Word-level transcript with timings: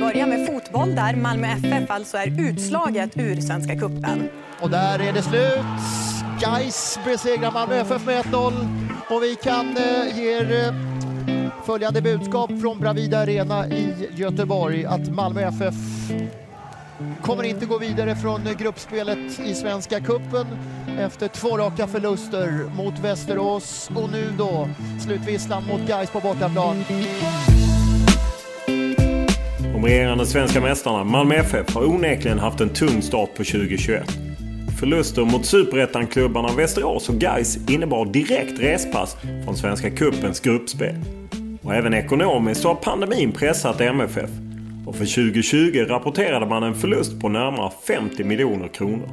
börjar 0.02 0.26
med 0.26 0.46
fotboll 0.46 0.94
där 0.94 1.16
Malmö 1.16 1.46
FF 1.46 1.90
alltså 1.90 2.16
är 2.16 2.40
utslaget 2.40 3.10
ur 3.16 3.40
Svenska 3.40 3.76
Cupen. 3.76 4.28
Och 4.60 4.70
där 4.70 4.98
är 4.98 5.12
det 5.12 5.22
slut. 5.22 5.64
Gais 6.40 6.98
besegrar 7.04 7.50
Malmö 7.50 7.74
FF 7.74 8.06
med 8.06 8.24
1-0 8.24 8.52
och 9.10 9.22
vi 9.22 9.36
kan 9.42 9.76
eh, 9.76 10.18
ge 10.18 10.38
er 10.38 10.66
eh, 10.66 10.74
följande 11.66 12.02
budskap 12.02 12.50
från 12.60 12.80
Bravida 12.80 13.18
Arena 13.18 13.68
i 13.68 14.08
Göteborg 14.14 14.84
att 14.84 15.08
Malmö 15.08 15.40
FF 15.40 15.74
kommer 17.22 17.44
inte 17.44 17.66
gå 17.66 17.78
vidare 17.78 18.16
från 18.16 18.40
gruppspelet 18.58 19.40
i 19.40 19.54
Svenska 19.54 20.00
Cupen 20.00 20.46
efter 20.98 21.28
två 21.28 21.58
raka 21.58 21.86
förluster 21.86 22.76
mot 22.76 22.98
Västerås 22.98 23.90
och 23.94 24.10
nu 24.10 24.32
då 24.38 24.68
slutvisslan 25.00 25.64
mot 25.66 25.88
Gais 25.88 26.10
på 26.10 26.20
bortaplan. 26.20 26.84
De 29.82 29.88
regerande 29.88 30.26
svenska 30.26 30.60
mästarna 30.60 31.04
Malmö 31.04 31.34
FF 31.34 31.74
har 31.74 31.84
onekligen 31.84 32.38
haft 32.38 32.60
en 32.60 32.68
tung 32.68 33.02
start 33.02 33.28
på 33.28 33.44
2021. 33.44 34.04
Förluster 34.80 35.24
mot 35.24 35.46
superettan-klubbarna 35.46 36.48
Västerås 36.56 37.08
och 37.08 37.14
Gais 37.14 37.70
innebar 37.70 38.04
direkt 38.04 38.60
respass 38.60 39.16
från 39.44 39.56
Svenska 39.56 39.90
Cupens 39.90 40.40
gruppspel. 40.40 40.94
Och 41.62 41.74
även 41.74 41.94
ekonomiskt 41.94 42.64
har 42.64 42.74
pandemin 42.74 43.32
pressat 43.32 43.80
MFF. 43.80 44.30
Och 44.86 44.96
för 44.96 45.04
2020 45.04 45.84
rapporterade 45.88 46.46
man 46.46 46.62
en 46.62 46.74
förlust 46.74 47.20
på 47.20 47.28
närmare 47.28 47.70
50 47.86 48.24
miljoner 48.24 48.68
kronor. 48.68 49.08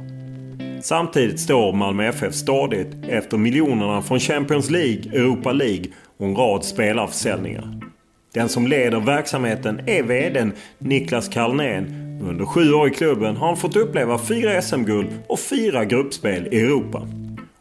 Samtidigt 0.82 1.40
står 1.40 1.72
Malmö 1.72 2.04
FF 2.04 2.34
stadigt 2.34 2.96
efter 3.08 3.36
miljonerna 3.36 4.02
från 4.02 4.20
Champions 4.20 4.70
League, 4.70 5.02
Europa 5.12 5.52
League 5.52 5.84
och 6.18 6.26
en 6.26 6.36
rad 6.36 6.64
spelarförsäljningar. 6.64 7.89
Den 8.32 8.48
som 8.48 8.66
leder 8.66 9.00
verksamheten 9.00 9.80
är 9.86 10.02
VDn 10.02 10.52
Niklas 10.78 11.28
Carlnén. 11.28 11.84
Under 12.22 12.44
sju 12.44 12.72
år 12.72 12.88
i 12.88 12.90
klubben 12.90 13.36
har 13.36 13.46
han 13.46 13.56
fått 13.56 13.76
uppleva 13.76 14.18
fyra 14.18 14.62
SM-guld 14.62 15.08
och 15.26 15.40
fyra 15.40 15.84
gruppspel 15.84 16.48
i 16.50 16.60
Europa. 16.60 17.08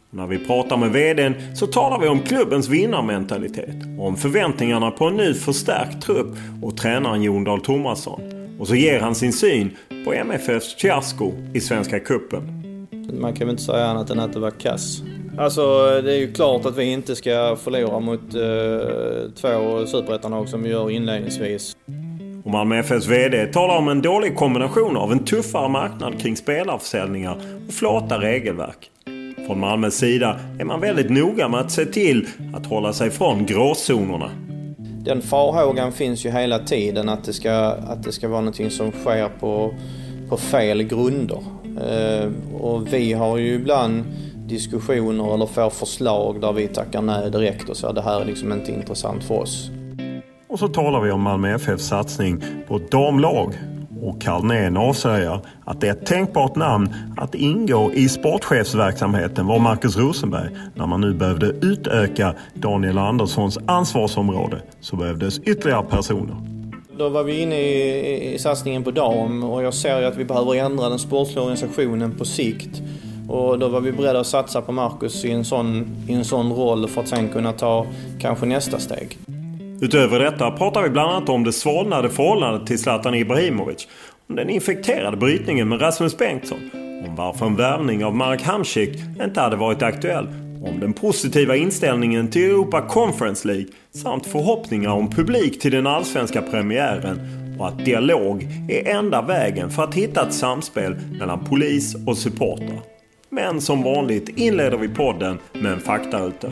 När 0.09 0.27
vi 0.27 0.37
pratar 0.37 0.77
med 0.77 0.91
VDn 0.91 1.33
så 1.55 1.67
talar 1.67 1.99
vi 1.99 2.07
om 2.07 2.19
klubbens 2.19 2.69
vinnarmentalitet, 2.69 3.75
om 3.99 4.15
förväntningarna 4.17 4.91
på 4.91 5.05
en 5.05 5.17
ny 5.17 5.33
förstärkt 5.33 6.01
trupp 6.01 6.35
och 6.61 6.77
tränaren 6.77 7.23
Jon 7.23 7.43
Dahl 7.43 7.61
Tomasson. 7.61 8.21
Och 8.59 8.67
så 8.67 8.75
ger 8.75 8.99
han 8.99 9.15
sin 9.15 9.33
syn 9.33 9.77
på 10.05 10.13
MFFs 10.13 10.75
fiasko 10.75 11.31
i 11.53 11.59
Svenska 11.59 11.99
Cupen. 11.99 12.55
Man 13.21 13.33
kan 13.33 13.47
väl 13.47 13.49
inte 13.49 13.63
säga 13.63 13.85
annat 13.85 14.09
än 14.09 14.19
att 14.19 14.33
det 14.33 14.39
var 14.39 14.51
kass. 14.51 15.01
Alltså 15.39 15.61
det 16.01 16.13
är 16.13 16.17
ju 16.17 16.33
klart 16.33 16.65
att 16.65 16.77
vi 16.77 16.83
inte 16.83 17.15
ska 17.15 17.57
förlora 17.63 17.99
mot 17.99 18.35
eh, 18.35 19.31
två 19.35 19.85
superettanlag 19.85 20.49
som 20.49 20.63
vi 20.63 20.69
gör 20.69 20.89
inledningsvis. 20.89 21.77
Och 22.43 22.51
Malmö 22.51 22.79
FFs 22.79 23.07
VD 23.07 23.45
talar 23.45 23.77
om 23.77 23.87
en 23.87 24.01
dålig 24.01 24.35
kombination 24.35 24.97
av 24.97 25.11
en 25.11 25.25
tuffare 25.25 25.69
marknad 25.69 26.19
kring 26.21 26.35
spelarförsäljningar 26.35 27.37
och 27.67 27.73
flata 27.73 28.21
regelverk. 28.21 28.91
Från 29.47 29.59
Malmös 29.59 29.97
sida 29.97 30.39
är 30.59 30.65
man 30.65 30.81
väldigt 30.81 31.09
noga 31.09 31.49
med 31.49 31.59
att 31.59 31.71
se 31.71 31.85
till 31.85 32.27
att 32.55 32.65
hålla 32.65 32.93
sig 32.93 33.09
från 33.09 33.45
gråzonerna. 33.45 34.31
Den 34.77 35.21
farhågan 35.21 35.91
finns 35.91 36.25
ju 36.25 36.31
hela 36.31 36.59
tiden 36.59 37.09
att 37.09 37.23
det 37.23 37.33
ska, 37.33 37.51
att 37.87 38.03
det 38.03 38.11
ska 38.11 38.27
vara 38.27 38.41
någonting 38.41 38.71
som 38.71 38.91
sker 38.91 39.29
på, 39.39 39.73
på 40.29 40.37
fel 40.37 40.83
grunder. 40.83 41.43
Eh, 41.81 42.31
och 42.61 42.93
vi 42.93 43.13
har 43.13 43.37
ju 43.37 43.53
ibland 43.53 44.03
diskussioner 44.49 45.33
eller 45.33 45.45
får 45.45 45.69
förslag 45.69 46.41
där 46.41 46.53
vi 46.53 46.67
tackar 46.67 47.01
nej 47.01 47.31
direkt 47.31 47.69
och 47.69 47.77
säger 47.77 47.93
det 47.93 48.01
här 48.01 48.21
är 48.21 48.25
liksom 48.25 48.51
inte 48.53 48.71
intressant 48.71 49.23
för 49.23 49.39
oss. 49.39 49.71
Och 50.49 50.59
så 50.59 50.67
talar 50.67 51.01
vi 51.01 51.11
om 51.11 51.21
Malmö 51.21 51.55
FFs 51.55 51.87
satsning 51.87 52.43
på 52.67 52.75
ett 52.75 52.91
damlag. 52.91 53.53
Och 54.01 54.21
Carlnén 54.21 54.77
avslöjar 54.77 55.41
att 55.65 55.81
det 55.81 55.87
är 55.87 55.91
ett 55.91 56.05
tänkbart 56.05 56.55
namn 56.55 56.93
att 57.17 57.35
ingå 57.35 57.91
i 57.93 58.09
sportchefsverksamheten 58.09 59.47
var 59.47 59.59
Marcus 59.59 59.97
Rosenberg. 59.97 60.49
När 60.75 60.85
man 60.85 61.01
nu 61.01 61.13
behövde 61.13 61.45
utöka 61.47 62.35
Daniel 62.53 62.97
Anderssons 62.97 63.57
ansvarsområde 63.65 64.61
så 64.79 64.95
behövdes 64.95 65.39
ytterligare 65.39 65.83
personer. 65.83 66.35
Då 66.97 67.09
var 67.09 67.23
vi 67.23 67.41
inne 67.41 67.59
i, 67.59 68.33
i 68.33 68.39
satsningen 68.39 68.83
på 68.83 68.91
dam 68.91 69.43
och 69.43 69.63
jag 69.63 69.73
ser 69.73 69.99
ju 69.99 70.05
att 70.05 70.17
vi 70.17 70.25
behöver 70.25 70.55
ändra 70.55 70.89
den 70.89 70.99
sportsliga 70.99 71.41
organisationen 71.41 72.15
på 72.17 72.25
sikt. 72.25 72.81
Och 73.29 73.59
då 73.59 73.67
var 73.67 73.81
vi 73.81 73.91
beredda 73.91 74.19
att 74.19 74.27
satsa 74.27 74.61
på 74.61 74.71
Marcus 74.71 75.25
i 75.25 75.31
en 75.31 75.45
sån, 75.45 75.87
i 76.07 76.13
en 76.13 76.25
sån 76.25 76.53
roll 76.53 76.87
för 76.87 77.01
att 77.01 77.07
sen 77.07 77.29
kunna 77.29 77.53
ta 77.53 77.85
kanske 78.19 78.45
nästa 78.45 78.79
steg. 78.79 79.17
Utöver 79.81 80.19
detta 80.19 80.51
pratar 80.51 80.83
vi 80.83 80.89
bland 80.89 81.11
annat 81.11 81.29
om 81.29 81.43
det 81.43 81.53
svalnade 81.53 82.09
förhållandet 82.09 82.67
till 82.67 82.79
Zlatan 82.79 83.15
Ibrahimovic. 83.15 83.87
Om 84.29 84.35
den 84.35 84.49
infekterade 84.49 85.17
brytningen 85.17 85.69
med 85.69 85.81
Rasmus 85.81 86.17
Bengtsson. 86.17 86.59
Om 87.07 87.15
varför 87.15 87.45
en 87.45 87.55
värvning 87.55 88.05
av 88.05 88.15
Marek 88.15 88.41
Hamsik 88.41 88.89
inte 89.23 89.41
hade 89.41 89.55
varit 89.55 89.81
aktuell. 89.81 90.27
Om 90.65 90.79
den 90.79 90.93
positiva 90.93 91.55
inställningen 91.55 92.27
till 92.27 92.49
Europa 92.49 92.81
Conference 92.81 93.47
League. 93.47 93.67
Samt 93.91 94.25
förhoppningar 94.25 94.91
om 94.91 95.09
publik 95.09 95.61
till 95.61 95.71
den 95.71 95.87
allsvenska 95.87 96.41
premiären. 96.41 97.19
Och 97.59 97.67
att 97.67 97.85
dialog 97.85 98.47
är 98.69 98.87
enda 98.87 99.21
vägen 99.21 99.69
för 99.69 99.83
att 99.83 99.93
hitta 99.93 100.27
ett 100.27 100.33
samspel 100.33 100.95
mellan 101.19 101.45
polis 101.45 101.95
och 102.07 102.17
supportrar. 102.17 102.98
Men 103.29 103.61
som 103.61 103.83
vanligt 103.83 104.29
inleder 104.29 104.77
vi 104.77 104.87
podden 104.87 105.39
med 105.53 105.71
en 105.71 105.79
faktaruta. 105.79 106.47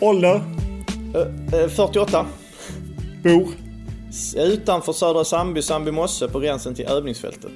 Ålder? 0.00 0.40
Eh, 1.52 1.68
48. 1.68 2.26
Bor? 3.22 3.48
Utanför 4.36 4.92
Södra 4.92 5.24
Sandby, 5.24 5.62
Sandby 5.62 5.90
Mosse 5.90 6.28
på 6.28 6.40
gränsen 6.40 6.74
till 6.74 6.86
övningsfältet. 6.86 7.52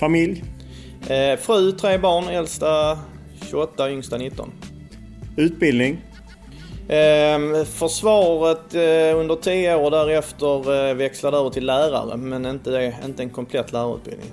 Familj? 0.00 0.44
Eh, 1.08 1.38
fru, 1.38 1.72
tre 1.72 1.98
barn, 1.98 2.28
äldsta 2.28 2.98
28, 3.50 3.90
yngsta 3.90 4.18
19. 4.18 4.50
Utbildning? 5.36 6.05
Eh, 6.88 7.64
försvaret 7.64 8.74
eh, 8.74 9.20
under 9.20 9.36
10 9.36 9.76
år 9.76 9.90
därefter 9.90 10.88
eh, 10.88 10.94
växlade 10.94 11.36
över 11.36 11.50
till 11.50 11.66
lärare 11.66 12.16
men 12.16 12.46
inte, 12.46 12.70
det, 12.70 12.94
inte 13.04 13.22
en 13.22 13.30
komplett 13.30 13.72
lärarutbildning. 13.72 14.30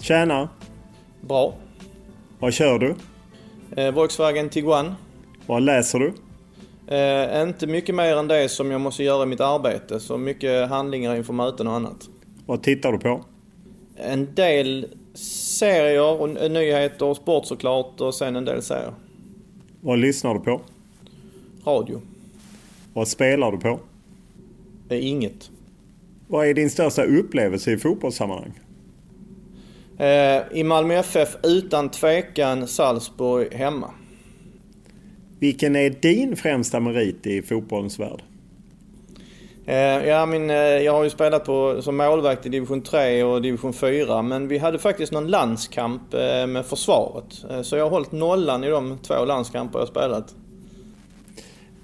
Tjänar? 0.00 0.48
Bra. 1.20 1.54
Vad 2.38 2.52
kör 2.52 2.78
du? 2.78 2.94
Eh, 3.76 3.94
Volkswagen 3.94 4.48
Tiguan. 4.48 4.94
Vad 5.46 5.62
läser 5.62 5.98
du? 5.98 6.14
Eh, 6.96 7.42
inte 7.42 7.66
mycket 7.66 7.94
mer 7.94 8.16
än 8.16 8.28
det 8.28 8.48
som 8.48 8.70
jag 8.70 8.80
måste 8.80 9.04
göra 9.04 9.22
i 9.22 9.26
mitt 9.26 9.40
arbete. 9.40 10.00
Så 10.00 10.18
mycket 10.18 10.68
handlingar 10.68 11.16
inför 11.16 11.32
möten 11.32 11.66
och 11.66 11.72
annat. 11.72 11.96
Vad 12.46 12.62
tittar 12.62 12.92
du 12.92 12.98
på? 12.98 13.24
En 13.96 14.34
del 14.34 14.86
serier 15.58 16.20
och 16.20 16.50
nyheter 16.50 17.06
och 17.06 17.16
sport 17.16 17.46
såklart 17.46 18.00
och 18.00 18.14
sen 18.14 18.36
en 18.36 18.44
del 18.44 18.62
serier. 18.62 18.94
Vad 19.80 19.98
lyssnar 19.98 20.34
du 20.34 20.40
på? 20.40 20.60
Radio. 21.64 22.00
Vad 22.92 23.08
spelar 23.08 23.52
du 23.52 23.58
på? 23.58 23.80
Eh, 24.88 25.06
inget. 25.06 25.50
Vad 26.28 26.46
är 26.46 26.54
din 26.54 26.70
största 26.70 27.04
upplevelse 27.04 27.72
i 27.72 27.76
fotbollssammanhang? 27.76 28.60
Eh, 29.98 30.42
I 30.52 30.64
Malmö 30.64 30.94
FF 30.94 31.36
utan 31.42 31.88
tvekan 31.88 32.68
Salzburg 32.68 33.52
hemma. 33.52 33.90
Vilken 35.38 35.76
är 35.76 35.90
din 35.90 36.36
främsta 36.36 36.80
merit 36.80 37.26
i 37.26 37.42
fotbollens 37.42 37.98
värld? 37.98 38.22
Eh, 39.66 39.76
ja, 40.06 40.26
min, 40.26 40.48
jag 40.48 40.92
har 40.92 41.04
ju 41.04 41.10
spelat 41.10 41.44
på, 41.44 41.82
som 41.82 41.96
målvakt 41.96 42.46
i 42.46 42.48
division 42.48 42.82
3 42.82 43.22
och 43.22 43.42
division 43.42 43.72
4 43.72 44.22
men 44.22 44.48
vi 44.48 44.58
hade 44.58 44.78
faktiskt 44.78 45.12
någon 45.12 45.26
landskamp 45.26 46.12
med 46.48 46.66
försvaret. 46.66 47.44
Så 47.62 47.76
jag 47.76 47.84
har 47.84 47.90
hållit 47.90 48.12
nollan 48.12 48.64
i 48.64 48.68
de 48.68 48.98
två 48.98 49.24
landskamper 49.24 49.78
jag 49.78 49.88
spelat. 49.88 50.34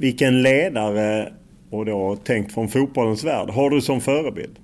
Vilken 0.00 0.42
ledare, 0.42 1.32
och 1.70 1.84
då 1.86 2.16
tänkt 2.16 2.54
från 2.54 2.68
fotbollens 2.68 3.24
värld, 3.24 3.50
har 3.50 3.70
du 3.70 3.80
som 3.80 4.00
förebild? 4.00 4.58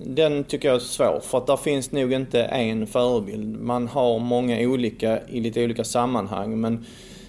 Den 0.00 0.44
tycker 0.44 0.68
jag 0.68 0.74
är 0.74 0.80
svår 0.80 1.20
för 1.20 1.38
att 1.38 1.46
där 1.46 1.56
finns 1.56 1.92
nog 1.92 2.12
inte 2.12 2.42
en 2.42 2.86
förebild. 2.86 3.60
Man 3.60 3.88
har 3.88 4.18
många 4.18 4.60
olika 4.60 5.20
i 5.28 5.40
lite 5.40 5.64
olika 5.64 5.84
sammanhang 5.84 6.60
men, 6.60 6.84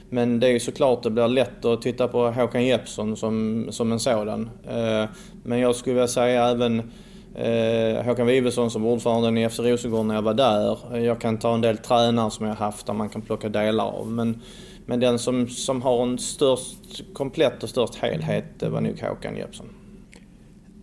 men 0.10 0.40
det 0.40 0.48
är 0.48 0.52
ju 0.52 0.60
såklart 0.60 1.04
det 1.04 1.10
blir 1.10 1.28
lätt 1.28 1.66
att 1.66 1.82
titta 1.82 2.08
på 2.08 2.30
Håkan 2.30 2.66
Jeppsson 2.66 3.18
som, 3.18 3.68
som 3.70 3.92
en 3.92 4.00
sådan. 4.00 4.50
Eh, 4.70 5.06
men 5.44 5.60
jag 5.60 5.76
skulle 5.76 5.94
vilja 5.94 6.08
säga 6.08 6.48
även 6.48 6.92
eh, 7.38 8.06
Håkan 8.06 8.28
Vivesson 8.28 8.72
som 8.72 8.86
ordförande 8.86 9.42
i 9.42 9.50
FC 9.50 9.60
Rosengård 9.60 10.06
när 10.06 10.16
jag 10.16 10.22
var 10.22 10.34
där. 10.34 10.98
Jag 10.98 11.22
kan 11.22 11.40
ta 11.40 11.54
en 11.54 11.62
del 11.62 11.78
tränare 11.78 12.32
som 12.32 12.46
jag 12.46 12.54
har 12.54 12.66
haft 12.66 12.86
där 12.86 12.94
man 12.94 13.10
kan 13.10 13.22
plocka 13.22 13.50
delar 13.50 13.86
av. 13.86 14.12
Men, 14.12 14.42
men 14.86 15.00
den 15.00 15.20
som, 15.20 15.48
som 15.48 15.82
har 15.82 16.04
en 16.04 16.18
störst 16.18 17.04
komplett 17.14 17.64
och 17.64 17.70
störst 17.70 17.96
helhet 17.96 18.46
det 18.60 18.70
var 18.70 18.82
nog 18.82 19.02
Håkan 19.02 19.38
Jeppsson. 19.38 19.66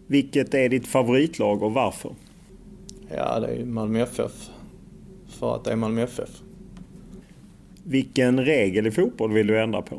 Vilket 0.06 0.54
är 0.54 0.68
ditt 0.68 0.86
favoritlag 0.86 1.62
och 1.62 1.72
varför? 1.72 2.10
Ja, 3.16 3.40
det 3.40 3.46
är 3.46 3.64
Malmö 3.64 4.00
FF. 4.02 4.50
För 5.28 5.54
att 5.54 5.64
det 5.64 5.72
är 5.72 5.76
Malmö 5.76 6.02
FF. 6.02 6.30
Vilken 7.84 8.44
regel 8.44 8.86
i 8.86 8.90
fotboll 8.90 9.32
vill 9.32 9.46
du 9.46 9.60
ändra 9.60 9.82
på? 9.82 9.94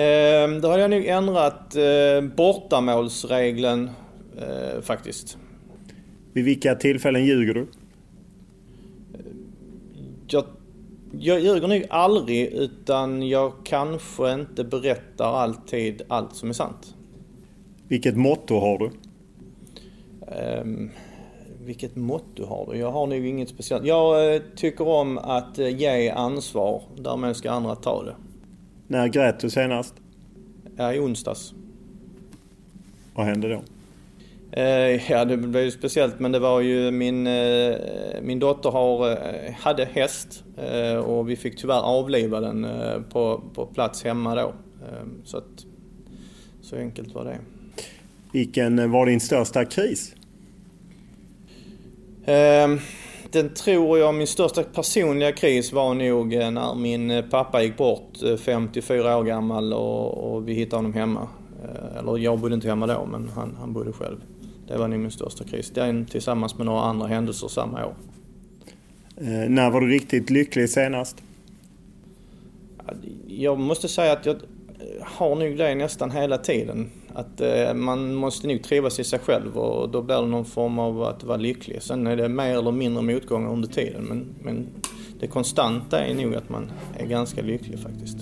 Eh, 0.00 0.48
då 0.62 0.68
hade 0.68 0.82
jag 0.82 0.90
nog 0.90 1.06
ändrat 1.06 1.76
eh, 1.76 2.20
bortamålsregeln 2.36 3.90
eh, 4.38 4.80
faktiskt. 4.80 5.38
Vid 6.32 6.44
vilka 6.44 6.74
tillfällen 6.74 7.24
ljuger 7.24 7.54
du? 7.54 7.66
Jag, 10.26 10.44
jag 11.18 11.40
ljuger 11.40 11.68
nog 11.68 11.84
aldrig 11.90 12.46
utan 12.46 13.28
jag 13.28 13.52
kanske 13.64 14.32
inte 14.32 14.64
berättar 14.64 15.32
alltid 15.32 16.02
allt 16.08 16.34
som 16.34 16.48
är 16.48 16.52
sant. 16.52 16.94
Vilket 17.88 18.16
motto 18.16 18.58
har 18.58 18.78
du? 18.78 18.90
Um, 20.60 20.90
vilket 21.60 21.96
motto 21.96 22.44
har 22.44 22.72
du? 22.72 22.78
Jag 22.78 22.92
har 22.92 23.06
nog 23.06 23.26
inget 23.26 23.48
speciellt. 23.48 23.86
Jag 23.86 24.34
uh, 24.34 24.42
tycker 24.56 24.88
om 24.88 25.18
att 25.18 25.58
uh, 25.58 25.68
ge 25.68 26.10
ansvar. 26.10 26.82
Därmed 26.96 27.36
ska 27.36 27.50
andra 27.50 27.76
ta 27.76 28.04
det. 28.04 28.16
När 28.86 29.08
grät 29.08 29.40
du 29.40 29.50
senast? 29.50 29.94
Ja, 30.76 30.94
i 30.94 30.98
onsdags. 30.98 31.54
Vad 33.14 33.26
hände 33.26 33.48
då? 33.48 33.62
Uh, 34.56 35.10
ja, 35.10 35.24
det 35.24 35.36
blev 35.36 35.64
ju 35.64 35.70
speciellt 35.70 36.20
men 36.20 36.32
det 36.32 36.38
var 36.38 36.60
ju 36.60 36.90
min, 36.90 37.22
min 38.22 38.38
dotter 38.38 38.70
har, 38.70 39.18
hade 39.52 39.84
häst 39.84 40.44
och 41.04 41.30
vi 41.30 41.36
fick 41.36 41.58
tyvärr 41.58 41.80
avliva 41.80 42.40
den 42.40 42.66
på, 43.10 43.42
på 43.54 43.66
plats 43.66 44.04
hemma 44.04 44.34
då. 44.34 44.52
Så 45.24 45.36
att, 45.36 45.66
så 46.62 46.76
enkelt 46.76 47.14
var 47.14 47.24
det. 47.24 47.38
Vilken 48.32 48.90
var 48.90 49.06
din 49.06 49.20
största 49.20 49.64
kris? 49.64 50.14
Ehm, 52.28 52.78
den 53.30 53.54
tror 53.54 53.98
jag, 53.98 54.14
min 54.14 54.26
största 54.26 54.62
personliga 54.62 55.32
kris 55.32 55.72
var 55.72 55.94
nog 55.94 56.34
eh, 56.34 56.50
när 56.50 56.74
min 56.74 57.10
eh, 57.10 57.24
pappa 57.24 57.62
gick 57.62 57.76
bort 57.76 58.12
54 58.38 59.10
eh, 59.10 59.18
år 59.18 59.24
gammal 59.24 59.72
och, 59.72 60.34
och 60.34 60.48
vi 60.48 60.52
hittade 60.52 60.76
honom 60.76 60.92
hemma. 60.92 61.28
Eller 61.98 62.18
jag 62.18 62.38
bodde 62.38 62.54
inte 62.54 62.68
hemma 62.68 62.86
då 62.86 63.06
men 63.06 63.28
han, 63.34 63.56
han 63.60 63.72
bodde 63.72 63.92
själv. 63.92 64.16
Det 64.68 64.78
var 64.78 64.88
nog 64.88 65.00
min 65.00 65.10
största 65.10 65.44
kris. 65.44 65.70
Den 65.70 66.06
tillsammans 66.06 66.58
med 66.58 66.66
några 66.66 66.82
andra 66.82 67.06
händelser 67.06 67.48
samma 67.48 67.86
år. 67.86 67.94
Eh, 69.16 69.48
när 69.48 69.70
var 69.70 69.80
du 69.80 69.88
riktigt 69.88 70.30
lycklig 70.30 70.70
senast? 70.70 71.22
Jag 73.26 73.58
måste 73.58 73.88
säga 73.88 74.12
att 74.12 74.26
jag 74.26 74.36
har 75.02 75.34
nog 75.34 75.58
det 75.58 75.74
nästan 75.74 76.10
hela 76.10 76.38
tiden. 76.38 76.90
Att 77.14 77.40
eh, 77.40 77.74
man 77.74 78.14
måste 78.14 78.46
nog 78.46 78.62
trivas 78.62 79.00
i 79.00 79.04
sig 79.04 79.18
själv 79.18 79.58
och 79.58 79.88
då 79.88 80.02
blir 80.02 80.16
det 80.16 80.26
någon 80.26 80.44
form 80.44 80.78
av 80.78 81.02
att 81.02 81.24
vara 81.24 81.36
lycklig. 81.36 81.82
Sen 81.82 82.06
är 82.06 82.16
det 82.16 82.28
mer 82.28 82.58
eller 82.58 82.72
mindre 82.72 83.02
motgångar 83.02 83.52
under 83.52 83.68
tiden 83.68 84.04
men, 84.04 84.34
men 84.42 84.66
det 85.20 85.26
konstanta 85.26 86.04
är 86.04 86.14
nog 86.14 86.34
att 86.34 86.48
man 86.48 86.70
är 86.98 87.06
ganska 87.06 87.42
lycklig 87.42 87.78
faktiskt. 87.78 88.18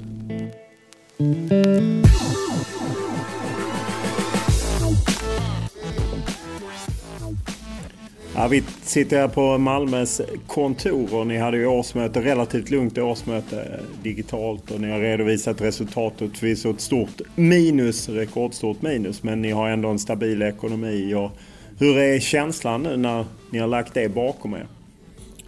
Ja, 8.38 8.48
vi 8.48 8.62
sitter 8.82 9.18
här 9.18 9.28
på 9.28 9.58
Malmös 9.58 10.20
kontor 10.46 11.14
och 11.14 11.26
ni 11.26 11.38
hade 11.38 11.56
ju 11.56 11.66
årsmöte, 11.66 12.20
relativt 12.20 12.70
lugnt 12.70 12.98
årsmöte 12.98 13.80
digitalt 14.02 14.70
och 14.70 14.80
ni 14.80 14.90
har 14.90 15.00
redovisat 15.00 15.60
resultatet. 15.60 16.38
Förvisso 16.38 16.70
ett 16.70 16.80
stort 16.80 17.20
minus, 17.34 18.08
rekordstort 18.08 18.82
minus, 18.82 19.22
men 19.22 19.42
ni 19.42 19.50
har 19.50 19.68
ändå 19.68 19.88
en 19.88 19.98
stabil 19.98 20.42
ekonomi. 20.42 21.14
Och 21.14 21.30
hur 21.78 21.98
är 21.98 22.20
känslan 22.20 22.82
nu 22.82 22.96
när 22.96 23.24
ni 23.50 23.58
har 23.58 23.68
lagt 23.68 23.94
det 23.94 24.08
bakom 24.08 24.54
er? 24.54 24.66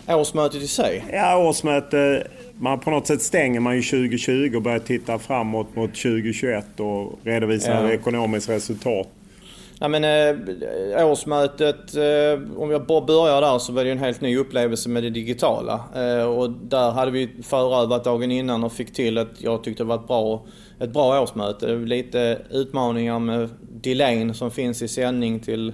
Årsmötet 0.09 0.63
i 0.63 0.69
sig? 0.69 1.05
Ja, 1.13 1.49
årsmöte. 1.49 2.27
Man, 2.59 2.81
på 2.81 2.91
något 2.91 3.07
sätt 3.07 3.23
stänger 3.23 3.61
man 3.61 3.77
ju 3.77 3.83
2020 3.83 4.53
och 4.57 4.63
börjar 4.63 4.79
titta 4.79 5.19
framåt 5.19 5.77
mot 5.77 5.91
2021 5.95 6.81
och 6.81 7.19
redovisa 7.23 7.71
ja. 7.71 7.93
ekonomiskt 7.93 8.49
resultat. 8.49 9.09
Nej 9.81 9.91
men 9.91 10.05
eh, 10.05 11.07
årsmötet, 11.07 11.97
eh, 11.97 12.61
om 12.63 12.71
jag 12.71 12.87
bara 12.87 13.01
börjar 13.01 13.41
där 13.41 13.59
så 13.59 13.73
var 13.73 13.85
det 13.85 13.91
en 13.91 13.99
helt 13.99 14.21
ny 14.21 14.37
upplevelse 14.37 14.89
med 14.89 15.03
det 15.03 15.11
digitala. 15.11 15.81
Eh, 15.95 16.25
och 16.25 16.51
där 16.51 16.91
hade 16.91 17.11
vi 17.11 17.31
förövat 17.43 18.05
dagen 18.05 18.31
innan 18.31 18.65
och 18.65 18.73
fick 18.73 18.93
till 18.93 19.19
att 19.19 19.41
jag 19.43 19.65
tyckte 19.65 19.83
det 19.83 19.87
var 19.87 19.95
ett 19.95 20.07
bra, 20.07 20.47
ett 20.79 20.93
bra 20.93 21.23
årsmöte. 21.23 21.75
Lite 21.75 22.39
utmaningar 22.51 23.19
med 23.19 23.49
delayn 23.61 24.35
som 24.35 24.51
finns 24.51 24.83
i 24.83 24.89
sändning 24.89 25.41
till 25.41 25.73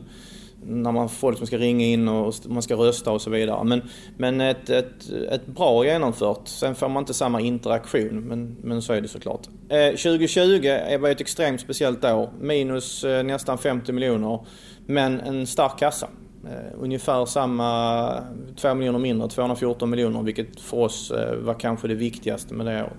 när 0.66 0.92
man 0.92 1.09
folk 1.09 1.38
som 1.38 1.47
ska 1.47 1.59
ringa 1.59 1.87
in 1.87 2.09
och 2.09 2.35
man 2.44 2.62
ska 2.62 2.75
rösta 2.75 3.11
och 3.11 3.23
så 3.23 3.30
vidare. 3.30 3.64
Men, 3.64 3.83
men 4.16 4.40
ett, 4.40 4.71
ett, 4.71 5.11
ett 5.30 5.47
bra 5.47 5.85
genomfört. 5.85 6.49
Sen 6.49 6.75
får 6.75 6.88
man 6.88 7.02
inte 7.02 7.14
samma 7.14 7.40
interaktion, 7.40 8.21
men, 8.21 8.56
men 8.62 8.83
så 8.83 8.92
är 8.92 9.00
det 9.00 9.09
såklart. 9.09 9.49
Eh, 9.68 9.88
2020 9.88 10.99
var 11.00 11.09
ett 11.09 11.21
extremt 11.21 11.61
speciellt 11.61 12.04
år. 12.04 12.30
Minus 12.40 13.04
eh, 13.04 13.23
nästan 13.23 13.59
50 13.59 13.92
miljoner, 13.92 14.47
men 14.87 15.21
en 15.21 15.47
stark 15.47 15.78
kassa. 15.78 16.09
Eh, 16.44 16.73
ungefär 16.80 17.26
samma, 17.26 18.25
2 18.56 18.75
miljoner 18.75 18.99
mindre, 18.99 19.28
214 19.28 19.90
miljoner, 19.90 20.23
vilket 20.23 20.61
för 20.61 20.76
oss 20.76 21.11
eh, 21.11 21.37
var 21.37 21.54
kanske 21.54 21.88
det 21.88 21.94
viktigaste 21.94 22.54
med 22.54 22.66
det 22.66 22.83
året. 22.83 22.92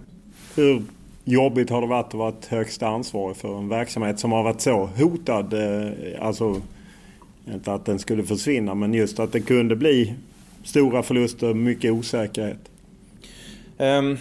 Hur 0.55 0.84
jobbigt 1.24 1.69
har 1.69 1.81
det 1.81 1.88
varit 1.88 2.07
att 2.07 2.13
vara 2.13 2.34
högsta 2.48 2.88
ansvarig 2.88 3.38
för 3.38 3.57
en 3.57 3.69
verksamhet 3.69 4.19
som 4.19 4.31
har 4.31 4.43
varit 4.43 4.62
så 4.62 4.89
hotad? 4.98 5.53
Eh, 5.53 5.91
alltså 6.25 6.62
inte 7.48 7.74
att 7.74 7.86
den 7.86 8.00
skulle 8.00 8.24
försvinna 8.24 8.75
men 8.75 8.94
just 8.94 9.20
att 9.20 9.32
det 9.32 9.40
kunde 9.40 9.75
bli 9.75 10.16
stora 10.64 11.04
förluster, 11.04 11.54
mycket 11.54 11.92
osäkerhet. 11.92 12.72
Um, 13.78 14.18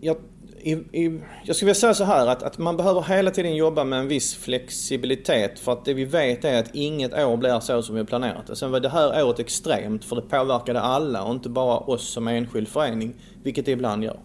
jag, 0.00 0.16
i, 0.60 0.72
i, 0.72 1.20
jag 1.44 1.56
skulle 1.56 1.66
vilja 1.66 1.80
säga 1.80 1.94
så 1.94 2.04
här 2.04 2.26
att, 2.26 2.42
att, 2.42 2.58
man 2.58 2.76
behöver 2.76 3.02
hela 3.02 3.30
tiden 3.30 3.56
jobba 3.56 3.84
med 3.84 3.98
en 3.98 4.08
viss 4.08 4.34
flexibilitet 4.34 5.58
för 5.58 5.72
att 5.72 5.84
det 5.84 5.94
vi 5.94 6.04
vet 6.04 6.44
är 6.44 6.58
att 6.58 6.74
inget 6.74 7.14
år 7.14 7.36
blir 7.36 7.60
så 7.60 7.82
som 7.82 7.94
vi 7.94 8.00
har 8.00 8.06
planerat 8.06 8.46
det. 8.46 8.56
Sen 8.56 8.70
var 8.70 8.80
det 8.80 8.88
här 8.88 9.24
året 9.24 9.38
extremt 9.38 10.04
för 10.04 10.16
det 10.16 10.22
påverkade 10.22 10.80
alla 10.80 11.22
och 11.22 11.34
inte 11.34 11.48
bara 11.48 11.78
oss 11.78 12.08
som 12.08 12.28
enskild 12.28 12.68
förening, 12.68 13.14
vilket 13.42 13.64
det 13.64 13.72
ibland 13.72 14.04
gör. 14.04 14.20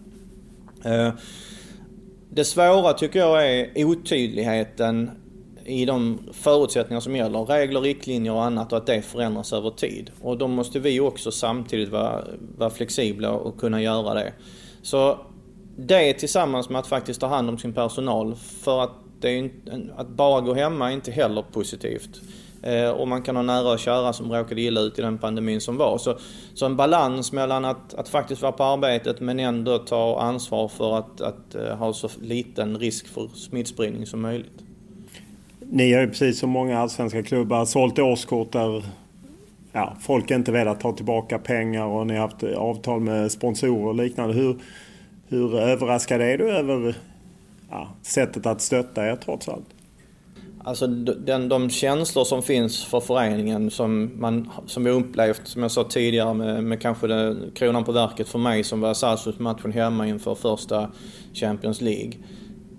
Uh, 0.86 1.12
det 2.30 2.44
svåra 2.44 2.92
tycker 2.92 3.18
jag 3.18 3.50
är 3.50 3.84
otydligheten 3.84 5.10
i 5.64 5.84
de 5.84 6.18
förutsättningar 6.32 7.00
som 7.00 7.16
gäller, 7.16 7.44
regler, 7.44 7.80
riktlinjer 7.80 8.32
och 8.32 8.44
annat 8.44 8.72
och 8.72 8.78
att 8.78 8.86
det 8.86 9.02
förändras 9.02 9.52
över 9.52 9.70
tid. 9.70 10.10
Och 10.20 10.38
då 10.38 10.48
måste 10.48 10.80
vi 10.80 11.00
också 11.00 11.30
samtidigt 11.30 11.88
vara, 11.88 12.24
vara 12.58 12.70
flexibla 12.70 13.30
och 13.30 13.58
kunna 13.58 13.82
göra 13.82 14.14
det. 14.14 14.32
Så 14.82 15.18
det 15.76 16.12
tillsammans 16.12 16.68
med 16.68 16.78
att 16.78 16.86
faktiskt 16.86 17.20
ta 17.20 17.26
hand 17.26 17.48
om 17.48 17.58
sin 17.58 17.72
personal 17.72 18.34
för 18.34 18.80
att, 18.80 18.92
det 19.20 19.28
är 19.28 19.36
inte, 19.36 19.88
att 19.96 20.08
bara 20.08 20.40
gå 20.40 20.54
hemma 20.54 20.90
är 20.90 20.94
inte 20.94 21.10
heller 21.10 21.44
positivt. 21.52 22.20
Eh, 22.62 22.90
och 22.90 23.08
man 23.08 23.22
kan 23.22 23.36
ha 23.36 23.42
nära 23.42 23.72
och 23.72 23.78
kära 23.78 24.12
som 24.12 24.32
råkade 24.32 24.60
illa 24.60 24.80
ut 24.80 24.98
i 24.98 25.02
den 25.02 25.18
pandemin 25.18 25.60
som 25.60 25.76
var. 25.76 25.98
Så, 25.98 26.18
så 26.54 26.66
en 26.66 26.76
balans 26.76 27.32
mellan 27.32 27.64
att, 27.64 27.94
att 27.94 28.08
faktiskt 28.08 28.42
vara 28.42 28.52
på 28.52 28.64
arbetet 28.64 29.20
men 29.20 29.40
ändå 29.40 29.78
ta 29.78 30.20
ansvar 30.20 30.68
för 30.68 30.98
att, 30.98 31.20
att 31.20 31.54
eh, 31.54 31.76
ha 31.76 31.92
så 31.92 32.08
liten 32.20 32.78
risk 32.78 33.08
för 33.08 33.28
smittspridning 33.28 34.06
som 34.06 34.20
möjligt. 34.20 34.71
Ni 35.74 35.92
har 35.92 36.00
ju 36.00 36.08
precis 36.08 36.38
som 36.38 36.50
många 36.50 36.78
allsvenska 36.78 37.22
klubbar 37.22 37.64
sålt 37.64 37.98
årskort 37.98 38.52
där 38.52 38.84
ja, 39.72 39.96
folk 40.00 40.30
inte 40.30 40.52
velat 40.52 40.80
ta 40.80 40.92
tillbaka 40.92 41.38
pengar 41.38 41.84
och 41.84 42.06
ni 42.06 42.14
har 42.14 42.20
haft 42.20 42.42
avtal 42.42 43.00
med 43.00 43.32
sponsorer 43.32 43.86
och 43.86 43.94
liknande. 43.94 44.34
Hur, 44.34 44.58
hur 45.28 45.58
överraskad 45.58 46.20
är 46.20 46.38
du 46.38 46.50
över 46.50 46.96
ja, 47.70 47.88
sättet 48.02 48.46
att 48.46 48.60
stötta 48.60 49.06
er 49.06 49.16
trots 49.16 49.48
allt? 49.48 49.66
Alltså 50.64 50.86
den, 50.86 51.48
de 51.48 51.70
känslor 51.70 52.24
som 52.24 52.42
finns 52.42 52.84
för 52.84 53.00
föreningen 53.00 53.70
som, 53.70 54.10
man, 54.16 54.50
som 54.66 54.84
vi 54.84 54.90
upplevt, 54.90 55.40
som 55.44 55.62
jag 55.62 55.70
sa 55.70 55.84
tidigare, 55.84 56.34
med, 56.34 56.64
med 56.64 56.80
kanske 56.80 57.06
det, 57.06 57.36
kronan 57.54 57.84
på 57.84 57.92
verket 57.92 58.28
för 58.28 58.38
mig 58.38 58.64
som 58.64 58.80
var 58.80 58.94
Salzburgs 58.94 59.38
matchen 59.38 59.72
hemma 59.72 60.06
inför 60.06 60.34
första 60.34 60.90
Champions 61.34 61.80
League. 61.80 62.12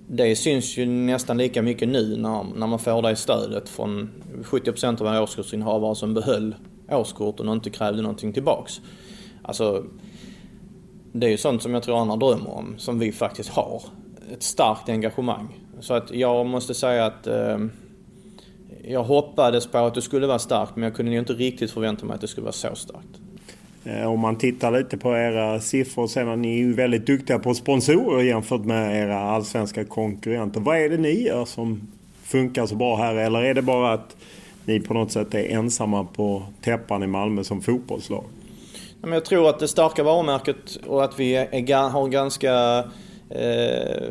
Det 0.07 0.35
syns 0.35 0.77
ju 0.77 0.85
nästan 0.85 1.37
lika 1.37 1.61
mycket 1.61 1.87
nu 1.87 2.17
när, 2.17 2.43
när 2.55 2.67
man 2.67 2.79
får 2.79 3.01
det 3.01 3.15
stödet 3.15 3.69
från 3.69 4.09
70% 4.43 5.01
av 5.01 5.07
alla 5.07 5.23
årskortsinnehavare 5.23 5.95
som 5.95 6.13
behöll 6.13 6.55
årskorten 6.89 7.49
och 7.49 7.55
inte 7.55 7.69
krävde 7.69 8.01
någonting 8.01 8.33
tillbaks. 8.33 8.81
Alltså, 9.41 9.85
det 11.11 11.27
är 11.27 11.31
ju 11.31 11.37
sånt 11.37 11.61
som 11.61 11.73
jag 11.73 11.83
tror 11.83 12.01
andra 12.01 12.15
drömmer 12.15 12.49
om, 12.49 12.75
som 12.77 12.99
vi 12.99 13.11
faktiskt 13.11 13.49
har. 13.49 13.83
Ett 14.33 14.43
starkt 14.43 14.89
engagemang. 14.89 15.59
Så 15.79 15.93
att 15.93 16.11
jag 16.11 16.45
måste 16.45 16.73
säga 16.73 17.05
att 17.05 17.27
eh, 17.27 17.57
jag 18.83 19.03
hoppades 19.03 19.67
på 19.67 19.77
att 19.77 19.95
det 19.95 20.01
skulle 20.01 20.27
vara 20.27 20.39
starkt 20.39 20.75
men 20.75 20.83
jag 20.83 20.95
kunde 20.95 21.11
ju 21.11 21.19
inte 21.19 21.33
riktigt 21.33 21.71
förvänta 21.71 22.05
mig 22.05 22.15
att 22.15 22.21
det 22.21 22.27
skulle 22.27 22.45
vara 22.45 22.53
så 22.53 22.75
starkt. 22.75 23.22
Eh, 23.85 24.05
om 24.05 24.19
man 24.19 24.35
tittar 24.35 24.71
lite 24.71 24.97
på 24.97 25.17
era 25.17 25.59
siffror 25.59 26.07
sen 26.07 26.27
är 26.27 26.35
ni 26.35 26.57
ju 26.57 26.73
väldigt 26.73 27.05
duktiga 27.05 27.39
på 27.39 27.53
sponsorer 27.53 28.23
jämfört 28.23 28.61
med 28.61 29.03
era 29.03 29.19
allsvenska 29.19 29.85
konkurrenter. 29.85 30.59
Vad 30.59 30.77
är 30.77 30.89
det 30.89 30.97
ni 30.97 31.23
gör 31.23 31.45
som 31.45 31.87
funkar 32.23 32.65
så 32.65 32.75
bra 32.75 32.95
här? 32.95 33.15
Eller 33.15 33.43
är 33.43 33.53
det 33.53 33.61
bara 33.61 33.93
att 33.93 34.15
ni 34.65 34.79
på 34.79 34.93
något 34.93 35.11
sätt 35.11 35.33
är 35.33 35.49
ensamma 35.49 36.03
på 36.03 36.43
täppan 36.61 37.03
i 37.03 37.07
Malmö 37.07 37.43
som 37.43 37.61
fotbollslag? 37.61 38.23
Jag 39.01 39.25
tror 39.25 39.49
att 39.49 39.59
det 39.59 39.67
starka 39.67 40.03
varumärket 40.03 40.75
och 40.87 41.03
att 41.03 41.19
vi 41.19 41.35
är, 41.35 41.89
har 41.89 42.07
ganska 42.07 42.83
Eh, 43.35 44.09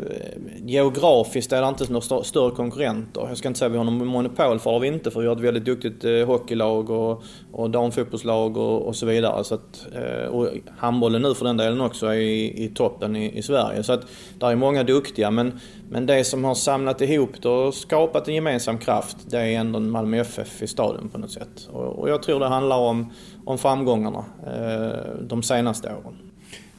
geografiskt 0.64 1.52
är 1.52 1.62
det 1.62 1.68
inte 1.68 1.92
några 1.92 2.24
större 2.24 2.50
konkurrenter. 2.50 3.26
Jag 3.28 3.36
ska 3.38 3.48
inte 3.48 3.58
säga 3.58 3.66
att 3.66 3.72
vi 3.72 3.76
har 3.76 3.84
någon 3.84 4.06
monopol 4.06 4.58
för 4.58 4.70
det 4.70 4.74
har 4.74 4.80
vi 4.80 4.88
inte 4.88 5.10
för 5.10 5.20
vi 5.20 5.26
har 5.26 5.36
ett 5.36 5.42
väldigt 5.42 5.64
duktigt 5.64 6.04
eh, 6.04 6.26
hockeylag 6.26 6.90
och, 6.90 7.22
och 7.52 7.70
damfotbollslag 7.70 8.56
och, 8.56 8.82
och 8.82 8.96
så 8.96 9.06
vidare. 9.06 9.44
Så 9.44 9.54
att, 9.54 9.86
eh, 9.94 10.26
och 10.26 10.48
handbollen 10.76 11.22
nu 11.22 11.34
för 11.34 11.44
den 11.44 11.56
delen 11.56 11.80
också 11.80 12.06
är 12.06 12.14
i, 12.14 12.64
i 12.64 12.68
toppen 12.68 13.16
i, 13.16 13.38
i, 13.38 13.42
Sverige. 13.42 13.82
Så 13.82 13.92
att 13.92 14.06
där 14.38 14.50
är 14.50 14.56
många 14.56 14.82
duktiga 14.82 15.30
men, 15.30 15.60
men 15.90 16.06
det 16.06 16.24
som 16.24 16.44
har 16.44 16.54
samlat 16.54 17.00
ihop 17.00 17.42
det 17.42 17.48
och 17.48 17.74
skapat 17.74 18.28
en 18.28 18.34
gemensam 18.34 18.78
kraft 18.78 19.16
det 19.30 19.38
är 19.38 19.60
ändå 19.60 19.80
Malmö 19.80 20.20
FF 20.20 20.62
i 20.62 20.66
staden 20.66 21.08
på 21.08 21.18
något 21.18 21.32
sätt. 21.32 21.68
Och, 21.72 21.98
och 21.98 22.10
jag 22.10 22.22
tror 22.22 22.40
det 22.40 22.48
handlar 22.48 22.78
om, 22.78 23.12
om 23.44 23.58
framgångarna 23.58 24.24
eh, 24.46 25.14
de 25.20 25.42
senaste 25.42 25.88
åren 25.88 26.31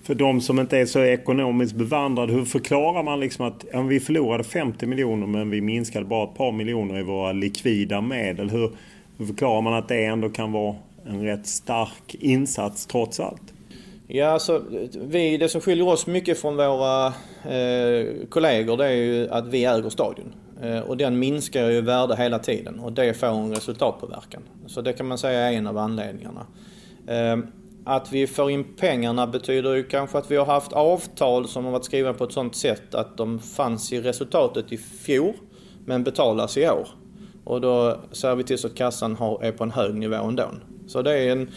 för 0.03 0.15
de 0.15 0.41
som 0.41 0.59
inte 0.59 0.77
är 0.77 0.85
så 0.85 0.99
ekonomiskt 0.99 1.75
bevandrade, 1.75 2.33
hur 2.33 2.45
förklarar 2.45 3.03
man 3.03 3.19
liksom 3.19 3.45
att 3.45 3.65
ja, 3.73 3.81
vi 3.81 3.99
förlorade 3.99 4.43
50 4.43 4.85
miljoner 4.85 5.27
men 5.27 5.49
vi 5.49 5.61
minskade 5.61 6.05
bara 6.05 6.23
ett 6.23 6.37
par 6.37 6.51
miljoner 6.51 6.99
i 6.99 7.03
våra 7.03 7.31
likvida 7.31 8.01
medel? 8.01 8.49
Hur, 8.49 8.71
hur 9.17 9.25
förklarar 9.25 9.61
man 9.61 9.73
att 9.73 9.87
det 9.87 10.05
ändå 10.05 10.29
kan 10.29 10.51
vara 10.51 10.75
en 11.05 11.23
rätt 11.23 11.47
stark 11.47 12.15
insats 12.15 12.85
trots 12.85 13.19
allt? 13.19 13.53
Ja, 14.07 14.27
alltså, 14.27 14.63
vi, 14.93 15.37
det 15.37 15.49
som 15.49 15.61
skiljer 15.61 15.87
oss 15.87 16.07
mycket 16.07 16.41
från 16.41 16.55
våra 16.55 17.07
eh, 17.43 18.07
kollegor 18.29 18.77
det 18.77 18.85
är 18.85 18.91
ju 18.91 19.29
att 19.29 19.47
vi 19.47 19.65
äger 19.65 19.89
stadion. 19.89 20.33
Eh, 20.61 20.79
och 20.79 20.97
den 20.97 21.19
minskar 21.19 21.69
ju 21.69 21.81
värde 21.81 22.15
hela 22.15 22.39
tiden 22.39 22.79
och 22.79 22.93
det 22.93 23.13
får 23.13 23.27
en 23.27 23.55
resultatpåverkan. 23.55 24.41
Så 24.67 24.81
det 24.81 24.93
kan 24.93 25.07
man 25.07 25.17
säga 25.17 25.39
är 25.39 25.53
en 25.53 25.67
av 25.67 25.77
anledningarna. 25.77 26.45
Eh, 27.07 27.37
att 27.85 28.11
vi 28.11 28.27
får 28.27 28.51
in 28.51 28.63
pengarna 28.63 29.27
betyder 29.27 29.73
ju 29.73 29.83
kanske 29.83 30.17
att 30.17 30.31
vi 30.31 30.35
har 30.35 30.45
haft 30.45 30.73
avtal 30.73 31.47
som 31.47 31.65
har 31.65 31.71
varit 31.71 31.85
skrivna 31.85 32.13
på 32.13 32.23
ett 32.23 32.31
sånt 32.31 32.55
sätt 32.55 32.95
att 32.95 33.17
de 33.17 33.39
fanns 33.39 33.93
i 33.93 34.01
resultatet 34.01 34.71
i 34.71 34.77
fjol 34.77 35.33
men 35.85 36.03
betalas 36.03 36.57
i 36.57 36.69
år. 36.69 36.87
Och 37.43 37.61
då 37.61 37.97
ser 38.11 38.35
vi 38.35 38.43
till 38.43 38.57
så 38.57 38.67
att 38.67 38.75
kassan 38.75 39.15
har, 39.15 39.43
är 39.43 39.51
på 39.51 39.63
en 39.63 39.71
hög 39.71 39.95
nivå 39.95 40.15
ändå. 40.15 40.49
Så 40.87 41.01
det 41.01 41.19
är 41.19 41.31
en... 41.31 41.51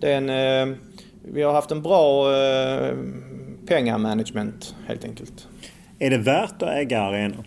Det 0.00 0.12
är 0.12 0.16
en 0.16 0.30
eh, 0.70 0.76
vi 1.32 1.42
har 1.42 1.52
haft 1.52 1.70
en 1.70 1.82
bra 1.82 2.36
eh, 2.36 2.94
pengamanagement 3.66 4.74
helt 4.86 5.04
enkelt. 5.04 5.48
Är 5.98 6.10
det 6.10 6.18
värt 6.18 6.62
att 6.62 6.68
äga 6.68 7.00
arenan? 7.00 7.44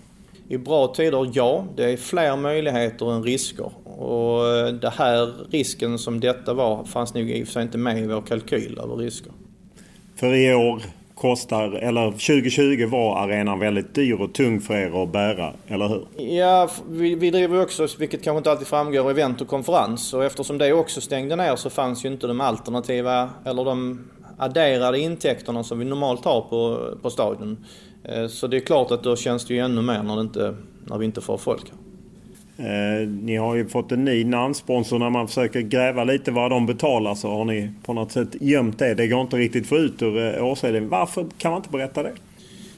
I 0.47 0.57
bra 0.57 0.87
tider, 0.87 1.29
ja. 1.33 1.65
Det 1.75 1.91
är 1.91 1.97
fler 1.97 2.35
möjligheter 2.35 3.13
än 3.13 3.23
risker. 3.23 3.71
Och 3.97 4.47
eh, 4.47 4.73
det 4.73 4.89
här 4.89 5.33
risken 5.51 5.99
som 5.99 6.19
detta 6.19 6.53
var 6.53 6.83
fanns 6.83 7.13
nog 7.13 7.31
i 7.31 7.43
och 7.43 7.47
för 7.47 7.53
sig 7.53 7.63
inte 7.63 7.77
med 7.77 7.99
i 7.99 8.07
vår 8.07 8.21
kalkyl 8.21 8.79
över 8.83 8.95
risker. 8.95 9.31
För 10.15 10.33
i 10.33 10.53
år 10.53 10.81
kostar, 11.15 11.71
eller 11.71 12.11
2020 12.11 12.87
var 12.91 13.17
arenan 13.17 13.59
väldigt 13.59 13.95
dyr 13.95 14.21
och 14.21 14.33
tung 14.33 14.61
för 14.61 14.73
er 14.73 15.03
att 15.03 15.11
bära, 15.11 15.53
eller 15.67 15.87
hur? 15.87 16.07
Ja, 16.35 16.69
vi, 16.89 17.15
vi 17.15 17.31
driver 17.31 17.61
också, 17.61 17.87
vilket 17.99 18.23
kanske 18.23 18.37
inte 18.37 18.51
alltid 18.51 18.67
framgår, 18.67 19.11
event 19.11 19.41
och 19.41 19.47
konferens. 19.47 20.13
Och 20.13 20.25
eftersom 20.25 20.57
det 20.57 20.73
också 20.73 21.01
stängde 21.01 21.35
ner 21.35 21.55
så 21.55 21.69
fanns 21.69 22.05
ju 22.05 22.09
inte 22.09 22.27
de 22.27 22.41
alternativa, 22.41 23.29
eller 23.45 23.65
de 23.65 24.07
adderade 24.37 24.99
intäkterna 24.99 25.63
som 25.63 25.79
vi 25.79 25.85
normalt 25.85 26.25
har 26.25 26.41
på, 26.41 26.91
på 27.01 27.09
stadion. 27.09 27.65
Eh, 28.03 28.27
så 28.27 28.47
det 28.47 28.57
är 28.57 28.61
klart 28.61 28.91
att 28.91 29.03
då 29.03 29.15
känns 29.15 29.45
det 29.45 29.53
ju 29.53 29.59
ännu 29.59 29.81
mer 29.81 30.03
när, 30.03 30.21
inte, 30.21 30.55
när 30.85 30.97
vi 30.97 31.05
inte 31.05 31.21
får 31.21 31.37
folk 31.37 31.69
här. 31.69 31.86
Eh, 32.59 33.07
ni 33.07 33.35
har 33.35 33.55
ju 33.55 33.67
fått 33.67 33.91
en 33.91 34.05
ny 34.05 34.23
namnsponsor. 34.23 34.99
När 34.99 35.09
man 35.09 35.27
försöker 35.27 35.61
gräva 35.61 36.03
lite 36.03 36.31
vad 36.31 36.51
de 36.51 36.65
betalar 36.65 37.15
så 37.15 37.29
har 37.29 37.45
ni 37.45 37.71
på 37.83 37.93
något 37.93 38.11
sätt 38.11 38.35
gömt 38.41 38.79
det. 38.79 38.93
Det 38.93 39.07
går 39.07 39.21
inte 39.21 39.37
riktigt 39.37 39.63
att 39.63 39.69
få 39.69 39.77
ut 39.77 40.01
ur 40.01 40.17
eh, 40.17 40.45
årsredovisningen. 40.45 40.89
Varför 40.89 41.25
kan 41.37 41.51
man 41.51 41.59
inte 41.59 41.69
berätta 41.69 42.03
det? 42.03 42.13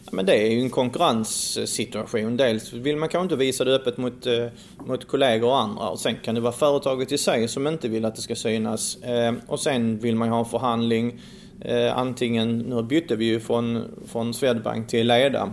Ja, 0.06 0.12
men 0.12 0.26
det 0.26 0.48
är 0.48 0.52
ju 0.52 0.62
en 0.62 0.70
konkurrenssituation. 0.70 2.38
Dels 2.38 2.74
vill 2.74 2.98
man 2.98 3.10
kanske 3.10 3.24
inte 3.24 3.36
visa 3.36 3.64
det 3.64 3.76
öppet 3.76 3.98
mot, 3.98 4.26
eh, 4.26 4.46
mot 4.88 5.08
kollegor 5.08 5.50
och 5.50 5.60
andra. 5.60 5.90
Och 5.90 6.00
sen 6.00 6.16
kan 6.24 6.36
det 6.36 6.42
vara 6.42 6.54
företaget 6.54 7.12
i 7.12 7.18
sig 7.18 7.48
som 7.48 7.68
inte 7.68 7.88
vill 7.88 8.06
att 8.06 8.16
det 8.16 8.22
ska 8.22 8.36
synas. 8.36 9.04
Eh, 9.04 9.34
och 9.48 9.60
sen 9.60 9.98
vill 10.00 10.16
man 10.16 10.28
ju 10.28 10.32
ha 10.32 10.40
en 10.40 10.46
förhandling. 10.46 11.20
Eh, 11.62 11.98
antingen, 11.98 12.60
nu 12.60 12.84
bytte 12.84 13.16
vi 13.16 13.26
ju 13.26 13.40
från, 13.40 13.84
från 14.08 14.34
Swedbank 14.34 14.88
till 14.88 15.08
Leda. 15.08 15.50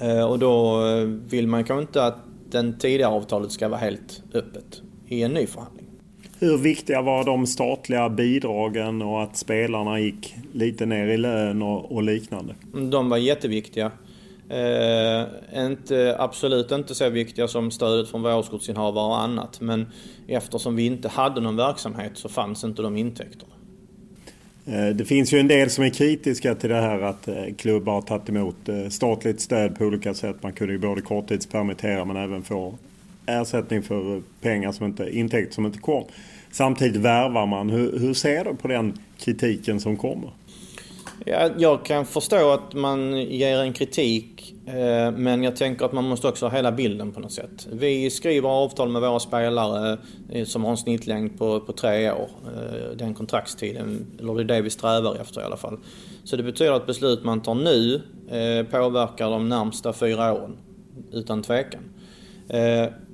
Eh, 0.00 0.24
och 0.24 0.38
då 0.38 0.80
vill 1.28 1.46
man 1.46 1.64
kanske 1.64 1.82
inte 1.82 2.04
att 2.04 2.18
den 2.52 2.78
tidigare 2.78 3.12
avtalet 3.12 3.52
ska 3.52 3.68
vara 3.68 3.80
helt 3.80 4.22
öppet 4.34 4.82
i 5.08 5.22
en 5.22 5.34
ny 5.34 5.46
förhandling. 5.46 5.86
Hur 6.38 6.58
viktiga 6.58 7.02
var 7.02 7.24
de 7.24 7.46
statliga 7.46 8.08
bidragen 8.08 9.02
och 9.02 9.22
att 9.22 9.36
spelarna 9.36 10.00
gick 10.00 10.34
lite 10.52 10.86
ner 10.86 11.06
i 11.06 11.16
lön 11.16 11.62
och, 11.62 11.92
och 11.92 12.02
liknande? 12.02 12.54
De 12.90 13.08
var 13.08 13.16
jätteviktiga. 13.16 13.92
Eh, 14.48 15.24
inte, 15.66 16.16
absolut 16.18 16.70
inte 16.70 16.94
så 16.94 17.08
viktiga 17.08 17.48
som 17.48 17.70
stödet 17.70 18.08
från 18.08 18.22
våra 18.22 18.36
årskortsinnehavare 18.36 19.06
och 19.06 19.20
annat. 19.20 19.60
Men 19.60 19.86
eftersom 20.26 20.76
vi 20.76 20.86
inte 20.86 21.08
hade 21.08 21.40
någon 21.40 21.56
verksamhet 21.56 22.12
så 22.14 22.28
fanns 22.28 22.64
inte 22.64 22.82
de 22.82 22.96
intäkterna. 22.96 23.52
Eh, 24.66 24.86
det 24.86 25.04
finns 25.04 25.32
ju 25.32 25.38
en 25.38 25.48
del 25.48 25.70
som 25.70 25.84
är 25.84 25.88
kritiska 25.88 26.54
till 26.54 26.70
det 26.70 26.80
här 26.80 27.00
att 27.00 27.28
eh, 27.28 27.44
klubbar 27.58 27.92
har 27.92 28.02
tagit 28.02 28.28
emot 28.28 28.68
eh, 28.68 28.88
statligt 28.88 29.40
stöd 29.40 29.78
på 29.78 29.84
olika 29.84 30.14
sätt. 30.14 30.36
Man 30.42 30.52
kunde 30.52 30.72
ju 30.72 30.78
både 30.78 31.00
korttidspermittera 31.00 32.04
men 32.04 32.16
även 32.16 32.42
få 32.42 32.78
ersättning 33.26 33.82
för 33.82 34.22
pengar 34.40 34.72
som 34.72 34.86
inte, 34.86 35.18
intäkter 35.18 35.54
som 35.54 35.66
inte 35.66 35.78
kom. 35.78 36.04
Samtidigt 36.50 36.96
värvar 36.96 37.46
man. 37.46 37.70
Hur, 37.70 37.98
hur 37.98 38.14
ser 38.14 38.44
du 38.44 38.54
på 38.54 38.68
den 38.68 38.98
kritiken 39.18 39.80
som 39.80 39.96
kommer? 39.96 40.30
Ja, 41.24 41.50
jag 41.58 41.84
kan 41.84 42.06
förstå 42.06 42.50
att 42.50 42.74
man 42.74 43.16
ger 43.16 43.58
en 43.58 43.72
kritik 43.72 44.54
eh, 44.66 45.10
men 45.10 45.42
jag 45.42 45.56
tänker 45.56 45.84
att 45.84 45.92
man 45.92 46.04
måste 46.04 46.28
också 46.28 46.46
ha 46.46 46.56
hela 46.56 46.72
bilden 46.72 47.12
på 47.12 47.20
något 47.20 47.32
sätt. 47.32 47.68
Vi 47.72 48.10
skriver 48.10 48.48
avtal 48.48 48.88
med 48.88 49.02
våra 49.02 49.20
spelare 49.20 49.98
eh, 50.30 50.44
som 50.44 50.64
har 50.64 50.70
en 50.70 50.76
snittlängd 50.76 51.38
på, 51.38 51.60
på 51.60 51.72
tre 51.72 52.10
år. 52.10 52.28
Eh, 52.44 52.96
den 52.96 53.14
kontraktstiden, 53.14 54.06
eller 54.20 54.34
det 54.34 54.40
är 54.40 54.44
det 54.44 54.60
vi 54.62 54.70
strävar 54.70 55.14
efter 55.14 55.40
i 55.40 55.44
alla 55.44 55.56
fall. 55.56 55.78
Så 56.24 56.36
det 56.36 56.42
betyder 56.42 56.72
att 56.72 56.86
beslut 56.86 57.24
man 57.24 57.42
tar 57.42 57.54
nu 57.54 58.02
påverkar 58.70 59.30
de 59.30 59.48
närmsta 59.48 59.92
fyra 59.92 60.32
åren, 60.32 60.56
utan 61.12 61.42
tvekan. 61.42 61.80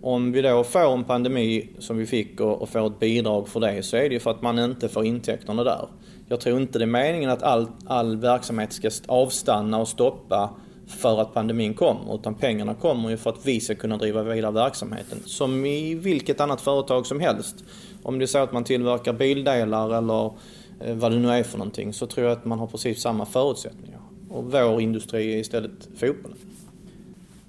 Om 0.03 0.33
vi 0.33 0.43
då 0.43 0.65
får 0.65 0.93
en 0.93 1.05
pandemi 1.05 1.69
som 1.79 1.97
vi 1.97 2.07
fick 2.07 2.41
och 2.41 2.69
får 2.69 2.87
ett 2.87 3.01
bidrag 3.01 3.49
för 3.49 3.61
det 3.61 3.83
så 3.83 3.97
är 3.97 4.09
det 4.09 4.15
ju 4.15 4.21
för 4.21 4.31
att 4.31 4.43
man 4.43 4.59
inte 4.59 4.89
får 4.89 5.05
intäkterna 5.05 5.65
där. 5.65 5.89
Jag 6.29 6.41
tror 6.41 6.61
inte 6.61 6.79
det 6.79 6.85
är 6.85 6.87
meningen 6.87 7.31
att 7.31 7.43
all, 7.43 7.67
all 7.87 8.17
verksamhet 8.17 8.73
ska 8.73 8.91
avstanna 9.07 9.79
och 9.79 9.89
stoppa 9.89 10.51
för 10.87 11.21
att 11.21 11.35
pandemin 11.35 11.75
kommer. 11.75 12.15
Utan 12.15 12.35
pengarna 12.35 12.75
kommer 12.75 13.11
ju 13.11 13.17
för 13.17 13.31
att 13.31 13.47
vi 13.47 13.61
ska 13.61 13.75
kunna 13.75 13.97
driva 13.97 14.23
vidare 14.23 14.53
verksamheten. 14.53 15.19
Som 15.25 15.67
i 15.67 15.95
vilket 15.95 16.41
annat 16.41 16.61
företag 16.61 17.07
som 17.07 17.21
helst. 17.21 17.65
Om 18.03 18.19
det 18.19 18.25
är 18.25 18.27
så 18.27 18.39
att 18.39 18.53
man 18.53 18.65
tillverkar 18.65 19.13
bildelar 19.13 19.99
eller 19.99 20.33
eh, 20.81 20.95
vad 20.95 21.13
det 21.13 21.19
nu 21.19 21.29
är 21.29 21.43
för 21.43 21.59
någonting 21.59 21.93
så 21.93 22.07
tror 22.07 22.27
jag 22.27 22.39
att 22.39 22.45
man 22.45 22.59
har 22.59 22.67
precis 22.67 23.01
samma 23.01 23.27
förutsättningar. 23.27 24.01
Och 24.31 24.53
vår 24.53 24.81
industri 24.81 25.35
är 25.35 25.39
istället 25.39 25.89
fotbollen. 25.97 26.39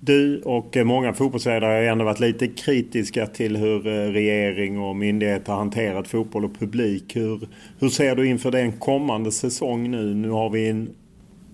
Du 0.02 0.42
och 0.42 0.78
eh, 0.78 0.84
många 0.84 1.14
fotbollsledare 1.14 1.72
har 1.72 1.82
ändå 1.82 2.06
varit 2.06 2.20
lite 2.20 2.48
kritiska 2.48 3.26
till 3.26 3.58
hur 3.58 3.88
eh, 3.88 3.92
regering 3.92 4.80
och 4.80 4.96
myndigheter 4.96 5.52
har 5.52 5.60
hanterat 5.60 6.08
fotboll 6.08 6.46
och 6.46 6.60
publik. 6.60 7.16
Hur, 7.16 7.48
hur 7.80 7.90
ser 7.90 8.16
du 8.16 8.28
inför 8.28 8.52
den 8.52 8.72
kommande 8.72 9.32
säsong 9.32 9.92
nu? 9.92 10.14
Nu 10.14 10.30
har 10.30 10.50
vi 10.50 10.70
en 10.70 10.90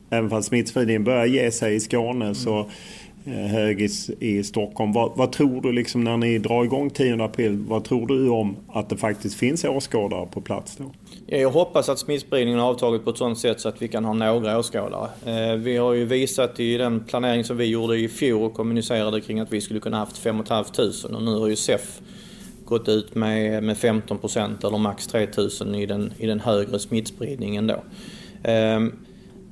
Även 0.09 0.29
fast 0.29 0.47
smittspridningen 0.47 1.03
börjar 1.03 1.25
ge 1.25 1.51
sig 1.51 1.75
i 1.75 1.79
Skåne 1.79 2.35
så 2.35 2.53
mm. 2.53 2.69
Eh, 3.27 3.33
högis 3.33 4.09
i, 4.19 4.43
Stockholm. 4.43 4.93
Vad, 4.93 5.11
vad, 5.15 5.31
tror 5.31 5.61
du 5.61 5.71
liksom 5.71 6.03
när 6.03 6.17
ni 6.17 6.37
drar 6.37 6.63
igång 6.63 6.89
10 6.89 7.23
april? 7.23 7.63
Vad 7.67 7.83
tror 7.83 8.07
du 8.07 8.29
om 8.29 8.55
att 8.67 8.89
det 8.89 8.97
faktiskt 8.97 9.35
finns 9.35 9.63
åskådare 9.63 10.27
på 10.31 10.41
plats 10.41 10.77
då? 10.77 10.91
Jag 11.27 11.49
hoppas 11.49 11.89
att 11.89 11.99
smittspridningen 11.99 12.59
har 12.59 12.69
avtagit 12.69 13.03
på 13.03 13.09
ett 13.09 13.17
sådant 13.17 13.37
sätt 13.37 13.59
så 13.59 13.69
att 13.69 13.81
vi 13.81 13.87
kan 13.87 14.05
ha 14.05 14.13
några 14.13 14.59
åskådare. 14.59 15.09
Eh, 15.25 15.55
vi 15.55 15.77
har 15.77 15.93
ju 15.93 16.05
visat 16.05 16.59
i 16.59 16.77
den 16.77 17.03
planering 17.03 17.43
som 17.43 17.57
vi 17.57 17.65
gjorde 17.65 17.97
i 17.97 18.07
fjol 18.07 18.43
och 18.43 18.53
kommunicerade 18.53 19.21
kring 19.21 19.39
att 19.39 19.53
vi 19.53 19.61
skulle 19.61 19.79
kunna 19.79 19.97
haft 19.97 20.17
5 20.17 20.43
500 20.45 21.17
och 21.17 21.23
nu 21.23 21.39
har 21.39 21.47
ju 21.47 21.55
SEF 21.55 22.01
gått 22.65 22.89
ut 22.89 23.15
med, 23.15 23.63
med 23.63 23.75
15% 23.75 24.67
eller 24.67 24.77
max 24.77 25.07
3 25.07 25.27
000 25.61 25.75
i 25.75 25.85
den, 25.85 26.13
i 26.17 26.27
den 26.27 26.39
högre 26.39 26.79
smittspridningen 26.79 27.67
då. 27.67 27.83
Eh, 28.49 28.79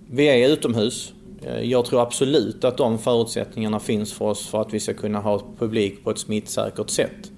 vi 0.10 0.26
är 0.28 0.50
utomhus. 0.50 1.14
Eh, 1.48 1.62
jag 1.62 1.86
tror 1.86 2.02
absolut 2.02 2.64
att 2.64 2.78
de 2.78 3.00
förutsättningarna 3.00 3.80
finns 3.80 4.14
för 4.14 4.26
oss 4.26 4.48
för 4.48 4.62
att 4.62 4.74
vi 4.74 4.80
ska 4.80 4.94
kunna 4.94 5.20
ha 5.20 5.42
publik 5.60 6.04
på 6.04 6.12
ett 6.12 6.20
smittsäkert 6.20 6.90
sätt. 6.90 7.32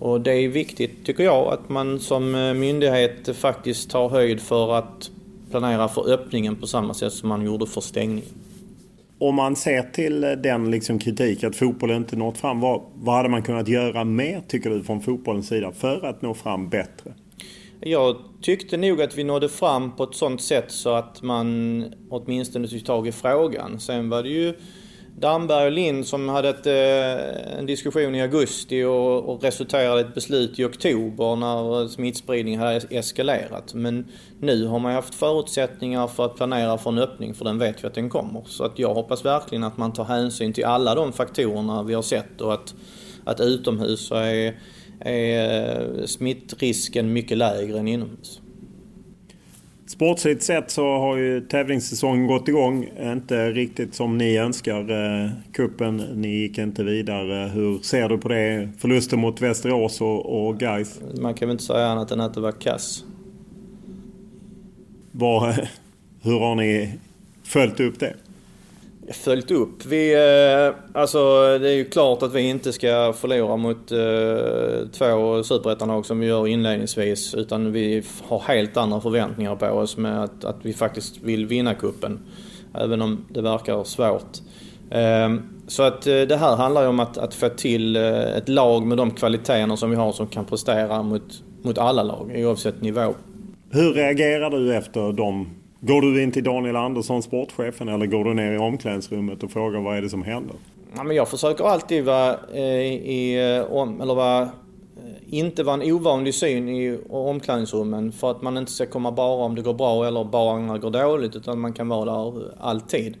Och 0.00 0.20
det 0.20 0.32
är 0.32 0.48
viktigt, 0.48 1.06
tycker 1.06 1.24
jag, 1.24 1.52
att 1.52 1.68
man 1.68 2.00
som 2.00 2.34
eh, 2.34 2.54
myndighet 2.54 3.36
faktiskt 3.36 3.90
tar 3.90 4.08
höjd 4.08 4.40
för 4.40 4.74
att 4.74 5.10
planera 5.50 5.88
för 5.88 6.10
öppningen 6.10 6.56
på 6.56 6.66
samma 6.66 6.94
sätt 6.94 7.12
som 7.12 7.28
man 7.28 7.44
gjorde 7.44 7.66
för 7.66 7.80
stängningen. 7.80 8.30
Om 9.20 9.34
man 9.34 9.56
ser 9.56 9.82
till 9.82 10.24
eh, 10.24 10.30
den 10.30 10.70
liksom 10.70 10.98
kritik 10.98 11.44
att 11.44 11.56
fotbollen 11.56 11.96
inte 11.96 12.16
nått 12.16 12.38
fram. 12.38 12.60
Vad, 12.60 12.82
vad 12.94 13.16
hade 13.16 13.28
man 13.28 13.42
kunnat 13.42 13.68
göra 13.68 14.04
mer, 14.04 14.42
tycker 14.48 14.70
du, 14.70 14.82
från 14.82 15.00
fotbollens 15.00 15.48
sida 15.48 15.72
för 15.72 16.06
att 16.06 16.22
nå 16.22 16.34
fram 16.34 16.68
bättre? 16.68 17.12
Jag 17.80 18.16
tyckte 18.42 18.76
nog 18.76 19.02
att 19.02 19.18
vi 19.18 19.24
nådde 19.24 19.48
fram 19.48 19.96
på 19.96 20.04
ett 20.04 20.14
sånt 20.14 20.42
sätt 20.42 20.70
så 20.72 20.94
att 20.94 21.22
man 21.22 21.84
åtminstone 22.10 22.68
tog 22.68 22.84
tag 22.84 23.06
i 23.06 23.12
frågan. 23.12 23.80
Sen 23.80 24.08
var 24.10 24.22
det 24.22 24.28
ju 24.28 24.54
Damberg 25.20 25.66
och 25.66 25.72
Lind 25.72 26.06
som 26.06 26.28
hade 26.28 26.48
ett, 26.48 26.66
eh, 26.66 27.58
en 27.58 27.66
diskussion 27.66 28.14
i 28.14 28.22
augusti 28.22 28.84
och, 28.84 29.28
och 29.28 29.42
resulterade 29.42 30.00
i 30.00 30.04
ett 30.04 30.14
beslut 30.14 30.58
i 30.58 30.64
oktober 30.64 31.36
när 31.36 31.88
smittspridningen 31.88 32.60
hade 32.60 32.80
eskalerat. 32.90 33.74
Men 33.74 34.06
nu 34.40 34.66
har 34.66 34.78
man 34.78 34.92
haft 34.92 35.14
förutsättningar 35.14 36.06
för 36.06 36.24
att 36.24 36.36
planera 36.36 36.78
för 36.78 36.90
en 36.90 36.98
öppning 36.98 37.34
för 37.34 37.44
den 37.44 37.58
vet 37.58 37.84
vi 37.84 37.86
att 37.86 37.94
den 37.94 38.10
kommer. 38.10 38.42
Så 38.46 38.64
att 38.64 38.78
jag 38.78 38.94
hoppas 38.94 39.24
verkligen 39.24 39.64
att 39.64 39.76
man 39.76 39.92
tar 39.92 40.04
hänsyn 40.04 40.52
till 40.52 40.64
alla 40.64 40.94
de 40.94 41.12
faktorerna 41.12 41.82
vi 41.82 41.94
har 41.94 42.02
sett 42.02 42.40
och 42.40 42.54
att, 42.54 42.74
att 43.24 43.40
utomhus 43.40 44.06
så 44.06 44.14
är 44.14 44.58
är 45.00 46.06
smittrisken 46.06 47.12
mycket 47.12 47.38
lägre 47.38 47.78
än 47.78 47.88
inomhus. 47.88 48.40
Sportsligt 49.86 50.42
sett 50.42 50.70
så 50.70 50.98
har 50.98 51.16
ju 51.16 51.40
tävlingssäsongen 51.40 52.26
gått 52.26 52.48
igång. 52.48 52.88
Inte 53.02 53.50
riktigt 53.50 53.94
som 53.94 54.18
ni 54.18 54.36
önskar. 54.36 54.90
Eh, 54.90 55.30
kuppen, 55.52 55.96
ni 55.96 56.28
gick 56.28 56.58
inte 56.58 56.84
vidare. 56.84 57.48
Hur 57.54 57.78
ser 57.78 58.08
du 58.08 58.18
på 58.18 58.28
det? 58.28 58.68
Förlusten 58.78 59.18
mot 59.18 59.40
Västerås 59.40 60.00
och, 60.00 60.48
och 60.48 60.58
Gais. 60.58 61.00
Man 61.20 61.34
kan 61.34 61.48
väl 61.48 61.54
inte 61.54 61.64
säga 61.64 61.86
annat 61.86 62.10
än 62.10 62.20
att 62.20 62.34
det 62.34 62.40
var 62.40 62.52
kass. 62.52 63.04
Var, 65.12 65.52
hur 66.22 66.38
har 66.38 66.54
ni 66.54 66.98
följt 67.42 67.80
upp 67.80 68.00
det? 68.00 68.14
Följt 69.12 69.50
upp. 69.50 69.86
Vi, 69.86 70.14
eh, 70.14 71.00
alltså, 71.00 71.18
det 71.58 71.70
är 71.70 71.74
ju 71.74 71.84
klart 71.84 72.22
att 72.22 72.34
vi 72.34 72.40
inte 72.40 72.72
ska 72.72 73.12
förlora 73.12 73.56
mot 73.56 73.92
eh, 73.92 74.88
två 74.92 75.42
superettanlag 75.42 76.06
som 76.06 76.20
vi 76.20 76.26
gör 76.26 76.46
inledningsvis. 76.46 77.34
Utan 77.34 77.72
vi 77.72 78.02
har 78.22 78.40
helt 78.40 78.76
andra 78.76 79.00
förväntningar 79.00 79.56
på 79.56 79.66
oss 79.66 79.96
med 79.96 80.24
att, 80.24 80.44
att 80.44 80.56
vi 80.62 80.72
faktiskt 80.72 81.22
vill 81.22 81.46
vinna 81.46 81.74
kuppen 81.74 82.20
Även 82.74 83.02
om 83.02 83.24
det 83.28 83.42
verkar 83.42 83.84
svårt. 83.84 84.38
Eh, 84.90 85.34
så 85.66 85.82
att 85.82 86.06
eh, 86.06 86.20
det 86.20 86.36
här 86.36 86.56
handlar 86.56 86.82
ju 86.82 86.88
om 86.88 87.00
att, 87.00 87.18
att 87.18 87.34
få 87.34 87.48
till 87.48 87.96
eh, 87.96 88.36
ett 88.36 88.48
lag 88.48 88.86
med 88.86 88.98
de 88.98 89.10
kvaliteterna 89.10 89.76
som 89.76 89.90
vi 89.90 89.96
har 89.96 90.12
som 90.12 90.26
kan 90.26 90.44
prestera 90.44 91.02
mot, 91.02 91.42
mot 91.62 91.78
alla 91.78 92.02
lag 92.02 92.32
oavsett 92.36 92.82
nivå. 92.82 93.14
Hur 93.70 93.92
reagerar 93.92 94.50
du 94.50 94.74
efter 94.74 95.12
de 95.12 95.48
Går 95.80 96.02
du 96.02 96.22
in 96.22 96.32
till 96.32 96.44
Daniel 96.44 96.76
Andersson, 96.76 97.22
sportchefen, 97.22 97.88
eller 97.88 98.06
går 98.06 98.24
du 98.24 98.34
ner 98.34 98.52
i 98.52 98.58
omklädningsrummet 98.58 99.42
och 99.42 99.50
frågar 99.50 99.80
vad 99.80 99.96
är 99.96 100.02
det 100.02 100.08
som 100.08 100.22
händer? 100.22 100.56
Ja, 100.96 101.02
men 101.02 101.16
jag 101.16 101.28
försöker 101.28 101.64
alltid 101.64 102.04
vara 102.04 102.38
eh, 102.54 102.62
i, 102.62 103.34
eh, 103.34 104.02
eller 104.02 104.14
vara, 104.14 104.42
eh, 104.42 104.48
inte 105.26 105.62
vara 105.62 105.82
en 105.82 105.92
ovanlig 105.92 106.34
syn 106.34 106.68
i 106.68 106.98
omklädningsrummen 107.10 108.12
för 108.12 108.30
att 108.30 108.42
man 108.42 108.56
inte 108.56 108.72
ska 108.72 108.86
komma 108.86 109.12
bara 109.12 109.44
om 109.44 109.54
det 109.54 109.62
går 109.62 109.74
bra 109.74 110.06
eller 110.06 110.24
bara 110.24 110.58
när 110.58 110.74
det 110.74 110.80
går 110.80 110.90
dåligt 110.90 111.36
utan 111.36 111.60
man 111.60 111.72
kan 111.72 111.88
vara 111.88 112.32
där 112.32 112.52
alltid. 112.60 113.16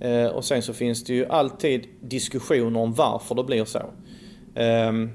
Eh, 0.00 0.26
och 0.26 0.44
sen 0.44 0.62
så 0.62 0.72
finns 0.72 1.04
det 1.04 1.14
ju 1.14 1.26
alltid 1.26 1.86
diskussioner 2.00 2.80
om 2.80 2.94
varför 2.94 3.34
det 3.34 3.44
blir 3.44 3.64
så. 3.64 3.82
Ehm, 4.54 5.10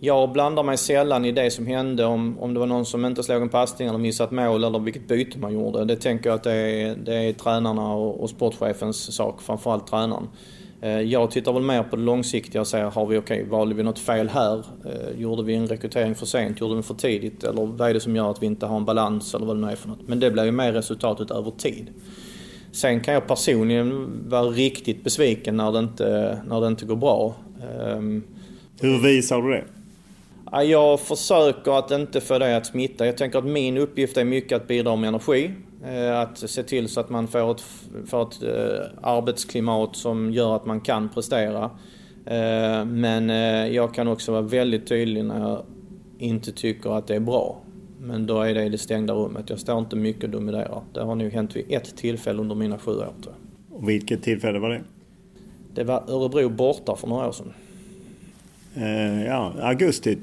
jag 0.00 0.32
blandar 0.32 0.62
mig 0.62 0.76
sällan 0.76 1.24
i 1.24 1.32
det 1.32 1.50
som 1.50 1.66
hände 1.66 2.04
om, 2.04 2.38
om 2.38 2.54
det 2.54 2.60
var 2.60 2.66
någon 2.66 2.86
som 2.86 3.04
inte 3.04 3.22
slog 3.22 3.42
en 3.42 3.48
passning 3.48 3.88
eller 3.88 3.98
missat 3.98 4.30
mål 4.30 4.64
eller 4.64 4.78
vilket 4.78 5.08
byte 5.08 5.38
man 5.38 5.54
gjorde. 5.54 5.84
Det 5.84 5.96
tänker 5.96 6.30
jag 6.30 6.36
att 6.36 6.42
det 6.42 6.52
är, 6.52 6.96
det 6.96 7.14
är 7.14 7.32
tränarna 7.32 7.94
och, 7.94 8.22
och 8.22 8.30
sportchefens 8.30 9.14
sak, 9.14 9.42
framförallt 9.42 9.86
tränaren. 9.86 10.28
Eh, 10.80 11.00
jag 11.00 11.30
tittar 11.30 11.52
väl 11.52 11.62
mer 11.62 11.82
på 11.82 11.96
det 11.96 12.02
långsiktiga 12.02 12.60
och 12.60 12.66
säger, 12.66 12.84
har 12.84 13.06
vi 13.06 13.18
okej, 13.18 13.38
okay, 13.38 13.50
valde 13.50 13.74
vi 13.74 13.82
något 13.82 13.98
fel 13.98 14.28
här? 14.28 14.64
Eh, 14.84 15.20
gjorde 15.20 15.42
vi 15.42 15.54
en 15.54 15.66
rekrytering 15.66 16.14
för 16.14 16.26
sent? 16.26 16.60
Gjorde 16.60 16.76
vi 16.76 16.82
för 16.82 16.94
tidigt? 16.94 17.44
Eller 17.44 17.66
vad 17.66 17.90
är 17.90 17.94
det 17.94 18.00
som 18.00 18.16
gör 18.16 18.30
att 18.30 18.42
vi 18.42 18.46
inte 18.46 18.66
har 18.66 18.76
en 18.76 18.84
balans 18.84 19.34
eller 19.34 19.46
vad 19.46 19.56
det 19.56 19.60
nu 19.66 19.72
är 19.72 19.76
för 19.76 19.88
något? 19.88 20.08
Men 20.08 20.20
det 20.20 20.30
blir 20.30 20.44
ju 20.44 20.52
mer 20.52 20.72
resultatet 20.72 21.30
över 21.30 21.50
tid. 21.50 21.86
Sen 22.72 23.00
kan 23.00 23.14
jag 23.14 23.26
personligen 23.26 24.08
vara 24.28 24.42
riktigt 24.42 25.04
besviken 25.04 25.56
när 25.56 25.72
det 25.72 25.78
inte, 25.78 26.38
när 26.48 26.60
det 26.60 26.66
inte 26.66 26.84
går 26.86 26.96
bra. 26.96 27.34
Ehm, 27.80 28.22
Hur 28.80 29.02
visar 29.02 29.42
du 29.42 29.50
det? 29.50 29.64
Jag 30.52 31.00
försöker 31.00 31.78
att 31.78 31.90
inte 31.90 32.20
få 32.20 32.38
det 32.38 32.56
att 32.56 32.66
smitta. 32.66 33.06
Jag 33.06 33.16
tänker 33.16 33.38
att 33.38 33.44
min 33.44 33.78
uppgift 33.78 34.16
är 34.16 34.24
mycket 34.24 34.56
att 34.56 34.68
bidra 34.68 34.96
med 34.96 35.08
energi. 35.08 35.50
Eh, 35.84 36.20
att 36.20 36.38
se 36.38 36.62
till 36.62 36.88
så 36.88 37.00
att 37.00 37.10
man 37.10 37.28
får 37.28 37.50
ett, 37.50 37.64
får 38.06 38.22
ett 38.22 38.42
eh, 38.42 38.86
arbetsklimat 39.02 39.96
som 39.96 40.32
gör 40.32 40.56
att 40.56 40.66
man 40.66 40.80
kan 40.80 41.08
prestera. 41.08 41.70
Eh, 42.26 42.84
men 42.84 43.28
jag 43.72 43.94
kan 43.94 44.08
också 44.08 44.32
vara 44.32 44.42
väldigt 44.42 44.86
tydlig 44.86 45.24
när 45.24 45.40
jag 45.40 45.62
inte 46.18 46.52
tycker 46.52 46.90
att 46.98 47.06
det 47.06 47.14
är 47.14 47.20
bra. 47.20 47.60
Men 48.00 48.26
då 48.26 48.42
är 48.42 48.54
det 48.54 48.64
i 48.64 48.68
det 48.68 48.78
stängda 48.78 49.14
rummet. 49.14 49.50
Jag 49.50 49.60
står 49.60 49.78
inte 49.78 49.96
mycket 49.96 50.24
och 50.24 50.30
dominerar. 50.30 50.82
Det 50.92 51.00
har 51.00 51.14
nog 51.14 51.32
hänt 51.32 51.56
vid 51.56 51.64
ett 51.68 51.96
tillfälle 51.96 52.40
under 52.40 52.54
mina 52.54 52.78
sju 52.78 52.90
år 52.90 53.12
tror. 53.22 53.34
Och 53.70 53.88
vilket 53.88 54.22
tillfälle 54.22 54.58
var 54.58 54.70
det? 54.70 54.82
Det 55.74 55.84
var 55.84 56.04
Örebro 56.08 56.48
borta 56.48 56.96
för 56.96 57.08
några 57.08 57.28
år 57.28 57.32
sedan. 57.32 57.52
ja, 59.26 59.52
augusti 59.60 60.18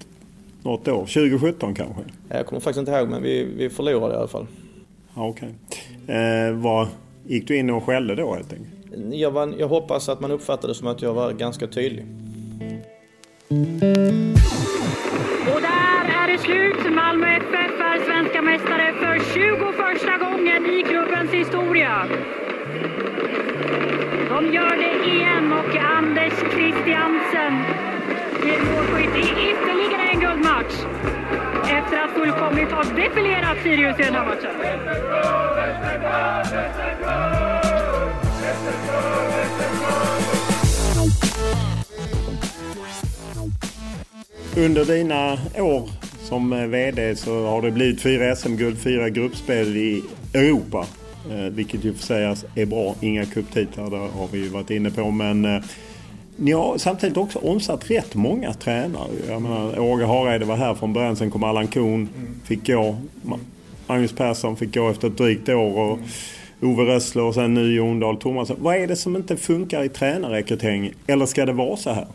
något 0.63 0.87
år? 0.87 0.99
2017 0.99 1.75
kanske? 1.75 2.01
Jag 2.29 2.45
kommer 2.45 2.59
faktiskt 2.59 2.79
inte 2.79 2.91
ihåg 2.91 3.09
men 3.09 3.23
vi, 3.23 3.43
vi 3.43 3.69
förlorade 3.69 4.13
i 4.13 4.17
alla 4.17 4.27
fall. 4.27 4.47
Okej. 5.13 5.49
Okay. 6.03 6.15
Eh, 6.15 6.53
vad, 6.53 6.87
gick 7.27 7.47
du 7.47 7.57
in 7.57 7.69
och 7.69 7.83
skällde 7.83 8.15
då 8.15 8.35
helt 8.35 8.53
enkelt? 8.53 8.69
Jag, 9.11 9.31
var, 9.31 9.53
jag 9.57 9.67
hoppas 9.67 10.09
att 10.09 10.19
man 10.19 10.31
uppfattade 10.31 10.67
det 10.67 10.75
som 10.75 10.87
att 10.87 11.01
jag 11.01 11.13
var 11.13 11.31
ganska 11.31 11.67
tydlig. 11.67 12.05
Och 15.53 15.61
där 15.61 16.05
är 16.19 16.31
det 16.31 16.37
slut. 16.37 16.95
Malmö 16.95 17.27
FF 17.27 17.79
är 17.79 18.05
svenska 18.05 18.41
mästare 18.41 18.93
för 18.93 19.33
21 19.33 20.19
gången 20.19 20.65
i 20.65 20.83
klubbens 20.83 21.31
historia. 21.31 22.07
De 24.29 24.53
gör 24.53 24.77
det 24.77 25.11
igen 25.11 25.53
och 25.53 25.75
Anders 25.75 26.33
Christiansen 26.53 27.83
ger 28.45 28.61
målskytt 28.71 29.15
i 29.15 29.25
ytterligare 29.49 30.09
en 30.13 30.19
guldmatch. 30.19 30.75
Efter 31.63 31.97
att 32.03 32.11
fullkomligt 32.11 32.71
ha 32.71 32.83
defilerat 32.83 33.57
Sirius 33.63 33.99
i 33.99 34.03
den 34.03 34.13
här 34.13 34.25
matchen. 34.25 34.49
Under 44.57 44.85
dina 44.85 45.37
år 45.57 45.89
som 46.23 46.53
eh, 46.53 46.67
VD 46.67 47.15
så 47.15 47.47
har 47.47 47.61
det 47.61 47.71
blivit 47.71 48.01
fyra 48.01 48.35
SM-guld, 48.35 48.77
fyra 48.77 49.09
gruppspel 49.09 49.77
i 49.77 50.03
Europa. 50.33 50.85
Eh, 51.31 51.53
vilket 51.53 51.83
ju 51.83 51.93
får 51.93 52.03
sägas 52.03 52.45
är 52.55 52.65
bra. 52.65 52.95
Inga 53.01 53.25
cuptitlar, 53.25 53.89
det 53.89 53.97
har 53.97 54.27
vi 54.31 54.37
ju 54.37 54.49
varit 54.49 54.69
inne 54.69 54.91
på. 54.91 55.11
Men 55.11 55.45
eh, 55.45 55.63
ni 56.37 56.51
har 56.51 56.77
samtidigt 56.77 57.17
också 57.17 57.39
omsatt 57.39 57.91
rätt 57.91 58.15
många 58.15 58.53
tränare. 58.53 59.07
Jag 59.27 59.41
menar, 59.41 59.79
Åge 59.79 60.05
Hareide 60.05 60.45
var 60.45 60.55
här 60.55 60.73
från 60.73 60.93
början, 60.93 61.15
sen 61.15 61.31
kom 61.31 61.43
Allan 61.43 61.67
Kuhn, 61.67 62.09
fick 62.43 62.67
gå. 62.67 62.97
Magnus 63.87 64.11
Persson 64.11 64.55
fick 64.55 64.73
gå 64.75 64.89
efter 64.89 65.07
ett 65.07 65.17
drygt 65.17 65.49
år. 65.49 65.79
Och 65.79 65.99
Ove 66.61 66.83
Rössler 66.83 67.23
och 67.23 67.33
sen 67.33 67.53
nu 67.53 67.75
Jon 67.75 67.99
Dahl 67.99 68.17
Tomasson. 68.17 68.57
Vad 68.59 68.75
är 68.75 68.87
det 68.87 68.95
som 68.95 69.15
inte 69.15 69.37
funkar 69.37 69.83
i 69.83 69.89
tränarrekryteringen? 69.89 70.93
Eller 71.07 71.25
ska 71.25 71.45
det 71.45 71.53
vara 71.53 71.77
så 71.77 71.89
här? 71.89 72.07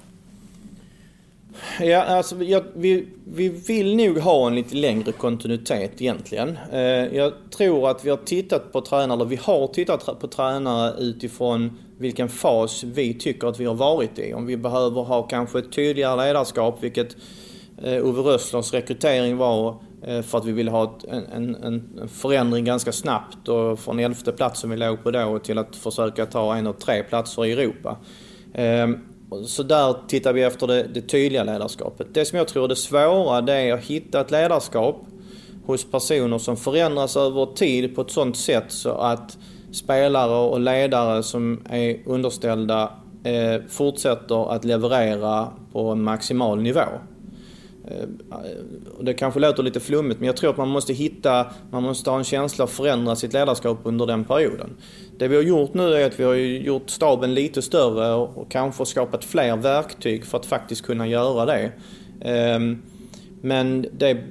Ja, 1.81 2.03
alltså, 2.03 2.43
jag, 2.43 2.65
vi, 2.75 3.07
vi 3.25 3.49
vill 3.49 3.97
nog 3.97 4.19
ha 4.19 4.47
en 4.47 4.55
lite 4.55 4.75
längre 4.77 5.13
kontinuitet 5.13 5.93
egentligen. 5.99 6.59
Eh, 6.73 6.81
jag 7.17 7.33
tror 7.57 7.91
att 7.91 8.05
vi 8.05 8.11
har 8.11 8.17
tittat 8.17 8.73
på 8.73 8.81
tränare, 8.81 9.15
eller 9.15 9.25
vi 9.25 9.37
har 9.37 9.67
tittat 9.67 10.21
på 10.21 10.27
tränare 10.27 10.95
utifrån 10.99 11.79
vilken 11.99 12.29
fas 12.29 12.85
vi 12.85 13.15
tycker 13.15 13.47
att 13.47 13.61
vi 13.61 13.65
har 13.65 13.75
varit 13.75 14.19
i. 14.19 14.35
Om 14.35 14.47
vi 14.47 14.57
behöver 14.57 15.03
ha 15.03 15.23
kanske 15.23 15.59
ett 15.59 15.73
tydligare 15.73 16.27
ledarskap, 16.27 16.83
vilket 16.83 17.17
eh, 17.83 18.07
Ove 18.07 18.21
Rösslers 18.23 18.73
rekrytering 18.73 19.37
var 19.37 19.77
eh, 20.03 20.23
för 20.23 20.39
att 20.39 20.45
vi 20.45 20.53
ville 20.53 20.71
ha 20.71 20.99
en, 21.09 21.25
en, 21.25 21.55
en 21.55 22.09
förändring 22.09 22.65
ganska 22.65 22.93
snabbt 22.93 23.49
och 23.49 23.79
från 23.79 23.99
elfte 23.99 24.33
platsen 24.33 24.71
vi 24.71 24.77
låg 24.77 25.03
på 25.03 25.11
då 25.11 25.39
till 25.39 25.59
att 25.59 25.77
försöka 25.77 26.27
ta 26.27 26.57
en 26.57 26.67
av 26.67 26.73
tre 26.73 27.03
platser 27.03 27.45
i 27.45 27.53
Europa. 27.53 27.97
Ehm, 28.55 28.99
så 29.47 29.63
där 29.63 29.97
tittar 30.09 30.33
vi 30.33 30.43
efter 30.43 30.67
det, 30.67 30.83
det, 30.83 31.01
tydliga 31.01 31.45
ledarskapet. 31.45 32.07
Det 32.15 32.25
som 32.25 32.39
jag 32.39 32.49
tror 32.49 32.65
är 32.65 32.69
det 32.69 32.77
svåra 32.77 33.41
det 33.41 33.55
är 33.55 33.75
att 33.75 33.85
hitta 33.85 34.21
ett 34.21 34.31
ledarskap 34.31 35.07
hos 35.67 35.91
personer 35.91 36.39
som 36.39 36.57
förändras 36.57 37.17
över 37.17 37.47
tid 37.47 37.95
på 37.95 38.01
ett 38.01 38.11
sådant 38.11 38.37
sätt 38.37 38.65
så 38.69 38.91
att 38.91 39.39
spelare 39.73 40.49
och 40.49 40.61
ledare 40.61 41.23
som 41.23 41.61
är 41.71 41.97
underställda 42.07 42.91
eh, 43.25 43.63
fortsätter 43.69 44.53
att 44.53 44.65
leverera 44.65 45.49
på 45.73 45.89
en 45.89 46.03
maximal 46.03 46.63
nivå. 46.63 46.81
Eh, 47.89 48.09
det 49.01 49.15
kanske 49.15 49.41
låter 49.41 49.63
lite 49.63 49.81
flummigt 49.81 50.21
men 50.21 50.27
jag 50.27 50.37
tror 50.37 50.51
att 50.51 50.57
man 50.57 50.69
måste 50.69 50.93
hitta, 50.93 51.47
man 51.71 51.83
måste 51.83 52.11
ha 52.11 52.19
en 52.19 52.25
känsla 52.25 52.65
att 52.65 52.71
förändra 52.71 53.17
sitt 53.17 53.33
ledarskap 53.33 53.79
under 53.85 54.07
den 54.07 54.25
perioden. 54.25 54.77
Det 55.19 55.29
vi 55.29 55.37
har 55.37 55.43
gjort 55.43 55.75
nu 55.75 55.95
är 55.95 56.07
att 56.07 56.21
vi 56.21 56.25
har 56.25 56.35
gjort 56.35 56.91
staben 56.91 57.35
lite 57.35 57.63
större 57.63 58.15
och 58.15 58.51
kanske 58.51 58.87
skapat 58.87 59.25
fler 59.25 59.57
verktyg 59.57 60.25
för 60.25 60.39
att 60.39 60.47
faktiskt 60.47 60.83
kunna 60.83 61.07
göra 61.07 61.47
det. 61.47 61.73
Ehm, 62.21 62.83
men 63.41 63.87
det 63.93 64.25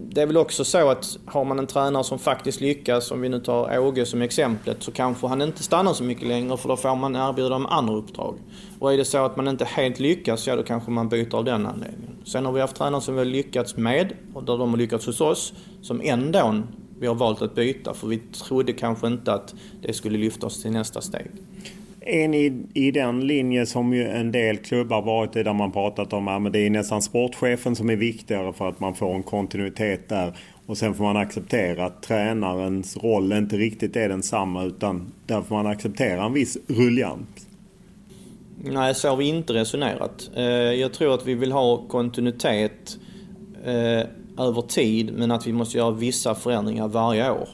det 0.00 0.22
är 0.22 0.26
väl 0.26 0.36
också 0.36 0.64
så 0.64 0.90
att 0.90 1.18
har 1.26 1.44
man 1.44 1.58
en 1.58 1.66
tränare 1.66 2.04
som 2.04 2.18
faktiskt 2.18 2.60
lyckas, 2.60 3.10
om 3.10 3.20
vi 3.20 3.28
nu 3.28 3.40
tar 3.40 3.78
Åge 3.78 4.06
som 4.06 4.22
exemplet, 4.22 4.82
så 4.82 4.92
kanske 4.92 5.26
han 5.26 5.42
inte 5.42 5.62
stannar 5.62 5.92
så 5.92 6.04
mycket 6.04 6.28
längre 6.28 6.56
för 6.56 6.68
då 6.68 6.76
får 6.76 6.96
man 6.96 7.16
erbjuda 7.16 7.54
om 7.54 7.66
andra 7.66 7.94
uppdrag. 7.94 8.34
Och 8.78 8.92
är 8.92 8.96
det 8.96 9.04
så 9.04 9.24
att 9.24 9.36
man 9.36 9.48
inte 9.48 9.64
helt 9.64 10.00
lyckas, 10.00 10.46
ja 10.46 10.56
då 10.56 10.62
kanske 10.62 10.90
man 10.90 11.08
byter 11.08 11.34
av 11.34 11.44
den 11.44 11.66
anledningen. 11.66 12.16
Sen 12.24 12.46
har 12.46 12.52
vi 12.52 12.60
haft 12.60 12.76
tränare 12.76 13.00
som 13.00 13.14
vi 13.14 13.20
har 13.20 13.24
lyckats 13.24 13.76
med, 13.76 14.12
och 14.34 14.44
där 14.44 14.58
de 14.58 14.70
har 14.70 14.76
lyckats 14.76 15.06
hos 15.06 15.20
oss, 15.20 15.52
som 15.82 16.00
ändå 16.04 16.62
vi 17.00 17.06
har 17.06 17.14
valt 17.14 17.42
att 17.42 17.54
byta 17.54 17.94
för 17.94 18.06
vi 18.06 18.18
trodde 18.18 18.72
kanske 18.72 19.06
inte 19.06 19.32
att 19.32 19.54
det 19.82 19.92
skulle 19.92 20.18
lyfta 20.18 20.46
oss 20.46 20.62
till 20.62 20.70
nästa 20.70 21.00
steg. 21.00 21.30
Är 22.00 22.28
ni 22.28 22.66
i 22.74 22.90
den 22.90 23.26
linje 23.26 23.66
som 23.66 23.92
ju 23.92 24.08
en 24.08 24.32
del 24.32 24.56
klubbar 24.56 25.02
varit 25.02 25.36
i 25.36 25.42
där 25.42 25.52
man 25.52 25.72
pratat 25.72 26.12
om 26.12 26.28
att 26.28 26.52
det 26.52 26.66
är 26.66 26.70
nästan 26.70 27.02
sportchefen 27.02 27.76
som 27.76 27.90
är 27.90 27.96
viktigare 27.96 28.52
för 28.52 28.68
att 28.68 28.80
man 28.80 28.94
får 28.94 29.14
en 29.14 29.22
kontinuitet 29.22 30.08
där. 30.08 30.32
Och 30.66 30.78
sen 30.78 30.94
får 30.94 31.04
man 31.04 31.16
acceptera 31.16 31.84
att 31.84 32.02
tränarens 32.02 32.96
roll 32.96 33.32
inte 33.32 33.56
riktigt 33.56 33.96
är 33.96 34.08
densamma 34.08 34.64
utan 34.64 35.12
där 35.26 35.42
får 35.42 35.54
man 35.54 35.66
acceptera 35.66 36.24
en 36.24 36.32
viss 36.32 36.58
ruljans. 36.66 37.48
Nej, 38.64 38.94
så 38.94 39.08
har 39.08 39.16
vi 39.16 39.28
inte 39.28 39.52
resonerat. 39.52 40.30
Eh, 40.36 40.44
jag 40.52 40.92
tror 40.92 41.14
att 41.14 41.26
vi 41.26 41.34
vill 41.34 41.52
ha 41.52 41.76
kontinuitet 41.88 42.98
eh, 43.64 44.06
över 44.38 44.62
tid 44.68 45.12
men 45.16 45.30
att 45.30 45.46
vi 45.46 45.52
måste 45.52 45.78
göra 45.78 45.90
vissa 45.90 46.34
förändringar 46.34 46.88
varje 46.88 47.30
år. 47.30 47.48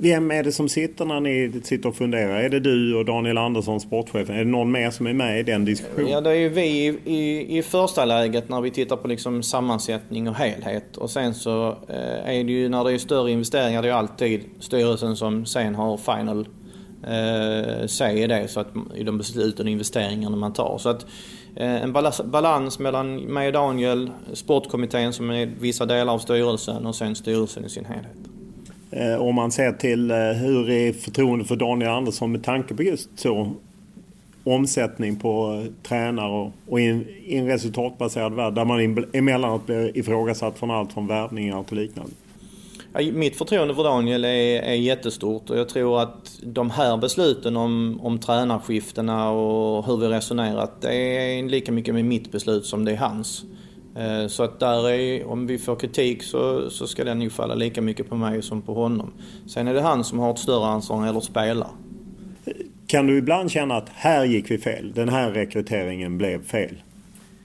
Vem 0.00 0.30
är 0.30 0.42
det 0.42 0.52
som 0.52 0.68
sitter 0.68 1.04
när 1.04 1.20
ni 1.20 1.60
sitter 1.64 1.88
och 1.88 1.96
funderar? 1.96 2.40
Är 2.40 2.48
det 2.48 2.60
du 2.60 2.94
och 2.94 3.04
Daniel 3.04 3.38
Andersson, 3.38 3.80
sportchefen? 3.80 4.34
Är 4.34 4.44
det 4.44 4.50
någon 4.50 4.72
mer 4.72 4.90
som 4.90 5.06
är 5.06 5.12
med 5.12 5.40
i 5.40 5.42
den 5.42 5.64
diskussionen? 5.64 6.10
Ja, 6.10 6.20
det 6.20 6.30
är 6.30 6.34
ju 6.34 6.48
vi 6.48 6.86
i, 6.86 6.98
i, 7.04 7.58
i 7.58 7.62
första 7.62 8.04
läget 8.04 8.48
när 8.48 8.60
vi 8.60 8.70
tittar 8.70 8.96
på 8.96 9.08
liksom 9.08 9.42
sammansättning 9.42 10.28
och 10.28 10.34
helhet. 10.34 10.96
Och 10.96 11.10
sen 11.10 11.34
så 11.34 11.68
eh, 11.68 12.38
är 12.38 12.44
det 12.44 12.52
ju 12.52 12.68
när 12.68 12.84
det 12.84 12.92
är 12.92 12.98
större 12.98 13.30
investeringar, 13.30 13.82
det 13.82 13.88
är 13.88 13.92
ju 13.92 13.98
alltid 13.98 14.40
styrelsen 14.60 15.16
som 15.16 15.46
sen 15.46 15.74
har 15.74 15.96
final 15.96 16.48
eh, 17.02 17.86
say 17.86 18.22
i 18.22 18.26
det. 18.26 18.48
Så 18.48 18.60
att, 18.60 18.68
I 18.94 19.04
de 19.04 19.18
besluten 19.18 19.66
och 19.66 19.72
investeringarna 19.72 20.36
man 20.36 20.52
tar. 20.52 20.78
Så 20.78 20.88
att 20.88 21.06
eh, 21.56 21.82
en 21.82 21.92
balans 22.24 22.78
mellan 22.78 23.16
mig 23.16 23.46
och 23.46 23.52
Daniel, 23.52 24.10
sportkommittén 24.32 25.12
som 25.12 25.30
är 25.30 25.50
vissa 25.60 25.86
delar 25.86 26.12
av 26.12 26.18
styrelsen 26.18 26.86
och 26.86 26.94
sen 26.94 27.14
styrelsen 27.14 27.64
i 27.64 27.68
sin 27.68 27.84
helhet. 27.84 28.37
Eh, 28.98 29.22
om 29.22 29.34
man 29.34 29.50
ser 29.50 29.72
till 29.72 30.10
eh, 30.10 30.16
hur 30.16 30.70
är 30.70 30.92
förtroendet 30.92 31.48
för 31.48 31.56
Daniel 31.56 31.90
Andersson 31.90 32.32
med 32.32 32.44
tanke 32.44 32.74
på 32.74 32.82
just 32.82 33.08
så 33.18 33.52
omsättning 34.44 35.16
på 35.16 35.62
eh, 35.64 35.72
tränare 35.88 36.52
och, 36.66 36.80
i, 36.80 36.86
en, 36.86 37.04
i 37.26 37.36
en 37.36 37.46
resultatbaserad 37.46 38.34
värld 38.34 38.54
där 38.54 38.64
man 38.64 39.06
emellanåt 39.12 39.66
blir 39.66 39.98
ifrågasatt 39.98 40.58
från 40.58 40.70
allt 40.70 40.92
från 40.92 41.06
värvningar 41.06 41.62
till 41.62 41.76
liknande. 41.76 42.12
Ja, 42.92 43.00
mitt 43.12 43.36
förtroende 43.36 43.74
för 43.74 43.84
Daniel 43.84 44.24
är, 44.24 44.62
är 44.62 44.74
jättestort 44.74 45.50
och 45.50 45.58
jag 45.58 45.68
tror 45.68 46.02
att 46.02 46.40
de 46.42 46.70
här 46.70 46.96
besluten 46.96 47.56
om, 47.56 48.00
om 48.02 48.18
tränarskiftena 48.18 49.30
och 49.30 49.86
hur 49.86 49.96
vi 49.96 50.08
resonerat 50.08 50.80
det 50.80 50.94
är 50.94 51.48
lika 51.48 51.72
mycket 51.72 51.94
med 51.94 52.04
mitt 52.04 52.32
beslut 52.32 52.66
som 52.66 52.84
det 52.84 52.92
är 52.92 52.96
hans. 52.96 53.44
Eh, 53.98 54.26
så 54.26 54.42
att 54.42 54.60
där 54.60 54.90
är, 54.90 55.26
om 55.26 55.46
vi 55.46 55.58
får 55.58 55.76
kritik 55.76 56.22
så, 56.22 56.70
så 56.70 56.86
ska 56.86 57.04
den 57.04 57.22
ju 57.22 57.30
falla 57.30 57.54
lika 57.54 57.82
mycket 57.82 58.08
på 58.08 58.16
mig 58.16 58.42
som 58.42 58.62
på 58.62 58.74
honom. 58.74 59.12
Sen 59.46 59.68
är 59.68 59.74
det 59.74 59.80
han 59.80 60.04
som 60.04 60.18
har 60.18 60.30
ett 60.30 60.38
större 60.38 60.66
ansvar 60.66 61.06
eller 61.06 61.20
spelar. 61.20 61.68
Kan 62.86 63.06
du 63.06 63.18
ibland 63.18 63.50
känna 63.50 63.76
att 63.76 63.88
här 63.88 64.24
gick 64.24 64.50
vi 64.50 64.58
fel, 64.58 64.92
den 64.94 65.08
här 65.08 65.30
rekryteringen 65.30 66.18
blev 66.18 66.44
fel? 66.44 66.74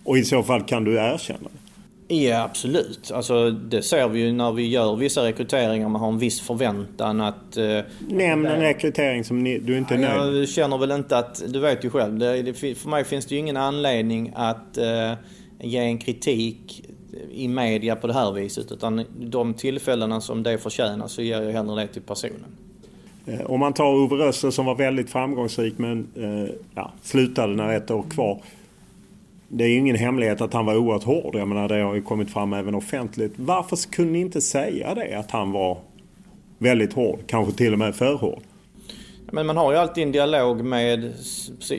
Och 0.03 0.17
i 0.17 0.23
så 0.23 0.43
fall 0.43 0.63
kan 0.63 0.83
du 0.83 0.95
erkänna 0.95 1.39
det? 1.43 1.63
Ja 2.07 2.43
absolut. 2.43 3.11
Alltså, 3.11 3.51
det 3.51 3.81
ser 3.81 4.07
vi 4.07 4.19
ju 4.19 4.31
när 4.31 4.51
vi 4.51 4.67
gör 4.67 4.95
vissa 4.95 5.25
rekryteringar. 5.25 5.89
Man 5.89 6.01
har 6.01 6.07
en 6.07 6.19
viss 6.19 6.41
förväntan 6.41 7.21
att... 7.21 7.57
Eh, 7.57 7.79
Nämn 8.07 8.45
en 8.45 8.61
rekrytering 8.61 9.23
som 9.23 9.43
ni, 9.43 9.59
du 9.59 9.77
inte 9.77 9.93
är 9.93 9.97
nöjd 9.97 10.41
Jag 10.41 10.49
känner 10.49 10.77
väl 10.77 10.91
inte 10.91 11.17
att... 11.17 11.43
Du 11.47 11.59
vet 11.59 11.85
ju 11.85 11.89
själv. 11.89 12.17
Det, 12.17 12.41
det, 12.41 12.53
för 12.53 12.89
mig 12.89 13.03
finns 13.03 13.25
det 13.25 13.35
ju 13.35 13.39
ingen 13.39 13.57
anledning 13.57 14.31
att 14.35 14.77
eh, 14.77 15.13
ge 15.63 15.79
en 15.79 15.97
kritik 15.97 16.85
i 17.31 17.47
media 17.47 17.95
på 17.95 18.07
det 18.07 18.13
här 18.13 18.31
viset. 18.31 18.71
Utan 18.71 19.05
de 19.19 19.53
tillfällena 19.53 20.21
som 20.21 20.43
det 20.43 20.57
förtjänar 20.57 21.07
så 21.07 21.21
ger 21.21 21.41
jag 21.41 21.51
hellre 21.51 21.81
det 21.81 21.87
till 21.87 22.01
personen. 22.01 22.55
Eh, 23.25 23.41
om 23.41 23.59
man 23.59 23.73
tar 23.73 23.85
Ove 23.85 24.15
Rössel 24.15 24.51
som 24.51 24.65
var 24.65 24.75
väldigt 24.75 25.09
framgångsrik 25.09 25.77
men 25.77 26.07
eh, 26.15 26.55
ja, 26.75 26.91
slutade 27.01 27.55
när 27.55 27.77
ett 27.77 27.91
år 27.91 28.03
kvar. 28.09 28.41
Det 29.47 29.63
är 29.63 29.67
ju 29.67 29.77
ingen 29.77 29.95
hemlighet 29.95 30.41
att 30.41 30.53
han 30.53 30.65
var 30.65 30.75
oerhört 30.75 31.03
hård. 31.03 31.35
Jag 31.35 31.47
menar 31.47 31.67
det 31.67 31.81
har 31.81 31.95
ju 31.95 32.01
kommit 32.01 32.29
fram 32.29 32.53
även 32.53 32.75
offentligt. 32.75 33.33
Varför 33.35 33.91
kunde 33.91 34.11
ni 34.11 34.19
inte 34.19 34.41
säga 34.41 34.95
det? 34.95 35.19
Att 35.19 35.31
han 35.31 35.51
var 35.51 35.77
väldigt 36.57 36.93
hård. 36.93 37.19
Kanske 37.27 37.53
till 37.53 37.73
och 37.73 37.79
med 37.79 37.95
för 37.95 38.13
hård. 38.15 38.41
Men 39.33 39.45
man 39.45 39.57
har 39.57 39.71
ju 39.71 39.77
alltid 39.77 40.03
en 40.03 40.11
dialog 40.11 40.63
med, 40.63 41.13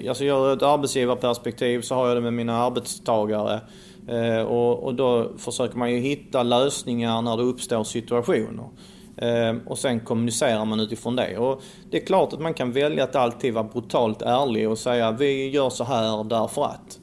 alltså 0.08 0.24
jag 0.24 0.52
ett 0.52 0.62
arbetsgivarperspektiv 0.62 1.80
så 1.80 1.94
har 1.94 2.08
jag 2.08 2.16
det 2.16 2.20
med 2.20 2.32
mina 2.32 2.58
arbetstagare. 2.58 3.60
Eh, 4.08 4.42
och, 4.42 4.82
och 4.82 4.94
då 4.94 5.32
försöker 5.38 5.78
man 5.78 5.92
ju 5.92 5.98
hitta 5.98 6.42
lösningar 6.42 7.22
när 7.22 7.36
det 7.36 7.42
uppstår 7.42 7.84
situationer. 7.84 8.68
Eh, 9.16 9.56
och 9.66 9.78
sen 9.78 10.00
kommunicerar 10.00 10.64
man 10.64 10.80
utifrån 10.80 11.16
det. 11.16 11.38
Och 11.38 11.62
det 11.90 12.02
är 12.02 12.06
klart 12.06 12.32
att 12.32 12.40
man 12.40 12.54
kan 12.54 12.72
välja 12.72 13.04
att 13.04 13.16
alltid 13.16 13.54
vara 13.54 13.64
brutalt 13.64 14.22
ärlig 14.22 14.70
och 14.70 14.78
säga 14.78 15.12
vi 15.12 15.48
gör 15.50 15.70
så 15.70 15.84
här 15.84 16.24
därför 16.24 16.64
att. 16.64 17.00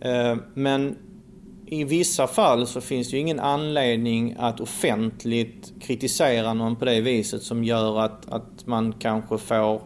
Eh, 0.00 0.36
men 0.54 0.96
i 1.66 1.84
vissa 1.84 2.26
fall 2.26 2.66
så 2.66 2.80
finns 2.80 3.10
det 3.10 3.16
ju 3.16 3.20
ingen 3.20 3.40
anledning 3.40 4.36
att 4.38 4.60
offentligt 4.60 5.72
kritisera 5.80 6.54
någon 6.54 6.76
på 6.76 6.84
det 6.84 7.00
viset 7.00 7.42
som 7.42 7.64
gör 7.64 8.00
att, 8.00 8.32
att 8.32 8.66
man 8.66 8.92
kanske 8.92 9.38
får, 9.38 9.74
eh, 9.74 9.80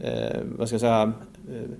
Eh, 0.00 0.40
vad 0.58 0.68
ska 0.68 0.74
jag 0.74 0.80
säga, 0.80 1.12
eh, 1.52 1.70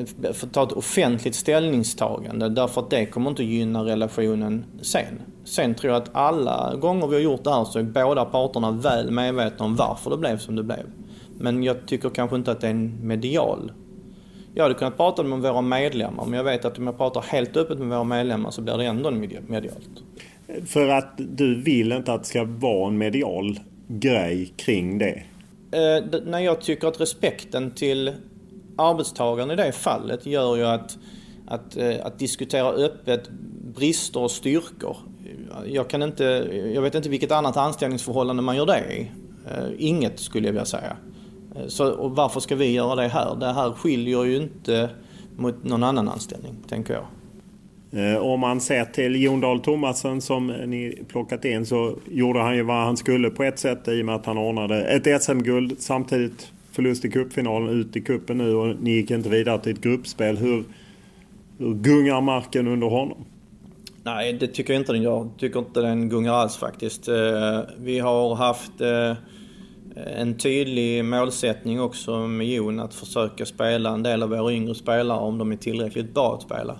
att 0.00 0.44
eh, 0.44 0.50
ta 0.50 0.62
ett 0.62 0.72
offentligt 0.72 1.34
ställningstagande 1.34 2.48
därför 2.48 2.80
att 2.80 2.90
det 2.90 3.06
kommer 3.06 3.30
inte 3.30 3.44
gynna 3.44 3.84
relationen 3.84 4.64
sen. 4.82 5.22
Sen 5.44 5.74
tror 5.74 5.92
jag 5.92 6.02
att 6.02 6.10
alla 6.12 6.76
gånger 6.76 7.06
vi 7.06 7.14
har 7.14 7.22
gjort 7.22 7.44
det 7.44 7.50
här 7.50 7.64
så 7.64 7.78
är 7.78 7.82
båda 7.82 8.24
parterna 8.24 8.70
väl 8.70 9.10
medvetna 9.10 9.64
om 9.64 9.76
varför 9.76 10.10
det 10.10 10.16
blev 10.16 10.38
som 10.38 10.56
det 10.56 10.62
blev. 10.62 10.86
Men 11.38 11.62
jag 11.62 11.86
tycker 11.86 12.10
kanske 12.10 12.36
inte 12.36 12.52
att 12.52 12.60
det 12.60 12.66
är 12.66 12.70
en 12.70 13.06
medial 13.06 13.72
Jag 14.54 14.62
hade 14.62 14.74
kunnat 14.74 14.96
prata 14.96 15.22
med 15.22 15.38
våra 15.38 15.60
medlemmar 15.60 16.24
men 16.24 16.34
jag 16.34 16.44
vet 16.44 16.64
att 16.64 16.78
om 16.78 16.86
jag 16.86 16.98
pratar 16.98 17.22
helt 17.22 17.56
öppet 17.56 17.78
med 17.78 17.88
våra 17.88 18.04
medlemmar 18.04 18.50
så 18.50 18.62
blir 18.62 18.76
det 18.76 18.84
ändå 18.84 19.10
medialt. 19.10 20.04
För 20.66 20.88
att 20.88 21.14
du 21.16 21.62
vill 21.62 21.92
inte 21.92 22.12
att 22.12 22.22
det 22.22 22.28
ska 22.28 22.44
vara 22.44 22.88
en 22.88 22.98
medial 22.98 23.60
grej 23.88 24.52
kring 24.56 24.98
det? 24.98 25.22
Eh, 25.72 26.20
när 26.24 26.38
jag 26.38 26.60
tycker 26.60 26.88
att 26.88 27.00
respekten 27.00 27.70
till 27.70 28.12
arbetstagaren 28.76 29.50
i 29.50 29.56
det 29.56 29.72
fallet 29.72 30.26
gör 30.26 30.56
ju 30.56 30.64
att, 30.66 30.98
att, 31.46 31.76
eh, 31.76 32.06
att 32.06 32.18
diskutera 32.18 32.68
öppet 32.68 33.30
brister 33.74 34.20
och 34.20 34.30
styrkor. 34.30 34.96
Jag, 35.66 35.90
kan 35.90 36.02
inte, 36.02 36.24
jag 36.74 36.82
vet 36.82 36.94
inte 36.94 37.08
vilket 37.08 37.32
annat 37.32 37.56
anställningsförhållande 37.56 38.42
man 38.42 38.56
gör 38.56 38.66
det 38.66 38.94
i. 38.94 39.10
Eh, 39.50 39.68
inget 39.78 40.20
skulle 40.20 40.48
jag 40.48 40.52
vilja 40.52 40.64
säga. 40.64 40.96
Eh, 41.56 41.66
så, 41.66 41.90
och 41.90 42.16
varför 42.16 42.40
ska 42.40 42.56
vi 42.56 42.72
göra 42.72 42.94
det 42.94 43.08
här? 43.08 43.36
Det 43.36 43.52
här 43.52 43.72
skiljer 43.72 44.24
ju 44.24 44.36
inte 44.36 44.90
mot 45.36 45.64
någon 45.64 45.82
annan 45.82 46.08
anställning, 46.08 46.56
tänker 46.68 46.94
jag. 46.94 47.06
Eh, 47.92 48.16
om 48.16 48.40
man 48.40 48.60
ser 48.60 48.84
till 48.84 49.22
Jon 49.22 49.40
Dahl 49.40 49.60
Tomasson 49.60 50.20
som 50.20 50.46
ni 50.46 51.02
plockat 51.08 51.44
in 51.44 51.66
så 51.66 51.96
gjorde 52.10 52.40
han 52.40 52.56
ju 52.56 52.62
vad 52.62 52.84
han 52.84 52.96
skulle 52.96 53.30
på 53.30 53.44
ett 53.44 53.58
sätt 53.58 53.88
i 53.88 54.02
och 54.02 54.06
med 54.06 54.14
att 54.14 54.26
han 54.26 54.38
ordnade 54.38 54.84
ett 54.84 55.22
SM-guld 55.22 55.76
samtidigt 55.78 56.52
förlust 56.72 57.04
i 57.04 57.10
cupfinalen 57.10 57.68
ut 57.68 57.96
i 57.96 58.00
kuppen 58.00 58.38
nu 58.38 58.54
och 58.54 58.76
ni 58.80 58.90
gick 58.90 59.10
inte 59.10 59.28
vidare 59.28 59.58
till 59.60 59.72
ett 59.72 59.80
gruppspel. 59.80 60.36
Hur, 60.36 60.64
hur 61.58 61.74
gungar 61.74 62.20
marken 62.20 62.68
under 62.68 62.86
honom? 62.86 63.24
Nej, 64.02 64.32
det 64.32 64.46
tycker 64.46 64.72
jag 64.72 64.80
inte 64.80 64.92
den 64.92 65.02
gör. 65.02 65.16
Jag 65.16 65.30
tycker 65.38 65.58
inte 65.58 65.80
den 65.80 66.08
gungar 66.08 66.32
alls 66.32 66.56
faktiskt. 66.56 67.08
Eh, 67.08 67.60
vi 67.78 67.98
har 67.98 68.34
haft 68.34 68.80
eh, 68.80 69.14
en 70.16 70.38
tydlig 70.38 71.04
målsättning 71.04 71.80
också 71.80 72.18
med 72.18 72.46
Jon 72.46 72.80
att 72.80 72.94
försöka 72.94 73.46
spela 73.46 73.90
en 73.90 74.02
del 74.02 74.22
av 74.22 74.28
våra 74.28 74.52
yngre 74.52 74.74
spelare 74.74 75.18
om 75.18 75.38
de 75.38 75.52
är 75.52 75.56
tillräckligt 75.56 76.14
bra 76.14 76.34
att 76.34 76.42
spela. 76.42 76.78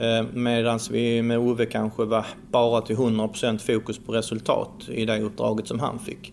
Eh, 0.00 0.26
Medan 0.32 0.80
vi 0.90 1.22
med 1.22 1.38
Ove 1.38 1.66
kanske 1.66 2.04
var 2.04 2.26
bara 2.50 2.80
till 2.80 2.96
100% 2.96 3.58
fokus 3.58 3.98
på 3.98 4.12
resultat 4.12 4.88
i 4.88 5.04
det 5.04 5.20
uppdraget 5.20 5.68
som 5.68 5.80
han 5.80 5.98
fick. 5.98 6.32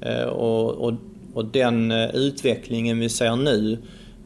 Eh, 0.00 0.26
och, 0.26 0.70
och, 0.70 0.92
och 1.34 1.44
den 1.44 1.90
eh, 1.90 2.14
utvecklingen 2.14 2.98
vi 2.98 3.08
ser 3.08 3.36
nu, 3.36 3.78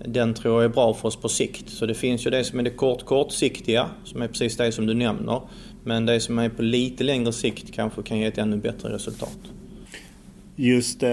den 0.04 0.34
tror 0.34 0.54
jag 0.62 0.70
är 0.70 0.74
bra 0.74 0.94
för 0.94 1.08
oss 1.08 1.16
på 1.16 1.28
sikt. 1.28 1.70
Så 1.70 1.86
det 1.86 1.94
finns 1.94 2.26
ju 2.26 2.30
det 2.30 2.44
som 2.44 2.58
är 2.58 2.62
det 2.62 2.70
kort, 2.70 3.04
kortsiktiga, 3.04 3.86
som 4.04 4.22
är 4.22 4.28
precis 4.28 4.56
det 4.56 4.72
som 4.72 4.86
du 4.86 4.94
nämner. 4.94 5.40
Men 5.84 6.06
det 6.06 6.20
som 6.20 6.38
är 6.38 6.48
på 6.48 6.62
lite 6.62 7.04
längre 7.04 7.32
sikt 7.32 7.74
kanske 7.74 8.02
kan 8.02 8.18
ge 8.18 8.26
ett 8.26 8.38
ännu 8.38 8.56
bättre 8.56 8.88
resultat. 8.94 9.38
Just 10.62 11.02
eh, 11.02 11.10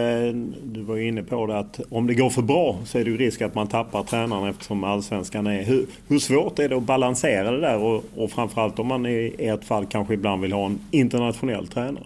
du 0.64 0.82
var 0.82 0.98
inne 0.98 1.24
på 1.24 1.46
det 1.46 1.60
att 1.60 1.80
om 1.90 2.08
det 2.08 2.14
går 2.14 2.30
för 2.30 2.42
bra 2.42 2.78
så 2.86 2.98
är 2.98 3.04
det 3.04 3.10
ju 3.10 3.18
risk 3.18 3.42
att 3.42 3.56
man 3.56 3.68
tappar 3.68 4.04
tränaren 4.04 4.50
eftersom 4.50 4.84
allsvenskan 4.84 5.48
är... 5.48 5.64
Hur, 5.64 5.86
hur 6.08 6.20
svårt 6.20 6.60
är 6.60 6.70
det 6.70 6.78
att 6.78 6.84
balansera 6.84 7.52
det 7.52 7.62
där 7.62 7.78
och, 7.78 8.04
och 8.16 8.32
framförallt 8.32 8.80
om 8.80 8.88
man 8.88 9.06
i 9.06 9.36
ert 9.38 9.64
fall 9.64 9.86
kanske 9.86 10.14
ibland 10.14 10.42
vill 10.42 10.54
ha 10.54 10.66
en 10.66 10.80
internationell 10.92 11.68
tränare? 11.68 12.04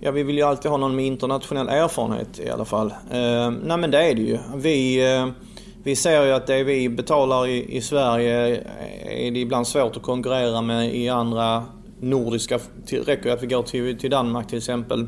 Ja, 0.00 0.10
vi 0.10 0.22
vill 0.22 0.36
ju 0.36 0.42
alltid 0.42 0.70
ha 0.70 0.78
någon 0.78 0.96
med 0.96 1.06
internationell 1.06 1.68
erfarenhet 1.68 2.40
i 2.40 2.50
alla 2.50 2.64
fall. 2.64 2.90
Eh, 3.10 3.50
nej 3.64 3.76
men 3.78 3.90
det 3.90 4.10
är 4.10 4.14
det 4.14 4.22
ju. 4.22 4.38
Vi, 4.56 5.12
eh, 5.14 5.28
vi 5.82 5.96
ser 5.96 6.24
ju 6.26 6.32
att 6.32 6.46
det 6.46 6.64
vi 6.64 6.88
betalar 6.88 7.46
i, 7.46 7.76
i 7.76 7.80
Sverige 7.80 8.62
är 9.04 9.30
det 9.30 9.38
ibland 9.38 9.66
svårt 9.66 9.96
att 9.96 10.02
konkurrera 10.02 10.62
med 10.62 10.94
i 10.94 11.08
andra 11.08 11.64
nordiska... 12.00 12.58
Det 12.90 12.96
räcker 12.96 13.26
ju 13.26 13.30
att 13.30 13.42
vi 13.42 13.46
går 13.46 13.62
till, 13.62 13.98
till 13.98 14.10
Danmark 14.10 14.48
till 14.48 14.58
exempel 14.58 15.06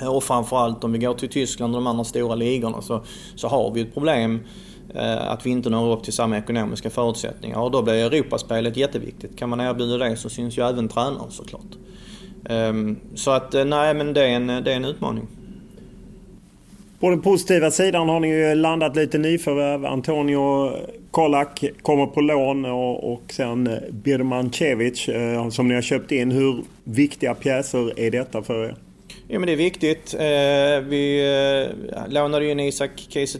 Eh, 0.00 0.16
och 0.16 0.24
framförallt 0.24 0.84
om 0.84 0.92
vi 0.92 0.98
går 0.98 1.14
till 1.14 1.28
Tyskland 1.28 1.74
och 1.74 1.82
de 1.82 1.86
andra 1.86 2.04
stora 2.04 2.34
ligorna 2.34 2.82
så, 2.82 3.02
så 3.34 3.48
har 3.48 3.70
vi 3.70 3.80
ett 3.80 3.94
problem 3.94 4.40
eh, 4.94 5.30
att 5.30 5.46
vi 5.46 5.50
inte 5.50 5.70
når 5.70 5.92
upp 5.92 6.04
till 6.04 6.12
samma 6.12 6.38
ekonomiska 6.38 6.90
förutsättningar. 6.90 7.58
Och 7.58 7.70
då 7.70 7.82
blir 7.82 7.94
Europaspelet 7.94 8.76
jätteviktigt. 8.76 9.38
Kan 9.38 9.48
man 9.48 9.60
erbjuda 9.60 9.96
det 9.98 10.16
så 10.16 10.28
syns 10.28 10.58
ju 10.58 10.68
även 10.68 10.88
tränaren 10.88 11.30
såklart. 11.30 11.78
Um, 12.50 13.00
så 13.14 13.30
att 13.30 13.54
eh, 13.54 13.64
nej 13.64 13.94
men 13.94 14.12
det 14.12 14.24
är 14.24 14.28
en, 14.28 14.46
det 14.46 14.72
är 14.72 14.76
en 14.76 14.84
utmaning. 14.84 15.26
På 17.00 17.10
den 17.10 17.20
positiva 17.20 17.70
sidan 17.70 18.08
har 18.08 18.20
ni 18.20 18.28
ju 18.28 18.54
landat 18.54 18.96
lite 18.96 19.18
nyförvärv. 19.18 19.86
Antonio 19.86 20.72
Kolak 21.10 21.64
kommer 21.82 22.06
på 22.06 22.20
lån 22.20 22.64
och, 22.64 23.12
och 23.12 23.22
sen 23.28 23.66
eh, 23.66 23.78
Birmancevic 23.90 25.08
eh, 25.08 25.48
som 25.48 25.68
ni 25.68 25.74
har 25.74 25.82
köpt 25.82 26.12
in. 26.12 26.30
Hur 26.30 26.64
viktiga 26.84 27.34
pjäser 27.34 28.00
är 28.00 28.10
detta 28.10 28.42
för 28.42 28.64
er? 28.64 28.76
Ja 29.28 29.38
men 29.38 29.46
det 29.46 29.52
är 29.52 29.56
viktigt. 29.56 30.14
Eh, 30.14 30.88
vi 30.88 31.20
eh, 31.96 32.12
lånade 32.12 32.50
in 32.50 32.60
Isak 32.60 32.90
Kiese 33.08 33.38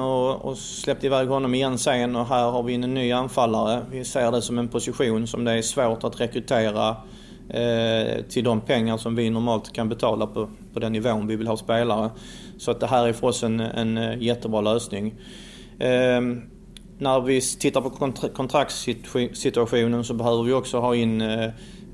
och, 0.00 0.44
och 0.44 0.58
släppte 0.58 1.06
iväg 1.06 1.28
honom 1.28 1.54
igen 1.54 1.78
sen 1.78 2.16
och 2.16 2.26
här 2.26 2.50
har 2.50 2.62
vi 2.62 2.74
en 2.74 2.80
ny 2.80 3.12
anfallare. 3.12 3.86
Vi 3.90 4.04
ser 4.04 4.32
det 4.32 4.42
som 4.42 4.58
en 4.58 4.68
position 4.68 5.26
som 5.26 5.44
det 5.44 5.52
är 5.52 5.62
svårt 5.62 6.04
att 6.04 6.20
rekrytera 6.20 6.96
eh, 7.48 8.22
till 8.28 8.44
de 8.44 8.60
pengar 8.60 8.96
som 8.96 9.16
vi 9.16 9.30
normalt 9.30 9.72
kan 9.72 9.88
betala 9.88 10.26
på, 10.26 10.50
på 10.72 10.80
den 10.80 10.92
nivån 10.92 11.26
vi 11.26 11.36
vill 11.36 11.46
ha 11.46 11.56
spelare. 11.56 12.10
Så 12.58 12.70
att 12.70 12.80
det 12.80 12.86
här 12.86 13.08
är 13.08 13.12
för 13.12 13.26
oss 13.26 13.42
en, 13.42 13.60
en 13.60 14.20
jättebra 14.20 14.60
lösning. 14.60 15.14
Ehm, 15.78 16.42
när 16.98 17.20
vi 17.20 17.40
tittar 17.40 17.80
på 17.80 17.90
kontraktssituationen 18.28 20.04
så 20.04 20.14
behöver 20.14 20.42
vi 20.42 20.52
också 20.52 20.78
ha 20.78 20.96
in 20.96 21.22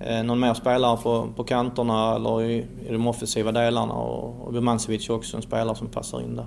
Eh, 0.01 0.25
någon 0.25 0.41
mer 0.41 0.55
spelare 0.55 0.97
på, 1.03 1.29
på 1.37 1.45
kanterna 1.45 2.17
eller 2.17 2.43
i, 2.43 2.57
i 2.89 2.93
de 2.93 3.07
offensiva 3.07 3.53
delarna 3.53 3.93
och, 3.93 4.47
och 4.47 4.53
Birmancevic 4.53 5.09
är 5.09 5.15
också 5.15 5.37
en 5.37 5.43
spelare 5.43 5.77
som 5.77 5.89
passar 5.89 6.21
in 6.21 6.37
där. 6.37 6.47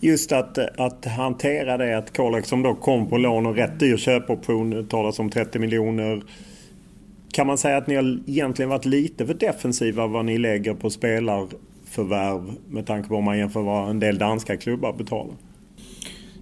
Just 0.00 0.32
att, 0.32 0.58
att 0.58 1.04
hantera 1.04 1.76
det 1.76 1.98
att 1.98 2.16
Kolek 2.16 2.46
som 2.46 2.62
då 2.62 2.74
kom 2.74 3.06
på 3.06 3.18
lån 3.18 3.46
och 3.46 3.54
rätt 3.54 3.80
dyr 3.80 3.96
köpoption, 3.96 4.86
talas 4.88 5.18
om 5.18 5.30
30 5.30 5.58
miljoner. 5.58 6.22
Kan 7.32 7.46
man 7.46 7.58
säga 7.58 7.76
att 7.76 7.86
ni 7.86 7.94
har 7.94 8.18
egentligen 8.26 8.68
varit 8.68 8.84
lite 8.84 9.26
för 9.26 9.34
defensiva 9.34 10.06
vad 10.06 10.24
ni 10.24 10.38
lägger 10.38 10.74
på 10.74 10.90
spelarförvärv 10.90 12.52
med 12.68 12.86
tanke 12.86 13.08
på 13.08 13.16
om 13.16 13.24
man 13.24 13.38
jämför 13.38 13.60
vad 13.60 13.90
en 13.90 14.00
del 14.00 14.18
danska 14.18 14.56
klubbar 14.56 14.92
betalar? 14.92 15.34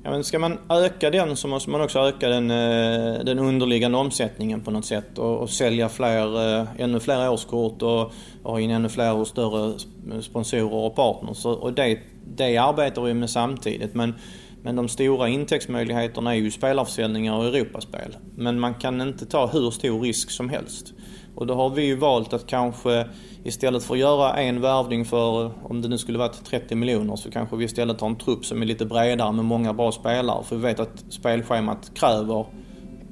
Ja, 0.06 0.12
men 0.12 0.24
ska 0.24 0.38
man 0.38 0.58
öka 0.68 1.10
den 1.10 1.36
så 1.36 1.48
måste 1.48 1.70
man 1.70 1.80
också 1.80 1.98
öka 1.98 2.28
den, 2.28 2.50
eh, 2.50 3.24
den 3.24 3.38
underliggande 3.38 3.98
omsättningen 3.98 4.60
på 4.60 4.70
något 4.70 4.84
sätt 4.84 5.18
och, 5.18 5.38
och 5.38 5.50
sälja 5.50 5.88
fler, 5.88 6.58
eh, 6.60 6.66
ännu 6.78 7.00
fler 7.00 7.30
årskort 7.30 7.82
och, 7.82 8.12
och 8.42 8.52
ha 8.52 8.60
in 8.60 8.70
ännu 8.70 8.88
fler 8.88 9.14
och 9.14 9.26
större 9.26 9.74
sponsorer 10.22 10.74
och 10.74 10.96
partners. 10.96 11.44
Och 11.44 11.72
det, 11.72 11.98
det 12.36 12.56
arbetar 12.56 13.02
vi 13.02 13.14
med 13.14 13.30
samtidigt. 13.30 13.94
Men, 13.94 14.14
men 14.62 14.76
de 14.76 14.88
stora 14.88 15.28
intäktsmöjligheterna 15.28 16.34
är 16.34 16.38
ju 16.38 16.50
spelarförsäljningar 16.50 17.36
och 17.36 17.46
Europaspel. 17.46 18.16
Men 18.36 18.60
man 18.60 18.74
kan 18.74 19.00
inte 19.00 19.26
ta 19.26 19.46
hur 19.46 19.70
stor 19.70 20.00
risk 20.00 20.30
som 20.30 20.48
helst. 20.48 20.92
Och 21.36 21.46
då 21.46 21.54
har 21.54 21.70
vi 21.70 21.82
ju 21.82 21.96
valt 21.96 22.32
att 22.32 22.46
kanske 22.46 23.06
istället 23.44 23.84
för 23.84 23.94
att 23.94 24.00
göra 24.00 24.34
en 24.34 24.60
värvning 24.60 25.04
för, 25.04 25.50
om 25.62 25.82
det 25.82 25.88
nu 25.88 25.98
skulle 25.98 26.18
varit 26.18 26.44
30 26.44 26.74
miljoner, 26.74 27.16
så 27.16 27.30
kanske 27.30 27.56
vi 27.56 27.64
istället 27.64 28.00
har 28.00 28.08
en 28.08 28.16
trupp 28.16 28.44
som 28.44 28.62
är 28.62 28.66
lite 28.66 28.86
bredare 28.86 29.32
med 29.32 29.44
många 29.44 29.72
bra 29.72 29.92
spelare. 29.92 30.44
För 30.44 30.56
vi 30.56 30.62
vet 30.62 30.80
att 30.80 31.04
spelschemat 31.08 31.90
kräver 31.94 32.46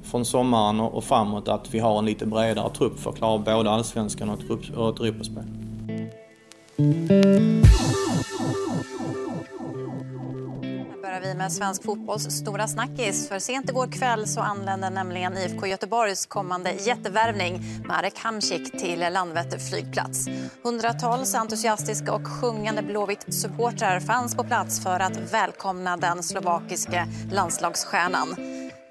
från 0.03 0.25
sommaren 0.25 0.79
och 0.79 1.03
framåt 1.03 1.47
att 1.47 1.73
vi 1.73 1.79
har 1.79 1.99
en 1.99 2.05
lite 2.05 2.25
bredare 2.25 2.69
trupp 2.69 2.99
för 2.99 3.09
att 3.09 3.17
klara 3.17 3.37
både 3.37 3.69
allsvenskan 3.69 4.29
och 4.29 4.39
ett 4.39 4.99
Europaspel 4.99 5.43
börjar 11.19 11.33
vi 11.33 11.37
med 11.37 11.51
svensk 11.51 11.83
fotbolls 11.83 12.23
stora 12.23 12.67
snackis. 12.67 13.29
För 13.29 13.39
sent 13.39 13.69
igår 13.69 13.87
kväll 13.87 14.27
så 14.27 14.41
anlände 14.41 14.89
nämligen 14.89 15.37
IFK 15.37 15.67
Göteborgs 15.67 16.25
kommande 16.25 16.71
jättevärvning 16.71 17.61
Marek 17.87 18.13
Hamsik 18.17 18.79
till 18.79 18.99
Landvetter 18.99 19.57
flygplats. 19.57 20.27
Hundratals 20.63 21.35
entusiastiska 21.35 22.13
och 22.13 22.27
sjungande 22.27 22.81
Blåvitt-supportrar 22.81 23.99
fanns 23.99 24.35
på 24.35 24.43
plats 24.43 24.83
för 24.83 24.99
att 24.99 25.33
välkomna 25.33 25.97
den 25.97 26.23
slovakiske 26.23 27.07
landslagsstjärnan. 27.31 28.35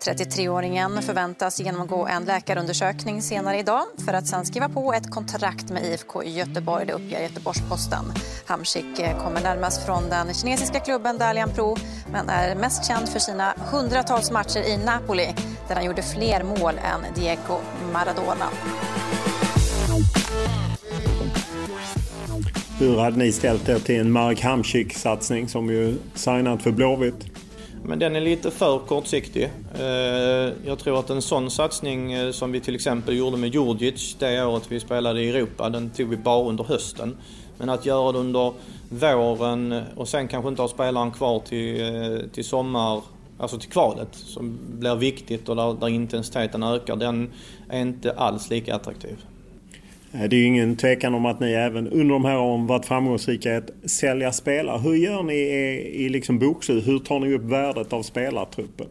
33-åringen 0.02 1.02
förväntas 1.02 1.60
genomgå 1.60 2.06
en 2.06 2.24
läkarundersökning 2.24 3.22
senare 3.22 3.58
idag 3.58 3.82
för 4.06 4.12
att 4.12 4.26
sen 4.26 4.46
skriva 4.46 4.68
på 4.68 4.92
ett 4.92 5.10
kontrakt 5.10 5.70
med 5.70 5.84
IFK 5.84 6.24
Göteborg, 6.24 6.86
det 6.86 6.92
uppger 6.92 7.22
Göteborgs-Posten. 7.22 8.04
Hamsik 8.46 8.98
eh, 8.98 9.24
kommer 9.24 9.40
närmast 9.40 9.86
från 9.86 10.08
den 10.08 10.34
kinesiska 10.34 10.80
klubben 10.80 11.18
Dalian 11.18 11.50
Pro 11.50 11.76
men 12.12 12.28
är 12.28 12.54
mest 12.54 12.84
känd 12.84 13.08
för 13.08 13.18
sina 13.18 13.54
hundratals 13.72 14.30
matcher 14.30 14.60
i 14.60 14.76
Napoli 14.76 15.34
där 15.68 15.74
han 15.74 15.84
gjorde 15.84 16.02
fler 16.02 16.42
mål 16.42 16.74
än 16.74 17.14
Diego 17.14 17.58
Maradona. 17.92 18.46
Hur 22.78 22.98
hade 22.98 23.16
ni 23.16 23.32
ställt 23.32 23.68
er 23.68 23.78
till 23.78 24.00
en 24.00 24.12
Marek 24.12 24.40
Hamsik-satsning 24.40 25.48
som 25.48 25.70
ju 25.70 25.98
signat 26.14 26.62
för 26.62 26.70
Blåvitt? 26.70 27.43
Men 27.86 27.98
den 27.98 28.16
är 28.16 28.20
lite 28.20 28.50
för 28.50 28.78
kortsiktig. 28.78 29.50
Eh, 29.78 30.52
jag 30.66 30.78
tror 30.78 30.98
att 30.98 31.10
en 31.10 31.22
sån 31.22 31.50
satsning 31.50 32.12
eh, 32.12 32.30
som 32.30 32.52
vi 32.52 32.60
till 32.60 32.74
exempel 32.74 33.16
gjorde 33.16 33.36
med 33.36 33.54
Djurdjic 33.54 34.16
det 34.18 34.44
året 34.44 34.62
vi 34.68 34.80
spelade 34.80 35.22
i 35.22 35.28
Europa, 35.28 35.68
den 35.68 35.90
tog 35.90 36.08
vi 36.08 36.16
bara 36.16 36.48
under 36.48 36.64
hösten. 36.64 37.16
Men 37.58 37.68
att 37.68 37.86
göra 37.86 38.12
det 38.12 38.18
under 38.18 38.52
våren 38.88 39.82
och 39.96 40.08
sen 40.08 40.28
kanske 40.28 40.48
inte 40.48 40.62
ha 40.62 40.68
spelaren 40.68 41.10
kvar 41.10 41.40
till, 41.40 41.80
eh, 41.80 42.18
till 42.32 42.44
sommar 42.44 43.02
alltså 43.38 43.58
till 43.58 43.70
kvalet 43.70 44.08
som 44.12 44.58
blir 44.68 44.94
viktigt 44.94 45.48
och 45.48 45.56
där, 45.56 45.74
där 45.80 45.88
intensiteten 45.88 46.62
ökar, 46.62 46.96
den 46.96 47.32
är 47.68 47.80
inte 47.80 48.12
alls 48.12 48.50
lika 48.50 48.74
attraktiv. 48.74 49.16
Eh, 50.14 50.28
det 50.28 50.36
är 50.36 50.40
ju 50.40 50.46
ingen 50.46 50.76
tvekan 50.76 51.14
om 51.14 51.26
att 51.26 51.40
ni 51.40 51.52
även 51.52 51.88
under 51.88 52.14
de 52.14 52.24
här 52.24 52.38
åren 52.38 52.66
varit 52.66 52.86
framgångsrika 52.86 53.54
i 53.54 53.56
att 53.56 53.90
sälja 53.90 54.32
spelare. 54.32 54.78
Hur 54.78 54.94
gör 54.94 55.22
ni 55.22 55.34
i, 55.34 56.04
i 56.04 56.08
liksom 56.08 56.38
bokslut? 56.38 56.86
Hur 56.86 56.98
tar 56.98 57.20
ni 57.20 57.34
upp 57.34 57.42
värdet 57.42 57.92
av 57.92 58.02
spelartruppen? 58.02 58.86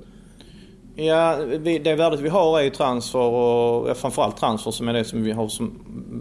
Ja, 0.95 1.35
det 1.83 1.95
värdet 1.95 2.19
vi 2.19 2.29
har 2.29 2.59
är 2.59 2.63
ju 2.63 2.69
transfer 2.69 3.19
och 3.19 3.89
ja, 3.89 3.95
framförallt 3.95 4.37
transfer 4.37 4.71
som 4.71 4.87
är 4.87 4.93
det 4.93 5.03
som 5.03 5.23
vi 5.23 5.31
har 5.31 5.47
som 5.47 5.71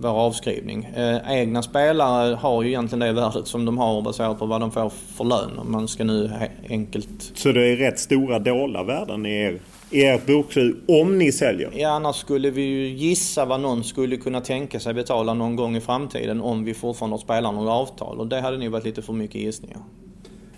vår 0.02 0.08
avskrivning. 0.08 0.84
Eh, 0.84 1.32
egna 1.32 1.62
spelare 1.62 2.34
har 2.34 2.62
ju 2.62 2.68
egentligen 2.68 3.00
det 3.00 3.12
värdet 3.12 3.46
som 3.46 3.64
de 3.64 3.78
har 3.78 4.02
baserat 4.02 4.38
på 4.38 4.46
vad 4.46 4.60
de 4.60 4.70
får 4.70 4.90
för 5.16 5.24
lön 5.24 5.58
om 5.58 5.72
man 5.72 5.88
ska 5.88 6.04
nu 6.04 6.30
enkelt... 6.68 7.32
Så 7.34 7.52
det 7.52 7.66
är 7.66 7.76
rätt 7.76 7.98
stora 7.98 8.38
dolda 8.38 8.82
värden 8.82 9.26
i 9.26 9.34
er 9.34 9.58
i 9.92 10.04
ert 10.04 10.26
bokslut 10.26 10.76
om 10.88 11.18
ni 11.18 11.32
säljer? 11.32 11.70
Ja, 11.76 11.88
annars 11.88 12.16
skulle 12.16 12.50
vi 12.50 12.62
ju 12.62 12.88
gissa 12.88 13.44
vad 13.44 13.60
någon 13.60 13.84
skulle 13.84 14.16
kunna 14.16 14.40
tänka 14.40 14.80
sig 14.80 14.94
betala 14.94 15.34
någon 15.34 15.56
gång 15.56 15.76
i 15.76 15.80
framtiden 15.80 16.40
om 16.40 16.64
vi 16.64 16.74
fortfarande 16.74 17.14
har 17.14 17.18
spelat 17.18 17.54
några 17.54 17.72
avtal. 17.72 18.20
Och 18.20 18.26
det 18.26 18.40
hade 18.40 18.58
nog 18.58 18.68
varit 18.68 18.84
lite 18.84 19.02
för 19.02 19.12
mycket 19.12 19.40
gissningar. 19.40 19.78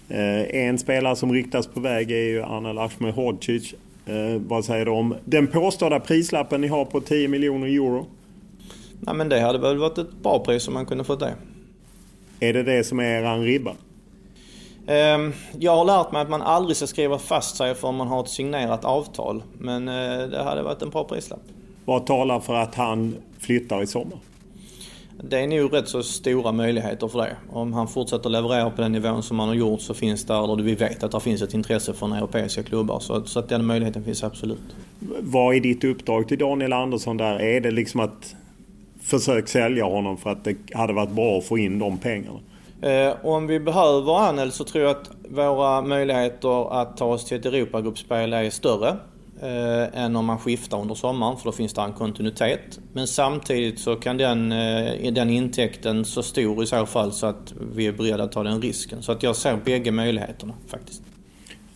Eh, 0.09 0.66
en 0.66 0.79
spelare 0.79 1.16
som 1.16 1.33
riktas 1.33 1.66
på 1.66 1.81
väg 1.81 2.11
är 2.11 2.29
ju 2.29 2.42
Anel 2.42 2.79
Ahmedhodzic. 2.79 3.75
Eh, 4.07 4.40
vad 4.47 4.64
säger 4.64 4.85
du 4.85 4.90
om 4.90 5.14
den 5.25 5.47
påstådda 5.47 6.01
prislappen 6.01 6.61
ni 6.61 6.68
har 6.68 6.85
på 6.85 7.01
10 7.01 7.29
miljoner 7.29 7.66
euro? 7.66 8.07
Nej 9.01 9.14
men 9.14 9.29
det 9.29 9.40
hade 9.40 9.59
väl 9.59 9.79
varit 9.79 9.99
ett 9.99 10.12
bra 10.23 10.44
pris 10.44 10.68
om 10.68 10.75
man 10.75 10.87
kunde 10.87 11.05
fått 11.05 11.20
det. 11.20 11.35
Är 12.40 12.53
det 12.53 12.62
det 12.62 12.85
som 12.85 13.01
är 13.01 13.05
eran 13.05 13.44
ribba? 13.44 13.75
Ehm, 14.87 15.33
jag 15.59 15.77
har 15.77 15.85
lärt 15.85 16.12
mig 16.12 16.23
att 16.23 16.31
man 16.31 16.42
aldrig 16.42 16.77
ska 16.77 16.87
skriva 16.87 17.18
fast 17.18 17.57
sig 17.57 17.75
för 17.75 17.92
man 17.92 18.09
har 18.09 18.23
ett 18.23 18.29
signerat 18.29 18.85
avtal. 18.85 19.42
Men 19.59 19.88
eh, 19.88 20.29
det 20.29 20.42
hade 20.42 20.62
varit 20.62 20.83
en 20.83 20.90
bra 20.90 21.05
prislapp. 21.05 21.42
Vad 21.85 22.07
talar 22.07 22.40
för 22.40 22.55
att 22.55 22.75
han 22.75 23.16
flyttar 23.38 23.83
i 23.83 23.87
sommar? 23.87 24.18
Det 25.23 25.40
är 25.40 25.47
nog 25.47 25.73
rätt 25.73 25.88
så 25.88 26.03
stora 26.03 26.53
möjligheter 26.53 27.09
för 27.09 27.18
det. 27.18 27.37
Om 27.53 27.73
han 27.73 27.88
fortsätter 27.88 28.31
leverera 28.31 28.70
på 28.70 28.83
den 28.83 28.92
nivån 28.92 29.23
som 29.23 29.38
han 29.38 29.49
har 29.49 29.55
gjort 29.55 29.81
så 29.81 29.94
finns 29.94 30.25
där, 30.25 30.57
där 30.57 30.62
vi 30.62 30.75
vet 30.75 31.03
att 31.03 31.11
det 31.11 31.20
finns 31.20 31.42
ett 31.42 31.55
intresse 31.55 31.92
från 31.92 32.12
europeiska 32.12 32.62
klubbar. 32.62 33.01
Så, 33.01 33.25
så 33.25 33.38
att 33.38 33.49
den 33.49 33.66
möjligheten 33.66 34.05
finns 34.05 34.25
absolut. 34.25 34.77
Vad 35.20 35.55
är 35.55 35.61
ditt 35.61 35.85
uppdrag 35.85 36.29
till 36.29 36.38
Daniel 36.38 36.73
Andersson 36.73 37.16
där? 37.16 37.40
Är 37.40 37.61
det 37.61 37.70
liksom 37.70 38.01
att 38.01 38.35
försöka 39.03 39.47
sälja 39.47 39.85
honom 39.85 40.16
för 40.16 40.31
att 40.31 40.44
det 40.44 40.57
hade 40.75 40.92
varit 40.92 41.11
bra 41.11 41.38
att 41.38 41.44
få 41.44 41.59
in 41.59 41.79
de 41.79 41.99
pengarna? 41.99 42.38
Eh, 42.85 43.27
om 43.27 43.47
vi 43.47 43.61
behöver 43.61 44.29
Anel 44.29 44.53
så 44.53 44.64
tror 44.64 44.85
jag 44.85 44.90
att 44.90 45.11
våra 45.29 45.83
möjligheter 45.83 46.81
att 46.81 46.97
ta 46.97 47.05
oss 47.05 47.25
till 47.25 47.38
ett 47.38 47.47
Europagruppspel 47.47 48.33
är 48.33 48.51
större 48.51 48.88
eh, 49.42 50.05
än 50.05 50.16
om 50.16 50.25
man 50.25 50.38
skiftar 50.38 50.81
under 50.81 50.94
sommaren 50.94 51.37
för 51.37 51.44
då 51.44 51.53
finns 51.53 51.75
det 51.75 51.83
en 51.83 51.92
kontinuitet. 51.92 52.81
Men 52.92 53.07
samtidigt 53.07 53.79
så 53.79 53.97
kan 53.97 54.16
den, 54.16 54.53
eh, 54.53 55.12
den 55.12 55.31
intäkten 55.31 56.05
så 56.05 56.23
stor 56.23 56.62
i 56.62 56.66
så 56.66 56.87
fall 56.87 57.12
så 57.12 57.27
att 57.27 57.55
vi 57.75 57.87
är 57.87 57.92
beredda 57.92 58.25
att 58.25 58.33
ta 58.33 58.42
den 58.42 58.62
risken. 58.62 59.03
Så 59.03 59.12
att 59.12 59.23
jag 59.23 59.37
ser 59.37 59.57
bägge 59.64 59.90
möjligheterna 59.90 60.55
faktiskt. 60.68 61.03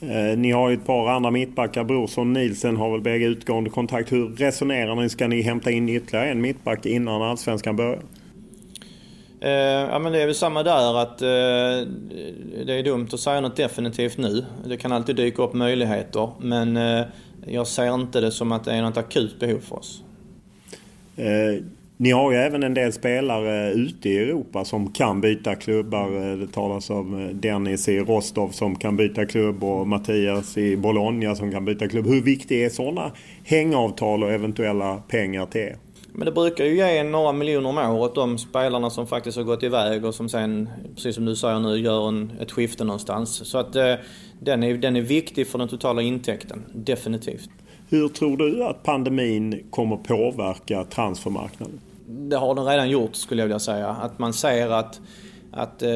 Eh, 0.00 0.38
ni 0.38 0.50
har 0.50 0.68
ju 0.68 0.74
ett 0.74 0.86
par 0.86 1.08
andra 1.08 1.30
mittbackar. 1.30 1.84
Brorsson 1.84 2.36
och 2.36 2.42
Nielsen 2.42 2.76
har 2.76 2.90
väl 2.90 3.00
bägge 3.00 3.26
utgående 3.26 3.70
kontakt. 3.70 4.12
Hur 4.12 4.28
resonerar 4.28 4.94
ni? 4.94 5.08
Ska 5.08 5.28
ni 5.28 5.42
hämta 5.42 5.70
in 5.70 5.88
ytterligare 5.88 6.30
en 6.30 6.40
mittback 6.40 6.86
innan 6.86 7.22
Allsvenskan 7.22 7.76
börjar? 7.76 7.98
Eh, 9.40 9.50
ja 9.90 9.98
men 9.98 10.12
det 10.12 10.22
är 10.22 10.26
väl 10.26 10.34
samma 10.34 10.62
där 10.62 11.02
att 11.02 11.22
eh, 11.22 11.28
det 12.66 12.74
är 12.74 12.82
dumt 12.82 13.08
att 13.12 13.20
säga 13.20 13.40
något 13.40 13.56
definitivt 13.56 14.18
nu. 14.18 14.44
Det 14.64 14.76
kan 14.76 14.92
alltid 14.92 15.16
dyka 15.16 15.42
upp 15.42 15.54
möjligheter 15.54 16.30
men 16.40 16.76
eh, 16.76 17.06
jag 17.46 17.66
ser 17.66 17.94
inte 17.94 18.20
det 18.20 18.30
som 18.30 18.52
att 18.52 18.64
det 18.64 18.72
är 18.72 18.82
något 18.82 18.96
akut 18.96 19.40
behov 19.40 19.58
för 19.58 19.76
oss. 19.76 20.02
Eh, 21.16 21.64
ni 22.00 22.10
har 22.10 22.32
ju 22.32 22.38
även 22.38 22.62
en 22.62 22.74
del 22.74 22.92
spelare 22.92 23.72
ute 23.72 24.08
i 24.08 24.18
Europa 24.18 24.64
som 24.64 24.92
kan 24.92 25.20
byta 25.20 25.54
klubbar. 25.54 26.30
Eh, 26.30 26.38
det 26.38 26.52
talas 26.52 26.90
om 26.90 27.26
eh, 27.26 27.34
Dennis 27.34 27.88
i 27.88 28.00
Rostov 28.00 28.48
som 28.48 28.76
kan 28.76 28.96
byta 28.96 29.26
klubb 29.26 29.64
och 29.64 29.88
Mattias 29.88 30.58
i 30.58 30.76
Bologna 30.76 31.34
som 31.34 31.50
kan 31.52 31.64
byta 31.64 31.88
klubb. 31.88 32.06
Hur 32.06 32.22
viktiga 32.22 32.66
är 32.66 32.70
sådana 32.70 33.12
hängavtal 33.44 34.24
och 34.24 34.30
eventuella 34.30 34.96
pengar 34.96 35.46
till 35.46 35.60
er? 35.60 35.76
Men 36.18 36.24
det 36.24 36.32
brukar 36.32 36.64
ju 36.64 36.76
ge 36.76 37.02
några 37.02 37.32
miljoner 37.32 37.68
om 37.68 37.78
året 37.78 38.14
de 38.14 38.38
spelarna 38.38 38.90
som 38.90 39.06
faktiskt 39.06 39.36
har 39.36 39.44
gått 39.44 39.62
iväg 39.62 40.04
och 40.04 40.14
som 40.14 40.28
sen, 40.28 40.68
precis 40.94 41.14
som 41.14 41.24
du 41.24 41.36
säger 41.36 41.58
nu, 41.58 41.76
gör 41.76 42.08
en, 42.08 42.32
ett 42.40 42.50
skifte 42.50 42.84
någonstans. 42.84 43.48
Så 43.48 43.58
att 43.58 43.76
eh, 43.76 43.94
den, 44.40 44.62
är, 44.62 44.74
den 44.74 44.96
är 44.96 45.00
viktig 45.00 45.48
för 45.48 45.58
den 45.58 45.68
totala 45.68 46.02
intäkten, 46.02 46.64
definitivt. 46.72 47.50
Hur 47.88 48.08
tror 48.08 48.36
du 48.36 48.64
att 48.64 48.82
pandemin 48.82 49.66
kommer 49.70 49.96
påverka 49.96 50.84
transfermarknaden? 50.84 51.80
Det 52.06 52.36
har 52.36 52.54
den 52.54 52.64
redan 52.64 52.90
gjort 52.90 53.16
skulle 53.16 53.42
jag 53.42 53.46
vilja 53.46 53.58
säga. 53.58 53.88
Att 53.88 54.18
man 54.18 54.32
ser 54.32 54.70
att 54.70 55.00
att, 55.50 55.82
eh, 55.82 55.88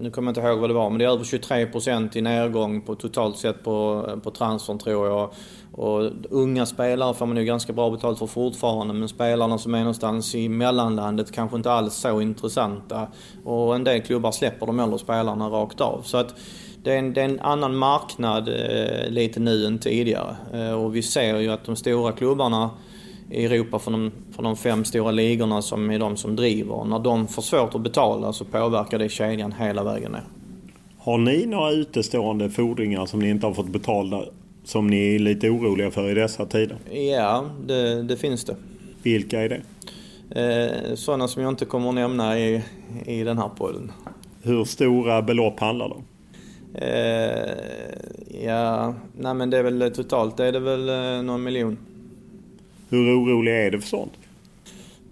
nu 0.00 0.10
kommer 0.12 0.28
jag 0.28 0.30
inte 0.30 0.40
ihåg 0.40 0.58
vad 0.58 0.70
det 0.70 0.74
var, 0.74 0.90
men 0.90 0.98
det 0.98 1.04
är 1.04 1.08
över 1.08 1.24
23% 1.24 2.16
i 2.16 2.20
nedgång 2.20 2.80
på 2.80 2.94
totalt 2.94 3.36
sett 3.36 3.64
på, 3.64 4.08
på 4.22 4.30
transfern 4.30 4.78
tror 4.78 5.06
jag. 5.06 5.30
Och 5.76 6.10
unga 6.30 6.66
spelare 6.66 7.14
får 7.14 7.26
man 7.26 7.36
ju 7.36 7.44
ganska 7.44 7.72
bra 7.72 7.90
betalt 7.90 8.18
för 8.18 8.26
fortfarande, 8.26 8.94
men 8.94 9.08
spelarna 9.08 9.58
som 9.58 9.74
är 9.74 9.78
någonstans 9.78 10.34
i 10.34 10.48
mellanlandet 10.48 11.32
kanske 11.32 11.56
inte 11.56 11.72
alls 11.72 11.94
så 11.94 12.20
intressanta. 12.20 13.06
Och 13.44 13.74
en 13.74 13.84
del 13.84 14.02
klubbar 14.02 14.32
släpper 14.32 14.66
de 14.66 14.80
äldre 14.80 14.98
spelarna 14.98 15.48
rakt 15.48 15.80
av. 15.80 16.02
Så 16.04 16.16
att 16.16 16.34
det 16.82 16.92
är 16.92 16.98
en, 16.98 17.12
det 17.12 17.20
är 17.20 17.24
en 17.24 17.40
annan 17.40 17.76
marknad 17.76 18.48
eh, 18.48 19.10
lite 19.10 19.40
nu 19.40 19.66
än 19.66 19.78
tidigare. 19.78 20.36
Eh, 20.52 20.72
och 20.72 20.96
vi 20.96 21.02
ser 21.02 21.38
ju 21.38 21.50
att 21.50 21.64
de 21.64 21.76
stora 21.76 22.12
klubbarna 22.12 22.70
i 23.30 23.44
Europa 23.44 23.78
från 23.78 23.92
de, 23.92 24.12
från 24.34 24.44
de 24.44 24.56
fem 24.56 24.84
stora 24.84 25.10
ligorna 25.10 25.62
som 25.62 25.90
är 25.90 25.98
de 25.98 26.16
som 26.16 26.36
driver. 26.36 26.84
När 26.84 26.98
de 26.98 27.28
får 27.28 27.42
svårt 27.42 27.74
att 27.74 27.80
betala 27.80 28.32
så 28.32 28.44
påverkar 28.44 28.98
det 28.98 29.08
kedjan 29.08 29.52
hela 29.52 29.84
vägen 29.84 30.12
ner. 30.12 30.24
Har 30.98 31.18
ni 31.18 31.46
några 31.46 31.70
utestående 31.70 32.50
fordringar 32.50 33.06
som 33.06 33.20
ni 33.20 33.30
inte 33.30 33.46
har 33.46 33.54
fått 33.54 33.68
betalda 33.68 34.24
som 34.64 34.86
ni 34.86 35.14
är 35.14 35.18
lite 35.18 35.50
oroliga 35.50 35.90
för 35.90 36.10
i 36.10 36.14
dessa 36.14 36.46
tider? 36.46 36.76
Ja, 36.90 37.50
det, 37.66 38.02
det 38.02 38.16
finns 38.16 38.44
det. 38.44 38.56
Vilka 39.02 39.40
är 39.40 39.48
det? 39.48 39.60
Eh, 40.30 40.94
sådana 40.94 41.28
som 41.28 41.42
jag 41.42 41.52
inte 41.52 41.64
kommer 41.64 41.88
att 41.88 41.94
nämna 41.94 42.38
i, 42.38 42.62
i 43.06 43.22
den 43.22 43.38
här 43.38 43.48
podden. 43.48 43.92
Hur 44.42 44.64
stora 44.64 45.22
belopp 45.22 45.60
handlar 45.60 45.88
det 45.88 45.94
om? 45.94 46.04
Eh, 46.74 48.44
ja, 48.44 48.94
nej 49.18 49.34
men 49.34 49.50
det 49.50 49.58
är 49.58 49.62
väl 49.62 49.92
totalt 49.94 50.36
det 50.36 50.46
är 50.46 50.52
det 50.52 50.60
väl 50.60 50.88
eh, 50.88 51.22
någon 51.22 51.42
miljon. 51.42 51.78
Hur 52.88 53.22
orolig 53.22 53.52
är 53.52 53.70
du 53.70 53.80
för 53.80 53.88
sånt? 53.88 54.12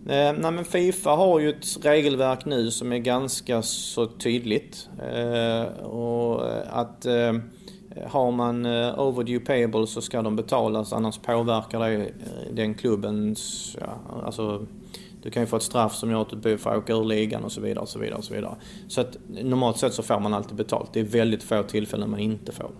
Eh, 0.07 0.33
nej 0.39 0.53
men 0.53 0.65
Fifa 0.65 1.11
har 1.11 1.41
ju 1.41 1.51
ett 1.51 1.79
regelverk 1.83 2.45
nu 2.45 2.71
som 2.71 2.93
är 2.93 2.99
ganska 2.99 3.63
så 3.63 4.07
tydligt. 4.07 4.89
Eh, 5.15 5.85
och 5.85 6.43
att 6.81 7.07
eh, 7.07 7.33
har 8.07 8.33
man 8.33 8.67
eh, 8.67 8.99
overdue 8.99 9.41
payable 9.41 9.87
så 9.87 10.01
ska 10.01 10.23
de 10.23 10.37
betalas 10.37 10.93
annars 10.93 11.19
påverkar 11.19 11.81
det 11.81 11.95
eh, 11.95 12.09
den 12.53 12.75
klubbens, 12.75 13.77
ja, 13.81 14.21
alltså 14.25 14.67
du 15.23 15.31
kan 15.31 15.43
ju 15.43 15.47
få 15.47 15.57
ett 15.57 15.63
straff 15.63 15.95
som 15.95 16.11
gör 16.11 16.23
att 16.23 16.43
du 16.43 16.59
får 16.59 16.77
åka 16.77 16.93
ur 16.93 17.05
ligan 17.05 17.45
och 17.45 17.53
så 17.53 17.61
vidare. 17.61 17.83
och 17.83 17.89
Så 17.89 17.99
vidare, 17.99 18.19
och 18.19 18.25
så 18.25 18.35
vidare. 18.35 18.55
Så 18.89 19.01
att 19.01 19.17
normalt 19.29 19.79
sett 19.79 19.95
så 19.95 20.03
får 20.03 20.21
man 20.21 20.35
alltid 20.35 20.57
betalt. 20.57 20.91
Det 20.93 21.01
är 21.01 21.05
väldigt 21.05 21.43
få 21.43 21.63
tillfällen 21.63 22.11
man 22.11 22.21
inte 22.21 22.53
får. 22.53 22.71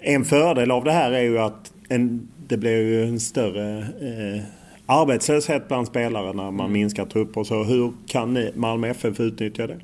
En 0.00 0.24
fördel 0.24 0.70
av 0.70 0.84
det 0.84 0.92
här 0.92 1.12
är 1.12 1.22
ju 1.22 1.38
att 1.38 1.72
en, 1.88 2.28
det 2.48 2.56
blir 2.56 2.82
ju 2.82 3.04
en 3.04 3.20
större 3.20 3.78
eh, 3.78 4.42
arbetslöshet 4.86 5.68
bland 5.68 5.86
spelare 5.86 6.26
när 6.26 6.50
man 6.50 6.60
mm. 6.60 6.72
minskar 6.72 7.04
trupper. 7.04 7.44
Så 7.44 7.64
hur 7.64 7.92
kan 8.06 8.34
ni, 8.34 8.52
Malmö 8.54 8.88
FF 8.88 9.20
utnyttja 9.20 9.66
det? 9.66 9.78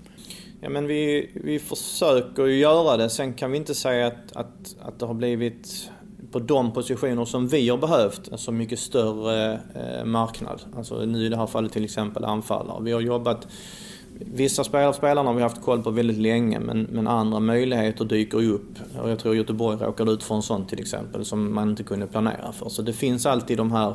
Ja, 0.60 0.68
men 0.68 0.86
vi, 0.86 1.30
vi 1.34 1.58
försöker 1.58 2.46
ju 2.46 2.58
göra 2.58 2.96
det. 2.96 3.10
Sen 3.10 3.34
kan 3.34 3.50
vi 3.50 3.56
inte 3.56 3.74
säga 3.74 4.06
att, 4.06 4.36
att, 4.36 4.76
att 4.80 4.98
det 4.98 5.06
har 5.06 5.14
blivit 5.14 5.90
på 6.32 6.38
de 6.38 6.72
positioner 6.72 7.24
som 7.24 7.48
vi 7.48 7.68
har 7.68 7.78
behövt 7.78 8.28
en 8.28 8.38
så 8.38 8.52
mycket 8.52 8.78
större 8.78 9.52
eh, 9.52 10.04
marknad. 10.04 10.60
Alltså 10.76 11.04
nu 11.04 11.26
i 11.26 11.28
det 11.28 11.36
här 11.36 11.46
fallet 11.46 11.72
till 11.72 11.84
exempel 11.84 12.24
anfallare. 12.24 12.82
Vi 12.82 12.92
har 12.92 13.00
jobbat 13.00 13.46
Vissa 14.20 14.64
spelare, 14.64 14.94
spelarna 14.94 15.30
har 15.30 15.34
vi 15.34 15.42
haft 15.42 15.62
koll 15.62 15.82
på 15.82 15.90
väldigt 15.90 16.18
länge 16.18 16.60
men, 16.60 16.82
men 16.90 17.06
andra 17.06 17.40
möjligheter 17.40 18.04
dyker 18.04 18.40
ju 18.40 18.52
upp. 18.52 18.78
Och 19.02 19.10
jag 19.10 19.18
tror 19.18 19.36
Göteborg 19.36 19.78
råkade 19.78 20.12
ut 20.12 20.22
för 20.22 20.34
en 20.34 20.42
sån 20.42 20.66
till 20.66 20.80
exempel 20.80 21.24
som 21.24 21.54
man 21.54 21.70
inte 21.70 21.82
kunde 21.82 22.06
planera 22.06 22.52
för. 22.52 22.68
Så 22.68 22.82
det 22.82 22.92
finns 22.92 23.26
alltid 23.26 23.56
de 23.56 23.72
här 23.72 23.94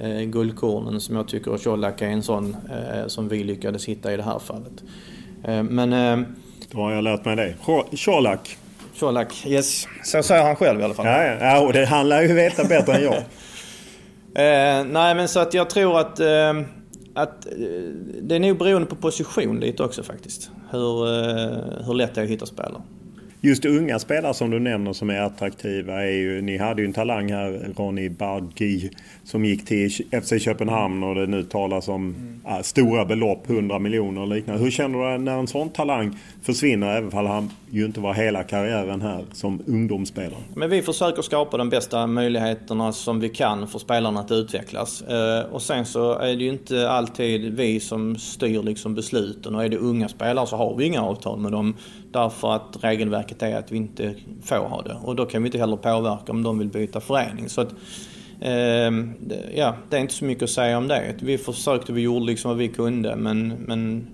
eh, 0.00 0.20
guldkornen 0.20 1.00
som 1.00 1.16
jag 1.16 1.28
tycker 1.28 1.58
Colak 1.58 2.02
är 2.02 2.06
en 2.06 2.22
sån 2.22 2.56
eh, 2.70 3.06
som 3.06 3.28
vi 3.28 3.44
lyckades 3.44 3.84
hitta 3.84 4.12
i 4.12 4.16
det 4.16 4.22
här 4.22 4.38
fallet. 4.38 4.82
Eh, 5.46 5.62
men... 5.62 5.92
Eh, 5.92 6.26
Då 6.70 6.78
har 6.78 6.92
jag 6.92 7.04
lärt 7.04 7.24
mig 7.24 7.36
det. 7.36 7.54
Colak. 8.04 8.58
Colak, 9.00 9.46
yes. 9.46 9.86
Så 10.04 10.22
säger 10.22 10.42
han 10.44 10.56
själv 10.56 10.80
i 10.80 10.84
alla 10.84 10.94
fall. 10.94 11.06
Ja, 11.06 11.24
ja. 11.24 11.36
ja 11.40 11.60
och 11.60 11.72
det 11.72 11.86
handlar 11.86 12.22
ju 12.22 12.34
veta 12.34 12.64
bättre 12.64 12.94
än 12.94 13.04
jag. 13.04 13.14
Eh, 14.34 14.84
nej 14.84 15.14
men 15.14 15.28
så 15.28 15.40
att 15.40 15.54
jag 15.54 15.70
tror 15.70 16.00
att 16.00 16.20
eh, 16.20 16.52
att 17.14 17.46
eh, 17.46 17.52
det 18.22 18.34
är 18.34 18.40
nog 18.40 18.58
beroende 18.58 18.86
på 18.88 18.96
position 18.96 19.60
lite 19.60 19.82
också 19.82 20.02
faktiskt. 20.02 20.50
Hur, 20.70 21.06
hur 21.84 21.94
lätt 21.94 22.14
det 22.14 22.20
är 22.20 22.24
att 22.24 22.30
hitta 22.30 22.46
spelare. 22.46 22.82
Just 23.40 23.64
unga 23.64 23.98
spelare 23.98 24.34
som 24.34 24.50
du 24.50 24.58
nämner 24.58 24.92
som 24.92 25.10
är 25.10 25.20
attraktiva 25.20 26.02
är 26.02 26.12
ju, 26.12 26.42
ni 26.42 26.58
hade 26.58 26.82
ju 26.82 26.86
en 26.86 26.92
talang 26.92 27.32
här, 27.32 27.72
Ronny 27.76 28.08
Badgi, 28.08 28.90
som 29.24 29.44
gick 29.44 29.64
till 29.64 29.90
FC 30.22 30.44
Köpenhamn 30.44 31.02
och 31.02 31.14
det 31.14 31.26
nu 31.26 31.42
talas 31.42 31.88
om 31.88 32.14
mm. 32.14 32.56
äh, 32.56 32.62
stora 32.62 33.04
belopp, 33.04 33.50
100 33.50 33.78
miljoner 33.78 34.20
och 34.20 34.28
liknande. 34.28 34.62
Hur 34.62 34.70
känner 34.70 35.12
du 35.12 35.18
när 35.18 35.38
en 35.38 35.46
sån 35.46 35.68
talang 35.68 36.18
försvinner, 36.42 36.96
även 36.96 37.18
om 37.18 37.26
han 37.26 37.50
ju 37.70 37.84
inte 37.84 38.00
var 38.00 38.14
hela 38.14 38.42
karriären 38.42 39.00
här 39.00 39.24
som 39.32 39.62
ungdomsspelare? 39.66 40.40
Men 40.54 40.70
vi 40.70 40.82
försöker 40.82 41.22
skapa 41.22 41.56
de 41.56 41.68
bästa 41.68 42.06
möjligheterna 42.06 42.92
som 42.92 43.20
vi 43.20 43.28
kan 43.28 43.68
för 43.68 43.78
spelarna 43.78 44.20
att 44.20 44.32
utvecklas. 44.32 45.02
Eh, 45.02 45.52
och 45.52 45.62
sen 45.62 45.86
så 45.86 46.18
är 46.18 46.36
det 46.36 46.44
ju 46.44 46.50
inte 46.50 46.90
alltid 46.90 47.56
vi 47.56 47.80
som 47.80 48.16
styr 48.16 48.62
liksom 48.62 48.94
besluten 48.94 49.54
och 49.54 49.64
är 49.64 49.68
det 49.68 49.76
unga 49.76 50.08
spelare 50.08 50.46
så 50.46 50.56
har 50.56 50.76
vi 50.76 50.84
inga 50.84 51.02
avtal 51.02 51.38
med 51.38 51.52
dem 51.52 51.74
därför 52.10 52.52
att 52.52 52.78
regelverket 52.80 53.42
är 53.42 53.56
att 53.56 53.72
vi 53.72 53.76
inte 53.76 54.14
får 54.42 54.56
ha 54.56 54.82
det. 54.82 54.96
Och 55.02 55.16
då 55.16 55.26
kan 55.26 55.42
vi 55.42 55.48
inte 55.48 55.58
heller 55.58 55.76
påverka 55.76 56.32
om 56.32 56.42
de 56.42 56.58
vill 56.58 56.68
byta 56.68 57.00
förening. 57.00 57.48
Så 57.48 57.60
att, 57.60 57.74
eh, 58.40 58.92
ja, 59.54 59.74
det 59.90 59.96
är 59.96 60.00
inte 60.00 60.14
så 60.14 60.24
mycket 60.24 60.44
att 60.44 60.50
säga 60.50 60.78
om 60.78 60.88
det. 60.88 61.14
Vi 61.18 61.38
försökte, 61.38 61.92
vi 61.92 62.00
gjorde 62.00 62.26
liksom 62.26 62.48
vad 62.48 62.58
vi 62.58 62.68
kunde 62.68 63.16
men, 63.16 63.48
men 63.48 64.06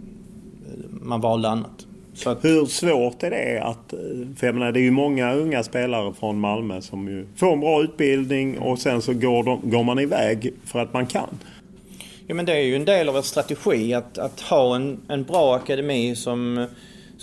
man 0.90 1.20
valde 1.20 1.48
annat. 1.48 1.86
Att... 2.26 2.44
Hur 2.44 2.66
svårt 2.66 3.22
är 3.22 3.30
det 3.30 3.62
att... 3.62 3.94
För 4.36 4.46
jag 4.46 4.54
menar, 4.54 4.72
det 4.72 4.80
är 4.80 4.82
ju 4.82 4.90
många 4.90 5.34
unga 5.34 5.62
spelare 5.62 6.12
från 6.12 6.40
Malmö 6.40 6.80
som 6.80 7.08
ju 7.08 7.26
får 7.36 7.52
en 7.52 7.60
bra 7.60 7.82
utbildning 7.82 8.58
och 8.58 8.78
sen 8.78 9.02
så 9.02 9.12
går, 9.12 9.44
de, 9.44 9.70
går 9.70 9.82
man 9.82 9.98
iväg 9.98 10.52
för 10.64 10.78
att 10.78 10.92
man 10.92 11.06
kan. 11.06 11.38
Ja 12.26 12.34
men 12.34 12.46
det 12.46 12.52
är 12.52 12.62
ju 12.62 12.76
en 12.76 12.84
del 12.84 13.08
av 13.08 13.16
en 13.16 13.22
strategi 13.22 13.94
att, 13.94 14.18
att 14.18 14.40
ha 14.40 14.76
en, 14.76 15.00
en 15.08 15.22
bra 15.22 15.56
akademi 15.56 16.16
som, 16.16 16.66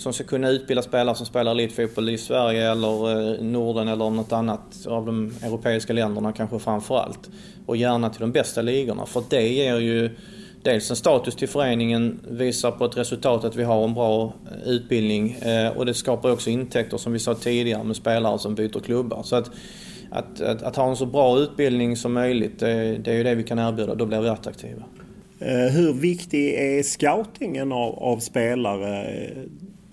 som 0.00 0.12
ska 0.12 0.24
kunna 0.24 0.48
utbilda 0.48 0.82
spelare 0.82 1.14
som 1.14 1.26
spelar 1.26 1.52
elitfotboll 1.52 2.08
i 2.08 2.18
Sverige 2.18 2.70
eller 2.70 3.10
eh, 3.10 3.44
Norden 3.44 3.88
eller 3.88 4.10
något 4.10 4.32
annat 4.32 4.86
av 4.86 5.06
de 5.06 5.32
europeiska 5.42 5.92
länderna 5.92 6.32
kanske 6.32 6.58
framför 6.58 6.98
allt. 6.98 7.30
Och 7.66 7.76
gärna 7.76 8.10
till 8.10 8.20
de 8.20 8.32
bästa 8.32 8.62
ligorna 8.62 9.06
för 9.06 9.22
det 9.30 9.48
ger 9.48 9.76
ju 9.78 10.10
dels 10.62 10.90
en 10.90 10.96
status 10.96 11.36
till 11.36 11.48
föreningen, 11.48 12.20
visar 12.30 12.70
på 12.70 12.84
ett 12.84 12.96
resultat 12.96 13.44
att 13.44 13.56
vi 13.56 13.62
har 13.62 13.84
en 13.84 13.94
bra 13.94 14.24
eh, 14.24 14.68
utbildning 14.68 15.32
eh, 15.32 15.76
och 15.76 15.86
det 15.86 15.94
skapar 15.94 16.30
också 16.30 16.50
intäkter 16.50 16.96
som 16.96 17.12
vi 17.12 17.18
sa 17.18 17.34
tidigare 17.34 17.84
med 17.84 17.96
spelare 17.96 18.38
som 18.38 18.54
byter 18.54 18.80
klubbar. 18.80 19.22
Så 19.22 19.36
att, 19.36 19.50
att, 20.10 20.40
att, 20.40 20.62
att 20.62 20.76
ha 20.76 20.88
en 20.88 20.96
så 20.96 21.06
bra 21.06 21.38
utbildning 21.38 21.96
som 21.96 22.12
möjligt, 22.12 22.58
det, 22.58 22.98
det 22.98 23.10
är 23.10 23.16
ju 23.16 23.22
det 23.22 23.34
vi 23.34 23.42
kan 23.42 23.58
erbjuda. 23.58 23.94
Då 23.94 24.06
blir 24.06 24.20
vi 24.20 24.28
attraktiva. 24.28 24.82
Hur 25.70 25.92
viktig 25.92 26.54
är 26.54 26.82
scoutingen 26.82 27.72
av, 27.72 27.98
av 27.98 28.18
spelare? 28.18 29.16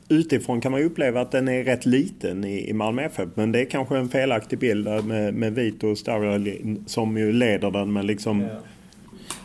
Utifrån 0.09 0.61
kan 0.61 0.71
man 0.71 0.81
ju 0.81 0.87
uppleva 0.87 1.21
att 1.21 1.31
den 1.31 1.47
är 1.47 1.63
rätt 1.63 1.85
liten 1.85 2.43
i, 2.43 2.69
i 2.69 2.73
Malmö 2.73 3.01
FF. 3.01 3.29
Men 3.33 3.51
det 3.51 3.59
är 3.59 3.65
kanske 3.65 3.97
en 3.97 4.09
felaktig 4.09 4.59
bild 4.59 5.05
med, 5.05 5.33
med 5.33 5.55
Vito 5.55 5.95
Starrelin 5.95 6.83
som 6.87 7.17
ju 7.17 7.31
leder 7.31 7.71
den. 7.71 7.93
Men 7.93 8.07
liksom 8.07 8.41
ja 8.41 8.49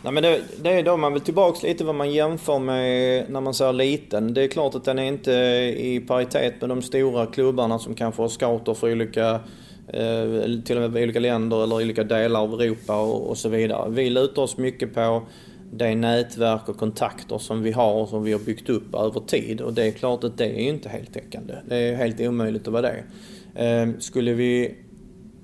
Nej, 0.03 0.13
men 0.13 0.23
det, 0.23 0.41
det 0.61 0.69
är 0.69 0.83
då 0.83 0.97
man 0.97 1.13
vill 1.13 1.21
tillbaks 1.21 1.63
lite 1.63 1.83
vad 1.83 1.95
man 1.95 2.11
jämför 2.11 2.59
med 2.59 3.25
när 3.29 3.41
man 3.41 3.53
säger 3.53 3.73
liten. 3.73 4.33
Det 4.33 4.43
är 4.43 4.47
klart 4.47 4.75
att 4.75 4.83
den 4.83 4.99
är 4.99 5.03
inte 5.03 5.31
i 5.77 6.03
paritet 6.07 6.61
med 6.61 6.69
de 6.69 6.81
stora 6.81 7.25
klubbarna 7.25 7.79
som 7.79 7.95
kanske 7.95 8.21
har 8.21 8.29
scouter 8.29 8.73
för 8.73 8.91
olika 8.91 9.39
eh, 9.87 10.61
till 10.65 10.77
och 10.77 10.91
med 10.91 11.03
olika 11.03 11.19
länder 11.19 11.63
eller 11.63 11.75
olika 11.75 12.03
delar 12.03 12.39
av 12.39 12.61
Europa 12.61 13.01
och, 13.01 13.29
och 13.29 13.37
så 13.37 13.49
vidare. 13.49 13.89
Vi 13.89 14.09
lutar 14.09 14.41
oss 14.41 14.57
mycket 14.57 14.93
på 14.93 15.23
det 15.77 15.95
nätverk 15.95 16.69
och 16.69 16.77
kontakter 16.77 17.37
som 17.37 17.63
vi 17.63 17.71
har 17.71 17.93
och 17.93 18.09
som 18.09 18.23
vi 18.23 18.31
har 18.31 18.39
byggt 18.39 18.69
upp 18.69 18.95
över 18.95 19.19
tid. 19.19 19.61
Och 19.61 19.73
det 19.73 19.87
är 19.87 19.91
klart 19.91 20.23
att 20.23 20.37
det 20.37 20.45
är 20.45 20.69
inte 20.69 20.89
heltäckande. 20.89 21.53
Det 21.67 21.75
är 21.75 21.95
helt 21.95 22.19
omöjligt 22.19 22.67
att 22.67 22.73
vara 22.73 22.81
det. 22.81 23.03
Ehm, 23.55 24.01
skulle 24.01 24.33
vi 24.33 24.75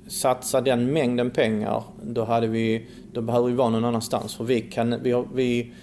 satsa 0.08 0.62
den 0.62 0.94
mängden 0.94 1.32
pengar, 1.32 1.84
då, 2.04 2.24
hade 2.24 2.48
vi, 2.48 2.88
då 3.14 3.22
behöver 3.22 3.48
vi 3.48 3.54
vara 3.54 3.70
någon 3.70 3.86
annanstans. 3.86 4.36
För 4.36 4.44
vi 4.44 4.62
kan, 4.62 5.04
vi, 5.04 5.12
har, 5.12 5.28
vi, 5.34 5.74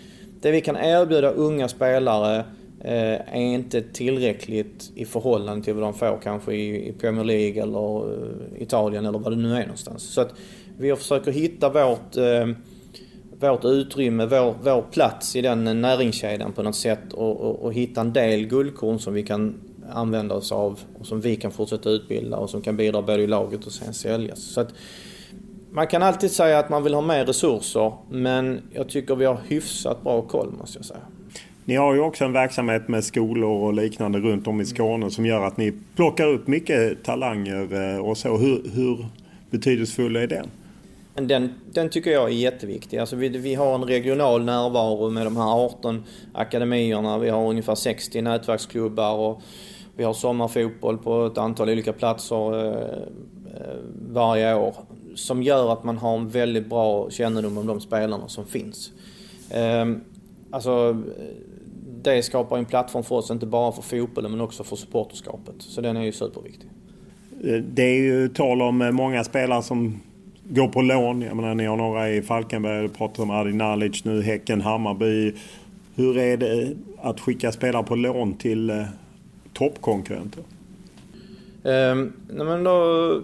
det 0.41 0.51
vi 0.51 0.61
kan 0.61 0.77
erbjuda 0.77 1.31
unga 1.31 1.69
spelare 1.69 2.45
eh, 2.81 3.35
är 3.37 3.55
inte 3.55 3.83
tillräckligt 3.83 4.93
i 4.95 5.05
förhållande 5.05 5.65
till 5.65 5.75
vad 5.75 5.83
de 5.83 5.95
får 5.95 6.19
kanske 6.23 6.55
i, 6.55 6.95
Premier 7.01 7.25
League 7.25 7.63
eller 7.63 8.13
eh, 8.13 8.63
Italien 8.63 9.07
eller 9.07 9.19
vad 9.19 9.33
det 9.33 9.37
nu 9.37 9.55
är 9.57 9.61
någonstans. 9.61 10.03
Så 10.03 10.21
att 10.21 10.35
vi 10.79 10.97
försöker 10.97 11.33
hitta 11.33 11.69
vårt, 11.69 12.17
eh, 12.17 12.57
vårt 13.41 13.65
utrymme, 13.65 14.27
vår, 14.27 14.55
vår 14.63 14.83
plats 14.83 15.37
i 15.37 15.43
den 15.43 15.81
näringskedjan 15.81 16.53
på 16.53 16.63
något 16.63 16.77
sätt 16.77 17.13
och, 17.13 17.41
och, 17.41 17.63
och 17.63 17.73
hitta 17.73 18.01
en 18.01 18.13
del 18.13 18.47
guldkorn 18.47 18.99
som 18.99 19.15
vi 19.15 19.23
kan 19.23 19.55
använda 19.93 20.35
oss 20.35 20.53
av 20.53 20.81
och 21.01 21.07
som 21.07 21.21
vi 21.21 21.37
kan 21.37 21.51
fortsätta 21.51 21.91
utbilda 21.91 22.37
och 22.37 22.51
som 22.51 22.63
kan 22.63 22.77
bidra 22.77 23.03
både 23.03 23.23
i 23.23 23.27
laget 23.27 23.67
och 23.67 23.73
sen 23.73 23.95
säljas. 23.95 24.39
Så 24.39 24.61
att 24.61 24.69
man 25.71 25.87
kan 25.87 26.03
alltid 26.03 26.31
säga 26.31 26.59
att 26.59 26.69
man 26.69 26.83
vill 26.83 26.95
ha 26.95 27.01
mer 27.01 27.25
resurser 27.25 27.93
men 28.11 28.61
jag 28.73 28.89
tycker 28.89 29.17
vi 29.17 29.25
har 29.25 29.39
hyfsat 29.47 30.03
bra 30.03 30.23
koll 30.23 30.53
måste 30.59 30.79
jag 30.79 30.85
säga. 30.85 31.01
Ni 31.65 31.77
har 31.77 31.95
ju 31.95 32.01
också 32.01 32.25
en 32.25 32.33
verksamhet 32.33 32.89
med 32.89 33.05
skolor 33.05 33.63
och 33.63 33.75
liknande 33.75 34.19
runt 34.19 34.47
om 34.47 34.61
i 34.61 34.67
Skåne 34.67 35.11
som 35.11 35.27
gör 35.27 35.45
att 35.45 35.57
ni 35.57 35.73
plockar 35.97 36.27
upp 36.27 36.47
mycket 36.47 37.05
talanger 37.05 37.95
eh, 37.95 37.99
och 37.99 38.19
så. 38.19 38.37
Hur, 38.37 38.71
hur 38.75 39.07
betydelsefull 39.51 40.17
är 40.17 40.27
den? 40.27 40.47
Den, 41.17 41.55
den 41.73 41.89
tycker 41.89 42.11
jag 42.11 42.25
är 42.25 42.35
jätteviktig. 42.35 42.99
Alltså 42.99 43.17
vi, 43.17 43.29
vi 43.29 43.55
har 43.55 43.75
en 43.75 43.85
regional 43.85 44.45
närvaro 44.45 45.11
med 45.11 45.27
de 45.27 45.37
här 45.37 45.65
18 45.65 46.05
akademierna. 46.33 47.19
Vi 47.19 47.29
har 47.29 47.51
ungefär 47.51 47.75
60 47.75 48.23
nätverksklubbar 48.23 49.17
och 49.17 49.43
vi 49.97 50.05
har 50.05 50.13
sommarfotboll 50.13 50.99
på 50.99 51.27
ett 51.27 51.39
antal 51.39 51.71
olika 51.71 51.93
platser 51.93 52.65
eh, 52.65 52.99
eh, 53.55 53.77
varje 54.09 54.55
år. 54.55 54.75
Som 55.15 55.43
gör 55.43 55.73
att 55.73 55.85
man 55.85 55.99
har 55.99 56.17
en 56.17 56.29
väldigt 56.29 56.67
bra 56.67 57.11
kännedom 57.11 57.59
om 57.59 57.67
de 57.67 57.81
spelarna 57.81 58.29
som 58.29 58.47
finns. 58.47 58.93
Eh, 59.51 59.87
alltså, 60.51 61.03
det 62.03 62.23
skapar 62.23 62.59
en 62.59 62.65
plattform 62.65 63.03
för 63.03 63.15
oss, 63.15 63.31
inte 63.31 63.47
bara 63.47 63.73
för 63.73 63.83
fotbollen 63.83 64.31
men 64.31 64.41
också 64.41 64.65
för 64.65 64.77
supporterskapet. 64.77 65.55
Så 65.59 65.81
den 65.81 65.97
är 65.97 66.05
ju 66.05 66.13
superviktig. 66.13 66.69
Eh, 67.45 67.63
det 67.75 67.83
är 67.83 68.03
ju 68.03 68.29
tal 68.29 68.63
om 68.63 68.83
eh, 68.83 68.91
många 68.91 69.25
spelare 69.25 69.63
som 69.63 70.01
går 70.49 70.69
på 70.69 70.83
lån. 70.83 71.23
Jag 71.23 71.37
menar, 71.37 71.55
ni 71.55 71.65
har 71.65 71.77
några 71.77 72.11
i 72.11 72.23
Falkenberg, 72.23 72.83
du 72.83 72.89
pratar 72.89 73.23
om 73.23 73.31
Adi 73.31 73.53
Nalic 73.53 74.05
nu, 74.05 74.23
Häcken, 74.23 74.61
Hammarby. 74.61 75.35
Hur 75.95 76.19
är 76.19 76.37
det 76.37 76.75
att 77.03 77.21
skicka 77.21 77.53
spelare 77.53 77.83
på 77.83 77.95
lån 77.95 78.35
till 78.35 78.71
eh, 78.71 78.83
toppkonkurrenter? 79.53 80.43
Um, 81.63 82.13
men 82.27 82.65
då, 82.65 83.23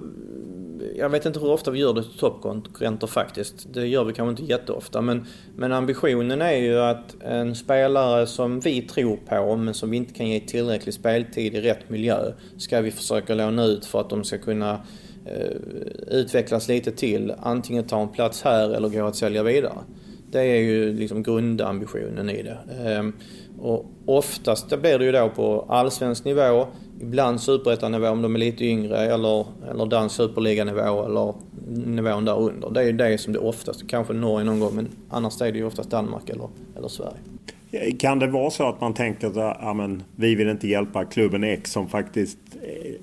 jag 0.97 1.09
vet 1.09 1.27
inte 1.27 1.41
hur 1.41 1.51
ofta 1.51 1.71
vi 1.71 1.79
gör 1.79 1.95
det 1.95 2.03
till 2.03 2.19
toppkonkurrenter 2.19 3.07
faktiskt. 3.07 3.75
Det 3.75 3.87
gör 3.87 4.05
vi 4.05 4.13
kanske 4.13 4.31
inte 4.31 4.53
jätteofta. 4.53 5.01
Men, 5.01 5.27
men 5.57 5.73
ambitionen 5.73 6.43
är 6.43 6.57
ju 6.57 6.79
att 6.79 7.23
en 7.23 7.55
spelare 7.55 8.27
som 8.27 8.61
vi 8.61 8.83
tror 8.83 9.17
på 9.17 9.57
men 9.57 9.75
som 9.75 9.91
vi 9.91 9.97
inte 9.97 10.15
kan 10.15 10.29
ge 10.29 10.41
tillräcklig 10.41 10.95
speltid 10.95 11.55
i 11.55 11.61
rätt 11.61 11.91
miljö 11.91 12.33
ska 12.57 12.81
vi 12.81 12.91
försöka 12.91 13.35
låna 13.35 13.65
ut 13.65 13.87
för 13.87 14.01
att 14.01 14.11
de 14.11 14.25
ska 14.25 14.39
kunna 14.39 14.81
Eh, 15.27 15.57
utvecklas 16.11 16.69
lite 16.69 16.93
till. 16.93 17.35
Antingen 17.43 17.85
ta 17.85 18.03
en 18.03 18.09
plats 18.09 18.43
här 18.43 18.75
eller 18.75 18.89
gå 18.89 19.07
att 19.07 19.17
sälja 19.17 19.43
vidare. 19.43 19.79
Det 20.31 20.41
är 20.41 20.61
ju 20.61 20.93
liksom 20.93 21.23
grundambitionen 21.23 22.31
i 22.31 22.43
det. 22.43 22.59
Ehm, 22.85 23.13
och 23.61 23.87
oftast 24.07 24.71
det 24.71 24.77
blir 24.77 24.99
det 24.99 25.05
ju 25.05 25.13
då 25.13 25.29
på 25.29 25.65
allsvensk 25.69 26.25
nivå, 26.25 26.67
ibland 27.01 27.41
superettanivå 27.41 28.09
om 28.09 28.23
de 28.23 28.35
är 28.35 28.39
lite 28.39 28.65
yngre 28.65 28.97
eller, 28.97 29.47
eller 29.71 29.87
dansk 29.87 30.17
superliganivå 30.17 31.05
eller 31.05 31.35
nivån 31.87 32.25
där 32.25 32.39
under. 32.39 32.71
Det 32.71 32.81
är 32.81 32.85
ju 32.85 32.93
det 32.93 33.19
som 33.19 33.33
det 33.33 33.39
oftast, 33.39 33.89
kanske 33.89 34.13
Norge 34.13 34.45
någon 34.45 34.61
gång 34.61 34.75
men 34.75 34.89
annars 35.11 35.43
är 35.43 35.53
det 35.53 35.59
ju 35.59 35.65
oftast 35.65 35.91
Danmark 35.91 36.31
eller, 36.31 36.49
eller 36.77 36.89
Sverige. 36.89 37.19
Kan 37.99 38.19
det 38.19 38.27
vara 38.27 38.51
så 38.51 38.69
att 38.69 38.81
man 38.81 38.95
tänker 38.95 39.27
att 39.27 39.37
ja, 39.37 39.89
vi 40.17 40.35
vill 40.35 40.49
inte 40.49 40.69
hjälpa 40.69 41.05
klubben 41.05 41.45
X 41.45 41.73
som 41.73 41.89
faktiskt 41.89 42.39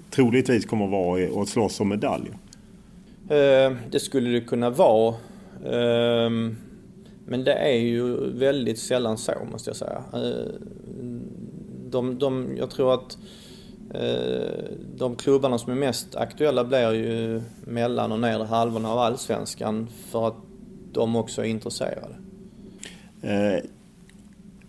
troligtvis 0.10 0.66
kommer 0.66 0.86
att 0.86 0.92
vara 0.92 1.30
och 1.30 1.48
slåss 1.48 1.80
om 1.80 1.90
medaljer? 1.90 2.38
Eh, 3.30 3.76
det 3.92 4.00
skulle 4.00 4.30
det 4.30 4.42
kunna 4.42 4.70
vara. 4.70 5.16
Eh, 5.66 6.30
men 7.26 7.44
det 7.44 7.54
är 7.54 7.78
ju 7.78 8.32
väldigt 8.32 8.80
sällan 8.80 9.18
så 9.18 9.32
måste 9.52 9.70
jag 9.70 9.78
säga. 9.78 10.04
Eh, 10.14 10.54
de, 11.90 12.20
de, 12.20 12.56
jag 12.58 12.70
tror 12.70 12.94
att 12.94 13.18
eh, 13.94 14.64
de 14.96 15.16
klubbarna 15.16 15.58
som 15.58 15.72
är 15.72 15.78
mest 15.78 16.16
aktuella 16.16 16.64
blir 16.64 16.94
ju 16.94 17.42
mellan 17.66 18.12
och 18.12 18.20
nedre 18.20 18.48
halvorna 18.48 18.92
av 18.92 19.00
allsvenskan 19.00 19.88
för 20.12 20.28
att 20.28 20.36
de 20.94 21.16
också 21.16 21.42
är 21.42 21.46
intresserade. 21.46 22.16
Eh, 23.22 23.64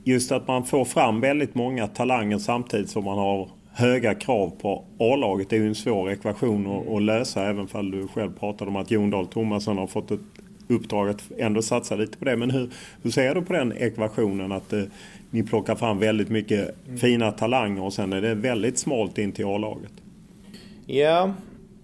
just 0.05 0.33
att 0.33 0.49
man 0.49 0.65
får 0.65 0.85
fram 0.85 1.21
väldigt 1.21 1.55
många 1.55 1.87
talanger 1.87 2.39
samtidigt 2.39 2.91
som 2.91 3.05
man 3.05 3.19
har 3.19 3.51
höga 3.73 4.15
krav 4.15 4.53
på 4.61 4.85
A-laget 4.99 5.53
är 5.53 5.57
ju 5.57 5.69
en 5.69 5.75
svår 5.75 6.11
ekvation 6.11 6.95
att, 6.97 7.03
lösa 7.03 7.43
även 7.43 7.69
om 7.73 7.91
du 7.91 8.09
själv 8.09 8.39
pratade 8.39 8.71
om 8.71 8.77
att 8.77 8.91
Jon 8.91 9.11
Dahl 9.11 9.27
Tomasson 9.27 9.79
har 9.79 9.87
fått 9.87 10.11
ett 10.11 10.21
uppdrag 10.69 11.09
att 11.09 11.23
ändå 11.39 11.63
satsa 11.63 11.97
lite 11.97 12.19
på 12.19 12.25
det. 12.25 12.37
Men 12.37 12.51
hur, 12.51 12.71
hur 13.03 13.11
ser 13.11 13.35
du 13.35 13.43
på 13.43 13.53
den 13.53 13.73
ekvationen 13.73 14.53
att 14.53 14.73
eh, 14.73 14.83
ni 15.31 15.43
plockar 15.43 15.75
fram 15.75 15.99
väldigt 15.99 16.29
mycket 16.29 16.75
mm. 16.87 16.99
fina 16.99 17.33
talanger 17.33 17.83
och 17.83 17.93
sen 17.93 18.13
är 18.13 18.21
det 18.21 18.35
väldigt 18.35 18.79
smalt 18.79 19.19
in 19.19 19.33
till 19.33 19.45
A-laget? 19.45 19.93
Ja, 20.87 21.35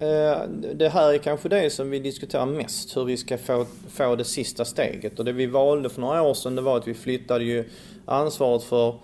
eh, 0.01 0.49
det 0.75 0.89
här 0.89 1.15
är 1.15 1.19
kanske 1.19 1.49
det 1.49 1.71
som 1.71 1.91
vi 1.91 1.99
diskuterar 1.99 2.47
mest. 2.47 2.97
Hur 2.97 3.05
vi 3.05 3.17
ska 3.17 3.39
få, 3.39 3.67
få 3.89 4.17
det 4.17 4.25
sista 4.25 4.65
steget. 4.65 5.19
Och 5.19 5.25
det 5.25 5.33
vi 5.33 5.47
valde 5.47 5.91
för 5.91 6.01
några 6.01 6.23
år 6.23 6.35
sedan 6.35 6.55
det 6.55 6.63
var 6.63 6.77
att 6.77 6.89
vi 6.89 6.95
flyttade 6.95 7.45
ju 7.45 7.65
ansvaret 8.05 8.63
för... 8.63 8.95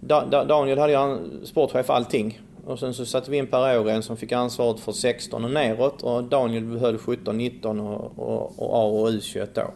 Daniel 0.00 0.78
hade 0.78 0.92
ju 0.92 1.28
sportchef 1.46 1.90
allting. 1.90 2.40
Och 2.64 2.78
sen 2.78 2.94
så 2.94 3.06
satte 3.06 3.30
vi 3.30 3.36
in 3.36 3.46
Per 3.46 3.78
Ågren 3.78 4.02
som 4.02 4.16
fick 4.16 4.32
ansvaret 4.32 4.80
för 4.80 4.92
16 4.92 5.44
och 5.44 5.50
neråt 5.50 6.02
och 6.02 6.24
Daniel 6.24 6.64
behöll 6.64 6.98
17, 6.98 7.38
19 7.38 7.80
och, 7.80 8.18
och, 8.18 8.62
och 8.62 8.76
A 8.76 8.84
och 8.84 9.08
U21 9.08 9.48
då. 9.54 9.70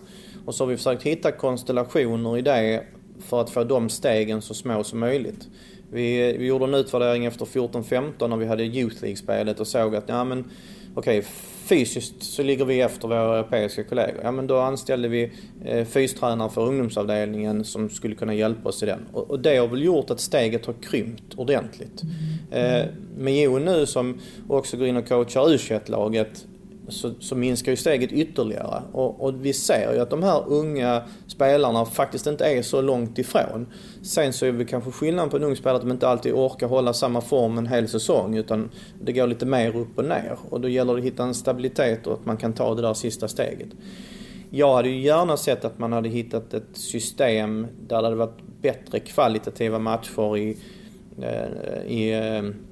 Och 0.46 0.54
så 0.54 0.64
har 0.64 0.68
vi 0.68 0.76
försökt 0.76 1.02
hitta 1.02 1.32
konstellationer 1.32 2.38
i 2.38 2.42
det 2.42 2.84
för 3.20 3.40
att 3.40 3.50
få 3.50 3.64
de 3.64 3.88
stegen 3.88 4.42
så 4.42 4.54
små 4.54 4.84
som 4.84 4.98
möjligt. 4.98 5.48
Vi, 5.90 6.36
vi 6.38 6.46
gjorde 6.46 6.64
en 6.64 6.74
utvärdering 6.74 7.24
efter 7.24 7.44
14-15 7.44 8.28
när 8.28 8.36
vi 8.36 8.46
hade 8.46 8.64
Youth 8.64 9.02
League-spelet 9.02 9.60
och 9.60 9.66
såg 9.66 9.96
att 9.96 10.08
ja, 10.08 10.24
men, 10.24 10.50
okej, 10.95 11.18
okay, 11.18 11.30
fysiskt 11.64 12.22
så 12.22 12.43
ligger 12.43 12.64
vi 12.64 12.80
efter 12.80 13.09
våra 13.09 13.38
europeiska 13.38 13.84
kollegor. 13.84 14.20
Ja, 14.22 14.32
men 14.32 14.47
då 14.47 14.59
anställde 14.59 15.09
vi 15.09 15.32
eh, 15.64 15.84
fystränare 15.84 16.51
för 16.51 16.66
ungdomsavdelningen 16.66 17.64
som 17.64 17.90
skulle 17.90 18.14
kunna 18.14 18.34
hjälpa 18.34 18.68
oss 18.68 18.82
i 18.82 18.86
den. 18.86 19.07
Och, 19.12 19.30
och 19.30 19.40
det 19.40 19.57
har 19.57 19.68
väl 19.68 19.82
gjort 19.82 20.11
att 20.11 20.20
steget 20.20 20.66
har 20.66 20.74
krympt 20.82 21.34
ordentligt. 21.36 22.03
Eh, 22.51 22.84
med 23.16 23.43
Jo 23.43 23.59
nu 23.59 23.86
som 23.86 24.20
också 24.49 24.76
går 24.76 24.86
in 24.86 24.97
och 24.97 25.09
coachar 25.09 25.51
u 25.51 25.59
laget 25.86 26.47
så, 26.89 27.12
så, 27.20 27.35
minskar 27.37 27.72
ju 27.72 27.76
steget 27.76 28.12
ytterligare. 28.12 28.83
Och, 28.93 29.24
och, 29.24 29.47
vi 29.47 29.53
ser 29.53 29.93
ju 29.93 30.01
att 30.01 30.11
de 30.11 30.22
här 30.22 30.43
unga 30.47 31.03
spelarna 31.26 31.85
faktiskt 31.85 32.26
inte 32.26 32.45
är 32.45 32.62
så 32.62 32.80
långt 32.80 33.18
ifrån. 33.18 33.66
Sen 34.03 34.33
så 34.33 34.47
är 34.47 34.53
vi 34.53 34.64
kanske 34.64 34.91
skillnaden 34.91 35.30
på 35.30 35.37
en 35.37 35.45
ung 35.45 35.57
spelare 35.57 35.76
att 35.76 35.83
de 35.83 35.91
inte 35.91 36.09
alltid 36.09 36.33
orkar 36.33 36.66
hålla 36.66 36.93
samma 36.93 37.20
form 37.20 37.59
en 37.59 37.66
hel 37.66 37.89
säsong 37.89 38.37
utan 38.37 38.70
det 39.01 39.12
går 39.12 39.26
lite 39.26 39.47
mer 39.47 39.76
upp 39.76 39.99
och 39.99 40.05
ner. 40.05 40.37
Och 40.51 40.61
då 40.61 40.68
gäller 40.68 40.93
det 40.93 40.99
att 40.99 41.05
hitta 41.05 41.22
en 41.22 41.35
stabilitet 41.35 42.07
och 42.07 42.12
att 42.12 42.26
man 42.26 42.37
kan 42.37 42.53
ta 42.53 42.74
det 42.74 42.83
där 42.83 42.95
sista 42.95 43.28
steget. 43.28 43.68
Jag 44.51 44.74
hade 44.74 44.89
ju 44.89 45.01
gärna 45.01 45.37
sett 45.37 45.64
att 45.64 45.78
man 45.78 45.93
hade 45.93 46.09
hittat 46.09 46.55
ett 46.55 46.68
system 46.72 47.66
där 47.89 47.97
det 47.97 48.07
hade 48.07 48.16
varit 48.16 48.41
bättre 48.61 48.99
kvalitativa 48.99 49.78
matcher 49.78 50.37
i, 50.37 50.57
eh, 51.22 51.83
i 51.87 52.12
eh, 52.12 52.71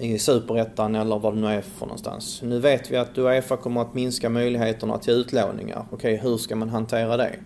i 0.00 0.18
superettan 0.18 0.94
eller 0.94 1.18
vad 1.18 1.34
det 1.34 1.40
nu 1.40 1.46
är 1.46 1.60
för 1.60 1.86
någonstans. 1.86 2.42
Nu 2.42 2.60
vet 2.60 2.90
vi 2.90 2.96
att 2.96 3.18
Uefa 3.18 3.56
kommer 3.56 3.80
att 3.80 3.94
minska 3.94 4.28
möjligheterna 4.28 4.98
till 4.98 5.12
utlåningar. 5.14 5.84
Okej, 5.90 6.16
hur 6.16 6.36
ska 6.36 6.56
man 6.56 6.68
hantera 6.68 7.16
det? 7.16 7.36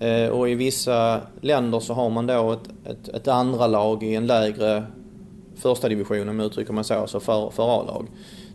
Eh, 0.00 0.28
och 0.28 0.50
i 0.50 0.54
vissa 0.54 1.20
länder 1.40 1.80
så 1.80 1.94
har 1.94 2.10
man 2.10 2.26
då 2.26 2.52
ett, 2.52 2.68
ett, 2.86 3.08
ett 3.08 3.28
andra 3.28 3.66
lag 3.66 4.02
i 4.02 4.14
en 4.14 4.26
lägre 4.26 4.84
första 5.56 5.88
division 5.88 6.28
om 6.28 6.38
jag 6.38 6.46
uttrycker 6.46 6.72
mig 6.72 6.84
så, 6.84 6.94
alltså 6.94 7.20
för, 7.20 7.50
för 7.50 7.80
A-lag. 7.80 8.06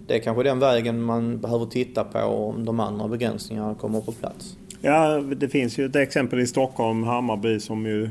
Det 0.08 0.16
är 0.16 0.20
kanske 0.20 0.44
den 0.44 0.60
vägen 0.60 1.02
man 1.02 1.40
behöver 1.40 1.66
titta 1.66 2.04
på 2.04 2.20
om 2.20 2.66
de 2.66 2.80
andra 2.80 3.08
begränsningarna 3.08 3.76
kommer 3.76 4.02
på 4.02 4.12
plats. 4.12 4.58
Ja, 4.82 5.18
det 5.20 5.50
finns 5.50 5.78
ju 5.78 5.86
ett 5.86 5.96
exempel 5.96 6.40
i 6.40 6.48
Stockholm, 6.48 7.04
Hammarby, 7.04 7.60
som 7.60 7.86
ju 7.86 8.10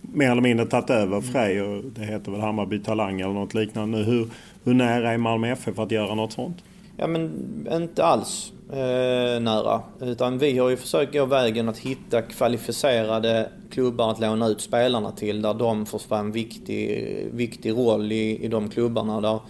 mer 0.00 0.30
eller 0.30 0.42
mindre 0.42 0.66
tagit 0.66 0.90
över 0.90 1.20
Frej 1.20 1.62
och 1.62 1.84
det 1.84 2.04
heter 2.04 2.32
väl 2.32 2.40
Hammarby 2.40 2.78
Talang 2.78 3.20
eller 3.20 3.34
något 3.34 3.54
liknande 3.54 3.98
nu. 3.98 4.04
Hur, 4.04 4.28
hur 4.64 4.74
nära 4.74 5.12
är 5.12 5.18
Malmö 5.18 5.48
FF 5.52 5.78
att 5.78 5.90
göra 5.90 6.14
något 6.14 6.32
sånt? 6.32 6.64
Ja 6.96 7.06
men 7.06 7.30
inte 7.72 8.04
alls 8.04 8.52
eh, 8.72 9.40
nära. 9.40 9.82
Utan 10.00 10.38
vi 10.38 10.58
har 10.58 10.68
ju 10.68 10.76
försökt 10.76 11.12
gå 11.12 11.24
vägen 11.24 11.68
att 11.68 11.78
hitta 11.78 12.22
kvalificerade 12.22 13.48
klubbar 13.70 14.10
att 14.10 14.20
låna 14.20 14.46
ut 14.46 14.60
spelarna 14.60 15.12
till. 15.12 15.42
Där 15.42 15.54
de 15.54 15.86
får 15.86 15.98
spela 15.98 16.20
en 16.20 16.32
viktig, 16.32 17.28
viktig 17.32 17.70
roll 17.70 18.12
i, 18.12 18.44
i 18.44 18.48
de 18.48 18.68
klubbarna. 18.70 19.20
Där, 19.20 19.40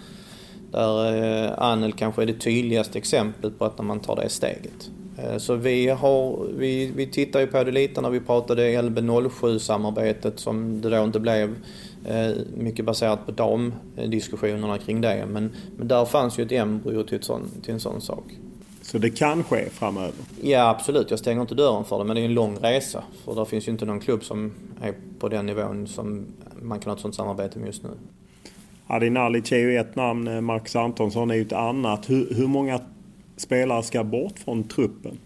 där 0.70 1.22
eh, 1.44 1.52
Anel 1.58 1.92
kanske 1.92 2.22
är 2.22 2.26
det 2.26 2.40
tydligaste 2.40 2.98
exemplet 2.98 3.58
på 3.58 3.64
att 3.64 3.78
när 3.78 3.84
man 3.84 4.00
tar 4.00 4.16
det 4.16 4.28
steget. 4.28 4.90
Eh, 5.18 5.38
så 5.38 5.54
vi, 5.54 5.88
har, 5.88 6.46
vi, 6.56 6.92
vi 6.96 7.06
tittar 7.06 7.40
ju 7.40 7.46
på 7.46 7.64
det 7.64 7.70
lite 7.72 8.00
när 8.00 8.11
vi 8.11 8.20
pratade 8.20 8.82
LB07-samarbetet 8.82 10.38
som 10.38 10.80
det 10.80 10.90
då 10.90 11.04
inte 11.04 11.20
blev. 11.20 11.54
Eh, 12.05 12.30
mycket 12.57 12.84
baserat 12.84 13.26
på 13.26 13.32
damdiskussionerna 13.32 14.78
kring 14.78 15.01
det. 15.01 15.26
Men, 15.28 15.51
men 15.76 15.88
där 15.88 16.05
fanns 16.05 16.38
ju 16.38 16.44
ett 16.44 16.53
embryo 16.53 17.03
till, 17.03 17.22
sån, 17.22 17.51
till 17.62 17.74
en 17.74 17.80
sån 17.80 18.01
sak. 18.01 18.24
Så 18.82 18.98
det 18.98 19.11
kan 19.11 19.44
ske 19.44 19.70
framöver? 19.70 20.12
Ja 20.42 20.68
absolut, 20.68 21.11
jag 21.11 21.18
stänger 21.18 21.42
inte 21.42 21.55
dörren 21.55 21.84
för 21.84 21.98
det 21.98 22.05
men 22.05 22.16
det 22.16 22.22
är 22.22 22.24
en 22.24 22.34
lång 22.34 22.57
resa. 22.57 23.05
För 23.24 23.34
det 23.34 23.46
finns 23.46 23.68
ju 23.68 23.72
inte 23.72 23.84
någon 23.84 24.01
klubb 24.01 24.24
som 24.24 24.53
är 24.82 24.94
på 25.18 25.28
den 25.28 25.46
nivån 25.46 25.86
som 25.86 26.26
man 26.62 26.80
kan 26.80 26.90
ha 26.90 26.96
ett 26.96 27.03
sånt 27.03 27.14
samarbete 27.14 27.59
med 27.59 27.66
just 27.66 27.82
nu. 27.82 27.90
Adi 28.86 29.11
Nalic 29.11 29.53
är 29.53 29.59
ju 29.59 29.78
ett 29.78 29.96
namn, 29.96 30.28
eh, 30.28 30.40
Max 30.40 30.76
Antonsson 30.76 31.30
är 31.30 31.34
ju 31.34 31.42
ett 31.42 31.53
annat. 31.53 32.11
Hur, 32.11 32.34
hur 32.34 32.46
många 32.46 32.80
spelare 33.36 33.82
ska 33.82 34.05
bort 34.05 34.38
från 34.38 34.64
truppen? 34.68 35.18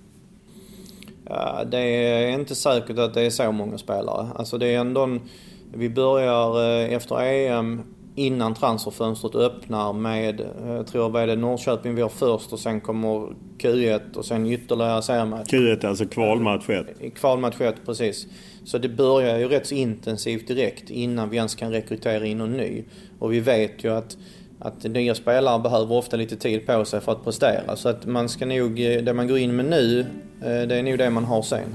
Ja, 1.25 1.65
det 1.71 1.79
är 1.79 2.29
inte 2.29 2.55
säkert 2.55 2.99
att 2.99 3.15
det 3.15 3.23
är 3.23 3.31
så 3.31 3.53
många 3.53 3.79
spelare. 3.79 4.29
Alltså 4.35 4.59
det 4.59 4.67
är 4.67 4.79
ändå 4.79 5.03
en, 5.03 5.21
Vi 5.77 5.91
börjar 5.91 6.83
eh, 6.83 6.95
efter 6.95 7.23
EM 7.23 7.83
innan 8.15 8.55
transferfönstret 8.55 9.35
öppnar 9.35 9.93
med, 9.93 10.41
eh, 10.41 10.73
jag 10.73 10.87
tror 10.87 11.09
vad 11.09 11.23
är 11.23 11.27
det, 11.27 11.37
Norrköping 11.37 11.95
vi 11.95 12.03
har 12.03 12.09
först 12.09 12.53
och 12.53 12.59
sen 12.59 12.81
kommer 12.81 13.29
Q1 13.59 14.17
och 14.17 14.25
sen 14.25 14.47
ytterligare 14.47 15.03
seriematch. 15.03 15.53
Q1 15.53 15.87
alltså 15.87 16.07
kvalmatch 16.07 16.71
1? 16.71 17.15
Kvalmatch 17.15 17.61
1, 17.61 17.75
precis. 17.87 18.27
Så 18.65 18.79
det 18.79 18.89
börjar 18.89 19.39
ju 19.39 19.49
rätt 19.49 19.67
så 19.67 19.75
intensivt 19.75 20.49
direkt 20.49 20.91
innan 20.91 21.31
vi 21.31 21.37
ens 21.37 21.55
kan 21.55 21.71
rekrytera 21.71 22.27
in 22.27 22.39
någon 22.39 22.53
ny. 22.53 22.85
Och 23.19 23.33
vi 23.33 23.41
vet 23.41 23.85
ju 23.85 23.93
att 23.93 24.17
att 24.59 24.85
nya 24.85 25.15
spelare 25.15 25.63
behöver 25.63 25.95
ofta 25.95 26.17
lite 26.17 26.37
tid 26.37 26.67
på 26.67 26.85
sig 26.85 27.01
för 27.01 27.13
att 27.13 27.25
prestera. 27.25 27.77
Så 27.77 27.89
att 27.89 28.07
man 28.07 28.29
ska 28.29 28.47
nog, 28.47 28.81
eh, 28.81 29.03
det 29.03 29.15
man 29.15 29.29
går 29.29 29.39
in 29.39 29.57
med 29.57 29.65
nu, 29.65 30.07
det 30.41 30.75
är 30.75 30.83
nog 30.83 30.99
det 30.99 31.11
man 31.11 31.25
har 31.25 31.43
sen. 31.43 31.75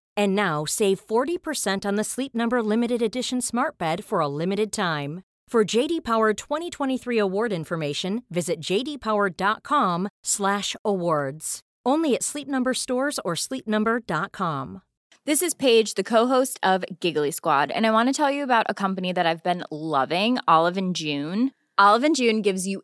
And 0.21 0.35
now 0.35 0.65
save 0.65 1.05
40% 1.07 1.83
on 1.83 1.95
the 1.95 2.03
Sleep 2.03 2.35
Number 2.35 2.61
limited 2.61 3.01
edition 3.01 3.41
smart 3.41 3.79
bed 3.79 4.05
for 4.05 4.19
a 4.19 4.27
limited 4.27 4.71
time. 4.71 5.23
For 5.47 5.65
JD 5.65 6.03
Power 6.03 6.35
2023 6.35 7.17
award 7.17 7.51
information, 7.51 8.21
visit 8.29 8.59
jdpower.com/awards. 8.59 11.59
Only 11.83 12.13
at 12.13 12.23
Sleep 12.23 12.47
Number 12.47 12.75
stores 12.75 13.19
or 13.25 13.33
sleepnumber.com. 13.33 14.83
This 15.25 15.41
is 15.41 15.55
Paige, 15.55 15.95
the 15.95 16.03
co-host 16.03 16.59
of 16.61 16.85
Giggly 16.99 17.31
Squad, 17.31 17.71
and 17.71 17.87
I 17.87 17.91
want 17.91 18.09
to 18.09 18.13
tell 18.13 18.29
you 18.29 18.43
about 18.43 18.67
a 18.69 18.75
company 18.75 19.11
that 19.11 19.25
I've 19.25 19.41
been 19.41 19.63
loving, 19.71 20.37
Olive 20.47 20.77
and 20.77 20.95
June. 20.95 21.51
Olive 21.79 22.03
and 22.03 22.15
June 22.15 22.43
gives 22.43 22.67
you 22.67 22.83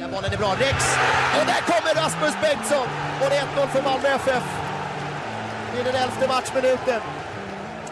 Den 0.00 0.10
bollen 0.10 0.32
är 0.32 0.36
bra. 0.36 0.52
Rex! 0.58 0.78
Och 1.40 1.46
där 1.46 1.62
kommer 1.72 1.94
Rasmus 2.02 2.34
Bengtsson! 2.42 2.86
Och 3.20 3.30
det 3.30 3.36
är 3.36 3.42
1-0 3.42 3.66
för 3.66 3.82
Malmö 3.82 4.08
FF. 4.08 4.44
I 5.80 5.82
den 5.82 5.94
elfte 5.94 6.28
matchminuten. 6.28 7.00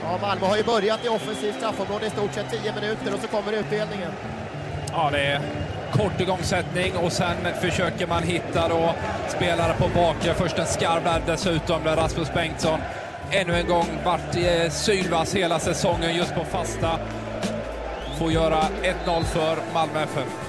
Ja, 0.03 0.19
Malmö 0.23 0.47
har 0.47 0.57
ju 0.57 0.65
börjat 0.65 1.05
i 1.05 1.09
offensivt 1.09 1.57
straffområde 1.57 2.07
i 2.07 2.11
stort 2.11 2.35
sett 2.35 2.51
10 2.51 2.75
minuter 2.75 3.15
och 3.15 3.21
så 3.21 3.29
kommer 3.29 3.53
utdelningen. 3.53 4.13
Ja, 4.93 5.11
det 5.13 5.21
är 5.21 5.41
kort 5.93 6.21
igångsättning 6.21 6.97
och 6.97 7.13
sen 7.13 7.37
försöker 7.61 8.07
man 8.07 8.23
hitta 8.23 8.69
då 8.69 8.95
spelare 9.29 9.75
på 9.79 9.89
bakre. 9.89 10.35
Först 10.35 10.59
en 10.59 10.67
skarv 10.67 11.05
där 11.05 11.23
dessutom, 11.27 11.85
där 11.85 11.97
Rasmus 11.97 12.35
Bengtsson 12.35 12.81
ännu 13.33 13.55
en 13.55 13.67
gång 13.67 13.87
varit 14.05 14.37
eh, 14.37 14.71
sylvass 14.71 15.35
hela 15.35 15.59
säsongen 15.59 16.17
just 16.17 16.35
på 16.35 16.45
fasta. 16.45 17.01
Får 18.19 18.33
göra 18.33 18.61
1-0 19.07 19.23
för 19.23 19.59
Malmö 19.75 20.03
FF. 20.03 20.49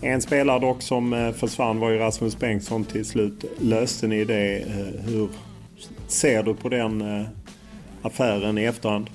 En 0.00 0.22
spelare 0.22 0.58
dock 0.58 0.82
som 0.82 1.12
eh, 1.12 1.32
försvann 1.32 1.80
var 1.80 1.90
ju 1.90 1.98
Rasmus 1.98 2.38
Bengtsson 2.38 2.84
till 2.84 3.04
slut. 3.04 3.44
Löste 3.58 4.06
ni 4.06 4.24
det? 4.24 4.56
Eh, 4.56 5.04
hur 5.06 5.28
ser 6.08 6.42
du 6.42 6.54
på 6.54 6.68
den 6.68 7.20
eh, 7.20 7.26
affären 8.02 8.58
i 8.58 8.64
efterhand? 8.64 9.10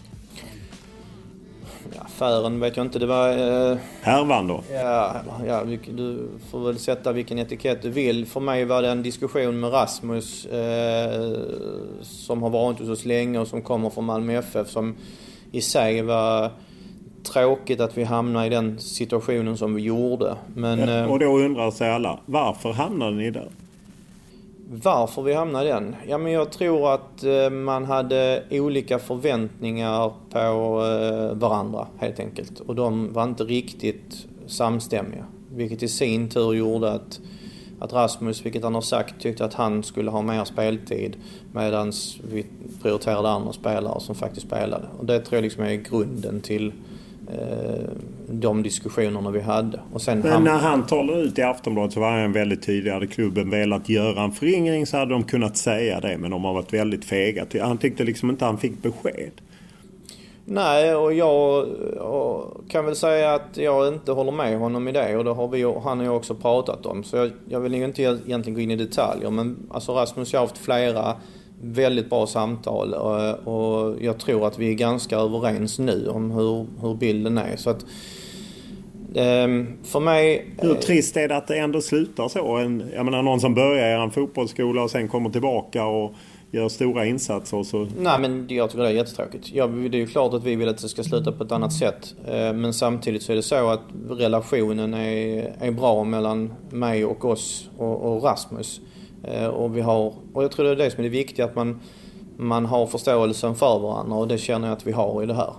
Affären 2.22 2.60
vet 2.60 2.78
jag 2.78 2.86
inte. 2.86 3.00
Det 3.00 3.06
var... 3.06 3.30
Eh... 3.72 3.78
Härvan 4.02 4.48
då? 4.48 4.64
Ja, 4.74 5.16
ja, 5.48 5.64
du 5.96 6.30
får 6.52 6.60
väl 6.60 6.80
sätta 6.80 7.12
vilken 7.12 7.40
etikett 7.40 7.82
du 7.82 7.90
vill. 7.90 8.26
För 8.26 8.40
mig 8.40 8.66
var 8.66 8.82
det 8.82 8.90
en 8.90 9.04
diskussion 9.04 9.60
med 9.60 9.74
Rasmus 9.74 10.46
eh, 10.46 11.38
som 12.02 12.44
har 12.44 12.50
varit 12.50 12.80
hos 12.80 12.90
oss 12.90 13.06
länge 13.06 13.40
och 13.40 13.48
som 13.48 13.62
kommer 13.62 13.90
från 13.90 14.06
Malmö 14.06 14.34
FF 14.34 14.68
som 14.68 14.96
i 15.52 15.62
sig 15.62 16.02
var 16.02 16.52
tråkigt 17.24 17.80
att 17.80 17.98
vi 17.98 18.04
hamnade 18.04 18.46
i 18.46 18.50
den 18.50 18.80
situationen 18.80 19.58
som 19.58 19.76
vi 19.76 19.82
gjorde. 19.82 20.36
Men, 20.56 20.80
ja, 20.80 21.08
och 21.08 21.20
då 21.20 21.38
undrar 21.38 21.72
sig 21.72 21.90
alla, 21.90 22.20
varför 22.26 22.72
hamnade 22.72 23.16
ni 23.16 23.32
där? 23.32 23.50
Varför 24.72 25.22
vi 25.22 25.34
hamnade 25.34 25.70
i 25.70 25.72
den? 25.72 25.96
Ja 26.08 26.18
men 26.18 26.32
jag 26.32 26.52
tror 26.52 26.94
att 26.94 27.24
eh, 27.24 27.50
man 27.50 27.86
hade 27.86 28.44
olika 28.52 29.00
förväntningar 29.00 30.14
på 30.30 30.40
eh, 30.86 31.38
varandra 31.38 31.88
helt 31.98 32.20
enkelt. 32.20 32.60
Och 32.60 32.76
de 32.76 33.14
var 33.14 33.24
inte 33.24 33.44
riktigt 33.44 34.28
samstämmiga. 34.48 35.26
Vilket 35.52 35.84
i 35.84 35.88
sin 35.88 36.30
tur 36.30 36.54
gjorde 36.54 36.92
att, 36.92 37.20
att 37.80 37.94
Rasmus, 37.94 38.46
vilket 38.46 38.64
han 38.64 38.76
har 38.76 38.82
sagt, 38.82 39.22
tyckte 39.22 39.46
att 39.46 39.54
han 39.54 39.84
skulle 39.84 40.12
ha 40.12 40.22
mer 40.22 40.46
speltid. 40.46 41.16
Medan 41.54 41.92
vi 42.32 42.46
prioriterade 42.82 43.30
andra 43.30 43.54
spelare 43.54 44.00
som 44.00 44.16
faktiskt 44.16 44.48
spelade. 44.48 44.86
Och 45.00 45.06
det 45.06 45.20
tror 45.20 45.38
jag 45.38 45.44
liksom 45.44 45.64
är 45.64 45.74
grunden 45.74 46.42
till 46.42 46.74
de 48.28 48.64
diskussionerna 48.64 49.32
vi 49.32 49.42
hade. 49.42 49.80
Och 49.94 50.02
sen 50.02 50.20
Men 50.20 50.44
när 50.44 50.58
han 50.58 50.86
talade 50.86 51.22
ut 51.22 51.38
i 51.38 51.42
Aftonbladet 51.42 51.94
så 51.94 52.00
var 52.00 52.12
han 52.12 52.32
väldigt 52.32 52.66
tydlig. 52.66 52.92
Hade 52.92 53.08
klubben 53.08 53.50
velat 53.50 53.90
göra 53.90 54.22
en 54.22 54.32
föryngring 54.32 54.86
så 54.86 54.98
hade 54.98 55.12
de 55.12 55.24
kunnat 55.24 55.58
säga 55.58 56.00
det. 56.00 56.18
Men 56.18 56.32
de 56.32 56.44
har 56.44 56.54
varit 56.54 56.74
väldigt 56.74 57.06
fega. 57.06 57.46
Han 57.62 57.78
tyckte 57.78 58.04
liksom 58.04 58.30
inte 58.30 58.46
han 58.46 58.58
fick 58.58 58.82
besked. 58.82 59.32
Nej, 60.46 60.96
och 60.96 61.14
jag 61.14 61.68
kan 62.70 62.86
väl 62.86 62.96
säga 62.96 63.34
att 63.34 63.58
jag 63.58 63.88
inte 63.88 64.12
håller 64.12 64.32
med 64.32 64.60
honom 64.60 64.88
i 64.88 64.92
det. 64.92 65.18
Och 65.18 65.24
det 65.24 65.32
har 65.32 65.48
vi, 65.48 65.64
han 65.84 66.00
och 66.00 66.06
jag 66.06 66.16
också 66.16 66.36
pratat 66.36 66.86
om. 66.86 67.04
Så 67.04 67.18
jag, 67.18 67.32
jag 67.50 67.60
vill 67.60 67.76
inte 67.76 68.02
egentligen 68.02 68.54
gå 68.54 68.60
in 68.60 68.72
i 68.72 68.76
detaljer. 68.76 69.30
Men 69.30 69.58
alltså 69.72 69.94
Rasmus, 69.94 70.34
jag 70.34 70.40
har 70.40 70.48
haft 70.48 70.58
flera 70.58 71.16
väldigt 71.62 72.10
bra 72.10 72.28
samtal 72.28 72.94
och 73.44 73.96
jag 74.02 74.18
tror 74.18 74.48
att 74.48 74.60
vi 74.60 74.70
är 74.70 74.74
ganska 74.74 75.18
överens 75.18 75.80
nu 75.80 76.08
om 76.08 76.32
hur, 76.32 76.66
hur 76.82 76.96
bilden 76.96 77.38
är. 77.38 77.56
Så 77.56 77.70
att, 77.70 77.86
ehm, 79.16 79.68
för 79.84 80.00
mig... 80.00 80.46
Hur 80.58 80.76
trist 80.76 81.18
är 81.18 81.28
det 81.28 81.38
att 81.38 81.48
det 81.48 81.58
ändå 81.58 81.82
slutar 81.82 82.28
så? 82.28 82.58
En, 82.58 82.84
jag 82.96 83.06
menar 83.06 83.22
någon 83.22 83.40
som 83.40 83.54
börjar 83.54 83.90
i 83.90 84.04
en 84.04 84.12
fotbollsskola 84.12 84.84
och 84.84 84.92
sen 84.92 85.08
kommer 85.08 85.30
tillbaka 85.30 85.86
och 85.86 86.14
gör 86.52 86.70
stora 86.70 87.06
insatser. 87.06 87.58
Och 87.58 87.66
så... 87.66 87.88
Nej 87.98 88.20
men 88.20 88.46
jag 88.50 88.70
tycker 88.70 88.84
det 88.84 88.90
är 88.90 88.94
jättetråkigt. 88.94 89.52
Ja, 89.54 89.68
det 89.68 89.98
är 89.98 90.00
ju 90.00 90.08
klart 90.08 90.34
att 90.34 90.44
vi 90.44 90.56
vill 90.56 90.70
att 90.70 90.78
det 90.78 90.90
ska 90.90 91.04
sluta 91.04 91.32
på 91.32 91.44
ett 91.44 91.52
annat 91.52 91.74
sätt. 91.74 92.16
Eh, 92.28 92.54
men 92.54 92.74
samtidigt 92.74 93.24
så 93.24 93.32
är 93.32 93.36
det 93.36 93.44
så 93.44 93.70
att 93.70 93.82
relationen 94.10 94.94
är, 94.94 95.54
är 95.60 95.72
bra 95.72 96.04
mellan 96.04 96.54
mig 96.70 97.06
och 97.06 97.26
oss 97.26 97.70
och, 97.78 98.02
och 98.02 98.24
Rasmus. 98.24 98.82
Eh, 99.24 99.46
och, 99.46 99.78
vi 99.78 99.82
har, 99.82 100.14
och 100.34 100.44
jag 100.44 100.52
tror 100.52 100.66
det 100.66 100.72
är 100.72 100.76
det 100.76 100.92
som 100.92 101.00
är 101.00 101.04
det 101.04 101.10
viktiga, 101.10 101.46
att 101.46 101.56
man, 101.56 101.80
man 102.38 102.66
har 102.66 102.88
förståelsen 102.88 103.56
för 103.56 103.80
varandra 103.80 104.16
och 104.16 104.28
det 104.28 104.38
känner 104.38 104.68
jag 104.68 104.78
att 104.78 104.88
vi 104.88 104.92
har 104.92 105.24
i 105.24 105.26
det 105.26 105.34
här. 105.34 105.54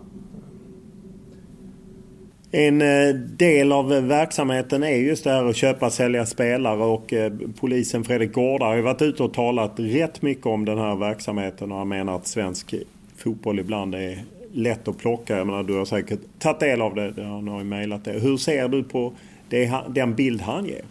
En 2.53 2.83
eh, 2.83 3.15
del 3.15 3.73
av 3.73 3.89
verksamheten 3.89 4.83
är 4.83 4.97
just 4.97 5.25
det 5.25 5.31
här 5.31 5.45
att 5.45 5.57
köpa 5.57 5.87
och 5.87 5.93
sälja 5.93 6.27
spelare 6.27 6.83
och 6.83 7.13
eh, 7.13 7.33
polisen 7.61 8.05
Fredrik 8.05 8.33
Gårda 8.33 8.67
har 8.67 8.77
ju 8.77 8.83
varit 8.83 9.03
ute 9.03 9.23
och 9.23 9.35
talat 9.35 9.73
rätt 9.77 10.23
mycket 10.23 10.47
om 10.47 10.65
den 10.65 10.79
här 10.79 10.97
verksamheten 10.97 11.73
och 11.73 11.79
han 11.79 11.89
menar 11.89 12.17
att 12.17 12.27
svensk 12.27 12.75
fotboll 13.17 13.59
ibland 13.59 13.95
är 13.95 14.25
lätt 14.53 14.89
att 14.89 14.99
plocka. 14.99 15.37
Jag 15.37 15.47
menar, 15.47 15.63
du 15.63 15.79
har 15.79 15.85
säkert 15.85 16.21
tagit 16.39 16.61
del 16.61 16.83
av 16.83 16.95
det, 16.95 17.15
han 17.17 17.49
har 17.49 17.59
ju 17.59 17.65
mejlat 17.65 18.05
det. 18.05 18.13
Hur 18.13 18.37
ser 18.37 18.69
du 18.69 18.83
på 18.83 19.13
det, 19.49 19.73
den 19.89 20.15
bild 20.15 20.41
han 20.41 20.67
ger? 20.67 20.85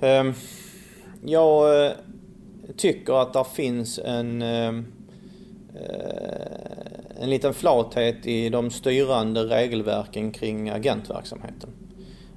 Um 0.00 0.34
jag 1.24 1.84
eh, 1.86 1.92
tycker 2.76 3.22
att 3.22 3.32
det 3.32 3.44
finns 3.54 3.98
en, 4.04 4.42
eh, 4.42 4.68
eh, 5.74 6.42
en 7.20 7.30
liten 7.30 7.54
flathet 7.54 8.26
i 8.26 8.48
de 8.48 8.70
styrande 8.70 9.44
regelverken 9.44 10.32
kring 10.32 10.70
agentverksamheten. 10.70 11.70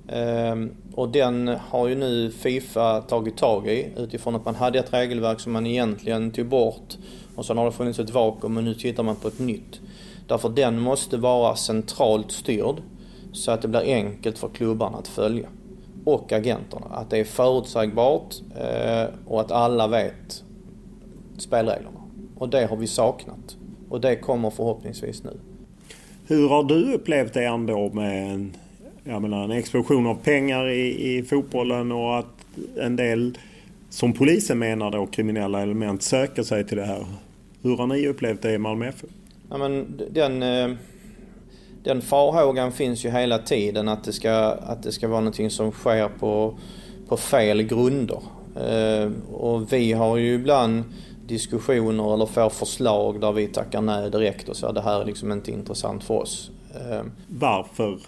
Eh, 0.07 0.55
och 0.95 1.09
den 1.09 1.47
har 1.47 1.87
ju 1.87 1.95
nu 1.95 2.31
Fifa 2.31 3.01
tagit 3.01 3.37
tag 3.37 3.67
i 3.67 3.87
utifrån 3.97 4.35
att 4.35 4.45
man 4.45 4.55
hade 4.55 4.79
ett 4.79 4.93
regelverk 4.93 5.39
som 5.39 5.51
man 5.51 5.67
egentligen 5.67 6.31
tog 6.31 6.47
bort 6.47 6.97
och 7.35 7.45
sen 7.45 7.57
har 7.57 7.65
det 7.65 7.71
funnits 7.71 7.99
ett 7.99 8.09
vakuum 8.09 8.57
och 8.57 8.63
nu 8.63 8.73
tittar 8.73 9.03
man 9.03 9.15
på 9.15 9.27
ett 9.27 9.39
nytt. 9.39 9.79
Därför 10.27 10.49
den 10.49 10.79
måste 10.79 11.17
vara 11.17 11.55
centralt 11.55 12.31
styrd 12.31 12.75
så 13.33 13.51
att 13.51 13.61
det 13.61 13.67
blir 13.67 13.81
enkelt 13.81 14.37
för 14.37 14.49
klubbarna 14.49 14.97
att 14.97 15.07
följa 15.07 15.47
och 16.05 16.31
agenterna. 16.31 16.85
Att 16.85 17.09
det 17.09 17.17
är 17.17 17.23
förutsägbart 17.23 18.35
eh, 18.55 19.09
och 19.25 19.41
att 19.41 19.51
alla 19.51 19.87
vet 19.87 20.43
spelreglerna. 21.37 22.01
Och 22.37 22.49
det 22.49 22.65
har 22.65 22.77
vi 22.77 22.87
saknat. 22.87 23.57
Och 23.89 24.01
det 24.01 24.15
kommer 24.15 24.49
förhoppningsvis 24.49 25.23
nu. 25.23 25.39
Hur 26.27 26.49
har 26.49 26.63
du 26.63 26.93
upplevt 26.93 27.33
det 27.33 27.45
ändå 27.45 27.89
med 27.89 28.31
en, 28.31 28.55
jag 29.03 29.21
menar, 29.21 29.43
en 29.43 29.51
explosion 29.51 30.07
av 30.07 30.15
pengar 30.15 30.69
i, 30.69 31.17
i 31.17 31.23
fotbollen 31.23 31.91
och 31.91 32.19
att 32.19 32.45
en 32.79 32.95
del, 32.95 33.37
som 33.89 34.13
polisen 34.13 34.59
menar 34.59 34.91
då, 34.91 35.05
kriminella 35.05 35.61
element 35.61 36.03
söker 36.03 36.43
sig 36.43 36.63
till 36.63 36.77
det 36.77 36.85
här. 36.85 37.05
Hur 37.61 37.77
har 37.77 37.87
ni 37.87 38.07
upplevt 38.07 38.41
det 38.41 38.53
i 38.53 38.57
Malmö 38.57 38.87
FF? 38.87 39.09
Ja, 39.49 39.57
men 39.57 40.01
den, 40.11 40.43
eh, 40.43 40.77
den 41.83 42.01
farhågan 42.01 42.71
finns 42.71 43.05
ju 43.05 43.09
hela 43.09 43.37
tiden 43.37 43.87
att 43.87 44.03
det 44.03 44.13
ska, 44.13 44.31
att 44.61 44.83
det 44.83 44.91
ska 44.91 45.07
vara 45.07 45.19
någonting 45.19 45.49
som 45.49 45.71
sker 45.71 46.09
på, 46.19 46.57
på 47.07 47.17
fel 47.17 47.63
grunder. 47.63 48.21
Eh, 48.55 49.11
och 49.33 49.73
vi 49.73 49.93
har 49.93 50.17
ju 50.17 50.33
ibland 50.33 50.83
diskussioner 51.27 52.13
eller 52.13 52.25
får 52.25 52.49
förslag 52.49 53.21
där 53.21 53.31
vi 53.31 53.47
tackar 53.47 53.81
nej 53.81 54.11
direkt 54.11 54.49
och 54.49 54.57
säger 54.57 54.73
det 54.73 54.81
här 54.81 55.01
är 55.01 55.05
liksom 55.05 55.31
inte 55.31 55.51
intressant 55.51 56.03
för 56.03 56.13
oss. 56.13 56.51
Eh, 56.75 57.01
Varför? 57.27 57.99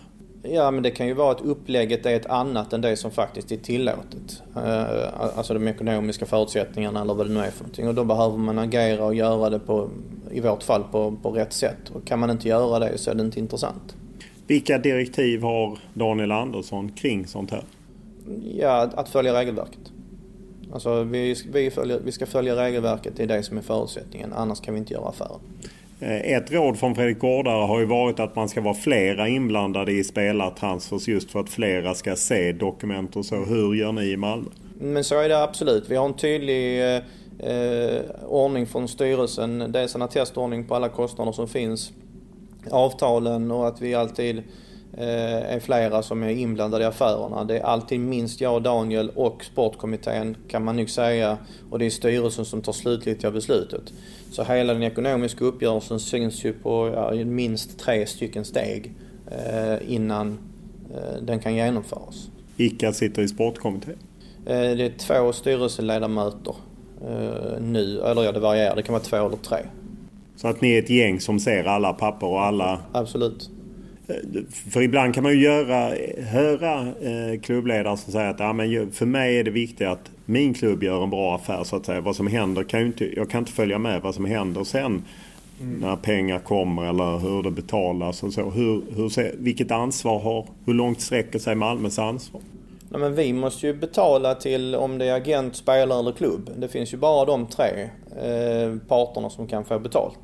Ja 0.45 0.71
men 0.71 0.83
det 0.83 0.91
kan 0.91 1.07
ju 1.07 1.13
vara 1.13 1.31
att 1.31 1.41
upplägget 1.41 2.05
är 2.05 2.15
ett 2.15 2.25
annat 2.25 2.73
än 2.73 2.81
det 2.81 2.95
som 2.95 3.11
faktiskt 3.11 3.51
är 3.51 3.57
tillåtet. 3.57 4.43
Eh, 4.55 5.37
alltså 5.37 5.53
de 5.53 5.67
ekonomiska 5.67 6.25
förutsättningarna 6.25 7.01
eller 7.01 7.13
vad 7.13 7.27
det 7.27 7.33
nu 7.33 7.39
är 7.39 7.51
för 7.51 7.63
någonting. 7.63 7.87
Och 7.87 7.95
då 7.95 8.03
behöver 8.03 8.37
man 8.37 8.59
agera 8.59 9.05
och 9.05 9.15
göra 9.15 9.49
det 9.49 9.59
på, 9.59 9.89
i 10.31 10.39
vårt 10.39 10.63
fall 10.63 10.83
på, 10.91 11.15
på 11.21 11.31
rätt 11.31 11.53
sätt. 11.53 11.89
Och 11.93 12.05
kan 12.05 12.19
man 12.19 12.29
inte 12.29 12.47
göra 12.47 12.79
det 12.79 12.97
så 12.97 13.11
är 13.11 13.15
det 13.15 13.23
inte 13.23 13.39
intressant. 13.39 13.95
Vilka 14.47 14.77
direktiv 14.77 15.41
har 15.41 15.79
Daniel 15.93 16.31
Andersson 16.31 16.91
kring 16.91 17.27
sånt 17.27 17.51
här? 17.51 17.63
Ja, 18.57 18.89
att 18.95 19.09
följa 19.09 19.39
regelverket. 19.39 19.91
Alltså 20.73 21.03
vi, 21.03 21.35
vi, 21.51 21.71
följer, 21.71 21.99
vi 22.05 22.11
ska 22.11 22.25
följa 22.25 22.55
regelverket, 22.55 23.13
det 23.15 23.23
är 23.23 23.27
det 23.27 23.43
som 23.43 23.57
är 23.57 23.61
förutsättningen. 23.61 24.33
Annars 24.33 24.59
kan 24.59 24.73
vi 24.73 24.79
inte 24.79 24.93
göra 24.93 25.09
affärer. 25.09 25.37
Eh, 26.03 26.33
ett 26.33 26.51
råd 26.51 26.79
från 26.79 26.95
Fredrik 26.95 27.19
Gårdare 27.19 27.65
har 27.65 27.79
ju 27.79 27.85
varit 27.85 28.19
att 28.19 28.35
man 28.35 28.49
ska 28.49 28.61
vara 28.61 28.73
flera 28.73 29.27
inblandade 29.27 29.91
i 29.91 30.03
spelartransfers 30.03 31.07
just 31.07 31.31
för 31.31 31.39
att 31.39 31.49
flera 31.49 31.93
ska 31.93 32.15
se 32.15 32.51
dokument 32.51 33.15
och 33.15 33.25
så. 33.25 33.35
Hur 33.35 33.73
gör 33.73 33.91
ni 33.91 34.11
i 34.11 34.17
Malmö? 34.17 34.49
Men 34.79 35.03
så 35.03 35.19
är 35.19 35.29
det 35.29 35.43
absolut. 35.43 35.89
Vi 35.89 35.95
har 35.95 36.05
en 36.05 36.13
tydlig 36.13 36.95
eh, 36.95 37.01
eh 37.39 38.01
ordning 38.27 38.67
från 38.67 38.87
styrelsen. 38.87 39.71
Dels 39.71 39.95
en 39.95 40.01
attestordning 40.01 40.67
på 40.67 40.75
alla 40.75 40.89
kostnader 40.89 41.31
som 41.31 41.47
finns. 41.47 41.91
Avtalen 42.71 43.51
och 43.51 43.67
att 43.67 43.81
vi 43.81 43.95
alltid 43.95 44.37
Eh, 44.37 44.43
är 44.97 45.59
flera 45.59 46.03
som 46.03 46.23
är 46.23 46.29
inblandade 46.29 46.83
i 46.83 46.87
affärerna. 46.87 47.43
Det 47.43 47.57
är 47.57 47.63
alltid 47.63 47.99
minst 47.99 48.41
jag, 48.41 48.63
Daniel 48.63 49.09
och 49.15 49.45
sportkommittén 49.45 50.37
kan 50.47 50.63
man 50.63 50.75
nog 50.75 50.89
säga. 50.89 51.37
Och 51.69 51.79
det 51.79 51.85
är 51.85 51.89
styrelsen 51.89 52.45
som 52.45 52.61
tar 52.61 52.73
slutgiltiga 52.73 53.31
beslutet. 53.31 53.93
Så 54.31 54.43
hela 54.43 54.73
den 54.73 54.83
ekonomiska 54.83 55.45
uppgörelsen 55.45 55.99
syns 55.99 56.45
ju 56.45 56.53
på 56.53 56.91
ja, 56.95 57.25
minst 57.25 57.79
tre 57.79 58.05
stycken 58.05 58.45
steg 58.45 58.91
eh, 59.31 59.93
innan 59.93 60.37
eh, 60.93 61.21
den 61.21 61.39
kan 61.39 61.55
genomföras. 61.55 62.29
Vilka 62.55 62.93
sitter 62.93 63.21
i 63.21 63.27
sportkommittén? 63.27 63.97
Eh, 64.45 64.53
det 64.55 64.85
är 64.85 64.97
två 64.97 65.33
styrelseledamöter 65.33 66.55
eh, 67.01 67.61
nu, 67.61 68.01
eller 68.01 68.23
ja 68.23 68.31
det 68.31 68.39
varierar, 68.39 68.75
det 68.75 68.83
kan 68.83 68.93
vara 68.93 69.03
två 69.03 69.17
eller 69.17 69.37
tre. 69.37 69.57
Så 70.35 70.47
att 70.47 70.61
ni 70.61 70.71
är 70.71 70.79
ett 70.79 70.89
gäng 70.89 71.19
som 71.19 71.39
ser 71.39 71.63
alla 71.63 71.93
papper 71.93 72.27
och 72.27 72.41
alla... 72.41 72.81
Absolut. 72.91 73.49
För 74.71 74.81
ibland 74.81 75.13
kan 75.13 75.23
man 75.23 75.31
ju 75.31 75.39
göra, 75.39 75.95
höra 76.25 76.81
eh, 76.81 77.39
klubbledare 77.41 77.97
som 77.97 78.13
säger 78.13 78.29
att 78.29 78.39
ja, 78.39 78.53
men 78.53 78.91
för 78.91 79.05
mig 79.05 79.39
är 79.39 79.43
det 79.43 79.51
viktigt 79.51 79.87
att 79.87 80.11
min 80.25 80.53
klubb 80.53 80.83
gör 80.83 81.03
en 81.03 81.09
bra 81.09 81.35
affär 81.35 81.63
så 81.63 81.75
att 81.75 81.85
säga. 81.85 82.01
Vad 82.01 82.15
som 82.15 82.27
händer 82.27 82.63
kan 82.63 82.79
ju 82.79 82.85
inte, 82.85 83.15
jag 83.15 83.29
kan 83.29 83.39
inte 83.39 83.51
följa 83.51 83.77
med 83.77 84.01
vad 84.01 84.15
som 84.15 84.25
händer 84.25 84.63
sen 84.63 85.03
mm. 85.61 85.79
när 85.79 85.95
pengar 85.95 86.39
kommer 86.39 86.89
eller 86.89 87.19
hur 87.19 87.43
det 87.43 87.51
betalas 87.51 88.23
och 88.23 88.33
så. 88.33 88.49
Hur, 88.49 88.83
hur, 88.95 89.35
vilket 89.37 89.71
ansvar 89.71 90.19
har, 90.19 90.47
hur 90.65 90.73
långt 90.73 91.01
sträcker 91.01 91.39
sig 91.39 91.55
Malmös 91.55 91.99
ansvar? 91.99 92.41
Nej, 92.89 93.01
men 93.01 93.15
vi 93.15 93.33
måste 93.33 93.67
ju 93.67 93.73
betala 93.73 94.35
till 94.35 94.75
om 94.75 94.97
det 94.97 95.05
är 95.05 95.15
agent, 95.15 95.55
spelare 95.55 95.99
eller 95.99 96.11
klubb. 96.11 96.49
Det 96.57 96.67
finns 96.67 96.93
ju 96.93 96.97
bara 96.97 97.25
de 97.25 97.47
tre 97.47 97.89
eh, 98.21 98.77
parterna 98.87 99.29
som 99.29 99.47
kan 99.47 99.65
få 99.65 99.79
betalt 99.79 100.19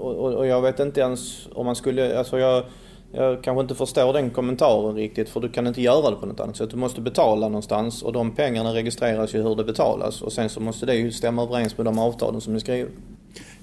och, 0.00 0.34
och, 0.34 0.46
jag 0.46 0.62
vet 0.62 0.80
inte 0.80 1.00
ens 1.00 1.48
om 1.52 1.66
man 1.66 1.76
skulle, 1.76 2.18
alltså 2.18 2.38
jag, 2.38 2.64
jag 3.12 3.42
kanske 3.42 3.60
inte 3.60 3.74
förstår 3.74 4.12
den 4.12 4.30
kommentaren 4.30 4.94
riktigt 4.94 5.28
för 5.28 5.40
du 5.40 5.48
kan 5.48 5.66
inte 5.66 5.82
göra 5.82 6.10
det 6.10 6.16
på 6.16 6.26
något 6.26 6.40
annat 6.40 6.56
sätt. 6.56 6.70
Du 6.70 6.76
måste 6.76 7.00
betala 7.00 7.48
någonstans 7.48 8.02
och 8.02 8.12
de 8.12 8.30
pengarna 8.30 8.74
registreras 8.74 9.34
ju 9.34 9.42
hur 9.42 9.56
det 9.56 9.64
betalas 9.64 10.22
och 10.22 10.32
sen 10.32 10.48
så 10.48 10.60
måste 10.60 10.86
det 10.86 10.94
ju 10.94 11.12
stämma 11.12 11.42
överens 11.42 11.76
med 11.76 11.86
de 11.86 11.98
avtalen 11.98 12.40
som 12.40 12.54
ni 12.54 12.60
skriver. 12.60 12.90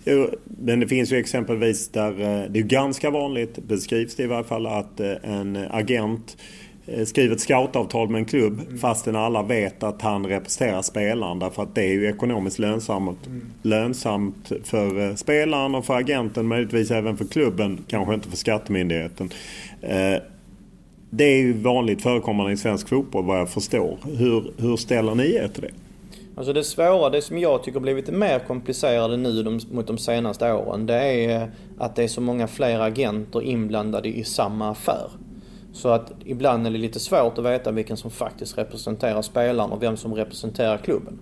Jo, 0.05 0.27
men 0.43 0.79
det 0.79 0.88
finns 0.88 1.11
ju 1.11 1.17
exempelvis 1.17 1.89
där 1.89 2.11
eh, 2.11 2.49
det 2.49 2.59
är 2.59 2.63
ganska 2.63 3.09
vanligt, 3.09 3.57
beskrivs 3.57 4.15
det 4.15 4.23
i 4.23 4.27
varje 4.27 4.43
fall, 4.43 4.67
att 4.67 4.99
eh, 4.99 5.13
en 5.23 5.67
agent 5.71 6.38
Eh, 6.38 6.66
skriver 7.05 7.35
ett 7.35 7.41
scoutavtal 7.41 8.09
med 8.09 8.19
en 8.19 8.25
klubb 8.25 8.59
mm. 8.67 8.77
fastän 8.77 9.15
alla 9.15 9.43
vet 9.43 9.83
att 9.83 10.01
han 10.01 10.25
representerar 10.25 10.81
spelaren. 10.81 11.39
Därför 11.39 11.63
att 11.63 11.75
det 11.75 11.81
är 11.81 11.93
ju 11.93 12.09
ekonomiskt 12.09 12.59
lönsamt, 12.59 13.25
mm. 13.25 13.45
lönsamt 13.61 14.51
för 14.63 15.07
eh, 15.07 15.15
spelaren 15.15 15.75
och 15.75 15.85
för 15.85 15.95
agenten, 15.95 16.47
möjligtvis 16.47 16.91
även 16.91 17.17
för 17.17 17.25
klubben, 17.25 17.85
kanske 17.88 18.13
inte 18.13 18.29
för 18.29 18.38
skattemyndigheten. 18.38 19.29
Eh, 19.81 20.15
det 21.09 21.23
är 21.23 21.38
ju 21.38 21.53
vanligt 21.53 22.01
förekommande 22.01 22.51
i 22.51 22.57
svensk 22.57 22.89
fotboll 22.89 23.25
vad 23.25 23.39
jag 23.39 23.49
förstår. 23.49 23.97
Hur, 24.17 24.51
hur 24.57 24.77
ställer 24.77 25.15
ni 25.15 25.35
er 25.35 25.47
till 25.47 25.61
det? 25.61 25.71
Alltså 26.35 26.53
det 26.53 26.63
svåra, 26.63 27.09
det 27.09 27.21
som 27.21 27.38
jag 27.38 27.63
tycker 27.63 27.79
blivit 27.79 28.09
mer 28.09 28.39
komplicerade 28.39 29.17
nu 29.17 29.43
de, 29.43 29.59
mot 29.71 29.88
de 29.88 29.97
senaste 29.97 30.51
åren, 30.51 30.85
det 30.85 31.03
är 31.03 31.51
att 31.77 31.95
det 31.95 32.03
är 32.03 32.07
så 32.07 32.21
många 32.21 32.47
fler 32.47 32.79
agenter 32.79 33.41
inblandade 33.41 34.09
i 34.09 34.23
samma 34.23 34.71
affär. 34.71 35.09
Så 35.78 35.89
att 35.89 36.11
ibland 36.25 36.67
är 36.67 36.71
det 36.71 36.78
lite 36.78 36.99
svårt 36.99 37.38
att 37.38 37.45
veta 37.45 37.71
vilken 37.71 37.97
som 37.97 38.11
faktiskt 38.11 38.57
representerar 38.57 39.21
spelaren 39.21 39.71
och 39.71 39.84
vem 39.84 39.97
som 39.97 40.13
representerar 40.15 40.78
klubben. 40.78 41.19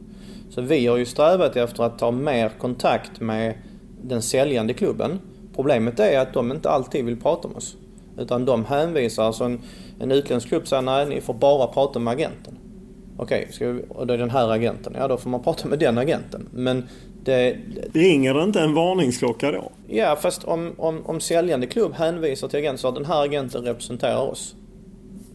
Så 0.49 0.61
vi 0.61 0.87
har 0.87 0.97
ju 0.97 1.05
strävat 1.05 1.55
efter 1.55 1.83
att 1.83 1.99
ta 1.99 2.11
mer 2.11 2.49
kontakt 2.59 3.19
med 3.19 3.53
den 4.01 4.21
säljande 4.21 4.73
klubben. 4.73 5.19
Problemet 5.55 5.99
är 5.99 6.19
att 6.19 6.33
de 6.33 6.51
inte 6.51 6.69
alltid 6.69 7.05
vill 7.05 7.21
prata 7.21 7.47
med 7.47 7.57
oss. 7.57 7.75
Utan 8.17 8.45
de 8.45 8.65
hänvisar, 8.65 9.23
alltså 9.23 9.43
en, 9.43 9.61
en 9.99 10.11
utländsk 10.11 10.47
klubb 10.47 10.67
säger 10.67 10.81
nej, 10.81 11.05
ni 11.05 11.21
får 11.21 11.33
bara 11.33 11.67
prata 11.67 11.99
med 11.99 12.11
agenten. 12.11 12.57
Okej, 13.17 13.49
okay, 13.55 13.81
och 13.89 14.07
det 14.07 14.13
är 14.13 14.17
den 14.17 14.29
här 14.29 14.51
agenten. 14.51 14.93
Ja, 14.97 15.07
då 15.07 15.17
får 15.17 15.29
man 15.29 15.43
prata 15.43 15.67
med 15.67 15.79
den 15.79 15.97
agenten. 15.97 16.49
Men 16.53 16.83
det, 17.25 17.57
Ringer 17.93 18.33
det 18.33 18.43
inte 18.43 18.61
en 18.61 18.73
varningsklocka 18.73 19.51
då? 19.51 19.71
Ja, 19.87 20.15
fast 20.21 20.43
om, 20.43 20.73
om, 20.77 21.05
om 21.05 21.19
säljande 21.19 21.67
klubb 21.67 21.93
hänvisar 21.93 22.47
till 22.47 22.59
agenten 22.59 22.77
så 22.77 22.87
att 22.87 22.95
den 22.95 23.05
här 23.05 23.23
agenten 23.23 23.63
representerar 23.63 24.21
oss. 24.21 24.55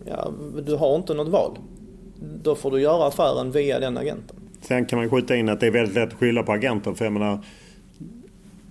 Ja, 0.07 0.33
du 0.67 0.77
har 0.77 0.97
inte 0.97 1.15
något 1.15 1.29
val. 1.29 1.59
Då 2.43 2.55
får 2.55 2.71
du 2.71 2.81
göra 2.81 3.07
affären 3.07 3.53
via 3.53 3.79
den 3.79 3.99
agenten. 3.99 4.37
Sen 4.61 4.87
kan 4.87 4.99
man 4.99 5.11
skjuta 5.11 5.37
in 5.37 5.49
att 5.49 5.61
det 5.61 5.67
är 5.67 5.71
väldigt 5.71 5.95
lätt 5.95 6.09
att 6.09 6.19
skylla 6.19 6.43
på 6.43 6.53
agenten. 6.53 6.95
För 6.95 7.05
jag 7.05 7.13
menar, 7.13 7.39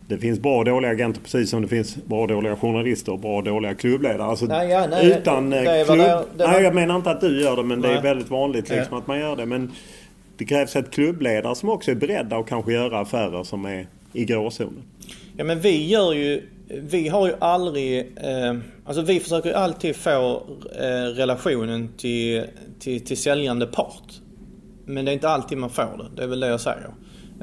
det 0.08 0.18
finns 0.18 0.40
bra 0.40 0.58
och 0.58 0.66
dåliga 0.66 0.92
agenter 0.92 1.22
precis 1.22 1.50
som 1.50 1.62
det 1.62 1.68
finns 1.68 1.96
bra 1.96 2.22
och 2.22 2.28
dåliga 2.28 2.56
journalister 2.56 3.12
och 3.12 3.20
bra 3.20 3.38
och 3.38 3.44
dåliga 3.44 3.74
klubbledare. 3.74 4.24
Alltså, 4.24 4.46
nej, 4.46 4.70
ja, 4.70 4.88
nej, 4.90 5.08
utan 5.08 5.50
det, 5.50 5.62
det, 5.62 5.86
klubb... 5.86 6.00
Det, 6.38 6.48
nej, 6.48 6.64
jag 6.64 6.76
menar 6.76 6.96
inte 6.96 7.12
att 7.12 7.22
du 7.22 7.42
gör 7.42 7.56
det 7.56 7.64
men 7.64 7.80
nej. 7.80 7.92
det 7.92 7.98
är 7.98 8.02
väldigt 8.02 8.30
vanligt 8.30 8.70
liksom, 8.70 8.98
att 8.98 9.08
man 9.08 9.20
gör 9.20 9.36
det. 9.36 9.46
Men 9.46 9.72
det 10.40 10.46
krävs 10.46 10.76
ett 10.76 10.92
klubbledare 10.92 11.56
som 11.56 11.70
också 11.70 11.92
är 11.92 11.96
beredda 11.96 12.38
att 12.38 12.48
kanske 12.48 12.74
göra 12.74 13.00
affärer 13.00 13.44
som 13.44 13.66
är 13.66 13.88
i 14.14 14.26
gråzonen. 14.26 14.84
Ja 15.38 15.44
men 15.44 15.60
vi 15.60 15.88
gör 15.88 16.14
ju, 16.14 16.50
vi 16.68 17.08
har 17.08 17.28
ju 17.28 17.34
aldrig, 17.40 18.00
eh, 18.00 18.58
alltså 18.86 19.02
vi 19.02 19.20
försöker 19.20 19.50
ju 19.50 19.56
alltid 19.56 19.96
få 19.96 20.44
eh, 20.80 21.04
relationen 21.16 21.90
till, 21.98 22.44
till, 22.80 23.06
till 23.06 23.18
säljande 23.18 23.66
part. 23.66 24.22
Men 24.86 25.06
det 25.06 25.12
är 25.12 25.14
inte 25.14 25.30
alltid 25.30 25.58
man 25.58 25.70
får 25.70 25.84
det, 25.98 26.16
det 26.16 26.24
är 26.24 26.28
väl 26.28 26.40
det 26.40 26.48
jag 26.48 26.62
säger. 26.62 26.90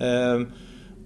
Eh, 0.00 0.46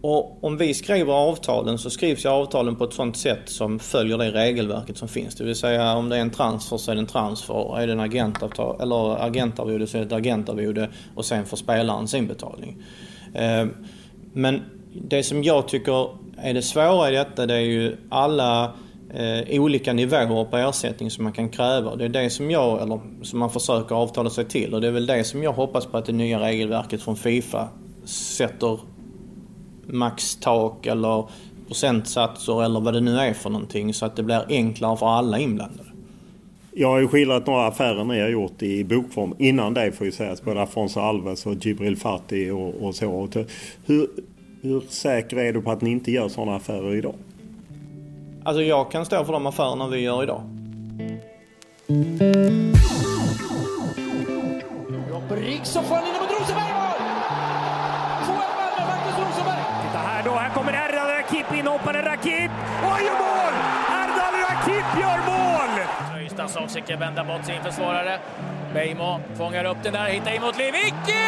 och 0.03 0.45
om 0.45 0.57
vi 0.57 0.75
skriver 0.75 1.13
avtalen 1.13 1.79
så 1.79 1.91
skrivs 1.91 2.25
ju 2.25 2.29
avtalen 2.29 2.77
på 2.77 2.85
ett 2.85 2.93
sånt 2.93 3.17
sätt 3.17 3.41
som 3.45 3.79
följer 3.79 4.19
det 4.19 4.31
regelverket 4.31 4.99
som 4.99 5.09
finns. 5.09 5.35
Det 5.35 5.45
vill 5.45 5.57
säga 5.57 5.95
om 5.95 6.09
det 6.09 6.17
är 6.17 6.21
en 6.21 6.31
transfer 6.31 6.77
så 6.77 6.91
är 6.91 6.95
det 6.95 7.01
en 7.01 7.07
transfer. 7.07 7.79
Är 7.79 7.87
det 7.87 7.93
en 7.93 8.01
agentavtal, 8.01 8.81
eller 8.81 9.25
agentarvode 9.25 9.87
så 9.87 9.97
är 9.97 10.01
det 10.01 10.07
ett 10.07 10.13
agentarvode 10.13 10.89
och 11.15 11.25
sen 11.25 11.47
får 11.47 11.57
spelaren 11.57 12.09
sin 12.09 12.27
betalning. 12.27 12.77
Eh, 13.35 13.67
men 14.33 14.63
det 14.93 15.23
som 15.23 15.45
jag 15.45 15.69
tycker 15.69 16.09
är 16.37 16.55
det 16.55 16.63
svåra 16.63 17.11
i 17.11 17.15
detta 17.15 17.47
det 17.47 17.55
är 17.55 17.61
ju 17.61 17.97
alla 18.09 18.73
eh, 19.15 19.61
olika 19.61 19.93
nivåer 19.93 20.45
på 20.45 20.57
ersättning 20.57 21.11
som 21.11 21.25
man 21.25 21.33
kan 21.33 21.49
kräva. 21.49 21.97
Det 21.97 22.05
är 22.05 22.09
det 22.09 22.31
som 22.31 22.51
jag, 22.51 22.83
eller 22.83 23.01
som 23.23 23.39
man 23.39 23.51
försöker 23.51 23.95
avtala 23.95 24.31
sig 24.31 24.45
till 24.45 24.75
och 24.75 24.81
det 24.81 24.87
är 24.87 24.93
väl 24.93 25.07
det 25.07 25.25
som 25.25 25.43
jag 25.43 25.53
hoppas 25.53 25.87
på 25.87 25.97
att 25.97 26.07
det 26.07 26.13
nya 26.13 26.41
regelverket 26.41 27.03
från 27.03 27.17
Fifa 27.17 27.69
sätter 28.05 28.79
maxtak 29.93 30.87
eller 30.87 31.25
procentsatser 31.69 32.65
eller 32.65 32.81
vad 32.81 32.95
det 32.95 33.01
nu 33.01 33.19
är 33.19 33.33
för 33.33 33.51
någonting 33.51 33.95
så 33.95 34.07
att 34.07 34.17
det 34.17 34.23
blir 34.23 34.45
enklare 34.49 34.97
för 34.97 35.07
alla 35.07 35.39
inblandade. 35.39 35.91
Jag 36.73 36.89
har 36.89 36.99
ju 36.99 37.09
skildrat 37.09 37.47
några 37.47 37.67
affärer 37.67 38.05
ni 38.05 38.21
har 38.21 38.29
gjort 38.29 38.63
i 38.63 38.85
bokform 38.85 39.35
innan 39.39 39.75
det 39.75 39.93
får 39.93 40.07
ju 40.07 40.13
sägas. 40.13 40.43
Både 40.43 40.63
Afonso 40.63 41.01
Alves 41.01 41.47
och 41.47 41.55
Jibril 41.55 41.97
Fati 41.97 42.51
och, 42.51 42.75
och 42.75 42.95
så. 42.95 43.29
Hur, 43.87 44.09
hur 44.63 44.81
säker 44.89 45.37
är 45.37 45.53
du 45.53 45.63
på 45.63 45.71
att 45.71 45.81
ni 45.81 45.91
inte 45.91 46.11
gör 46.11 46.29
sådana 46.29 46.57
affärer 46.57 46.95
idag? 46.95 47.15
Alltså 48.45 48.63
jag 48.63 48.91
kan 48.91 49.07
stå 49.07 49.25
för 49.25 49.33
de 49.33 49.47
affärerna 49.47 49.89
vi 49.89 50.01
gör 50.01 50.23
idag. 50.23 50.43
Robert 55.11 55.45
Riksson 55.45 55.85
får 55.85 55.97
in 55.97 56.03
mot 56.21 56.41
Rosenberg! 56.41 56.70
Inhopparen 61.61 62.05
Rakip 62.05 62.51
och 62.83 62.91
han 62.91 63.05
gör 63.05 63.13
mål! 63.13 63.55
Erdal 64.01 64.35
Rakip 64.49 64.87
gör 65.01 65.19
mål! 65.27 65.73
Öystason 66.23 66.69
försöker 66.69 66.97
vända 66.97 67.25
bort 67.25 67.45
sin 67.45 67.63
försvarare. 67.63 68.19
Beijmo 68.75 69.21
fångar 69.39 69.65
upp 69.65 69.83
den 69.83 69.93
där, 69.93 70.05
hittar 70.05 70.35
in 70.35 70.43
mot 70.43 70.59
Lewicki! 70.59 71.25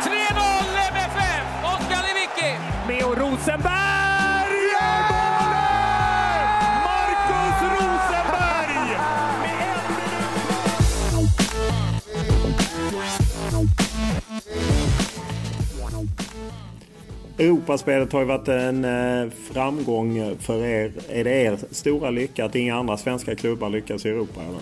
3-0 0.00 0.12
MFF! 0.92 1.44
Oskar 1.64 2.02
Lewicki! 2.02 2.58
Meo 2.88 3.14
Rosenberg 3.14 4.11
Europaspelet 17.42 18.12
har 18.12 18.20
ju 18.20 18.26
varit 18.26 18.48
en 18.48 18.84
eh, 18.84 19.30
framgång 19.52 20.36
för 20.40 20.64
er. 20.64 20.92
Är 21.08 21.24
det 21.24 21.30
er 21.30 21.58
stora 21.70 22.10
lycka 22.10 22.44
att 22.44 22.54
inga 22.54 22.76
andra 22.76 22.96
svenska 22.96 23.34
klubbar 23.34 23.70
lyckas 23.70 24.06
i 24.06 24.08
Europa? 24.08 24.40
Eller? 24.40 24.60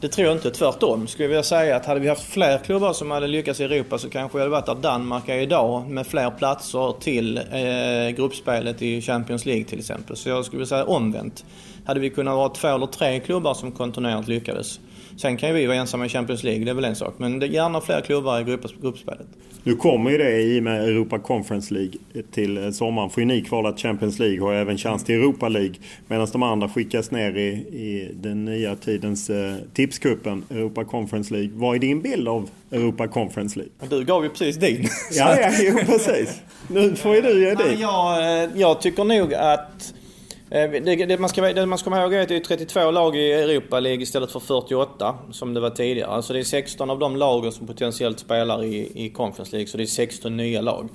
Det 0.00 0.08
tror 0.08 0.26
jag 0.26 0.36
inte. 0.36 0.50
Tvärtom 0.50 1.06
skulle 1.06 1.24
jag 1.24 1.28
vilja 1.28 1.42
säga 1.42 1.76
att 1.76 1.86
hade 1.86 2.00
vi 2.00 2.08
haft 2.08 2.32
fler 2.32 2.58
klubbar 2.58 2.92
som 2.92 3.10
hade 3.10 3.26
lyckats 3.26 3.60
i 3.60 3.64
Europa 3.64 3.98
så 3.98 4.10
kanske 4.10 4.38
jag 4.38 4.42
hade 4.42 4.50
varit 4.50 4.66
där 4.66 4.74
Danmark 4.74 5.28
är 5.28 5.38
idag 5.38 5.90
med 5.90 6.06
fler 6.06 6.30
platser 6.30 6.94
till 7.00 7.38
eh, 7.38 8.16
gruppspelet 8.16 8.82
i 8.82 9.00
Champions 9.02 9.46
League 9.46 9.64
till 9.64 9.78
exempel. 9.78 10.16
Så 10.16 10.28
jag 10.28 10.44
skulle 10.44 10.58
vilja 10.58 10.68
säga 10.68 10.84
omvänt. 10.84 11.44
Hade 11.84 12.00
vi 12.00 12.10
kunnat 12.10 12.34
vara 12.34 12.48
två 12.48 12.68
eller 12.68 12.86
tre 12.86 13.20
klubbar 13.20 13.54
som 13.54 13.72
kontinuerligt 13.72 14.28
lyckades. 14.28 14.80
Sen 15.20 15.36
kan 15.36 15.48
ju 15.48 15.54
vi 15.54 15.66
vara 15.66 15.76
ensamma 15.76 16.06
i 16.06 16.08
Champions 16.08 16.42
League, 16.42 16.64
det 16.64 16.70
är 16.70 16.74
väl 16.74 16.84
en 16.84 16.96
sak. 16.96 17.14
Men 17.16 17.38
det 17.38 17.46
är 17.46 17.50
gärna 17.50 17.80
fler 17.80 18.00
klubbar 18.00 18.40
i 18.40 18.58
gruppspelet. 18.82 19.26
Nu 19.62 19.76
kommer 19.76 20.10
ju 20.10 20.18
det 20.18 20.42
i 20.42 20.58
och 20.58 20.62
med 20.62 20.84
Europa 20.84 21.18
Conference 21.18 21.74
League 21.74 21.92
till 22.32 22.74
sommaren. 22.74 23.10
Får 23.10 23.20
ju 23.20 23.26
ni 23.26 23.40
kvala 23.40 23.72
till 23.72 23.82
Champions 23.82 24.18
League 24.18 24.40
och 24.40 24.54
även 24.54 24.78
chans 24.78 25.04
till 25.04 25.14
Europa 25.14 25.48
League. 25.48 25.74
Medan 26.08 26.28
de 26.32 26.42
andra 26.42 26.68
skickas 26.68 27.10
ner 27.10 27.36
i, 27.36 27.48
i 27.48 28.10
den 28.14 28.44
nya 28.44 28.76
tidens 28.76 29.30
eh, 29.30 29.54
tipskuppen 29.74 30.44
Europa 30.50 30.84
Conference 30.84 31.34
League. 31.34 31.50
Vad 31.54 31.76
är 31.76 31.78
din 31.78 32.02
bild 32.02 32.28
av 32.28 32.50
Europa 32.70 33.08
Conference 33.08 33.58
League? 33.58 33.98
Du 33.98 34.04
gav 34.04 34.24
ju 34.24 34.30
precis 34.30 34.56
din. 34.56 34.88
ja, 35.12 35.40
ja 35.40 35.50
jo, 35.60 35.78
precis. 35.86 36.40
Nu 36.68 36.96
får 36.96 37.14
ju 37.14 37.20
du 37.20 37.40
ge 37.40 37.54
din. 37.54 37.80
Jag, 37.80 38.42
eh, 38.42 38.50
jag 38.54 38.80
tycker 38.80 39.04
nog 39.04 39.34
att 39.34 39.94
Eh, 40.50 40.70
det, 40.70 41.06
det, 41.06 41.18
man 41.18 41.28
ska, 41.28 41.52
det 41.52 41.66
man 41.66 41.78
ska 41.78 41.90
komma 41.90 42.02
ihåg 42.02 42.14
är 42.14 42.22
att 42.22 42.28
det 42.28 42.36
är 42.36 42.40
32 42.40 42.90
lag 42.90 43.16
i 43.16 43.32
Europa 43.32 43.80
League 43.80 44.02
istället 44.02 44.30
för 44.30 44.40
48 44.40 45.18
som 45.30 45.54
det 45.54 45.60
var 45.60 45.70
tidigare. 45.70 46.10
Alltså 46.10 46.32
det 46.32 46.38
är 46.38 46.44
16 46.44 46.90
av 46.90 46.98
de 46.98 47.16
lagen 47.16 47.52
som 47.52 47.66
potentiellt 47.66 48.18
spelar 48.18 48.64
i, 48.64 49.04
i 49.04 49.10
Conference 49.10 49.52
League, 49.52 49.66
så 49.66 49.76
det 49.76 49.84
är 49.84 49.86
16 49.86 50.36
nya 50.36 50.60
lag. 50.60 50.88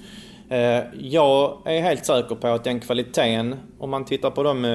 Eh, 0.50 0.84
jag 1.00 1.58
är 1.66 1.82
helt 1.82 2.06
säker 2.06 2.36
på 2.36 2.48
att 2.48 2.64
den 2.64 2.80
kvaliteten, 2.80 3.56
om 3.80 3.90
man 3.90 4.06
tittar 4.06 4.32
på 4.32 4.44
de, 4.44 4.66
eh, 4.66 4.74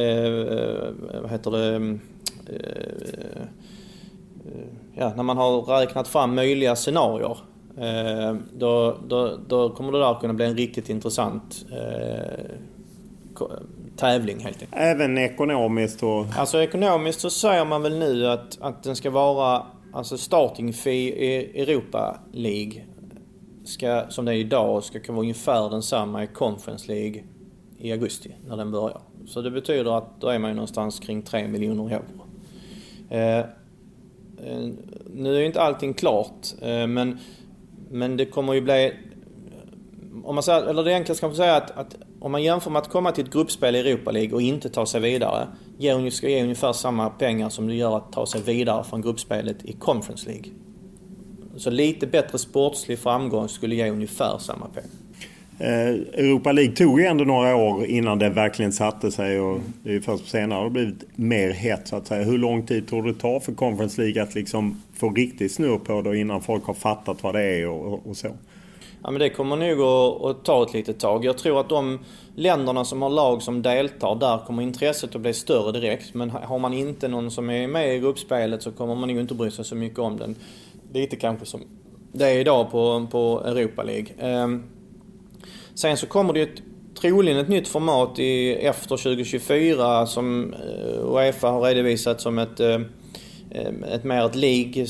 eh, 0.00 0.92
vad 1.22 1.30
heter 1.30 1.50
det, 1.50 1.76
mm, 1.76 2.00
eh, 2.46 3.42
ja, 4.94 5.12
när 5.16 5.22
man 5.22 5.36
har 5.36 5.62
räknat 5.62 6.08
fram 6.08 6.34
möjliga 6.34 6.76
scenarier 6.76 7.36
då, 8.52 8.96
då, 9.06 9.38
då 9.48 9.70
kommer 9.70 9.92
det 9.92 9.98
där 9.98 10.20
kunna 10.20 10.34
bli 10.34 10.46
en 10.46 10.56
riktigt 10.56 10.90
intressant 10.90 11.64
tävling 13.96 14.40
helt 14.40 14.62
enkelt. 14.62 14.82
Även 14.82 15.18
ekonomiskt 15.18 16.02
och... 16.02 16.26
Alltså 16.36 16.62
ekonomiskt 16.62 17.20
så 17.20 17.30
säger 17.30 17.64
man 17.64 17.82
väl 17.82 17.98
nu 17.98 18.26
att, 18.26 18.58
att 18.60 18.82
den 18.82 18.96
ska 18.96 19.10
vara, 19.10 19.66
alltså 19.92 20.18
starting 20.18 20.72
fee 20.72 20.92
i 20.92 21.62
Europa 21.62 22.20
League 22.32 22.82
ska, 23.64 24.04
som 24.08 24.24
det 24.24 24.32
är 24.32 24.36
idag, 24.36 24.84
ska 24.84 25.00
kunna 25.00 25.16
vara 25.16 25.22
ungefär 25.22 25.70
densamma 25.70 26.24
i 26.24 26.26
Conference 26.26 26.92
League 26.92 27.22
i 27.78 27.92
augusti 27.92 28.34
när 28.48 28.56
den 28.56 28.70
börjar. 28.70 29.00
Så 29.26 29.42
det 29.42 29.50
betyder 29.50 29.98
att 29.98 30.20
då 30.20 30.28
är 30.28 30.38
man 30.38 30.50
ju 30.50 30.54
någonstans 30.54 31.00
kring 31.00 31.22
3 31.22 31.48
miljoner 31.48 31.90
euro. 31.90 32.02
Eh, 33.10 33.38
eh, 33.38 34.68
nu 35.14 35.34
är 35.34 35.40
ju 35.40 35.46
inte 35.46 35.62
allting 35.62 35.94
klart 35.94 36.46
eh, 36.60 36.86
men, 36.86 37.18
men 37.90 38.16
det 38.16 38.24
kommer 38.24 38.54
ju 38.54 38.60
bli 38.60 38.92
om 40.24 40.34
man 40.34 40.42
säger, 40.42 40.62
eller 40.62 40.84
det 40.84 40.94
enklast 40.94 41.20
kan 41.20 41.30
man 41.30 41.36
säga 41.36 41.56
att, 41.56 41.70
att 41.70 41.96
om 42.22 42.32
man 42.32 42.42
jämför 42.42 42.70
med 42.70 42.82
att 42.82 42.88
komma 42.88 43.12
till 43.12 43.24
ett 43.24 43.32
gruppspel 43.32 43.76
i 43.76 43.78
Europa 43.78 44.10
League 44.10 44.32
och 44.32 44.42
inte 44.42 44.68
ta 44.68 44.86
sig 44.86 45.00
vidare, 45.00 45.46
ger, 45.78 46.10
ska 46.10 46.28
ge 46.28 46.42
ungefär 46.42 46.72
samma 46.72 47.10
pengar 47.10 47.48
som 47.48 47.66
det 47.66 47.74
gör 47.74 47.96
att 47.96 48.12
ta 48.12 48.26
sig 48.26 48.42
vidare 48.42 48.84
från 48.84 49.02
gruppspelet 49.02 49.64
i 49.64 49.72
Conference 49.72 50.28
League. 50.30 50.44
Så 51.56 51.70
lite 51.70 52.06
bättre 52.06 52.38
sportslig 52.38 52.98
framgång 52.98 53.48
skulle 53.48 53.74
ge 53.74 53.90
ungefär 53.90 54.38
samma 54.38 54.66
pengar. 54.66 54.90
Eh, 55.58 55.94
Europa 56.24 56.52
League 56.52 56.76
tog 56.76 57.00
ju 57.00 57.06
ändå 57.06 57.24
några 57.24 57.56
år 57.56 57.84
innan 57.86 58.18
det 58.18 58.28
verkligen 58.28 58.72
satte 58.72 59.10
sig 59.10 59.40
och 59.40 59.60
det 59.82 59.90
är 59.90 59.94
ju 59.94 60.00
först 60.00 60.28
senare 60.28 60.58
det 60.58 60.64
har 60.64 60.70
blivit 60.70 61.04
mer 61.14 61.50
hett 61.50 61.88
så 61.88 61.96
att 61.96 62.06
säga. 62.06 62.24
Hur 62.24 62.38
lång 62.38 62.66
tid 62.66 62.88
tror 62.88 63.02
du 63.02 63.12
det 63.12 63.18
tar 63.18 63.40
för 63.40 63.52
Conference 63.52 64.02
League 64.02 64.22
att 64.22 64.34
liksom 64.34 64.82
få 64.94 65.10
riktigt 65.10 65.52
snurr 65.52 65.78
på 65.78 66.02
det 66.02 66.18
innan 66.18 66.40
folk 66.40 66.64
har 66.64 66.74
fattat 66.74 67.22
vad 67.22 67.34
det 67.34 67.42
är 67.42 67.68
och, 67.68 68.06
och 68.06 68.16
så? 68.16 68.28
Ja, 69.04 69.10
men 69.10 69.20
det 69.20 69.30
kommer 69.30 69.56
nog 69.56 69.80
att, 69.80 70.24
att, 70.24 70.44
ta 70.44 70.62
ett 70.62 70.74
litet 70.74 71.00
tag. 71.00 71.24
Jag 71.24 71.38
tror 71.38 71.60
att 71.60 71.68
de 71.68 71.98
länderna 72.34 72.84
som 72.84 73.02
har 73.02 73.10
lag 73.10 73.42
som 73.42 73.62
deltar, 73.62 74.14
där 74.14 74.38
kommer 74.38 74.62
intresset 74.62 75.14
att 75.14 75.20
bli 75.20 75.34
större 75.34 75.72
direkt. 75.72 76.14
Men 76.14 76.30
har 76.30 76.58
man 76.58 76.72
inte 76.72 77.08
någon 77.08 77.30
som 77.30 77.50
är 77.50 77.66
med 77.66 77.96
i 77.96 77.98
gruppspelet 77.98 78.62
så 78.62 78.72
kommer 78.72 78.94
man 78.94 79.08
nog 79.08 79.18
inte 79.18 79.34
bry 79.34 79.50
sig 79.50 79.64
så 79.64 79.74
mycket 79.74 79.98
om 79.98 80.16
den. 80.16 80.36
Lite 80.92 81.16
kanske 81.16 81.46
som 81.46 81.60
det 82.12 82.26
är 82.26 82.38
idag 82.38 82.70
på, 82.70 83.06
på 83.10 83.42
Europa 83.44 83.82
League. 83.82 84.06
Ehm, 84.18 84.62
sen 85.74 85.96
så 85.96 86.06
kommer 86.06 86.32
det 86.32 86.40
ju 86.40 86.48
troligen 87.00 87.38
ett 87.38 87.48
nytt 87.48 87.68
format 87.68 88.18
i, 88.18 88.52
efter 88.52 88.96
2024 88.96 90.06
som 90.06 90.54
eh, 90.54 91.14
Uefa 91.14 91.48
har 91.48 91.62
redovisat 91.62 92.20
som 92.20 92.38
ett 92.38 92.60
eh, 92.60 92.80
ett 93.92 94.04
mer 94.04 94.26
ett 94.26 94.36
lig, 94.36 94.86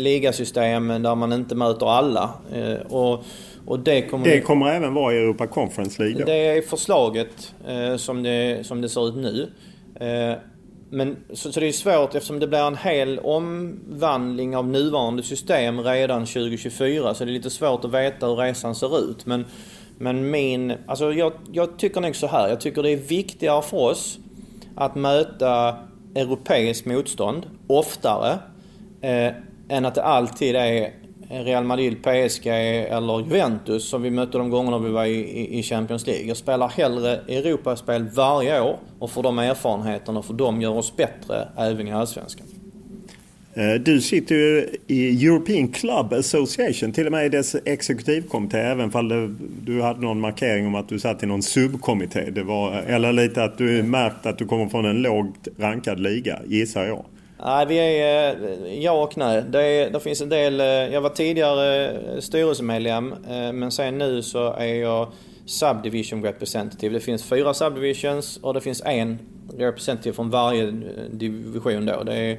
ligasystem 0.00 0.88
där 0.88 1.14
man 1.14 1.32
inte 1.32 1.54
möter 1.54 1.86
alla. 1.86 2.30
Eh, 2.52 2.92
och, 2.92 3.24
och 3.66 3.78
det, 3.78 4.02
kommer, 4.02 4.24
det 4.24 4.40
kommer 4.40 4.68
även 4.68 4.94
vara 4.94 5.14
i 5.14 5.16
Europa 5.16 5.46
Conference 5.46 6.02
League? 6.02 6.18
Då. 6.18 6.26
Det 6.26 6.46
är 6.46 6.62
förslaget 6.62 7.54
eh, 7.68 7.96
som, 7.96 8.22
det, 8.22 8.66
som 8.66 8.80
det 8.80 8.88
ser 8.88 9.08
ut 9.08 9.16
nu. 9.16 9.50
Men, 10.90 11.16
så, 11.32 11.52
så 11.52 11.60
det 11.60 11.66
är 11.66 11.72
svårt 11.72 12.14
eftersom 12.14 12.38
det 12.38 12.46
blir 12.46 12.66
en 12.66 12.76
hel 12.76 13.18
omvandling 13.18 14.56
av 14.56 14.68
nuvarande 14.68 15.22
system 15.22 15.80
redan 15.80 16.26
2024 16.26 17.14
så 17.14 17.24
det 17.24 17.30
är 17.30 17.32
lite 17.32 17.50
svårt 17.50 17.84
att 17.84 17.94
veta 17.94 18.26
hur 18.26 18.36
resan 18.36 18.74
ser 18.74 19.10
ut. 19.10 19.26
Men, 19.26 19.44
men 19.98 20.30
min, 20.30 20.72
alltså 20.86 21.12
jag, 21.12 21.32
jag 21.52 21.78
tycker 21.78 22.00
nog 22.00 22.16
så 22.16 22.26
här. 22.26 22.48
Jag 22.48 22.60
tycker 22.60 22.82
det 22.82 22.90
är 22.90 22.96
viktigare 22.96 23.62
för 23.62 23.76
oss 23.76 24.18
att 24.74 24.94
möta 24.94 25.76
europeiskt 26.16 26.86
motstånd 26.86 27.46
oftare 27.66 28.38
eh, 29.00 29.32
än 29.68 29.84
att 29.84 29.94
det 29.94 30.02
alltid 30.02 30.56
är 30.56 30.90
Real 31.28 31.64
Madrid, 31.64 32.02
PSG 32.02 32.46
eller 32.46 33.20
Juventus 33.20 33.88
som 33.88 34.02
vi 34.02 34.10
mötte 34.10 34.38
de 34.38 34.50
gångerna 34.50 34.78
vi 34.78 34.90
var 34.90 35.04
i, 35.04 35.58
i 35.58 35.62
Champions 35.62 36.06
League. 36.06 36.26
Jag 36.26 36.36
spelar 36.36 36.68
hellre 36.68 37.10
Europaspel 37.12 38.08
varje 38.08 38.60
år 38.60 38.78
och 38.98 39.10
får 39.10 39.22
de 39.22 39.38
erfarenheterna 39.38 40.22
för 40.22 40.34
de 40.34 40.62
gör 40.62 40.76
oss 40.78 40.96
bättre 40.96 41.48
även 41.56 41.88
i 41.88 41.92
Allsvenskan. 41.92 42.46
Eh, 43.56 43.74
du 43.74 44.00
sitter 44.00 44.34
ju 44.34 44.68
i 44.86 45.26
European 45.26 45.68
Club 45.68 46.12
Association, 46.12 46.92
till 46.92 47.06
och 47.06 47.12
med 47.12 47.26
i 47.26 47.28
dess 47.28 47.56
exekutivkommitté, 47.64 48.58
även 48.58 48.94
om 48.94 49.36
du 49.64 49.82
hade 49.82 50.00
någon 50.00 50.20
markering 50.20 50.66
om 50.66 50.74
att 50.74 50.88
du 50.88 50.98
satt 50.98 51.22
i 51.22 51.26
någon 51.26 51.42
subkommitté. 51.42 52.30
Det 52.30 52.42
var, 52.42 52.72
eller 52.72 53.12
lite 53.12 53.44
att 53.44 53.58
du 53.58 53.82
märkt 53.82 54.26
att 54.26 54.38
du 54.38 54.46
kommer 54.46 54.68
från 54.68 54.84
en 54.84 55.02
lågt 55.02 55.48
rankad 55.58 56.00
liga, 56.00 56.40
gissar 56.46 56.84
jag. 56.84 57.04
Nej, 57.44 57.66
vi 57.66 57.78
är 57.78 58.30
eh, 58.30 58.82
ja 58.82 59.02
och 59.02 59.16
nej. 59.16 59.42
Det, 59.50 59.62
är, 59.62 59.90
det 59.90 60.00
finns 60.00 60.20
en 60.20 60.28
del, 60.28 60.60
eh, 60.60 60.66
jag 60.66 61.00
var 61.00 61.10
tidigare 61.10 61.92
styrelsemedlem 62.20 63.14
men 63.54 63.72
sen 63.72 63.98
nu 63.98 64.22
så 64.22 64.52
är 64.52 64.74
jag 64.74 65.08
Subdivision 65.46 66.22
Representative. 66.22 66.94
Det 66.94 67.00
finns 67.00 67.24
fyra 67.24 67.54
subdivisions 67.54 68.36
och 68.42 68.54
det 68.54 68.60
finns 68.60 68.82
en 68.84 69.18
representative 69.58 70.14
från 70.14 70.30
varje 70.30 70.70
division 71.10 71.86
då. 71.86 72.02
Det 72.02 72.14
är 72.14 72.38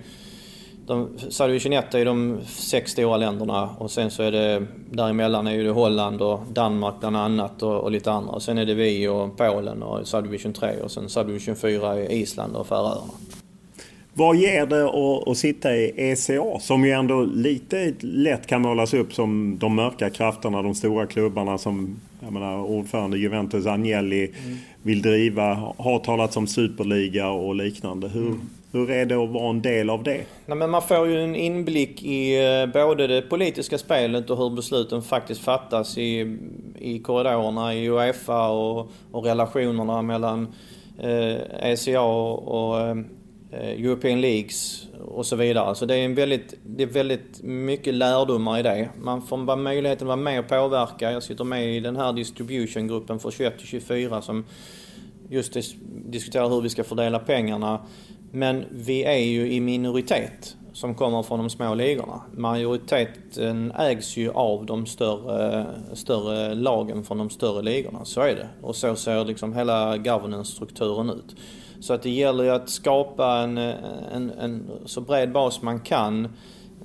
de, 0.87 1.09
Subdivision 1.29 1.73
1 1.73 1.93
är 1.93 2.05
de 2.05 2.37
sex 2.45 2.91
stora 2.91 3.17
länderna 3.17 3.69
och 3.77 3.91
sen 3.91 4.11
så 4.11 4.23
är 4.23 4.31
det 4.31 4.65
däremellan 4.91 5.47
är 5.47 5.51
ju 5.51 5.63
det 5.63 5.69
Holland 5.69 6.21
och 6.21 6.39
Danmark 6.53 6.95
bland 6.99 7.17
annat 7.17 7.63
och, 7.63 7.79
och 7.79 7.91
lite 7.91 8.11
andra. 8.11 8.31
Och 8.31 8.41
sen 8.41 8.57
är 8.57 8.65
det 8.65 8.73
vi 8.73 9.07
och 9.07 9.37
Polen 9.37 9.83
och 9.83 10.07
Subdivision 10.07 10.53
3 10.53 10.81
och 10.83 10.91
sen 10.91 11.09
Subdivision 11.09 11.55
4 11.55 11.95
är 11.95 12.11
Island 12.11 12.55
och 12.55 12.67
Färöarna. 12.67 13.13
Vad 14.13 14.35
ger 14.35 14.65
det 14.65 14.85
att, 14.85 15.27
att 15.27 15.37
sitta 15.37 15.75
i 15.75 15.93
ECA 15.97 16.59
som 16.59 16.85
ju 16.85 16.91
ändå 16.91 17.23
lite 17.23 17.93
lätt 17.99 18.47
kan 18.47 18.61
målas 18.61 18.93
upp 18.93 19.13
som 19.13 19.57
de 19.59 19.75
mörka 19.75 20.09
krafterna, 20.09 20.61
de 20.61 20.75
stora 20.75 21.07
klubbarna 21.07 21.57
som 21.57 21.99
jag 22.19 22.33
menar, 22.33 22.57
ordförande 22.57 23.17
Juventus 23.17 23.65
Agnelli 23.65 24.25
mm. 24.25 24.57
vill 24.83 25.01
driva, 25.01 25.73
har 25.77 25.99
talats 25.99 26.37
om 26.37 26.47
superliga 26.47 27.29
och 27.29 27.55
liknande. 27.55 28.07
Hur, 28.07 28.27
mm. 28.27 28.41
Hur 28.71 28.91
är 28.91 29.05
det 29.05 29.15
att 29.15 29.29
vara 29.29 29.49
en 29.49 29.61
del 29.61 29.89
av 29.89 30.03
det? 30.03 30.25
Nej, 30.45 30.57
men 30.57 30.69
man 30.69 30.81
får 30.81 31.07
ju 31.07 31.23
en 31.23 31.35
inblick 31.35 32.03
i 32.03 32.45
eh, 32.45 32.65
både 32.73 33.07
det 33.07 33.21
politiska 33.21 33.77
spelet 33.77 34.29
och 34.29 34.37
hur 34.37 34.49
besluten 34.49 35.01
faktiskt 35.01 35.41
fattas 35.41 35.97
i, 35.97 36.37
i 36.79 36.99
korridorerna 36.99 37.73
i 37.73 37.89
Uefa 37.89 38.49
och, 38.49 38.91
och 39.11 39.25
relationerna 39.25 40.01
mellan 40.01 40.47
eh, 40.99 41.71
ECA 41.71 42.01
och, 42.01 42.47
och 42.47 42.79
eh, 42.79 42.97
European 43.51 44.21
Leagues 44.21 44.87
och 45.07 45.25
så 45.25 45.35
vidare. 45.35 45.75
Så 45.75 45.85
det 45.85 45.95
är, 45.95 46.05
en 46.05 46.15
väldigt, 46.15 46.53
det 46.65 46.83
är 46.83 46.87
väldigt 46.87 47.43
mycket 47.43 47.93
lärdomar 47.93 48.59
i 48.59 48.63
det. 48.63 48.89
Man 49.01 49.21
får 49.21 49.37
bara 49.37 49.57
möjligheten 49.57 50.07
att 50.07 50.07
vara 50.07 50.15
med 50.15 50.39
och 50.39 50.47
påverka. 50.47 51.11
Jag 51.11 51.23
sitter 51.23 51.43
med 51.43 51.75
i 51.75 51.79
den 51.79 51.95
här 51.95 52.13
distribution-gruppen 52.13 53.19
för 53.19 53.31
21 53.31 53.53
24 53.57 54.21
som 54.21 54.45
just 55.29 55.57
diskuterar 56.05 56.49
hur 56.49 56.61
vi 56.61 56.69
ska 56.69 56.83
fördela 56.83 57.19
pengarna. 57.19 57.79
Men 58.31 58.65
vi 58.71 59.03
är 59.03 59.17
ju 59.17 59.51
i 59.51 59.59
minoritet 59.59 60.55
som 60.73 60.95
kommer 60.95 61.23
från 61.23 61.39
de 61.39 61.49
små 61.49 61.73
ligorna. 61.73 62.21
Majoriteten 62.33 63.71
ägs 63.71 64.17
ju 64.17 64.31
av 64.31 64.65
de 64.65 64.85
större, 64.85 65.65
större 65.93 66.55
lagen 66.55 67.03
från 67.03 67.17
de 67.17 67.29
större 67.29 67.61
ligorna. 67.61 68.05
Så 68.05 68.21
är 68.21 68.35
det. 68.35 68.49
Och 68.61 68.75
så 68.75 68.95
ser 68.95 69.25
liksom 69.25 69.53
hela 69.53 69.97
governance-strukturen 69.97 71.09
ut. 71.09 71.35
Så 71.79 71.93
att 71.93 72.03
det 72.03 72.09
gäller 72.09 72.43
ju 72.43 72.49
att 72.49 72.69
skapa 72.69 73.37
en, 73.37 73.57
en, 73.57 74.31
en 74.39 74.69
så 74.85 75.01
bred 75.01 75.31
bas 75.31 75.61
man 75.61 75.79
kan 75.79 76.27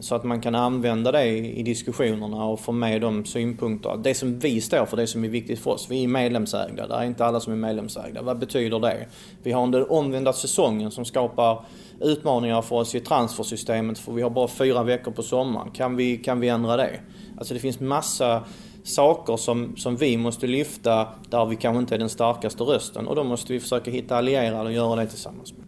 så 0.03 0.15
att 0.15 0.25
man 0.25 0.41
kan 0.41 0.55
använda 0.55 1.13
det 1.13 1.27
i 1.29 1.63
diskussionerna 1.63 2.45
och 2.45 2.61
få 2.61 2.73
med 2.73 3.01
de 3.01 3.25
synpunkter. 3.25 4.01
Det 4.03 4.15
som 4.15 4.39
vi 4.39 4.61
står 4.61 4.87
för, 4.87 4.97
det 4.97 5.07
som 5.07 5.25
är 5.25 5.29
viktigt 5.29 5.59
för 5.59 5.71
oss. 5.71 5.87
Vi 5.91 6.05
är 6.05 6.09
medlemsägda, 6.09 6.87
det 6.87 6.95
är 6.95 7.05
inte 7.05 7.25
alla 7.25 7.41
som 7.41 7.53
är 7.53 7.57
medlemsägda. 7.57 8.23
Vad 8.23 8.39
betyder 8.39 8.81
det? 8.81 9.07
Vi 9.43 9.53
har 9.53 9.67
den 9.67 9.87
omvända 9.89 10.33
säsongen 10.33 10.91
som 10.91 11.05
skapar 11.05 11.65
utmaningar 12.01 12.63
för 12.63 12.77
oss 12.77 12.95
i 12.95 13.01
transfersystemet 13.01 13.99
för 13.99 14.13
vi 14.13 14.23
har 14.23 14.31
bara 14.31 14.49
fyra 14.49 14.83
veckor 14.83 15.13
på 15.13 15.23
sommaren. 15.23 15.71
Kan 15.71 15.97
vi, 15.97 16.17
kan 16.17 16.41
vi 16.41 16.49
ändra 16.49 16.77
det? 16.77 17.01
Alltså 17.39 17.55
det 17.55 17.61
finns 17.61 17.81
massa 17.81 18.45
saker 18.85 19.37
som, 19.37 19.77
som 19.77 19.97
vi 19.97 20.17
måste 20.17 20.47
lyfta 20.47 21.09
där 21.31 21.47
vi 21.47 21.57
kanske 21.57 21.81
inte 21.81 21.95
är 21.95 21.99
den 21.99 22.09
starkaste 22.09 22.63
rösten 22.63 23.07
och 23.07 23.17
då 23.17 23.25
måste 23.25 23.53
vi 23.53 23.61
försöka 23.61 23.91
hitta 23.91 24.17
allierade 24.17 24.65
och 24.65 24.73
göra 24.73 24.97
det 24.97 25.07
tillsammans 25.07 25.53
med. 25.53 25.67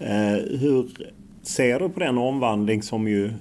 Eh, 0.00 0.58
hur 0.58 0.88
ser 1.48 1.78
du 1.78 1.88
på 1.88 2.00
den 2.00 2.18
omvandling 2.18 2.82
som 2.82 3.08
ju 3.08 3.32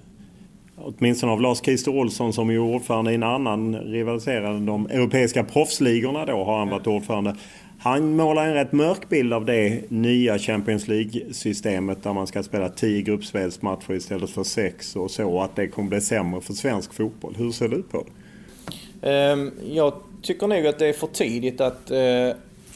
åtminstone 0.78 1.32
av 1.32 1.42
Lars-Christer 1.42 1.92
Olsson 1.92 2.34
som 2.34 2.50
är 2.50 2.58
ordförande 2.58 3.12
i 3.12 3.16
en 3.16 3.24
annan 3.24 3.76
rivaliserande, 3.76 4.66
de 4.66 4.86
europeiska 4.86 5.44
proffsligorna 5.44 6.26
då 6.26 6.44
har 6.44 6.60
han 6.60 6.70
varit 6.70 6.88
ordförande. 6.88 7.36
Han 7.80 8.16
målar 8.16 8.48
en 8.48 8.54
rätt 8.54 8.72
mörk 8.72 9.10
bild 9.10 9.34
av 9.34 9.46
det 9.46 9.92
nya 9.92 10.40
Champions 10.40 10.88
League-systemet 10.88 12.04
där 12.04 12.14
man 12.14 12.28
ska 12.28 12.44
spela 12.44 12.70
10 12.70 13.02
gruppspelsmatcher 13.02 13.94
istället 13.94 14.30
för 14.30 14.44
6 14.44 14.96
och 14.96 15.12
så. 15.12 15.42
Att 15.42 15.56
det 15.56 15.68
kommer 15.68 15.90
bli 15.90 16.02
sämre 16.02 16.42
för 16.42 16.54
svensk 16.54 16.94
fotboll. 16.94 17.36
Hur 17.38 17.52
ser 17.52 17.68
du 17.68 17.84
på 17.84 18.04
det? 18.04 19.10
Ehm, 19.10 19.52
jag 19.72 19.94
tycker 20.22 20.48
nog 20.48 20.68
att 20.68 20.80
det 20.80 20.88
är 20.88 20.94
för 20.94 21.08
tidigt 21.08 21.62
att, 21.62 21.92
eh, 21.92 22.30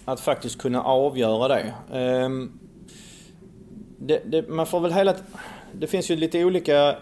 att 0.06 0.20
faktiskt 0.20 0.58
kunna 0.58 0.84
avgöra 0.84 1.48
det. 1.48 1.74
Ehm, 1.94 2.52
det, 4.08 4.22
det 4.26 4.50
man 4.50 4.66
får 4.66 4.80
väl 4.80 4.94
hela... 4.94 5.16
Det 5.74 5.88
finns 5.88 6.12
ju 6.12 6.16
lite 6.16 6.44
olika 6.44 6.96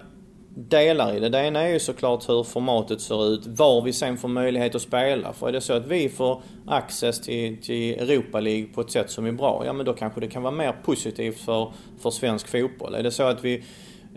delar 0.55 1.15
i 1.15 1.19
det. 1.19 1.29
Det 1.29 1.45
ena 1.45 1.61
är 1.61 1.73
ju 1.73 1.79
såklart 1.79 2.29
hur 2.29 2.43
formatet 2.43 3.01
ser 3.01 3.33
ut, 3.33 3.47
var 3.47 3.81
vi 3.81 3.93
sen 3.93 4.17
får 4.17 4.27
möjlighet 4.27 4.75
att 4.75 4.81
spela. 4.81 5.33
För 5.33 5.47
är 5.47 5.51
det 5.51 5.61
så 5.61 5.73
att 5.73 5.87
vi 5.87 6.09
får 6.09 6.41
access 6.67 7.21
till, 7.21 7.61
till 7.61 7.99
Europa 7.99 8.39
League 8.39 8.65
på 8.73 8.81
ett 8.81 8.91
sätt 8.91 9.11
som 9.11 9.25
är 9.25 9.31
bra, 9.31 9.63
ja 9.65 9.73
men 9.73 9.85
då 9.85 9.93
kanske 9.93 10.19
det 10.19 10.27
kan 10.27 10.43
vara 10.43 10.53
mer 10.53 10.75
positivt 10.83 11.39
för, 11.39 11.71
för 12.01 12.09
svensk 12.09 12.47
fotboll. 12.47 12.95
Är 12.95 13.03
det 13.03 13.11
så 13.11 13.23
att 13.23 13.43
vi 13.43 13.63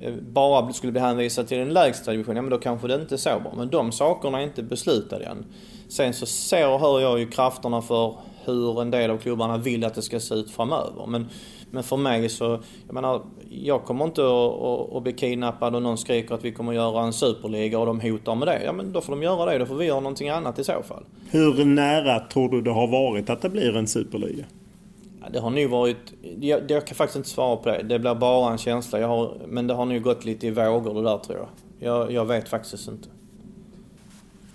eh, 0.01 0.15
bara 0.15 0.73
skulle 0.73 0.93
bli 0.93 1.01
hänvisade 1.01 1.49
till 1.49 1.59
den 1.59 1.73
lägsta 1.73 2.11
divisionen, 2.11 2.37
ja 2.37 2.43
men 2.43 2.51
då 2.51 2.59
kanske 2.59 2.89
det 2.89 2.95
inte 2.95 3.15
är 3.15 3.17
så 3.17 3.41
bra. 3.41 3.55
Men 3.57 3.71
de 3.71 3.93
sakerna 3.93 4.41
är 4.41 4.45
inte 4.45 4.63
beslutade 4.63 5.25
än. 5.25 5.45
Sen 5.89 6.15
så 6.15 6.27
ser 6.27 6.69
och 6.69 6.81
hör 6.81 7.01
jag 7.01 7.19
ju 7.19 7.27
krafterna 7.31 7.83
för 7.83 8.15
hur 8.45 8.83
en 8.83 8.91
del 8.91 9.11
av 9.11 9.19
klubbarna 9.19 9.57
vill 9.57 9.85
att 9.85 9.95
det 9.95 10.03
ska 10.03 10.21
se 10.21 10.35
ut 10.35 10.51
framöver. 10.51 11.07
Men 11.07 11.29
men 11.73 11.83
för 11.83 11.97
mig 11.97 12.29
så, 12.29 12.61
jag 12.87 12.95
menar, 12.95 13.23
jag 13.51 13.85
kommer 13.85 14.05
inte 14.05 14.23
att, 14.97 15.03
bli 15.03 15.13
kidnappad 15.13 15.75
och 15.75 15.83
någon 15.83 15.99
skriker 15.99 16.35
att 16.35 16.45
vi 16.45 16.53
kommer 16.53 16.73
att 16.73 16.77
göra 16.77 17.03
en 17.03 17.13
superliga 17.13 17.79
och 17.79 17.87
de 17.87 18.01
hotar 18.01 18.35
med 18.35 18.49
det. 18.49 18.63
Ja 18.65 18.73
men 18.73 18.93
då 18.93 19.01
får 19.01 19.13
de 19.13 19.23
göra 19.23 19.53
det, 19.53 19.59
då 19.59 19.67
får 19.67 19.75
vi 19.75 19.85
göra 19.85 20.01
någonting 20.01 20.29
annat 20.29 20.59
i 20.59 20.65
så 20.65 20.83
fall. 20.83 21.05
Hur 21.31 21.65
nära 21.65 22.21
tror 22.21 22.49
du 22.49 22.61
det 22.61 22.71
har 22.71 22.87
varit 22.87 23.31
att 23.31 23.43
det 23.43 23.49
blir 23.49 23.77
en 23.77 23.87
superliga? 23.87 24.45
Det 25.33 25.39
har 25.39 25.51
nog 25.51 25.71
varit, 25.71 26.13
jag, 26.41 26.71
jag, 26.71 26.87
kan 26.87 26.95
faktiskt 26.95 27.17
inte 27.17 27.29
svara 27.29 27.57
på 27.57 27.69
det. 27.69 27.83
Det 27.83 27.99
blir 27.99 28.15
bara 28.15 28.53
en 28.53 28.59
känsla. 28.59 29.01
Jag 29.01 29.09
har, 29.09 29.35
men 29.49 29.67
det 29.67 29.75
har 29.75 29.85
nog 29.85 30.03
gått 30.03 30.25
lite 30.25 30.47
i 30.47 30.51
vågor 30.51 30.95
det 30.95 31.03
där 31.03 31.19
tror 31.19 31.39
jag. 31.39 31.49
Jag, 31.89 32.13
jag 32.13 32.25
vet 32.25 32.49
faktiskt 32.49 32.89
inte. 32.89 33.09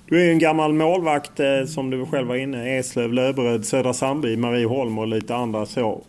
Du 0.06 0.28
är 0.28 0.32
en 0.32 0.40
gammal 0.40 0.74
målvakt 0.74 1.40
eh, 1.40 1.66
som 1.68 1.90
du 1.90 2.06
själv 2.06 2.28
var 2.28 2.36
inne. 2.36 2.78
Eslöv, 2.78 3.14
Löberöd, 3.14 3.66
Södra 3.66 3.94
Sandby, 3.94 4.38
Marieholm 4.38 5.00
och 5.00 5.08
lite 5.08 5.36
andra 5.36 5.66
så 5.66 6.02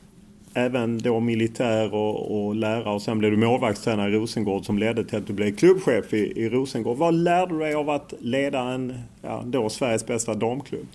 även 0.54 0.98
då 0.98 1.20
militär 1.20 1.94
och, 1.94 2.46
och 2.46 2.54
lärare 2.54 2.94
och 2.94 3.02
sen 3.02 3.18
blev 3.18 3.30
du 3.30 3.36
målvaktstränare 3.36 4.10
i 4.10 4.14
Rosengård 4.14 4.66
som 4.66 4.78
ledde 4.78 5.04
till 5.04 5.18
att 5.18 5.26
du 5.26 5.32
blev 5.32 5.56
klubbchef 5.56 6.14
i, 6.14 6.32
i 6.36 6.48
Rosengård. 6.48 6.96
Vad 6.96 7.14
lärde 7.14 7.54
du 7.54 7.58
dig 7.58 7.74
av 7.74 7.90
att 7.90 8.14
leda 8.20 8.60
en, 8.60 8.98
ja, 9.22 9.42
då 9.46 9.68
Sveriges 9.68 10.06
bästa 10.06 10.34
damklubb? 10.34 10.86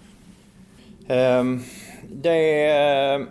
Um, 1.08 1.64
det 2.12 2.66
eh, 2.66 3.22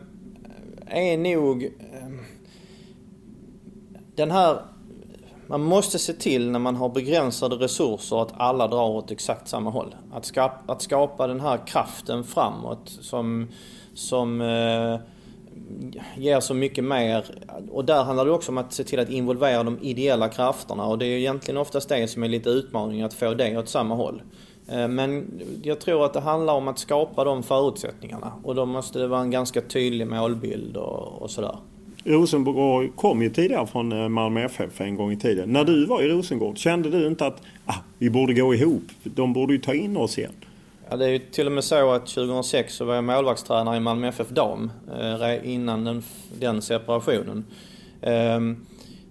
är 0.87 1.17
nog 1.17 1.63
ehm, 1.63 2.21
den 4.15 4.31
här 4.31 4.59
man 5.47 5.63
måste 5.63 5.99
se 5.99 6.13
till 6.13 6.51
när 6.51 6.59
man 6.59 6.77
har 6.77 6.89
begränsade 6.89 7.57
resurser 7.57 8.23
att 8.23 8.33
alla 8.37 8.69
drar 8.69 8.89
åt 8.89 9.11
exakt 9.11 9.49
samma 9.49 9.71
håll. 9.71 9.95
Att 10.13 10.25
skapa, 10.25 10.73
att 10.73 10.83
skapa 10.83 11.27
den 11.27 11.41
här 11.41 11.67
kraften 11.67 12.25
framåt 12.25 12.89
som, 13.01 13.49
som 13.95 14.41
eh, 14.41 15.01
ger 16.17 16.41
så 16.41 16.55
mycket 16.55 16.85
mer. 16.85 17.25
Och 17.71 17.85
där 17.85 18.05
handlar 18.05 18.25
det 18.25 18.31
också 18.31 18.53
om 18.53 18.59
att 18.59 18.73
se 18.73 18.85
till 18.85 19.01
att 19.01 19.11
involvera 19.11 19.63
de 19.63 19.79
ideella 19.83 20.29
krafterna 20.29 20.87
och 20.87 20.99
det 20.99 21.07
är 21.07 21.19
egentligen 21.19 21.59
oftast 21.59 21.89
det 21.89 22.09
som 22.09 22.23
är 22.23 22.29
lite 22.29 22.51
utmaningen, 22.51 23.07
att 23.07 23.15
få 23.15 23.35
det 23.35 23.59
åt 23.59 23.69
samma 23.69 23.95
håll. 23.95 24.23
Eh, 24.69 24.89
men 24.89 25.41
jag 25.63 25.81
tror 25.81 26.05
att 26.05 26.13
det 26.13 26.21
handlar 26.21 26.55
om 26.55 26.69
att 26.69 26.79
skapa 26.79 27.25
de 27.25 27.43
förutsättningarna 27.43 28.33
och 28.43 28.55
då 28.55 28.67
måste 28.67 28.99
det 28.99 29.07
vara 29.07 29.21
en 29.21 29.31
ganska 29.31 29.61
tydlig 29.61 30.07
målbild 30.07 30.77
och, 30.77 31.23
och 31.23 31.31
sådär. 31.31 31.57
Rosenborg 32.05 32.91
kom 32.97 33.23
ju 33.23 33.31
tidigare 33.31 33.67
från 33.67 33.93
eh, 33.93 34.09
Malmö 34.09 34.45
FF 34.45 34.81
en 34.81 34.97
gång 34.97 35.13
i 35.13 35.17
tiden. 35.17 35.53
När 35.53 35.65
du 35.65 35.87
var 35.87 36.03
i 36.03 36.09
Rosengård, 36.09 36.59
kände 36.59 36.91
du 36.91 37.07
inte 37.07 37.27
att 37.27 37.43
ah, 37.67 37.75
vi 37.99 38.11
borde 38.11 38.35
gå 38.35 38.55
ihop? 38.55 38.83
De 39.03 39.33
borde 39.33 39.53
ju 39.53 39.59
ta 39.59 39.75
in 39.75 39.97
oss 39.97 40.19
igen. 40.19 40.33
Ja, 40.93 40.97
det 40.97 41.05
är 41.05 41.09
ju 41.09 41.19
till 41.19 41.47
och 41.47 41.53
med 41.53 41.65
så 41.65 41.91
att 41.91 42.07
2006 42.07 42.75
så 42.75 42.85
var 42.85 42.95
jag 42.95 43.05
målvaktstränare 43.05 43.77
i 43.77 43.81
Malmö 43.81 44.09
FF 44.09 44.29
Dam 44.29 44.71
eh, 45.01 45.53
innan 45.53 45.85
den, 45.85 46.03
den 46.39 46.63
separationen. 46.63 47.45
Ehm, 48.03 48.67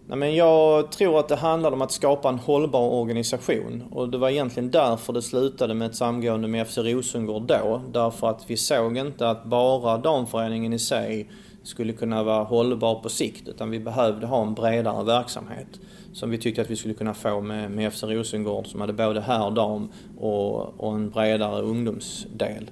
nej, 0.07 0.17
men 0.17 0.35
jag 0.35 0.91
tror 0.91 1.19
att 1.19 1.27
det 1.27 1.35
handlade 1.35 1.75
om 1.75 1.81
att 1.81 1.91
skapa 1.91 2.29
en 2.29 2.39
hållbar 2.39 2.89
organisation 2.89 3.83
och 3.91 4.09
det 4.09 4.17
var 4.17 4.29
egentligen 4.29 4.71
därför 4.71 5.13
det 5.13 5.21
slutade 5.21 5.73
med 5.73 5.89
ett 5.89 5.95
samgående 5.95 6.47
med 6.47 6.67
FC 6.67 6.77
Rosengård 6.77 7.43
då. 7.43 7.81
Därför 7.91 8.29
att 8.29 8.43
vi 8.47 8.57
såg 8.57 8.97
inte 8.97 9.29
att 9.29 9.45
bara 9.45 9.97
damföreningen 9.97 10.73
i 10.73 10.79
sig 10.79 11.29
skulle 11.63 11.93
kunna 11.93 12.23
vara 12.23 12.43
hållbar 12.43 12.95
på 12.95 13.09
sikt 13.09 13.47
utan 13.47 13.69
vi 13.69 13.79
behövde 13.79 14.27
ha 14.27 14.41
en 14.41 14.53
bredare 14.53 15.03
verksamhet 15.03 15.79
som 16.13 16.29
vi 16.29 16.37
tyckte 16.37 16.61
att 16.61 16.69
vi 16.69 16.75
skulle 16.75 16.93
kunna 16.93 17.13
få 17.13 17.41
med, 17.41 17.71
med 17.71 17.93
FC 17.93 18.03
Rosengård 18.03 18.67
som 18.67 18.81
hade 18.81 18.93
både 18.93 19.21
här 19.21 19.51
dam 19.51 19.91
och, 20.17 20.79
och 20.79 20.95
en 20.95 21.09
bredare 21.09 21.61
ungdomsdel. 21.61 22.71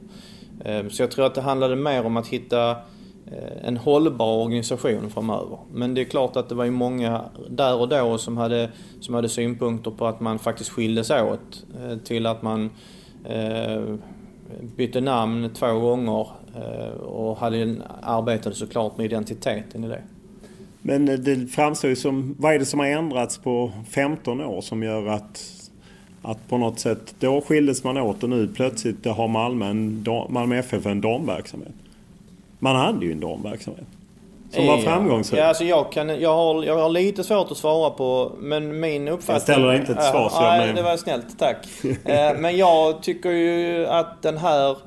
Ehm, 0.66 0.90
så 0.90 1.04
jag 1.04 1.12
tror 1.12 1.26
att 1.26 1.36
det 1.36 1.42
handlade 1.42 1.76
mer 1.76 2.06
om 2.06 2.18
att 2.18 2.28
hitta 2.28 2.72
eh, 2.72 3.68
en 3.68 3.78
hållbar 3.78 4.44
organisation 4.44 5.10
framöver. 5.10 5.58
Men 5.74 5.94
det 5.94 6.02
är 6.02 6.06
klart 6.06 6.36
att 6.36 6.50
det 6.50 6.56
var 6.56 6.66
ju 6.66 6.72
många 6.72 7.22
där 7.50 7.76
och 7.80 7.90
då 7.90 8.18
som 8.18 8.38
hade, 8.38 8.70
som 9.00 9.16
hade 9.16 9.30
synpunkter 9.30 9.92
på 9.92 10.08
att 10.08 10.20
man 10.20 10.40
faktiskt 10.40 10.70
skildes 10.70 11.12
åt 11.12 11.66
eh, 11.80 11.98
till 11.98 12.26
att 12.26 12.42
man 12.42 12.70
eh, 13.26 13.96
bytte 14.76 15.02
namn 15.02 15.50
två 15.54 15.80
gånger 15.80 16.28
eh, 16.56 16.94
och 16.94 17.38
hade, 17.38 17.76
arbetade 18.02 18.56
såklart 18.56 18.98
med 18.98 19.06
identiteten 19.06 19.84
i 19.84 19.88
det. 19.88 20.04
Men 20.82 21.06
det 21.06 21.48
framstår 21.48 21.90
ju 21.90 21.96
som, 21.96 22.36
vad 22.40 22.54
är 22.54 22.60
det 22.60 22.66
som 22.66 22.80
har 22.80 22.88
ändrats 22.88 23.38
på 23.38 23.72
15 23.90 24.42
år 24.42 24.62
som 24.62 24.84
gör 24.84 25.08
att, 25.08 25.52
att 26.22 26.50
på 26.50 26.58
något 26.58 26.80
sätt, 26.80 27.16
då 27.20 27.42
skildes 27.42 27.84
man 27.84 27.98
åt 27.98 28.24
och 28.24 28.30
nu 28.30 28.48
plötsligt 28.48 29.06
har 29.06 29.28
Malmö, 29.28 29.66
en, 29.66 30.06
Malmö 30.30 30.58
FF 30.58 30.86
en 30.86 31.02
damverksamhet. 31.02 31.74
Man 32.60 32.76
hade 32.76 33.06
ju 33.06 33.12
en 33.12 33.20
damverksamhet. 33.20 33.88
Som 34.52 34.68
var 34.68 34.78
framgångsrik. 34.78 35.40
Ja, 35.40 35.46
alltså 35.46 35.64
jag, 35.64 35.92
kan, 35.92 36.22
jag, 36.22 36.36
har, 36.36 36.64
jag 36.64 36.78
har 36.78 36.90
lite 36.90 37.24
svårt 37.24 37.52
att 37.52 37.58
svara 37.58 37.90
på, 37.90 38.32
men 38.40 38.80
min 38.80 39.08
uppfattning... 39.08 39.34
Jag 39.34 39.42
ställer 39.42 39.74
inte 39.74 39.92
ett 39.92 40.04
svar 40.04 40.30
så 40.30 40.42
Nej, 40.42 40.74
det 40.74 40.82
var 40.82 40.98
snällt. 40.98 41.40
Tack. 41.40 41.58
Eh, 42.06 42.38
men 42.38 42.58
jag 42.58 43.04
tycker 43.04 43.30
ju 43.30 43.88
att 43.88 44.22
den 44.22 44.38
här... 44.38 44.78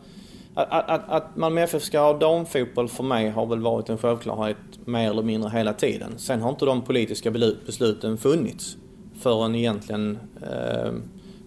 Att, 0.54 0.90
att, 0.90 1.08
att 1.08 1.36
Malmö 1.36 1.60
FF 1.60 1.82
ska 1.82 2.00
ha 2.00 2.18
damfotboll 2.18 2.88
för 2.88 3.02
mig 3.02 3.30
har 3.30 3.46
väl 3.46 3.60
varit 3.60 3.88
en 3.88 3.98
självklarhet 3.98 4.56
mer 4.84 5.10
eller 5.10 5.22
mindre 5.22 5.50
hela 5.50 5.72
tiden. 5.72 6.18
Sen 6.18 6.40
har 6.42 6.50
inte 6.50 6.64
de 6.64 6.82
politiska 6.82 7.30
besluten 7.66 8.18
funnits 8.18 8.76
förrän 9.20 9.54
egentligen 9.54 10.18
eh, 10.42 10.92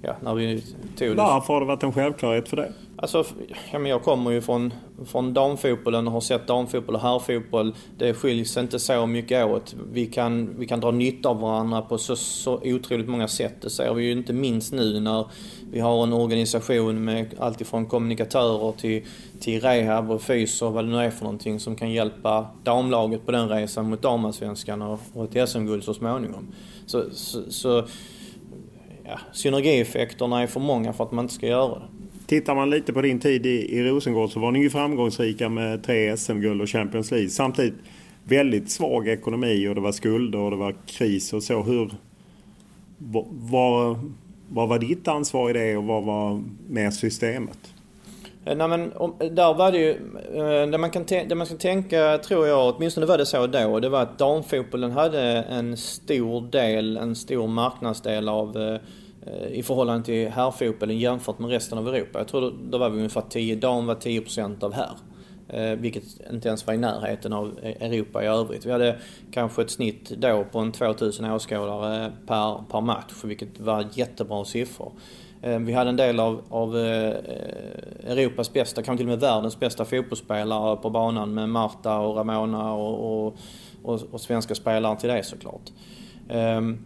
ja, 0.06 0.16
när 0.22 0.36
vi 0.36 0.64
tog 0.98 1.10
det. 1.10 1.16
Varför 1.16 1.54
har 1.54 1.60
det 1.60 1.66
varit 1.66 1.84
en 1.84 1.94
självklarhet 1.94 2.50
för 2.50 2.58
dig? 2.58 2.72
Alltså, 2.98 3.26
ja, 3.72 3.80
men 3.80 3.92
jag 3.92 4.04
kommer 4.04 4.32
ju 4.32 4.42
från, 4.42 4.74
från 5.06 5.34
damfotbollen 5.34 6.08
och 6.08 6.14
har 6.14 6.22
sett 6.22 6.48
damfotboll 6.48 6.96
och 6.96 7.02
herrfotboll. 7.02 7.76
Det 7.98 8.14
skiljs 8.14 8.58
inte 8.58 8.80
så 8.80 9.06
mycket 9.06 9.46
åt. 9.46 9.76
Vi 9.92 10.06
kan, 10.06 10.60
vi 10.60 10.68
kan 10.68 10.80
dra 10.80 10.92
nytta 10.92 11.30
av 11.30 11.40
varandra 11.40 11.82
på 11.82 11.98
så, 11.98 12.16
så 12.16 12.54
otroligt 12.64 13.08
många 13.08 13.28
sätt. 13.28 13.54
Det 13.62 13.70
ser 13.70 13.94
vi 13.94 14.04
ju 14.04 14.12
inte 14.12 14.34
minst 14.34 14.74
nu 14.74 15.00
när 15.00 15.26
vi 15.72 15.80
har 15.80 16.04
en 16.04 16.14
organisation 16.14 17.04
med 17.04 17.36
alltifrån 17.40 17.86
kommunikatörer 17.86 18.72
till, 18.72 19.04
till 19.40 19.62
rehab 19.62 20.12
och 20.12 20.22
fys 20.22 20.62
och 20.62 20.74
vad 20.74 20.86
det 20.86 20.92
nu 20.92 20.98
är 20.98 21.10
för 21.10 21.24
någonting 21.24 21.60
som 21.60 21.76
kan 21.76 21.92
hjälpa 21.92 22.48
damlaget 22.64 23.26
på 23.26 23.32
den 23.32 23.50
resan 23.50 23.90
mot 23.90 24.02
damallsvenskan 24.02 24.82
och, 24.82 25.00
och 25.14 25.36
ett 25.36 25.50
SM-guld 25.50 25.84
så 25.84 25.94
småningom. 25.94 26.48
Så, 26.86 27.04
så, 27.12 27.52
så 27.52 27.84
ja, 29.08 29.20
synergieffekterna 29.32 30.42
är 30.42 30.48
för 30.48 30.60
många 30.60 30.94
för 30.94 31.04
att 31.04 31.12
man 31.12 31.26
inte 31.26 31.34
ska 31.34 31.48
göra 31.48 31.80
det. 31.80 31.86
Tittar 32.28 32.56
man 32.56 32.70
lite 32.70 32.94
på 32.94 33.02
din 33.02 33.20
tid 33.20 33.46
i, 33.46 33.78
i 33.78 33.84
Rosengård 33.84 34.32
så 34.32 34.40
var 34.40 34.52
ni 34.52 34.60
ju 34.60 34.70
framgångsrika 34.70 35.50
med 35.50 35.84
tre 35.84 36.18
SM-guld 36.18 36.62
och 36.62 36.70
Champions 36.70 37.12
League. 37.12 37.30
Samtidigt 37.30 37.76
väldigt 38.24 38.72
svag 38.72 39.08
ekonomi 39.08 39.68
och 39.68 39.76
det 39.76 39.82
var 39.82 39.92
skulder 39.92 40.40
och 40.40 40.52
det 40.52 40.58
var 40.58 40.76
kris 40.86 41.34
och 41.34 41.44
så. 41.44 41.62
Hur, 41.62 41.92
vad, 43.30 44.00
vad 44.50 44.70
var 44.70 44.80
ditt 44.80 45.08
ansvar 45.08 45.50
i 45.50 45.54
det 45.54 45.78
och 45.78 45.84
vad 45.84 46.04
var 46.04 46.44
med 46.70 46.94
systemet? 46.94 47.75
Eh, 48.46 48.56
nej, 48.56 48.68
men, 48.68 48.94
där 49.36 49.54
var 49.54 49.72
det 49.72 49.78
ju, 49.78 49.92
eh, 50.34 50.68
det 50.70 50.78
man, 50.78 50.90
kan 50.92 51.06
det 51.06 51.36
man 51.36 51.48
ska 51.48 51.56
tänka 51.56 52.18
tror 52.18 52.48
jag, 52.48 52.76
åtminstone 52.76 53.06
var 53.06 53.18
det 53.18 53.26
så 53.26 53.48
då, 53.48 53.80
det 53.80 53.90
var 53.90 54.02
att 54.02 54.18
damfotbollen 54.18 54.92
hade 54.92 55.22
en 55.22 55.78
stor 55.78 56.52
del, 56.52 56.98
en 56.98 57.16
stor 57.16 57.48
marknadsdel 57.48 58.30
av 58.30 58.58
eh, 58.58 58.80
i 59.52 59.64
förhållande 59.64 60.06
till 60.06 60.30
herrfotbollen 60.30 61.00
jämfört 61.00 61.40
med 61.40 61.50
resten 61.50 61.78
av 61.78 61.88
Europa. 61.88 62.20
Jag 62.20 62.28
tror 62.28 62.42
då, 62.42 62.54
då 62.70 62.78
var 62.78 62.90
vi 62.90 62.98
ungefär 62.98 63.24
10, 63.30 63.56
dam 63.56 63.86
var 63.86 63.96
10% 63.96 64.64
av 64.64 64.74
herr. 64.74 64.92
Vilket 65.76 66.04
inte 66.32 66.48
ens 66.48 66.68
var 66.68 66.74
i 66.74 66.78
närheten 66.78 67.34
av 67.34 67.60
Europa 67.64 68.24
i 68.24 68.28
övrigt. 68.28 68.66
Vi 68.66 68.72
hade 68.72 68.96
kanske 69.32 69.62
ett 69.62 69.70
snitt 69.70 70.10
då 70.10 70.46
på 70.52 70.60
en 70.60 70.72
2000 70.72 71.26
åskådare 71.26 72.12
per, 72.28 72.64
per 72.72 72.82
match, 72.82 73.14
vilket 73.24 73.60
var 73.60 73.86
jättebra 73.94 74.46
siffror. 74.46 74.92
Eh, 75.46 75.60
vi 75.60 75.74
hade 75.74 75.90
en 75.90 75.96
del 75.96 76.20
av, 76.20 76.42
av 76.50 76.78
eh, 76.78 77.10
eh, 77.10 78.12
Europas 78.12 78.54
bästa, 78.54 78.84
kanske 78.84 78.98
till 78.98 79.06
och 79.06 79.10
med 79.10 79.20
världens 79.20 79.60
bästa 79.60 79.86
fotbollsspelare 79.86 80.76
på 80.76 80.90
banan 80.90 81.34
med 81.34 81.50
Marta 81.50 81.98
och 81.98 82.16
Ramona 82.16 82.74
och, 82.74 83.26
och, 83.26 83.38
och, 83.84 84.02
och 84.12 84.22
svenska 84.22 84.56
spelare 84.56 85.00
till 85.00 85.10
det 85.10 85.24
såklart. 85.24 85.62
Um, 86.30 86.78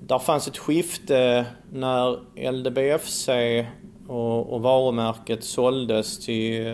där 0.00 0.18
fanns 0.18 0.48
ett 0.48 0.58
skifte 0.58 1.46
när 1.72 2.18
LDBFC 2.52 3.28
och, 4.08 4.52
och 4.52 4.62
varumärket 4.62 5.44
såldes 5.44 6.18
till, 6.18 6.64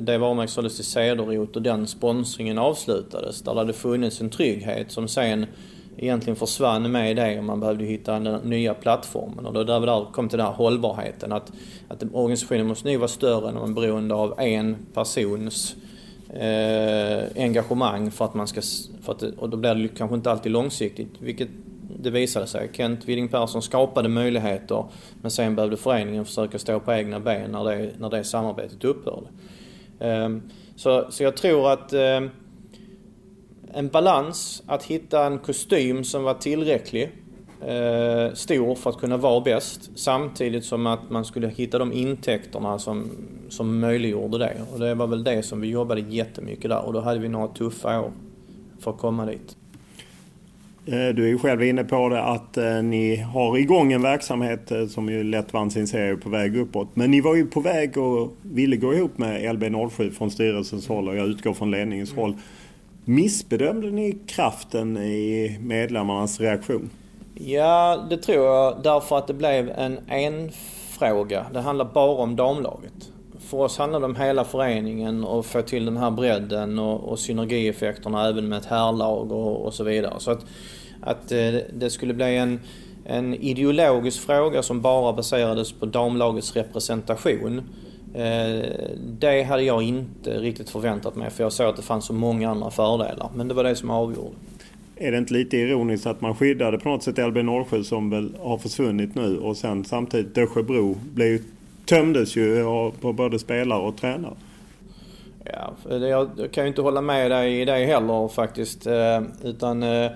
det 0.00 0.18
varumärket 0.18 0.50
såldes 0.50 0.76
till 0.76 0.84
Cederroth 0.84 1.56
och 1.56 1.62
den 1.62 1.86
sponsringen 1.86 2.58
avslutades. 2.58 3.42
Där 3.42 3.54
det 3.54 3.60
hade 3.60 3.72
funnits 3.72 4.20
en 4.20 4.30
trygghet 4.30 4.92
som 4.92 5.08
sen 5.08 5.46
egentligen 6.02 6.36
försvann 6.36 6.92
med 6.92 7.16
det 7.16 7.38
och 7.38 7.44
man 7.44 7.60
behövde 7.60 7.84
hitta 7.84 8.18
den 8.18 8.40
nya 8.40 8.74
plattformen. 8.74 9.46
Och 9.46 9.52
då 9.52 9.64
där 9.64 9.80
vi 9.80 9.86
där 9.86 10.06
kom 10.12 10.28
till 10.28 10.38
den 10.38 10.46
här 10.46 10.54
hållbarheten 10.54 11.32
att, 11.32 11.52
att 11.88 12.02
organisationen 12.12 12.66
måste 12.66 12.88
nu 12.88 12.96
vara 12.96 13.08
större 13.08 13.48
än 13.48 13.54
man 13.54 13.70
är 13.70 13.74
beroende 13.74 14.14
av 14.14 14.40
en 14.40 14.76
persons 14.94 15.76
eh, 16.34 17.42
engagemang 17.44 18.10
för 18.10 18.24
att 18.24 18.34
man 18.34 18.46
ska... 18.46 18.60
För 19.02 19.12
att, 19.12 19.22
och 19.22 19.48
då 19.48 19.56
blir 19.56 19.74
det 19.74 19.88
kanske 19.88 20.16
inte 20.16 20.30
alltid 20.30 20.52
långsiktigt, 20.52 21.10
vilket 21.18 21.48
det 22.02 22.10
visade 22.10 22.46
sig. 22.46 22.70
Kent 22.72 23.04
Widing 23.04 23.28
Persson 23.28 23.62
skapade 23.62 24.08
möjligheter 24.08 24.84
men 25.22 25.30
sen 25.30 25.56
behövde 25.56 25.76
föreningen 25.76 26.24
försöka 26.24 26.58
stå 26.58 26.80
på 26.80 26.92
egna 26.92 27.20
ben 27.20 27.50
när 27.50 27.64
det, 27.64 27.90
när 27.98 28.10
det 28.10 28.24
samarbetet 28.24 28.84
upphörde. 28.84 29.26
Eh, 29.98 30.28
så, 30.76 31.06
så 31.10 31.22
jag 31.22 31.36
tror 31.36 31.72
att 31.72 31.92
eh, 31.92 32.20
en 33.74 33.88
balans, 33.88 34.62
att 34.66 34.84
hitta 34.84 35.26
en 35.26 35.38
kostym 35.38 36.04
som 36.04 36.22
var 36.22 36.34
tillräcklig, 36.34 37.10
eh, 37.66 38.34
stor 38.34 38.74
för 38.74 38.90
att 38.90 38.98
kunna 38.98 39.16
vara 39.16 39.40
bäst. 39.40 39.90
Samtidigt 39.94 40.64
som 40.64 40.86
att 40.86 41.10
man 41.10 41.24
skulle 41.24 41.48
hitta 41.48 41.78
de 41.78 41.92
intäkterna 41.92 42.78
som, 42.78 43.10
som 43.48 43.80
möjliggjorde 43.80 44.38
det. 44.38 44.56
Och 44.72 44.78
det 44.78 44.94
var 44.94 45.06
väl 45.06 45.24
det 45.24 45.42
som 45.42 45.60
vi 45.60 45.68
jobbade 45.68 46.00
jättemycket 46.00 46.70
där 46.70 46.86
och 46.86 46.92
då 46.92 47.00
hade 47.00 47.20
vi 47.20 47.28
några 47.28 47.48
tuffa 47.48 48.00
år 48.00 48.12
för 48.80 48.90
att 48.90 48.98
komma 48.98 49.26
dit. 49.26 49.56
Eh, 50.86 51.14
du 51.14 51.24
är 51.24 51.28
ju 51.28 51.38
själv 51.38 51.62
inne 51.62 51.84
på 51.84 52.08
det 52.08 52.22
att 52.22 52.56
eh, 52.56 52.82
ni 52.82 53.16
har 53.16 53.58
igång 53.58 53.92
en 53.92 54.02
verksamhet 54.02 54.70
eh, 54.70 54.86
som 54.86 55.08
ju 55.08 55.24
lätt 55.24 55.52
vann 55.52 55.70
sin 55.70 55.86
serie 55.86 56.16
på 56.16 56.28
väg 56.28 56.56
uppåt. 56.56 56.88
Men 56.94 57.10
ni 57.10 57.20
var 57.20 57.36
ju 57.36 57.46
på 57.46 57.60
väg 57.60 57.98
och 57.98 58.36
ville 58.42 58.76
gå 58.76 58.94
ihop 58.94 59.18
med 59.18 59.42
LB07 59.42 60.10
från 60.10 60.30
styrelsens 60.30 60.88
håll 60.88 61.08
och 61.08 61.16
jag 61.16 61.26
utgår 61.26 61.54
från 61.54 61.70
ledningens 61.70 62.14
håll. 62.14 62.34
Missbedömde 63.10 63.90
ni 63.90 64.18
kraften 64.26 64.96
i 64.96 65.58
medlemmarnas 65.60 66.40
reaktion? 66.40 66.90
Ja, 67.34 68.06
det 68.10 68.16
tror 68.16 68.46
jag 68.46 68.82
därför 68.82 69.18
att 69.18 69.26
det 69.26 69.34
blev 69.34 69.70
en 69.70 69.98
enfråga. 70.08 71.46
Det 71.52 71.60
handlar 71.60 71.84
bara 71.84 72.22
om 72.22 72.36
damlaget. 72.36 73.12
För 73.38 73.58
oss 73.58 73.78
handlar 73.78 74.00
det 74.00 74.06
om 74.06 74.16
hela 74.16 74.44
föreningen 74.44 75.24
och 75.24 75.46
få 75.46 75.62
till 75.62 75.84
den 75.84 75.96
här 75.96 76.10
bredden 76.10 76.78
och, 76.78 77.00
och 77.00 77.18
synergieffekterna 77.18 78.28
även 78.28 78.48
med 78.48 78.58
ett 78.58 78.66
herrlag 78.66 79.32
och, 79.32 79.66
och 79.66 79.74
så 79.74 79.84
vidare. 79.84 80.14
Så 80.18 80.30
att, 80.30 80.46
att 81.00 81.32
eh, 81.32 81.54
det 81.72 81.90
skulle 81.90 82.14
bli 82.14 82.36
en, 82.36 82.60
en 83.04 83.34
ideologisk 83.34 84.20
fråga 84.26 84.62
som 84.62 84.80
bara 84.80 85.12
baserades 85.12 85.72
på 85.72 85.86
damlagets 85.86 86.56
representation 86.56 87.62
Eh, 87.62 87.89
det 89.18 89.42
hade 89.42 89.62
jag 89.62 89.82
inte 89.82 90.30
riktigt 90.30 90.70
förväntat 90.70 91.16
mig 91.16 91.30
för 91.30 91.42
jag 91.42 91.52
såg 91.52 91.66
att 91.66 91.76
det 91.76 91.82
fanns 91.82 92.04
så 92.04 92.12
många 92.12 92.50
andra 92.50 92.70
fördelar. 92.70 93.30
Men 93.34 93.48
det 93.48 93.54
var 93.54 93.64
det 93.64 93.76
som 93.76 93.90
avgjorde. 93.90 94.36
Är 94.96 95.12
det 95.12 95.18
inte 95.18 95.32
lite 95.32 95.56
ironiskt 95.56 96.06
att 96.06 96.20
man 96.20 96.34
skyddade 96.34 96.78
på 96.78 96.88
något 96.88 97.02
sätt 97.02 97.16
LB07 97.16 97.82
som 97.82 98.10
väl 98.10 98.36
har 98.40 98.58
försvunnit 98.58 99.14
nu 99.14 99.38
och 99.38 99.56
sen 99.56 99.84
samtidigt 99.84 100.34
Dösjebro 100.34 100.96
blev, 101.14 101.40
tömdes 101.84 102.36
ju 102.36 102.64
på 103.00 103.12
både 103.12 103.38
spelare 103.38 103.80
och 103.80 103.96
tränare? 103.96 104.34
Ja, 105.44 105.74
jag 105.98 106.52
kan 106.52 106.64
ju 106.64 106.68
inte 106.68 106.82
hålla 106.82 107.00
med 107.00 107.30
dig 107.30 107.60
i 107.60 107.64
det 107.64 107.84
heller 107.84 108.28
faktiskt. 108.28 108.86
Eh, 108.86 109.22
utan 109.44 109.82
eh, 109.82 110.10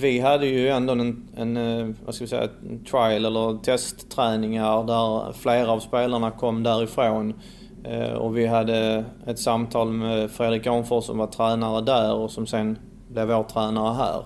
vi 0.00 0.20
hade 0.20 0.46
ju 0.46 0.68
ändå 0.68 0.92
en, 0.92 1.28
en, 1.36 1.56
eh, 1.56 1.94
vad 2.04 2.14
ska 2.14 2.24
vi 2.24 2.28
säga, 2.28 2.48
trial 2.90 3.24
eller 3.24 3.62
testträningar 3.62 4.84
där 4.84 5.32
flera 5.32 5.70
av 5.70 5.80
spelarna 5.80 6.30
kom 6.30 6.62
därifrån. 6.62 7.34
Eh, 7.84 8.12
och 8.12 8.36
vi 8.36 8.46
hade 8.46 9.04
ett 9.26 9.38
samtal 9.38 9.92
med 9.92 10.30
Fredrik 10.30 10.66
Arnfors 10.66 11.04
som 11.04 11.18
var 11.18 11.26
tränare 11.26 11.80
där 11.80 12.14
och 12.14 12.30
som 12.30 12.46
sen 12.46 12.78
blev 13.08 13.28
vår 13.28 13.42
tränare 13.42 13.94
här. 13.94 14.24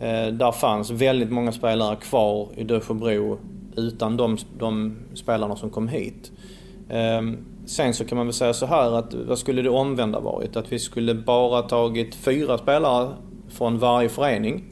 Eh, 0.00 0.32
där 0.32 0.52
fanns 0.52 0.90
väldigt 0.90 1.30
många 1.30 1.52
spelare 1.52 1.96
kvar 1.96 2.48
i 2.56 2.64
Dösjebro 2.64 3.38
utan 3.76 4.16
de, 4.16 4.36
de 4.58 4.96
spelarna 5.14 5.56
som 5.56 5.70
kom 5.70 5.88
hit. 5.88 6.32
Ehm, 6.90 7.38
sen 7.66 7.94
så 7.94 8.04
kan 8.04 8.18
man 8.18 8.26
väl 8.26 8.34
säga 8.34 8.52
så 8.52 8.66
här 8.66 8.98
att 8.98 9.14
vad 9.14 9.38
skulle 9.38 9.62
det 9.62 9.70
omvända 9.70 10.20
varit? 10.20 10.56
Att 10.56 10.72
vi 10.72 10.78
skulle 10.78 11.14
bara 11.14 11.62
tagit 11.62 12.14
fyra 12.14 12.58
spelare 12.58 13.08
från 13.48 13.78
varje 13.78 14.08
förening 14.08 14.71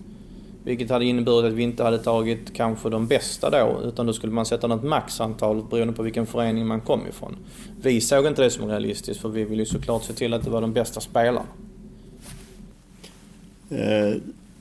vilket 0.65 0.91
hade 0.91 1.05
inneburit 1.05 1.53
att 1.53 1.59
vi 1.59 1.63
inte 1.63 1.85
hade 1.85 1.99
tagit 1.99 2.55
kanske 2.55 2.89
de 2.89 3.07
bästa 3.07 3.51
då, 3.51 3.81
utan 3.85 4.07
då 4.07 4.13
skulle 4.13 4.33
man 4.33 4.47
sätta 4.47 4.67
något 4.67 4.85
maxantal 4.85 5.63
beroende 5.71 5.95
på 5.95 6.03
vilken 6.03 6.27
förening 6.27 6.67
man 6.67 6.81
kom 6.81 7.01
ifrån. 7.09 7.37
Vi 7.83 8.01
såg 8.01 8.27
inte 8.27 8.43
det 8.43 8.51
som 8.51 8.69
realistiskt 8.69 9.21
för 9.21 9.29
vi 9.29 9.45
ville 9.45 9.63
ju 9.63 9.67
såklart 9.67 10.05
se 10.05 10.13
till 10.13 10.35
att 10.35 10.45
det 10.45 10.51
var 10.51 10.61
de 10.61 10.73
bästa 10.73 11.01
spelarna. 11.01 11.47
Eh, 13.71 14.15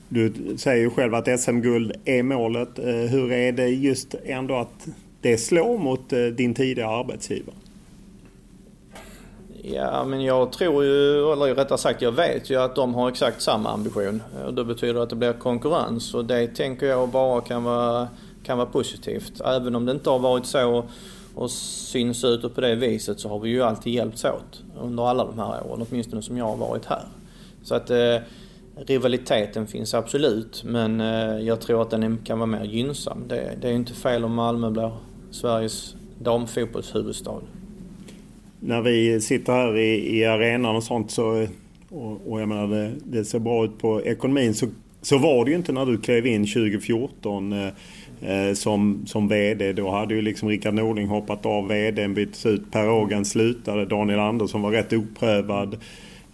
du 0.08 0.32
säger 0.56 0.82
ju 0.82 0.90
själv 0.90 1.14
att 1.14 1.40
SM-guld 1.40 1.92
är 2.04 2.22
målet. 2.22 2.78
Eh, 2.78 2.84
hur 2.84 3.32
är 3.32 3.52
det 3.52 3.68
just 3.68 4.14
ändå 4.24 4.56
att 4.56 4.88
det 5.20 5.38
slår 5.38 5.78
mot 5.78 6.12
eh, 6.12 6.24
din 6.24 6.54
tidigare 6.54 6.90
arbetsgivare? 6.90 7.54
Ja, 9.62 10.04
men 10.04 10.24
jag 10.24 10.52
tror 10.52 10.84
ju, 10.84 11.32
eller 11.32 11.54
rättare 11.54 11.78
sagt 11.78 12.02
jag 12.02 12.12
vet 12.12 12.50
ju 12.50 12.56
att 12.56 12.74
de 12.74 12.94
har 12.94 13.08
exakt 13.08 13.42
samma 13.42 13.70
ambition. 13.70 14.22
Och 14.46 14.54
det 14.54 14.64
betyder 14.64 15.00
att 15.00 15.10
det 15.10 15.16
blir 15.16 15.32
konkurrens 15.32 16.14
och 16.14 16.24
det 16.24 16.46
tänker 16.46 16.86
jag 16.86 17.08
bara 17.08 17.40
kan 17.40 17.64
vara, 17.64 18.08
kan 18.42 18.58
vara 18.58 18.68
positivt. 18.68 19.40
Även 19.40 19.76
om 19.76 19.86
det 19.86 19.92
inte 19.92 20.10
har 20.10 20.18
varit 20.18 20.46
så 20.46 20.84
och 21.34 21.50
syns 21.50 22.24
ut 22.24 22.54
på 22.54 22.60
det 22.60 22.74
viset 22.74 23.20
så 23.20 23.28
har 23.28 23.38
vi 23.38 23.50
ju 23.50 23.62
alltid 23.62 23.94
hjälpts 23.94 24.24
åt 24.24 24.62
under 24.82 25.08
alla 25.08 25.24
de 25.24 25.38
här 25.38 25.66
åren, 25.66 25.86
åtminstone 25.90 26.22
som 26.22 26.36
jag 26.36 26.44
har 26.44 26.56
varit 26.56 26.84
här. 26.84 27.02
Så 27.62 27.74
att 27.74 27.90
eh, 27.90 28.16
rivaliteten 28.76 29.66
finns 29.66 29.94
absolut, 29.94 30.64
men 30.64 31.00
eh, 31.00 31.38
jag 31.38 31.60
tror 31.60 31.82
att 31.82 31.90
den 31.90 32.18
kan 32.18 32.38
vara 32.38 32.46
mer 32.46 32.64
gynnsam. 32.64 33.24
Det, 33.28 33.58
det 33.60 33.68
är 33.68 33.72
inte 33.72 33.92
fel 33.92 34.24
om 34.24 34.34
Malmö 34.34 34.70
blir 34.70 34.92
Sveriges 35.30 35.94
damfotbollshuvudstad 36.18 37.40
när 38.60 38.80
vi 38.80 39.20
sitter 39.20 39.52
här 39.52 39.76
i, 39.76 40.18
i 40.18 40.24
arenan 40.24 40.76
och 40.76 40.82
sånt 40.82 41.10
så, 41.10 41.46
och, 41.88 42.32
och 42.32 42.40
jag 42.40 42.48
menar 42.48 42.66
det, 42.66 42.92
det, 43.04 43.24
ser 43.24 43.38
bra 43.38 43.64
ut 43.64 43.78
på 43.78 44.02
ekonomin, 44.02 44.54
så, 44.54 44.66
så 45.02 45.18
var 45.18 45.44
det 45.44 45.50
ju 45.50 45.56
inte 45.56 45.72
när 45.72 45.86
du 45.86 45.98
klev 45.98 46.26
in 46.26 46.46
2014 46.46 47.52
eh, 47.52 47.68
eh, 48.20 48.54
som, 48.54 49.02
som 49.06 49.28
VD. 49.28 49.72
Då 49.72 49.90
hade 49.90 50.14
ju 50.14 50.22
liksom 50.22 50.48
Rickard 50.48 50.74
Norling 50.74 51.08
hoppat 51.08 51.46
av 51.46 51.68
VDn, 51.68 52.14
byttes 52.14 52.46
ut, 52.46 52.70
Per 52.70 52.90
Ågren 52.90 53.24
slutade, 53.24 53.86
Daniel 53.86 54.20
Andersson 54.20 54.62
var 54.62 54.70
rätt 54.70 54.92
oprövad. 54.92 55.76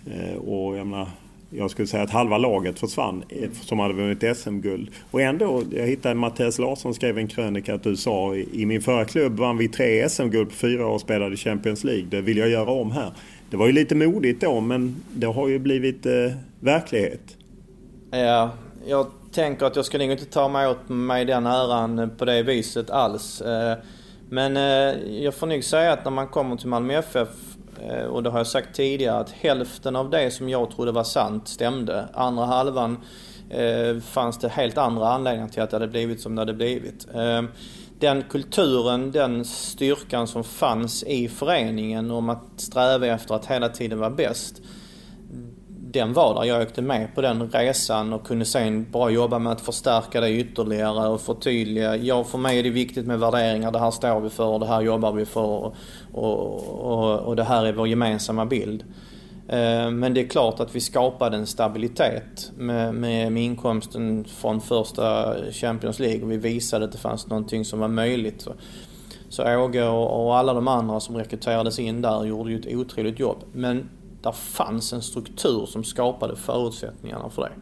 Eh, 0.07 0.37
och 0.37 0.77
jag 0.77 0.87
menar, 0.87 1.09
jag 1.57 1.71
skulle 1.71 1.89
säga 1.89 2.03
att 2.03 2.11
halva 2.11 2.39
laget 2.39 2.79
försvann 2.79 3.25
eh, 3.29 3.51
som 3.63 3.79
hade 3.79 3.95
vunnit 3.95 4.37
SM-guld. 4.37 4.91
Och 5.11 5.21
ändå, 5.21 5.63
jag 5.71 5.87
hittade 5.87 6.15
Mattias 6.15 6.59
Larsson 6.59 6.95
skrev 6.95 7.19
en 7.19 7.29
krönika 7.29 7.75
att 7.75 7.83
du 7.83 7.97
sa 7.97 8.35
i 8.35 8.67
min 8.67 8.83
förra 8.83 9.05
klubb 9.05 9.39
vann 9.39 9.59
vi 9.59 9.69
tre 9.69 10.09
SM-guld 10.09 10.49
på 10.49 10.55
fyra 10.55 10.87
år 10.87 10.91
och 10.91 11.01
spelade 11.01 11.37
Champions 11.37 11.85
League. 11.85 12.07
Det 12.11 12.21
vill 12.21 12.37
jag 12.37 12.49
göra 12.49 12.71
om 12.71 12.91
här. 12.91 13.13
Det 13.51 13.57
var 13.57 13.67
ju 13.67 13.73
lite 13.73 13.95
modigt 13.95 14.41
då 14.41 14.61
men 14.61 14.97
det 15.15 15.27
har 15.27 15.49
ju 15.49 15.59
blivit 15.59 16.07
eh, 16.07 16.13
verklighet. 16.61 17.37
Ja, 18.11 18.51
jag 18.87 19.07
tänker 19.33 19.67
att 19.67 19.77
jag 19.77 19.85
ska 19.85 19.99
nog 19.99 20.11
inte 20.11 20.25
ta 20.25 20.49
mig 20.49 20.69
åt 20.69 20.89
mig 20.89 21.25
den 21.25 21.47
äran 21.47 22.11
på 22.19 22.25
det 22.25 22.43
viset 22.43 22.91
alls. 22.91 23.41
Eh, 23.41 23.79
men 24.29 24.57
eh, 24.57 25.23
jag 25.23 25.35
får 25.35 25.47
nog 25.47 25.65
säga 25.65 25.93
att 25.93 26.05
när 26.05 26.11
man 26.11 26.29
kommer 26.29 26.57
till 26.57 26.69
Malmö 26.69 26.99
FF 26.99 27.29
Eh, 27.83 28.05
och 28.05 28.23
det 28.23 28.31
har 28.31 28.39
jag 28.39 28.47
sagt 28.47 28.75
tidigare 28.75 29.19
att 29.19 29.31
hälften 29.31 29.97
av 29.97 30.11
det 30.11 30.31
som 30.31 30.49
jag 30.49 30.71
trodde 30.71 30.93
var 30.93 31.05
sant 31.05 31.49
stämde. 31.49 32.09
Andra 32.15 32.45
halvan 32.45 32.99
eh, 33.51 33.99
fanns 34.01 34.39
det 34.39 34.49
helt 34.49 34.79
andra 34.79 35.09
anledningar 35.09 35.49
till 35.49 35.63
att 35.63 35.71
det 35.71 35.77
hade 35.77 35.89
blivit 35.89 36.21
som 36.21 36.35
det 36.35 36.41
hade 36.41 36.55
blivit. 36.55 37.07
Eh, 37.15 37.43
den 37.99 38.23
kulturen, 38.23 39.13
den 39.13 39.45
styrkan 39.45 40.27
som 40.27 40.45
fanns 40.45 41.03
i 41.03 41.29
föreningen 41.29 42.11
om 42.11 42.29
att 42.31 42.45
sträva 42.57 43.07
efter 43.07 43.35
att 43.35 43.47
hela 43.47 43.69
tiden 43.69 43.99
vara 43.99 44.11
bäst. 44.11 44.63
Den 45.91 46.13
var 46.13 46.35
där. 46.35 46.45
Jag 46.45 46.63
åkte 46.63 46.83
med 46.83 47.15
på 47.15 47.21
den 47.21 47.51
resan 47.51 48.13
och 48.13 48.27
kunde 48.27 48.45
sen 48.45 48.87
bara 48.91 49.11
jobba 49.11 49.39
med 49.39 49.53
att 49.53 49.61
förstärka 49.61 50.21
det 50.21 50.31
ytterligare 50.31 51.09
och 51.09 51.21
förtydliga. 51.21 51.97
Ja, 51.97 52.25
för 52.25 52.39
mig 52.39 52.59
är 52.59 52.63
det 52.63 52.71
viktigt 52.71 53.07
med 53.07 53.21
värderingar. 53.21 53.73
Det 53.73 53.79
här 53.79 53.91
står 53.91 54.21
vi 54.21 54.31
för 54.31 54.47
och 54.47 54.61
det 54.61 54.67
här 54.67 54.81
jobbar 54.81 55.13
vi 55.13 55.27
för 55.27 55.41
och, 55.41 55.75
och, 56.13 56.61
och, 56.69 57.21
och 57.21 57.37
det 57.37 57.45
här 57.45 57.67
är 57.67 57.73
vår 57.73 57.89
gemensamma 57.89 58.47
bild. 58.47 58.85
Eh, 59.49 59.91
men 59.91 60.15
det 60.15 60.21
är 60.21 60.29
klart 60.29 60.61
att 60.61 60.75
vi 60.75 60.81
skapade 60.81 61.37
en 61.37 61.47
stabilitet 61.47 62.53
med, 62.57 62.95
med, 62.95 63.33
med, 63.33 63.43
inkomsten 63.43 64.25
från 64.25 64.61
första 64.61 65.35
Champions 65.53 65.99
League 65.99 66.23
och 66.23 66.31
vi 66.31 66.37
visade 66.37 66.85
att 66.85 66.93
det 66.93 66.99
fanns 66.99 67.27
någonting 67.27 67.65
som 67.65 67.79
var 67.79 67.89
möjligt. 67.89 68.43
Så, 68.43 68.53
så 69.29 69.57
Åge 69.57 69.89
och, 69.89 70.27
och 70.27 70.37
alla 70.37 70.55
de 70.55 70.69
andra 70.69 71.01
som 71.01 71.17
rekryterades 71.17 71.79
in 71.79 72.03
där 72.03 72.25
gjorde 72.25 72.51
ju 72.51 72.59
ett 72.59 72.77
otroligt 72.77 73.19
jobb. 73.19 73.39
Men 73.53 73.89
där 74.27 74.33
fanns 74.33 74.93
en 74.93 75.03
struktur 75.03 75.67
som 75.67 75.85
skapade 75.85 76.37
förutsättningarna 76.37 77.31
för 77.31 77.43
det. 77.43 77.53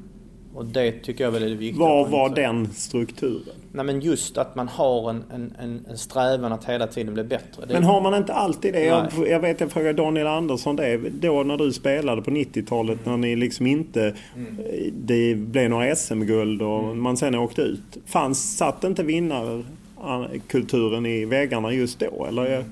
Och 0.55 0.65
det 0.65 0.93
tycker 0.93 1.25
jag 1.25 1.35
är 1.35 1.41
väldigt 1.41 1.59
viktigt. 1.59 1.81
Vad 1.81 2.11
var 2.11 2.29
den 2.29 2.73
strukturen? 2.73 3.55
Nej 3.73 3.85
men 3.85 4.01
just 4.01 4.39
att 4.39 4.55
man 4.55 4.69
har 4.69 5.11
en, 5.11 5.25
en, 5.33 5.87
en 5.91 5.99
strävan 5.99 6.53
att 6.53 6.65
hela 6.65 6.87
tiden 6.87 7.15
bli 7.15 7.25
bättre. 7.25 7.67
Det 7.67 7.75
men 7.75 7.85
har 7.85 8.01
man 8.01 8.15
inte 8.15 8.33
alltid 8.33 8.73
det? 8.73 8.85
Jag, 8.85 9.07
jag, 9.29 9.41
vet, 9.41 9.61
jag 9.61 9.73
frågade 9.73 9.93
Daniel 9.93 10.27
Andersson 10.27 10.77
det. 10.77 10.97
Då 10.97 11.43
när 11.43 11.57
du 11.57 11.73
spelade 11.73 12.23
på 12.23 12.31
90-talet 12.31 13.07
när 13.07 13.17
ni 13.17 13.37
liksom 13.37 13.67
inte... 13.67 14.15
Mm. 14.37 14.59
Det 14.93 15.35
blev 15.35 15.71
några 15.71 15.97
SM-guld 15.97 16.63
och 16.63 16.85
mm. 16.85 17.03
man 17.03 17.17
sen 17.17 17.35
åkte 17.35 17.63
ut. 17.63 17.99
Fanns, 18.07 18.57
satt 18.57 18.85
inte 18.85 19.03
vinnarkulturen 19.03 21.07
i 21.07 21.25
väggarna 21.25 21.73
just 21.73 21.99
då? 21.99 22.27
Eller? 22.29 22.65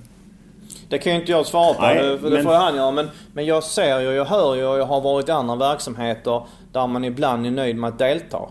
Det 0.92 0.98
kan 0.98 1.12
ju 1.12 1.20
inte 1.20 1.32
jag 1.32 1.46
svara 1.46 1.74
på. 1.74 1.82
Nej, 1.82 1.96
det, 1.96 2.16
det 2.16 2.30
men... 2.30 2.42
får 2.42 2.52
han 2.52 2.76
göra. 2.76 2.90
Men, 2.90 3.10
men 3.32 3.46
jag 3.46 3.64
ser 3.64 4.00
ju, 4.00 4.12
jag 4.12 4.24
hör 4.24 4.54
ju 4.54 4.66
och 4.66 4.78
jag 4.78 4.86
har 4.86 5.00
varit 5.00 5.28
i 5.28 5.32
andra 5.32 5.56
verksamheter 5.56 6.46
där 6.72 6.86
man 6.86 7.04
ibland 7.04 7.46
är 7.46 7.50
nöjd 7.50 7.76
med 7.76 7.88
att 7.88 7.98
delta. 7.98 8.48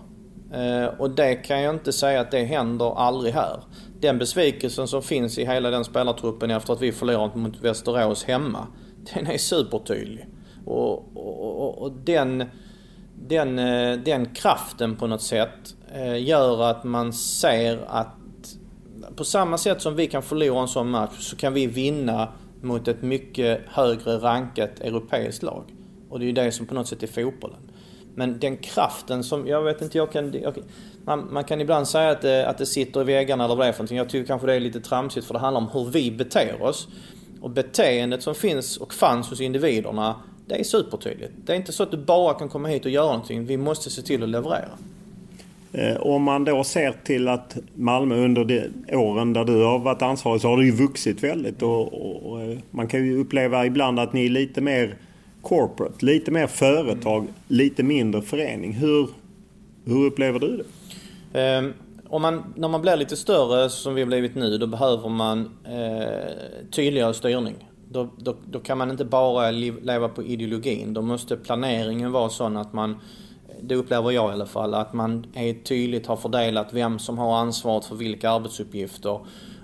Eh, 0.54 1.00
och 1.00 1.10
det 1.10 1.36
kan 1.36 1.62
jag 1.62 1.76
inte 1.76 1.94
säga 1.94 2.22
att 2.22 2.32
det 2.32 2.44
händer 2.44 3.00
aldrig 3.00 3.34
här. 3.34 3.60
Den 4.00 4.20
besvikelsen 4.20 4.88
som 4.88 5.02
finns 5.02 5.38
i 5.38 5.46
hela 5.46 5.70
den 5.70 5.84
spelartruppen 5.84 6.52
efter 6.52 6.74
att 6.74 6.82
vi 6.82 6.92
förlorat 6.92 7.36
mot 7.36 7.62
Västerås 7.62 8.24
hemma. 8.24 8.68
Den 9.14 9.28
är 9.28 9.38
supertydlig. 9.38 10.28
Och, 10.66 11.18
och, 11.18 11.62
och, 11.62 11.82
och 11.82 11.92
den, 11.92 12.44
den, 13.16 13.60
eh, 13.60 13.98
den 13.98 14.26
kraften 14.26 14.96
på 14.96 15.08
något 15.08 15.22
sätt 15.22 15.76
eh, 15.94 16.24
gör 16.24 16.64
att 16.64 16.84
man 16.84 17.14
ser 17.14 17.80
att 17.88 18.21
på 19.22 19.26
samma 19.26 19.58
sätt 19.58 19.82
som 19.82 19.96
vi 19.96 20.08
kan 20.08 20.24
förlora 20.24 20.62
en 20.62 20.68
sån 20.68 20.90
match 20.90 21.20
så 21.20 21.36
kan 21.36 21.54
vi 21.54 21.68
vinna 21.68 22.28
mot 22.62 22.88
ett 22.88 23.02
mycket 23.02 23.62
högre 23.68 24.18
rankat 24.18 24.80
europeiskt 24.80 25.44
lag. 25.44 25.64
Och 26.10 26.20
det 26.20 26.26
är 26.26 26.28
ju 26.28 26.34
det 26.34 26.52
som 26.52 26.66
på 26.66 26.74
något 26.74 26.88
sätt 26.88 27.04
är 27.04 27.08
fotbollen. 27.08 27.72
Men 28.16 28.40
den 28.40 28.58
kraften 28.58 29.24
som, 29.24 29.48
jag 29.48 29.64
vet 29.64 29.82
inte, 29.82 29.98
jag 29.98 30.12
kan... 30.12 30.34
Jag, 30.34 30.58
man, 31.06 31.34
man, 31.34 31.44
kan 31.44 31.62
ibland 31.62 31.88
säga 31.88 32.10
att 32.10 32.22
det, 32.22 32.48
att 32.48 32.58
det 32.58 32.66
sitter 32.66 33.02
i 33.02 33.04
väggarna 33.04 33.46
eller 33.46 33.56
vad 33.56 33.66
det 33.66 33.70
är 33.70 33.74
för 33.74 33.80
någonting. 33.80 33.98
Jag 33.98 34.10
tycker 34.10 34.28
kanske 34.28 34.48
det 34.48 34.54
är 34.54 34.60
lite 34.60 34.80
tramsigt 34.80 35.26
för 35.28 35.34
det 35.34 35.40
handlar 35.40 35.62
om 35.62 35.68
hur 35.68 35.92
vi 35.92 36.12
beter 36.12 36.62
oss. 36.62 36.88
Och 37.42 37.50
beteendet 37.50 38.24
som 38.24 38.36
finns 38.36 38.78
och 38.78 38.94
fanns 38.94 39.30
hos 39.30 39.42
individerna, 39.42 40.16
det 40.46 40.60
är 40.60 40.64
supertydligt. 40.64 41.34
Det 41.46 41.54
är 41.54 41.58
inte 41.58 41.72
så 41.72 41.84
att 41.84 41.92
du 41.92 41.98
bara 41.98 42.34
kan 42.34 42.50
komma 42.50 42.68
hit 42.68 42.86
och 42.86 42.92
göra 42.92 43.12
någonting. 43.12 43.46
Vi 43.46 43.58
måste 43.58 43.90
se 43.90 44.02
till 44.02 44.24
att 44.24 44.30
leverera. 44.30 44.78
Eh, 45.74 45.98
om 45.98 46.24
man 46.24 46.46
då 46.46 46.64
ser 46.64 46.96
till 47.04 47.28
att 47.28 47.58
Malmö 47.76 48.16
under 48.16 48.46
de 48.46 48.70
åren 48.96 49.34
där 49.34 49.46
du 49.46 49.64
har 49.64 49.80
varit 49.80 50.02
ansvarig 50.02 50.42
så 50.42 50.48
har 50.48 50.58
det 50.58 50.66
ju 50.66 50.72
vuxit 50.72 51.24
väldigt. 51.24 51.62
Och, 51.62 51.94
och, 51.94 52.32
och, 52.32 52.42
eh, 52.42 52.58
man 52.72 52.88
kan 52.88 53.06
ju 53.06 53.20
uppleva 53.20 53.66
ibland 53.66 54.00
att 54.00 54.14
ni 54.14 54.26
är 54.26 54.30
lite 54.30 54.62
mer 54.62 54.96
corporate, 55.42 56.06
lite 56.06 56.32
mer 56.32 56.48
företag, 56.48 57.28
lite 57.48 57.84
mindre 57.84 58.22
förening. 58.22 58.74
Hur, 58.74 59.08
hur 59.86 60.06
upplever 60.06 60.40
du 60.40 60.58
det? 60.58 61.58
Um, 61.60 61.74
om 62.10 62.22
man, 62.22 62.54
när 62.56 62.68
man 62.68 62.82
blir 62.82 62.98
lite 62.98 63.16
större 63.16 63.70
som 63.70 63.96
vi 63.96 64.02
har 64.02 64.08
blivit 64.08 64.36
nu, 64.36 64.58
då 64.58 64.68
behöver 64.68 65.10
man 65.10 65.50
eh, 65.66 66.70
tydligare 66.72 67.14
styrning. 67.14 67.56
Då, 67.90 68.10
då, 68.18 68.36
då, 68.52 68.60
kan 68.60 68.78
man 68.78 68.92
inte 68.92 69.06
bara 69.06 69.52
leva 69.52 70.10
på 70.10 70.24
ideologin. 70.24 70.94
Då 70.94 71.02
måste 71.02 71.38
planeringen 71.38 72.12
vara 72.12 72.30
sån 72.30 72.58
att 72.58 72.74
man, 72.74 72.96
det 73.62 73.76
upplever 73.76 74.12
jag 74.12 74.30
i 74.30 74.34
alla 74.34 74.46
fall, 74.46 74.74
att 74.74 74.94
man 74.94 75.26
är 75.34 75.54
tydligt 75.54 76.08
har 76.08 76.16
fördelat 76.16 76.74
vem 76.74 77.00
som 77.00 77.18
har 77.18 77.38
ansvaret 77.38 77.86
för 77.86 77.96
vilka 77.96 78.30
arbetsuppgifter 78.30 79.20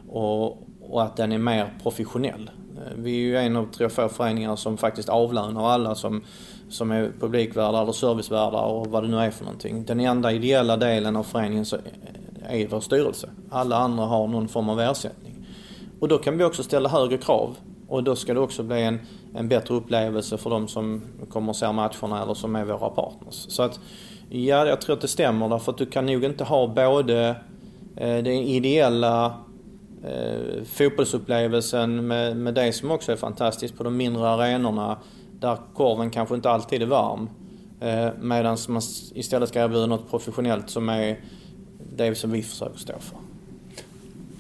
och, 0.10 0.68
och 0.82 1.04
att 1.04 1.16
den 1.18 1.32
är 1.32 1.38
mer 1.38 1.74
professionell. 1.84 2.52
Eh, 2.76 2.94
vi 2.96 3.12
är 3.12 3.20
ju 3.20 3.38
en 3.38 3.56
av 3.56 3.72
tre, 3.72 3.90
få 3.90 4.10
föreningar 4.10 4.56
som 4.56 4.78
faktiskt 4.78 5.10
avlönar 5.10 5.70
alla 5.70 5.96
som, 5.96 6.24
som 6.70 6.92
är 6.92 7.12
publikvärdar 7.20 7.82
eller 7.82 7.92
servicevärdar 7.92 8.64
och 8.64 8.88
vad 8.88 9.04
det 9.04 9.10
nu 9.10 9.18
är 9.18 9.32
för 9.32 9.46
någonting. 9.46 9.86
Den 9.86 10.00
enda 10.00 10.32
ideella 10.32 10.78
delen 10.78 11.16
av 11.16 11.24
föreningen 11.24 11.66
eh, 12.46 12.62
är 12.62 12.68
vår 12.68 12.80
styrelse. 12.80 13.30
Alla 13.50 13.78
andra 13.78 14.06
har 14.06 14.28
någon 14.28 14.48
form 14.48 14.70
av 14.70 14.80
ersättning. 14.80 15.48
Och 16.00 16.08
då 16.08 16.18
kan 16.18 16.38
vi 16.38 16.44
också 16.44 16.64
ställa 16.64 16.90
högre 16.90 17.18
krav 17.18 17.56
och 17.88 18.04
då 18.04 18.16
ska 18.16 18.34
det 18.34 18.40
också 18.40 18.64
bli 18.64 18.84
en, 18.84 19.00
en 19.38 19.48
bättre 19.48 19.76
upplevelse 19.76 20.38
för 20.38 20.50
de 20.50 20.68
som 20.68 21.02
kommer 21.30 21.50
och 21.50 21.56
ser 21.56 21.74
matcherna 21.74 22.24
eller 22.24 22.34
som 22.34 22.56
är 22.56 22.66
våra 22.66 22.90
partners. 22.90 23.46
Så 23.50 23.64
att, 23.64 23.80
ja, 24.30 24.66
jag 24.66 24.82
tror 24.82 24.96
att 24.96 25.02
det 25.02 25.08
stämmer 25.08 25.50
därför 25.50 25.72
att 25.72 25.78
du 25.78 25.86
kan 25.86 26.06
nog 26.06 26.24
inte 26.24 26.44
ha 26.44 26.68
både 26.68 27.30
eh, 27.96 28.18
den 28.18 28.28
ideella 28.28 29.26
eh, 30.04 30.64
fotbollsupplevelsen 30.64 32.08
med, 32.08 32.38
med 32.38 32.54
det 32.54 32.74
som 32.74 32.92
också 32.92 33.12
är 33.12 33.16
fantastiskt 33.16 33.78
på 33.78 33.84
de 33.84 33.98
mindre 33.98 34.30
arenorna 34.30 34.98
där 35.40 35.58
korven 35.74 36.12
kanske 36.12 36.36
inte 36.36 36.50
alltid 36.50 36.82
är 36.82 36.86
varm. 36.86 37.30
Eh, 37.80 38.10
Medan 38.20 38.58
man 38.68 38.82
istället 39.16 39.50
ska 39.50 39.64
erbjuda 39.64 39.86
något 39.86 40.10
professionellt 40.10 40.70
som 40.70 40.90
är 40.90 41.20
det 41.96 42.16
som 42.16 42.32
vi 42.32 42.44
försöker 42.44 42.78
stå 42.78 42.94
för. 43.00 43.27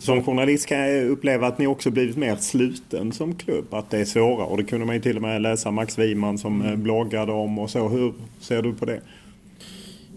Som 0.07 0.23
journalist 0.23 0.65
kan 0.65 0.77
jag 0.77 1.09
uppleva 1.09 1.47
att 1.47 1.57
ni 1.57 1.67
också 1.67 1.91
blivit 1.91 2.17
mer 2.17 2.35
sluten 2.35 3.11
som 3.11 3.35
klubb. 3.35 3.73
Att 3.73 3.89
det 3.89 3.97
är 3.97 4.05
svårare. 4.05 4.47
Och 4.47 4.57
det 4.57 4.63
kunde 4.63 4.85
man 4.85 4.95
ju 4.95 5.01
till 5.01 5.15
och 5.15 5.21
med 5.21 5.41
läsa 5.41 5.71
Max 5.71 5.99
Wiman 5.99 6.37
som 6.37 6.61
mm. 6.61 6.83
bloggade 6.83 7.31
om 7.31 7.59
och 7.59 7.69
så. 7.69 7.87
Hur 7.87 8.13
ser 8.39 8.61
du 8.61 8.73
på 8.73 8.85
det? 8.85 9.01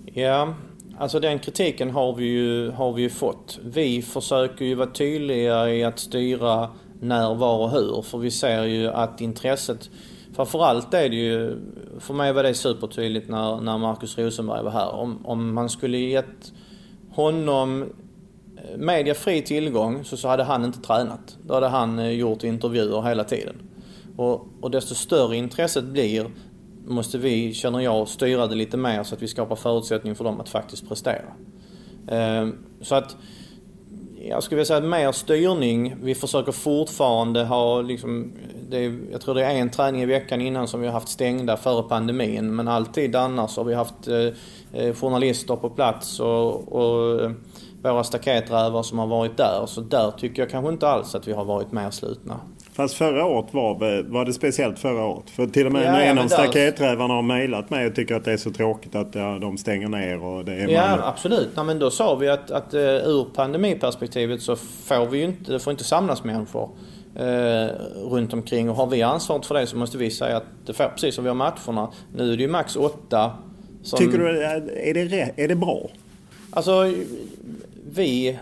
Ja, 0.04 0.54
Alltså 0.98 1.20
den 1.20 1.38
kritiken 1.38 1.90
har 1.90 2.14
vi, 2.14 2.24
ju, 2.24 2.70
har 2.70 2.92
vi 2.92 3.02
ju 3.02 3.10
fått. 3.10 3.58
Vi 3.64 4.02
försöker 4.02 4.64
ju 4.64 4.74
vara 4.74 4.90
tydliga 4.90 5.70
i 5.70 5.84
att 5.84 5.98
styra 5.98 6.68
när, 7.00 7.34
var 7.34 7.58
och 7.58 7.70
hur. 7.70 8.02
För 8.02 8.18
vi 8.18 8.30
ser 8.30 8.64
ju 8.64 8.88
att 8.88 9.20
intresset, 9.20 9.90
framförallt 10.34 10.94
är 10.94 11.08
det 11.08 11.16
ju, 11.16 11.56
för 11.98 12.14
mig 12.14 12.32
var 12.32 12.42
det 12.42 12.54
supertydligt 12.54 13.28
när, 13.28 13.60
när 13.60 13.78
Markus 13.78 14.18
Rosenberg 14.18 14.62
var 14.62 14.70
här. 14.70 14.94
Om, 14.94 15.26
om 15.26 15.54
man 15.54 15.68
skulle 15.68 15.98
gett 15.98 16.52
honom 17.10 17.84
Media 18.76 19.14
fri 19.14 19.42
tillgång 19.42 20.04
så, 20.04 20.16
så 20.16 20.28
hade 20.28 20.42
han 20.42 20.64
inte 20.64 20.80
tränat. 20.80 21.38
Då 21.46 21.54
hade 21.54 21.68
han 21.68 21.98
eh, 21.98 22.10
gjort 22.10 22.44
intervjuer 22.44 23.02
hela 23.02 23.24
tiden. 23.24 23.56
Och, 24.16 24.48
och 24.60 24.70
desto 24.70 24.94
större 24.94 25.36
intresset 25.36 25.84
blir 25.84 26.30
måste 26.86 27.18
vi, 27.18 27.54
känner 27.54 27.80
jag, 27.80 28.08
styra 28.08 28.46
det 28.46 28.54
lite 28.54 28.76
mer 28.76 29.02
så 29.02 29.14
att 29.14 29.22
vi 29.22 29.28
skapar 29.28 29.56
förutsättningar 29.56 30.14
för 30.14 30.24
dem 30.24 30.40
att 30.40 30.48
faktiskt 30.48 30.88
prestera. 30.88 31.32
Ehm, 32.08 32.58
så 32.80 32.94
att 32.94 33.16
jag 34.22 34.42
skulle 34.42 34.56
vilja 34.56 34.66
säga 34.66 34.78
att 34.78 34.84
mer 34.84 35.12
styrning. 35.12 35.96
Vi 36.02 36.14
försöker 36.14 36.52
fortfarande 36.52 37.44
ha 37.44 37.82
liksom, 37.82 38.32
det 38.68 38.94
jag 39.12 39.20
tror 39.20 39.34
det 39.34 39.44
är 39.44 39.54
en 39.54 39.70
träning 39.70 40.02
i 40.02 40.06
veckan 40.06 40.40
innan 40.40 40.68
som 40.68 40.80
vi 40.80 40.86
har 40.86 40.94
haft 40.94 41.08
stängda 41.08 41.56
före 41.56 41.82
pandemin. 41.82 42.54
Men 42.54 42.68
alltid 42.68 43.16
annars 43.16 43.56
har 43.56 43.64
vi 43.64 43.74
haft 43.74 44.08
eh, 44.08 44.16
eh 44.72 44.94
journalister 44.94 45.56
på 45.56 45.70
plats 45.70 46.20
och, 46.20 46.72
och 46.72 47.30
våra 47.82 48.04
staketrävar 48.04 48.82
som 48.82 48.98
har 48.98 49.06
varit 49.06 49.36
där. 49.36 49.66
Så 49.66 49.80
där 49.80 50.10
tycker 50.10 50.42
jag 50.42 50.50
kanske 50.50 50.72
inte 50.72 50.88
alls 50.88 51.14
att 51.14 51.28
vi 51.28 51.32
har 51.32 51.44
varit 51.44 51.72
mer 51.72 51.90
slutna. 51.90 52.40
Fast 52.72 52.94
förra 52.94 53.24
året 53.24 53.54
var, 53.54 54.02
var 54.02 54.24
det 54.24 54.32
speciellt 54.32 54.78
förra 54.78 55.04
året. 55.04 55.30
För 55.30 55.46
till 55.46 55.66
och 55.66 55.72
med 55.72 55.86
ja, 55.86 55.92
när 55.92 56.00
en 56.00 56.18
av 56.18 56.28
staketrävarna 56.28 57.14
har 57.14 57.22
mejlat 57.22 57.70
mig 57.70 57.86
och 57.86 57.94
tycker 57.94 58.14
att 58.14 58.24
det 58.24 58.32
är 58.32 58.36
så 58.36 58.50
tråkigt 58.50 58.94
att 58.94 59.14
ja, 59.14 59.38
de 59.40 59.58
stänger 59.58 59.88
ner 59.88 60.24
och 60.24 60.44
det 60.44 60.54
är 60.54 60.68
Ja 60.68 60.90
man... 60.90 61.00
absolut. 61.00 61.48
Ja, 61.54 61.62
men 61.62 61.78
då 61.78 61.90
sa 61.90 62.14
vi 62.14 62.28
att, 62.28 62.50
att 62.50 62.74
uh, 62.74 62.80
ur 62.80 63.24
pandemiperspektivet 63.34 64.42
så 64.42 64.56
får 64.56 65.06
vi 65.06 65.18
ju 65.18 65.24
inte, 65.24 65.52
det 65.52 65.58
får 65.58 65.70
inte 65.70 65.84
samlas 65.84 66.24
människor 66.24 66.70
uh, 67.20 67.68
runt 68.10 68.32
omkring. 68.32 68.70
Och 68.70 68.76
har 68.76 68.86
vi 68.86 69.02
ansvaret 69.02 69.46
för 69.46 69.54
det 69.54 69.66
så 69.66 69.76
måste 69.76 69.98
vi 69.98 70.10
säga 70.10 70.36
att 70.36 70.46
det 70.66 70.72
får 70.72 70.84
precis 70.84 71.14
som 71.14 71.24
vi 71.24 71.30
har 71.30 71.34
matcherna. 71.34 71.88
Nu 72.16 72.32
är 72.32 72.36
det 72.36 72.42
ju 72.42 72.48
max 72.48 72.76
åtta. 72.76 73.30
Som... 73.82 73.98
Tycker 73.98 74.18
du, 74.18 74.42
är 74.42 74.94
det, 74.94 75.32
är 75.36 75.48
det 75.48 75.54
bra? 75.54 75.90
Alltså 76.50 76.92
vi 77.84 78.38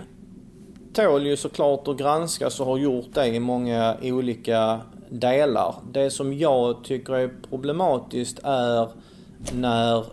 tål 0.93 1.27
ju 1.27 1.36
såklart 1.36 1.89
att 1.89 1.97
granskas 1.97 2.60
och 2.60 2.66
har 2.66 2.78
gjort 2.78 3.15
det 3.15 3.27
i 3.27 3.40
många 3.40 3.97
olika 4.02 4.81
delar. 5.09 5.74
Det 5.93 6.10
som 6.10 6.39
jag 6.39 6.85
tycker 6.85 7.15
är 7.15 7.31
problematiskt 7.51 8.39
är 8.43 8.89
när... 9.52 10.05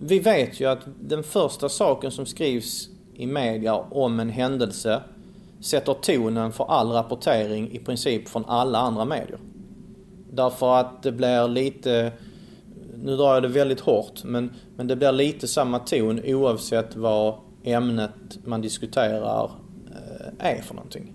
Vi 0.00 0.18
vet 0.18 0.60
ju 0.60 0.66
att 0.66 0.78
den 1.00 1.22
första 1.22 1.68
saken 1.68 2.10
som 2.10 2.26
skrivs 2.26 2.88
i 3.14 3.26
media 3.26 3.74
om 3.74 4.20
en 4.20 4.30
händelse 4.30 5.02
sätter 5.60 5.94
tonen 5.94 6.52
för 6.52 6.64
all 6.64 6.88
rapportering 6.88 7.72
i 7.72 7.78
princip 7.78 8.28
från 8.28 8.44
alla 8.44 8.78
andra 8.78 9.04
medier. 9.04 9.38
Därför 10.32 10.76
att 10.76 11.02
det 11.02 11.12
blir 11.12 11.48
lite, 11.48 12.12
nu 12.94 13.16
drar 13.16 13.34
jag 13.34 13.42
det 13.42 13.48
väldigt 13.48 13.80
hårt, 13.80 14.24
men, 14.24 14.50
men 14.76 14.86
det 14.86 14.96
blir 14.96 15.12
lite 15.12 15.48
samma 15.48 15.78
ton 15.78 16.20
oavsett 16.24 16.96
vad 16.96 17.34
ämnet 17.64 18.10
man 18.44 18.60
diskuterar 18.60 19.50
eh, 20.40 20.46
är 20.50 20.62
för 20.62 20.74
någonting. 20.74 21.12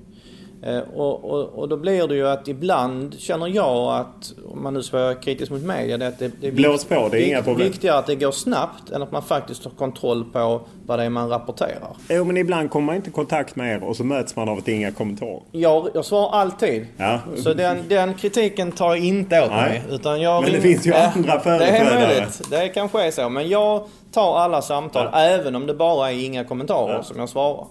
Eh, 0.65 0.79
och, 0.79 1.23
och, 1.31 1.43
och, 1.59 1.69
då 1.69 1.77
blir 1.77 2.07
det 2.07 2.15
ju 2.15 2.27
att 2.27 2.47
ibland 2.47 3.15
känner 3.19 3.47
jag 3.47 3.99
att, 3.99 4.33
om 4.51 4.63
man 4.63 4.73
nu 4.73 4.83
ska 4.83 4.97
vara 4.97 5.15
kritisk 5.15 5.51
mot 5.51 5.61
media, 5.61 5.97
det 5.97 6.05
är 6.05 6.09
att 6.09 6.19
det, 6.19 6.31
det 6.41 6.47
är 6.47 6.51
Blås 6.51 6.85
på, 6.85 7.09
det 7.11 7.21
är 7.23 7.27
inga 7.27 7.41
problem. 7.43 7.67
viktigare 7.67 7.97
att 7.97 8.07
det 8.07 8.15
går 8.15 8.31
snabbt 8.31 8.89
än 8.89 9.01
att 9.01 9.11
man 9.11 9.23
faktiskt 9.23 9.63
har 9.63 9.71
kontroll 9.71 10.23
på 10.33 10.61
vad 10.85 10.99
det 10.99 11.05
är 11.05 11.09
man 11.09 11.29
rapporterar. 11.29 11.95
Jo, 12.09 12.23
men 12.23 12.37
ibland 12.37 12.69
kommer 12.69 12.85
man 12.85 12.95
inte 12.95 13.09
i 13.09 13.13
kontakt 13.13 13.55
med 13.55 13.73
er 13.75 13.83
och 13.83 13.95
så 13.95 14.03
möts 14.03 14.35
man 14.35 14.49
av 14.49 14.57
att 14.57 14.67
inga 14.67 14.91
kommentarer. 14.91 15.41
Jag, 15.51 15.89
jag 15.93 16.05
svarar 16.05 16.31
alltid. 16.39 16.87
Ja. 16.97 17.19
Så 17.37 17.53
den, 17.53 17.77
den 17.89 18.13
kritiken 18.13 18.71
tar 18.71 18.87
jag 18.95 19.05
inte 19.05 19.41
åt 19.43 19.49
Nej. 19.49 19.69
mig. 19.69 19.83
Utan 19.95 20.21
jag 20.21 20.41
Men 20.43 20.51
det 20.51 20.57
ring- 20.57 20.61
finns 20.63 20.85
ju 20.87 20.93
andra 20.93 21.21
Det 21.31 21.33
är 21.33 21.39
företrädare. 21.39 22.07
möjligt. 22.07 22.41
Det 22.49 22.67
kanske 22.69 23.03
är 23.07 23.11
så. 23.11 23.29
Men 23.29 23.49
jag 23.49 23.83
tar 24.13 24.37
alla 24.37 24.61
samtal, 24.61 25.09
även 25.13 25.55
om 25.55 25.67
det 25.67 25.73
bara 25.73 26.11
är 26.11 26.25
inga 26.25 26.43
kommentarer 26.43 27.01
som 27.01 27.19
jag 27.19 27.29
svarar. 27.29 27.67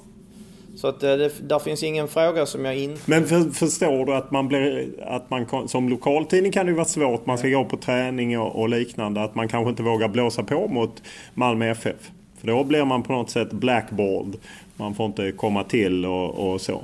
Så 0.76 0.88
att 0.88 1.02
eh, 1.02 1.16
det, 1.16 1.48
där 1.48 1.58
finns 1.58 1.82
ingen 1.82 2.08
fråga 2.08 2.46
som 2.46 2.64
jag 2.64 2.76
inte... 2.76 3.00
Men 3.06 3.26
för, 3.26 3.50
förstår 3.50 4.06
du 4.06 4.14
att 4.14 4.30
man 4.30 4.48
blir... 4.48 4.88
Att 5.06 5.30
man, 5.30 5.68
som 5.68 5.88
lokaltidning 5.88 6.52
kan 6.52 6.66
det 6.66 6.70
ju 6.70 6.76
vara 6.76 6.86
svårt. 6.86 7.26
Man 7.26 7.38
ska 7.38 7.48
gå 7.48 7.64
på 7.64 7.76
träning 7.76 8.38
och, 8.38 8.60
och 8.60 8.68
liknande. 8.68 9.22
Att 9.22 9.34
man 9.34 9.48
kanske 9.48 9.70
inte 9.70 9.82
vågar 9.82 10.08
blåsa 10.08 10.42
på 10.42 10.68
mot 10.68 11.02
Malmö 11.34 11.70
FF. 11.70 12.10
För 12.38 12.46
då 12.46 12.64
blir 12.64 12.84
man 12.84 13.02
på 13.02 13.12
något 13.12 13.30
sätt 13.30 13.52
blackballed. 13.52 14.36
Man 14.76 14.94
får 14.94 15.06
inte 15.06 15.32
komma 15.32 15.64
till 15.64 16.06
och, 16.06 16.52
och 16.52 16.60
så. 16.60 16.82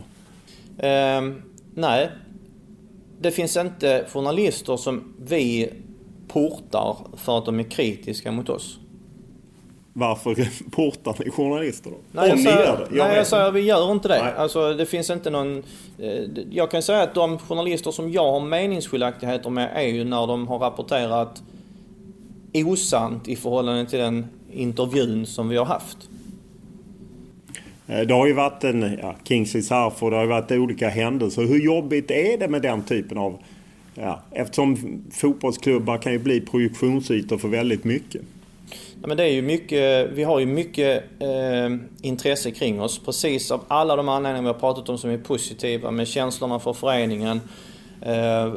Ehm, 0.79 1.43
nej. 1.75 2.11
Det 3.21 3.31
finns 3.31 3.57
inte 3.57 4.07
journalister 4.13 4.77
som 4.77 5.15
vi 5.19 5.71
portar 6.29 6.97
för 7.17 7.39
att 7.39 7.45
de 7.45 7.61
är 7.61 7.65
kritiska 7.65 8.33
mot 8.33 8.49
oss. 8.49 8.79
Varför 9.99 10.35
portar 10.71 11.17
ni 11.25 11.31
journalister 11.31 11.91
då? 11.91 11.97
Nej, 12.13 12.29
jag 12.29 12.41
säger, 12.41 12.57
det. 12.77 12.87
nej, 12.91 13.09
vet 13.09 13.17
jag 13.17 13.27
säger 13.27 13.51
vi 13.51 13.61
gör 13.61 13.93
inte 13.93 14.09
det. 14.09 14.23
Nej. 14.23 14.33
Alltså, 14.37 14.75
det 14.75 14.87
finns 14.87 15.11
inte 15.11 15.31
någon... 15.31 15.63
eh, 15.99 16.23
Jag 16.51 16.71
kan 16.71 16.83
säga 16.83 17.03
att 17.03 17.15
de 17.15 17.39
journalister 17.39 17.91
som 17.91 18.13
jag 18.13 18.33
har 18.33 18.41
meningsskiljaktigheter 18.41 19.51
med 19.51 19.71
är 19.75 19.83
ju 19.89 20.05
när 20.05 20.27
de 20.27 20.49
har 20.49 20.59
rapporterat 20.59 21.43
osant 22.55 23.29
i 23.29 23.37
förhållande 23.37 23.87
till 23.91 23.99
den 23.99 24.27
intervjun 24.53 25.27
som 25.27 25.49
vi 25.49 25.57
har 25.57 25.65
haft. 25.65 25.99
Eh, 27.87 28.01
Det 28.01 28.15
har 28.15 28.27
ju 28.27 28.33
varit 28.33 28.65
en 28.65 28.99
ja, 29.03 29.15
Kingsley 29.25 29.63
och 30.01 30.11
det 30.11 30.17
har 30.17 30.23
ju 30.23 30.29
varit 30.29 30.53
olika 30.53 30.89
händelser. 30.89 31.43
Hur 31.43 31.61
jobbigt 31.61 32.11
är 32.11 32.39
det 32.39 32.49
med 32.49 32.63
den 32.63 32.83
typen 32.83 33.19
av... 33.19 33.39
Ja, 33.95 34.23
eftersom 34.31 34.77
fotbollsklubbar 35.13 35.99
kan 35.99 36.13
ju 36.13 36.19
bli 36.19 36.41
projektionsytor 36.41 37.39
för 37.39 37.49
väldigt 37.49 37.85
mycket. 37.85 38.23
Ja, 39.01 39.09
men 39.09 39.17
det 39.17 39.25
är 39.25 39.33
ju 39.33 39.43
mycket, 39.43 40.11
vi 40.13 40.25
har 40.25 40.41
ju 40.41 40.47
mycket 40.47 41.05
eh, 41.19 41.77
intresse 42.03 42.51
kring 42.51 42.81
oss. 42.81 42.99
Precis 42.99 43.51
av 43.51 43.65
alla 43.69 43.97
de 43.97 44.09
anledningar 44.09 44.43
vi 44.43 44.47
har 44.47 44.61
pratat 44.61 44.89
om 44.89 44.99
som 44.99 45.11
är 45.11 45.19
positiva 45.19 45.91
med 45.91 46.09
känslorna 46.09 46.59
för 46.59 46.73
föreningen. 46.73 47.41
Eh, 48.03 48.53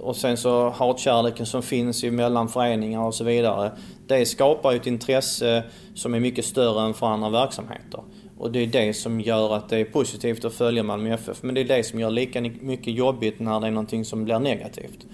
och 0.00 0.16
sen 0.16 0.36
så 0.36 0.70
hatkärleken 0.70 1.46
som 1.46 1.62
finns 1.62 2.04
mellan 2.04 2.48
föreningar 2.48 3.00
och 3.00 3.14
så 3.14 3.24
vidare. 3.24 3.72
Det 4.06 4.26
skapar 4.26 4.72
ju 4.72 4.76
ett 4.76 4.86
intresse 4.86 5.62
som 5.94 6.14
är 6.14 6.20
mycket 6.20 6.44
större 6.44 6.82
än 6.86 6.94
för 6.94 7.06
andra 7.06 7.30
verksamheter. 7.30 8.00
Och 8.38 8.52
det 8.52 8.58
är 8.58 8.66
det 8.66 8.94
som 8.94 9.20
gör 9.20 9.54
att 9.54 9.68
det 9.68 9.78
är 9.78 9.84
positivt 9.84 10.44
att 10.44 10.54
följa 10.54 10.82
Malmö 10.82 11.14
FF. 11.14 11.42
Men 11.42 11.54
det 11.54 11.60
är 11.60 11.64
det 11.64 11.84
som 11.84 12.00
gör 12.00 12.10
lika 12.10 12.40
mycket 12.40 12.94
jobbigt 12.94 13.40
när 13.40 13.60
det 13.60 13.66
är 13.66 13.70
någonting 13.70 14.04
som 14.04 14.24
blir 14.24 14.38
negativt. 14.38 15.06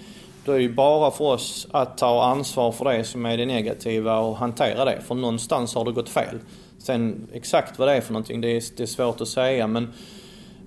Då 0.46 0.52
är 0.52 0.56
det 0.56 0.62
ju 0.62 0.74
bara 0.74 1.10
för 1.10 1.24
oss 1.24 1.66
att 1.70 1.98
ta 1.98 2.24
ansvar 2.24 2.72
för 2.72 2.84
det 2.84 3.04
som 3.04 3.26
är 3.26 3.36
det 3.36 3.46
negativa 3.46 4.18
och 4.18 4.36
hantera 4.36 4.84
det. 4.84 5.00
För 5.00 5.14
någonstans 5.14 5.74
har 5.74 5.84
det 5.84 5.92
gått 5.92 6.08
fel. 6.08 6.38
Sen 6.78 7.28
exakt 7.32 7.78
vad 7.78 7.88
det 7.88 7.94
är 7.94 8.00
för 8.00 8.12
någonting, 8.12 8.40
det 8.40 8.48
är, 8.48 8.62
det 8.76 8.82
är 8.82 8.86
svårt 8.86 9.20
att 9.20 9.28
säga. 9.28 9.66
Men, 9.66 9.92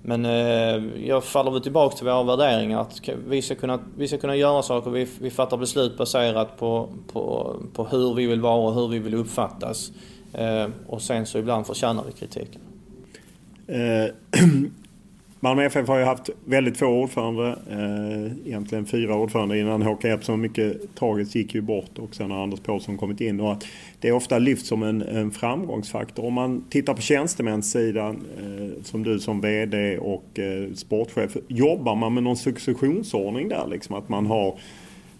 men 0.02 0.26
eh, 0.26 1.06
jag 1.08 1.24
faller 1.24 1.52
väl 1.52 1.62
tillbaka 1.62 1.98
till 1.98 2.06
våra 2.06 2.24
värderingar. 2.24 2.82
Att 2.82 3.10
vi 3.28 3.42
ska 3.42 3.56
kunna, 3.56 3.80
vi 3.98 4.08
ska 4.08 4.18
kunna 4.18 4.36
göra 4.36 4.62
saker. 4.62 4.92
Vi, 4.92 5.08
vi 5.20 5.32
fattar 5.32 5.58
beslut 5.58 5.98
baserat 5.98 6.58
på, 6.58 6.90
på, 7.14 7.56
på 7.74 7.86
hur 7.86 8.14
vi 8.14 8.28
vill 8.28 8.42
vara 8.42 8.68
och 8.68 8.74
hur 8.74 8.88
vi 8.88 9.00
vill 9.00 9.14
uppfattas. 9.14 9.92
Eh, 10.34 10.68
och 10.88 11.02
sen 11.02 11.26
så 11.26 11.38
ibland 11.38 11.68
förtjänar 11.68 12.04
vi 12.08 12.12
kritiken. 12.12 12.62
Eh, 13.68 14.04
eh 14.04 14.10
Malmö 15.42 15.64
FF 15.66 15.88
har 15.88 15.98
ju 15.98 16.04
haft 16.04 16.30
väldigt 16.46 16.78
få 16.78 16.86
ordförande. 16.86 17.48
Eh, 17.70 18.48
egentligen 18.48 18.86
fyra 18.86 19.16
ordförande 19.16 19.60
innan 19.60 19.82
Håkan 19.82 20.12
Jeppsson 20.12 20.42
mycket 20.42 20.96
tragiskt 20.96 21.36
gick 21.36 21.56
ju 21.56 21.62
bort 21.62 22.00
och 22.00 22.16
sen 22.16 22.32
har 22.32 22.44
Anders 22.44 22.60
Paulsson 22.60 22.98
kommit 22.98 23.22
in. 23.22 23.40
Och 23.40 23.52
att 23.52 23.66
det 24.00 24.08
är 24.08 24.12
ofta 24.12 24.40
lyft 24.40 24.66
som 24.66 24.84
en, 24.84 25.02
en 25.02 25.32
framgångsfaktor. 25.32 26.26
Om 26.26 26.34
man 26.34 26.64
tittar 26.70 26.94
på 26.94 27.02
tjänstemänssidan, 27.02 28.26
eh, 28.38 28.84
som 28.84 29.04
du 29.04 29.20
som 29.20 29.42
VD 29.42 29.98
och 29.98 30.40
eh, 30.40 30.74
sportchef. 30.74 31.38
Jobbar 31.48 31.96
man 31.96 32.14
med 32.14 32.24
någon 32.24 32.38
successionsordning 32.38 33.50
där? 33.50 33.68
Liksom 33.68 33.96
att 33.96 34.10
man 34.10 34.26
har 34.26 34.58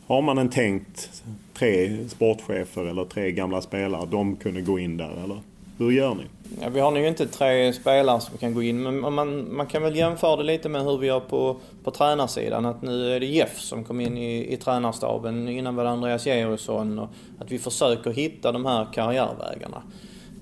har 0.08 0.22
man 0.22 0.38
en 0.38 0.50
tänkt 0.50 1.24
tre 1.54 1.98
sportchefer 2.08 2.86
eller 2.86 3.06
tre 3.06 3.32
gamla 3.32 3.62
spelare, 3.62 4.08
de 4.12 4.36
kunde 4.36 4.62
gå 4.62 4.80
in 4.80 4.98
där 4.98 5.24
eller? 5.24 5.38
Hur 5.78 5.92
gör 5.92 6.16
ni? 6.16 6.24
Ja, 6.62 6.70
vi 6.70 6.80
har 6.80 6.92
nog 6.92 7.06
inte 7.06 7.28
tre 7.28 7.74
spelare 7.74 8.22
som 8.22 8.38
kan 8.38 8.54
gå 8.54 8.64
in, 8.64 8.84
men 8.84 9.14
man, 9.14 9.56
man 9.56 9.68
kan 9.68 9.84
väl 9.84 9.96
jämföra 9.96 10.36
det 10.36 10.44
lite 10.44 10.70
med 10.70 10.84
hur 10.84 10.98
vi 10.98 11.08
gör 11.08 11.20
på, 11.20 11.58
på 11.84 11.92
tränarsidan. 11.92 12.66
Att 12.66 12.82
nu 12.82 13.16
är 13.16 13.20
det 13.20 13.26
Jeff 13.26 13.60
som 13.60 13.84
kom 13.84 14.02
in 14.02 14.18
i, 14.18 14.54
i 14.54 14.58
tränarstaben, 14.58 15.48
innan 15.48 15.76
var 15.76 15.84
det 15.84 15.90
Andreas 15.90 16.26
Georgsson. 16.26 17.00
Och 17.00 17.10
att 17.40 17.52
vi 17.52 17.60
försöker 17.60 18.12
hitta 18.12 18.52
de 18.52 18.66
här 18.66 18.88
karriärvägarna. 18.94 19.82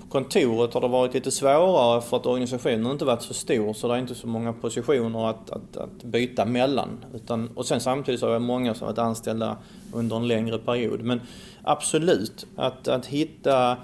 På 0.01 0.07
kontoret 0.07 0.73
har 0.73 0.81
det 0.81 0.88
varit 0.88 1.13
lite 1.13 1.31
svårare 1.31 2.01
för 2.01 2.17
att 2.17 2.25
organisationen 2.25 2.91
inte 2.91 3.05
varit 3.05 3.21
så 3.21 3.34
stor, 3.34 3.73
så 3.73 3.88
det 3.88 3.93
är 3.93 3.97
inte 3.97 4.15
så 4.15 4.27
många 4.27 4.53
positioner 4.53 5.29
att, 5.29 5.49
att, 5.49 5.77
att 5.77 6.03
byta 6.03 6.45
mellan. 6.45 7.05
Utan, 7.13 7.49
och 7.55 7.65
sen 7.65 7.79
samtidigt 7.79 8.19
så 8.19 8.25
har 8.25 8.34
vi 8.34 8.39
många 8.39 8.73
som 8.73 8.88
varit 8.88 8.97
anställda 8.97 9.57
under 9.93 10.15
en 10.15 10.27
längre 10.27 10.57
period. 10.57 11.01
Men 11.01 11.21
absolut, 11.63 12.45
att, 12.55 12.88
att 12.88 13.05
hitta 13.05 13.77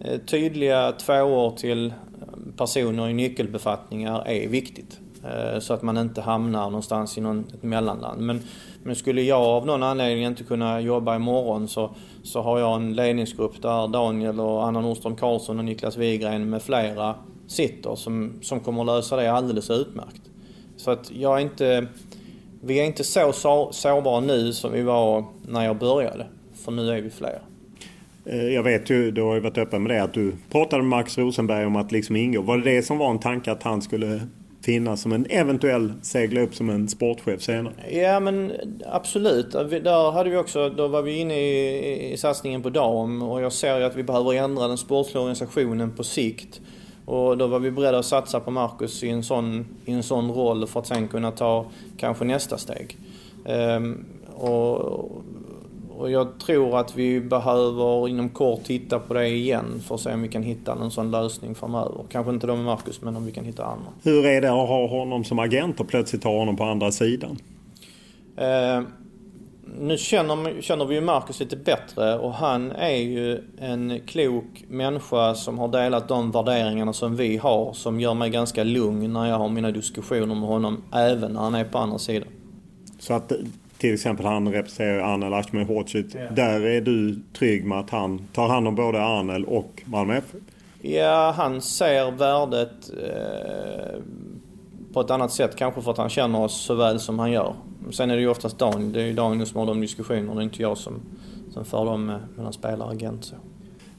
Eh, 0.00 0.20
tydliga 0.20 0.92
tvåor 0.92 1.50
till 1.56 1.86
eh, 1.86 1.92
personer 2.56 3.08
i 3.08 3.14
nyckelbefattningar 3.14 4.22
är 4.26 4.48
viktigt. 4.48 5.00
Eh, 5.24 5.58
så 5.60 5.74
att 5.74 5.82
man 5.82 5.96
inte 5.98 6.20
hamnar 6.20 6.64
någonstans 6.64 7.18
i 7.18 7.20
någon, 7.20 7.44
ett 7.54 7.62
mellanland. 7.62 8.20
Men, 8.20 8.40
men 8.82 8.96
skulle 8.96 9.22
jag 9.22 9.42
av 9.42 9.66
någon 9.66 9.82
anledning 9.82 10.24
inte 10.24 10.44
kunna 10.44 10.80
jobba 10.80 11.16
imorgon 11.16 11.68
så, 11.68 11.90
så 12.22 12.42
har 12.42 12.58
jag 12.58 12.76
en 12.76 12.92
ledningsgrupp 12.94 13.62
där 13.62 13.88
Daniel 13.88 14.40
och 14.40 14.66
Anna 14.66 14.80
Nordström 14.80 15.16
Karlsson 15.16 15.58
och 15.58 15.64
Niklas 15.64 15.96
Wigren 15.96 16.50
med 16.50 16.62
flera 16.62 17.14
sitter 17.46 17.94
som, 17.94 18.38
som 18.42 18.60
kommer 18.60 18.84
lösa 18.84 19.16
det 19.16 19.32
alldeles 19.32 19.70
utmärkt. 19.70 20.22
Så 20.76 20.90
att 20.90 21.10
jag 21.10 21.36
är 21.36 21.42
inte... 21.42 21.86
Vi 22.62 22.80
är 22.80 22.84
inte 22.84 23.04
så 23.04 23.32
så- 23.32 23.68
sårbara 23.72 24.20
nu 24.20 24.52
som 24.52 24.72
vi 24.72 24.82
var 24.82 25.24
när 25.48 25.64
jag 25.64 25.78
började. 25.78 26.26
För 26.54 26.72
nu 26.72 26.90
är 26.90 27.02
vi 27.02 27.10
fler. 27.10 27.40
Eh, 28.26 28.48
jag 28.48 28.62
vet 28.62 28.90
ju, 28.90 29.10
du 29.10 29.22
har 29.22 29.34
ju 29.34 29.40
varit 29.40 29.58
öppen 29.58 29.82
med 29.82 29.96
det, 29.96 30.02
att 30.02 30.14
du 30.14 30.32
pratade 30.50 30.82
med 30.82 30.90
Max 30.90 31.18
Rosenberg 31.18 31.66
om 31.66 31.76
att 31.76 31.92
liksom 31.92 32.16
ingå. 32.16 32.42
Var 32.42 32.58
det 32.58 32.70
det 32.70 32.82
som 32.82 32.98
var 32.98 33.10
en 33.10 33.18
tanke 33.18 33.52
att 33.52 33.62
han 33.62 33.82
skulle 33.82 34.20
finnas 34.62 35.00
som 35.00 35.12
en 35.12 35.26
eventuell 35.30 35.92
segla 36.02 36.40
upp 36.40 36.54
som 36.54 36.70
en 36.70 36.88
sportchef 36.88 37.42
senare? 37.42 37.74
Ja 37.90 38.20
men 38.20 38.52
absolut. 38.86 39.52
Där 39.52 40.12
hade 40.12 40.30
vi 40.30 40.36
också, 40.36 40.68
då 40.68 40.88
var 40.88 41.02
vi 41.02 41.18
inne 41.18 41.40
i, 41.40 42.12
i 42.12 42.16
satsningen 42.16 42.62
på 42.62 42.70
dam 42.70 43.22
och 43.22 43.42
jag 43.42 43.52
ser 43.52 43.78
ju 43.78 43.84
att 43.84 43.96
vi 43.96 44.02
behöver 44.02 44.34
ändra 44.34 44.68
den 44.68 44.78
sportsliga 44.78 45.20
organisationen 45.20 45.92
på 45.96 46.04
sikt. 46.04 46.60
Och 47.04 47.38
då 47.38 47.46
var 47.46 47.58
vi 47.58 47.70
beredda 47.70 47.98
att 47.98 48.06
satsa 48.06 48.40
på 48.40 48.50
Marcus 48.50 49.02
i 49.02 49.08
en 49.08 49.22
sån, 49.22 49.66
i 49.84 49.92
en 49.92 50.02
sån 50.02 50.30
roll 50.30 50.66
för 50.66 50.80
att 50.80 50.86
sen 50.86 51.08
kunna 51.08 51.30
ta 51.30 51.66
kanske 51.96 52.24
nästa 52.24 52.58
steg. 52.58 52.96
Ehm, 53.44 54.04
och, 54.34 55.10
och 55.98 56.10
jag 56.10 56.38
tror 56.38 56.78
att 56.78 56.96
vi 56.96 57.20
behöver 57.20 58.08
inom 58.08 58.28
kort 58.28 58.64
titta 58.64 58.98
på 58.98 59.14
det 59.14 59.28
igen 59.28 59.82
för 59.86 59.94
att 59.94 60.00
se 60.00 60.14
om 60.14 60.22
vi 60.22 60.28
kan 60.28 60.42
hitta 60.42 60.72
en 60.72 60.90
sån 60.90 61.10
lösning 61.10 61.54
framöver. 61.54 62.04
Kanske 62.08 62.32
inte 62.32 62.46
då 62.46 62.56
med 62.56 62.64
Marcus 62.64 63.02
men 63.02 63.16
om 63.16 63.24
vi 63.24 63.32
kan 63.32 63.44
hitta 63.44 63.64
andra. 63.64 63.86
Hur 64.02 64.26
är 64.26 64.40
det 64.40 64.48
att 64.48 64.68
ha 64.68 64.88
honom 64.88 65.24
som 65.24 65.38
agent 65.38 65.80
och 65.80 65.88
plötsligt 65.88 66.24
ha 66.24 66.38
honom 66.38 66.56
på 66.56 66.64
andra 66.64 66.92
sidan? 66.92 67.38
Eh, 68.36 68.82
nu 69.80 69.98
känner, 69.98 70.62
känner 70.62 70.84
vi 70.84 70.94
ju 70.94 71.00
Marcus 71.00 71.40
lite 71.40 71.56
bättre 71.56 72.18
och 72.18 72.32
han 72.32 72.72
är 72.72 72.96
ju 72.96 73.42
en 73.58 74.00
klok 74.06 74.64
människa 74.68 75.34
som 75.34 75.58
har 75.58 75.68
delat 75.68 76.08
de 76.08 76.30
värderingarna 76.30 76.92
som 76.92 77.16
vi 77.16 77.36
har 77.36 77.72
som 77.72 78.00
gör 78.00 78.14
mig 78.14 78.30
ganska 78.30 78.64
lugn 78.64 79.12
när 79.12 79.26
jag 79.26 79.38
har 79.38 79.48
mina 79.48 79.70
diskussioner 79.70 80.34
med 80.34 80.48
honom 80.48 80.82
även 80.92 81.32
när 81.32 81.40
han 81.40 81.54
är 81.54 81.64
på 81.64 81.78
andra 81.78 81.98
sidan. 81.98 82.28
Så 82.98 83.14
att 83.14 83.32
till 83.78 83.94
exempel 83.94 84.26
han 84.26 84.52
representerar 84.52 85.14
Arnel 85.14 85.34
Ashmehocic. 85.34 86.14
Ja. 86.14 86.30
Där 86.30 86.60
är 86.60 86.80
du 86.80 87.20
trygg 87.38 87.64
med 87.64 87.78
att 87.78 87.90
han 87.90 88.28
tar 88.32 88.48
hand 88.48 88.68
om 88.68 88.74
både 88.74 89.04
Arnel 89.04 89.44
och 89.44 89.82
Malmö 89.84 90.16
FF? 90.16 90.40
Ja, 90.82 91.34
han 91.36 91.62
ser 91.62 92.10
värdet 92.10 92.90
eh, 93.02 94.00
på 94.92 95.00
ett 95.00 95.10
annat 95.10 95.32
sätt 95.32 95.56
kanske 95.56 95.82
för 95.82 95.90
att 95.90 95.98
han 95.98 96.08
känner 96.08 96.40
oss 96.40 96.60
så 96.60 96.74
väl 96.74 97.00
som 97.00 97.18
han 97.18 97.32
gör. 97.32 97.54
Sen 97.90 98.10
är 98.10 98.16
det 98.16 98.22
ju 98.22 98.28
oftast 98.28 98.58
Daniel, 98.58 98.92
det 98.92 99.02
är 99.02 99.06
ju 99.06 99.12
Daniel 99.12 99.46
som 99.46 99.58
har 99.58 99.66
de 99.66 99.80
diskussionerna, 99.80 100.34
det 100.34 100.40
är 100.40 100.44
inte 100.44 100.62
jag 100.62 100.78
som, 100.78 101.00
som 101.50 101.64
för 101.64 101.84
dem 101.84 102.18
mellan 102.36 102.52
spelare 102.52 102.88
och 102.88 102.92
agent. 102.92 103.24
Så. 103.24 103.36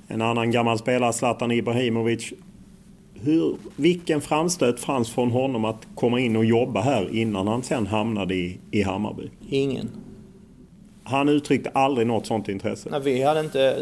En 0.08 0.22
annan 0.22 0.52
gammal 0.52 0.78
spelare, 0.78 1.14
Zlatan 1.14 1.52
Ibrahimovic. 1.52 2.34
Hur, 3.22 3.56
vilken 3.76 4.22
framstöt 4.22 4.80
fanns 4.80 5.10
från 5.10 5.32
honom 5.32 5.66
att 5.66 5.88
komma 5.96 6.20
in 6.20 6.36
och 6.36 6.46
jobba 6.46 6.82
här 6.82 7.16
innan 7.16 7.48
han 7.48 7.64
sen 7.64 7.88
hamnade 7.88 8.36
i, 8.36 8.60
i 8.72 8.82
Hammarby? 8.82 9.30
Ingen. 9.50 9.90
Han 11.04 11.30
uttryckte 11.30 11.70
aldrig 11.70 12.08
något 12.08 12.26
sånt 12.26 12.50
intresse? 12.50 12.90
Nej, 12.92 13.02
vi 13.04 13.24
hade 13.24 13.40
inte... 13.40 13.78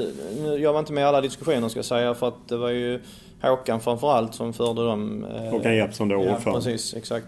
Jag 0.59 0.73
var 0.73 0.79
inte 0.79 0.93
med 0.93 1.01
i 1.01 1.05
alla 1.05 1.21
diskussioner 1.21 1.69
ska 1.69 1.77
jag 1.77 1.85
säga 1.85 2.13
för 2.13 2.27
att 2.27 2.47
det 2.47 2.57
var 2.57 2.69
ju 2.69 2.99
Håkan 3.41 3.79
framförallt 3.79 4.33
som 4.33 4.53
förde 4.53 4.85
dem. 4.85 5.25
Eh, 5.25 5.51
Håkan 5.51 5.75
Jeppsson 5.75 6.07
då, 6.07 6.15
ordförande. 6.15 6.41
Ja, 6.45 6.53
precis. 6.53 6.93
Exakt. 6.93 7.27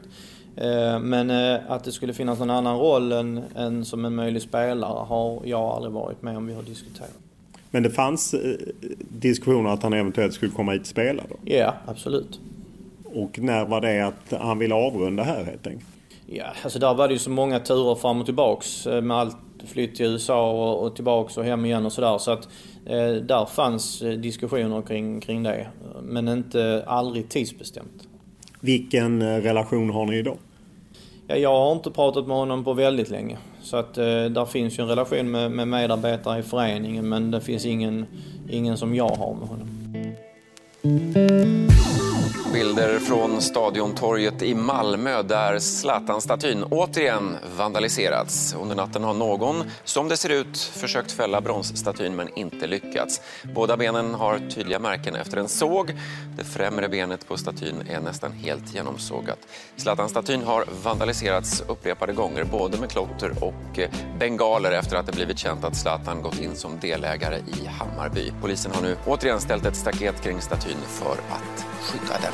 Eh, 0.56 1.00
men 1.00 1.30
eh, 1.30 1.72
att 1.72 1.84
det 1.84 1.92
skulle 1.92 2.14
finnas 2.14 2.40
någon 2.40 2.50
annan 2.50 2.80
roll 2.80 3.12
än, 3.12 3.44
än 3.56 3.86
som 3.86 4.06
en 4.06 4.16
möjlig 4.16 4.42
spelare 4.42 5.06
har 5.06 5.42
jag 5.46 5.62
aldrig 5.62 5.94
varit 5.94 6.22
med 6.22 6.38
om 6.38 6.48
vi 6.48 6.54
har 6.54 6.64
diskuterat. 6.64 7.27
Men 7.72 7.84
det 7.84 7.90
fanns 7.90 8.36
diskussioner 9.00 9.70
att 9.70 9.84
han 9.84 9.94
eventuellt 9.94 10.34
skulle 10.34 10.52
komma 10.52 10.72
hit 10.72 10.82
och 10.82 10.88
spela 10.88 11.24
då? 11.30 11.36
Ja, 11.46 11.74
absolut. 11.86 12.40
Och 13.04 13.40
när 13.40 13.66
var 13.66 13.82
det 13.82 14.02
att 14.02 14.40
han 14.42 14.60
ville 14.60 14.76
avrunda 14.76 15.24
här 15.24 15.44
helt 15.44 15.68
enkelt? 15.68 15.90
Ja, 16.26 16.46
alltså 16.64 16.80
där 16.80 16.94
var 16.94 17.08
det 17.08 17.14
ju 17.14 17.20
så 17.20 17.30
många 17.30 17.60
turer 17.60 17.96
fram 17.96 18.20
och 18.20 18.26
tillbaks 18.26 18.86
med 18.86 19.12
allt 19.12 19.38
flytt 19.66 19.96
till 19.96 20.06
USA 20.06 20.52
och, 20.52 20.86
och 20.86 20.96
tillbaks 20.96 21.38
och 21.38 21.44
hem 21.44 21.66
igen 21.66 21.86
och 21.86 21.92
sådär. 21.92 22.18
Så 22.18 22.32
att 22.32 22.48
eh, 22.86 23.12
där 23.12 23.46
fanns 23.46 24.00
diskussioner 24.00 24.82
kring, 24.82 25.20
kring 25.20 25.44
det. 25.44 25.68
Men 26.02 26.28
inte 26.28 26.84
aldrig 26.88 27.30
tidsbestämt. 27.30 28.08
Vilken 28.60 29.42
relation 29.42 29.90
har 29.90 30.06
ni 30.06 30.18
idag? 30.18 30.38
Ja, 31.28 31.36
jag 31.36 31.50
har 31.50 31.72
inte 31.72 31.92
pratat 31.92 32.28
med 32.28 32.38
honom 32.38 32.64
på 32.64 32.74
väldigt 32.74 33.10
länge. 33.10 33.38
Så 33.62 33.78
att 33.78 33.98
eh, 33.98 34.04
där 34.06 34.46
finns 34.46 34.80
ju 34.80 34.84
en 34.84 34.90
relation 34.90 35.32
med, 35.32 35.52
med 35.52 35.68
medarbetare 35.68 36.40
i 36.40 36.44
föreningen 36.44 37.10
men 37.10 37.32
det 37.32 37.42
finns 37.42 37.66
ingen, 37.66 38.06
ingen 38.50 38.78
som 38.78 38.96
jag 38.96 39.10
har 39.10 39.34
med 39.34 39.48
honom. 39.48 39.68
Bilder 42.54 43.00
från 43.00 43.42
Stadiontorget 43.42 44.42
i 44.42 44.56
Malmö 44.56 45.22
där 45.24 45.60
Zlatan-statyn 45.60 46.64
återigen 46.64 47.38
vandaliserats. 47.58 48.56
Under 48.62 48.76
natten 48.76 49.04
har 49.04 49.14
någon, 49.14 49.64
som 49.84 50.08
det 50.10 50.18
ser 50.18 50.30
ut, 50.30 50.58
försökt 50.58 51.12
fälla 51.12 51.42
bronsstatyn 51.42 52.16
men 52.16 52.38
inte 52.38 52.68
lyckats. 52.68 53.22
Båda 53.56 53.78
benen 53.78 54.14
har 54.14 54.40
tydliga 54.50 54.80
märken 54.80 55.16
efter 55.16 55.38
en 55.38 55.48
såg. 55.48 55.96
Det 56.38 56.44
främre 56.44 56.90
benet 56.90 57.28
på 57.28 57.38
statyn 57.38 57.84
är 57.90 58.00
nästan 58.00 58.32
helt 58.32 58.74
genomsågat. 58.74 59.40
Zlatan-statyn 59.76 60.44
har 60.44 60.66
vandaliserats 60.84 61.64
upprepade 61.68 62.14
gånger 62.14 62.44
både 62.44 62.78
med 62.78 62.92
klotter 62.92 63.32
och 63.42 63.80
eh, 63.80 63.90
bengaler 64.20 64.72
efter 64.72 64.98
att 64.98 65.06
det 65.06 65.12
blivit 65.12 65.38
känt 65.40 65.64
att 65.64 65.76
Zlatan 65.76 66.22
gått 66.22 66.40
in 66.40 66.56
som 66.56 66.80
delägare 66.80 67.38
i 67.38 67.66
Hammarby. 67.66 68.32
Polisen 68.42 68.72
har 68.72 68.82
nu 68.82 68.98
återigen 69.06 69.42
ställt 69.42 69.66
ett 69.66 69.76
staket 69.76 70.22
kring 70.24 70.42
statyn 70.42 70.78
för 70.88 71.12
att 71.12 71.77
skydda 71.88 72.18
den. 72.22 72.34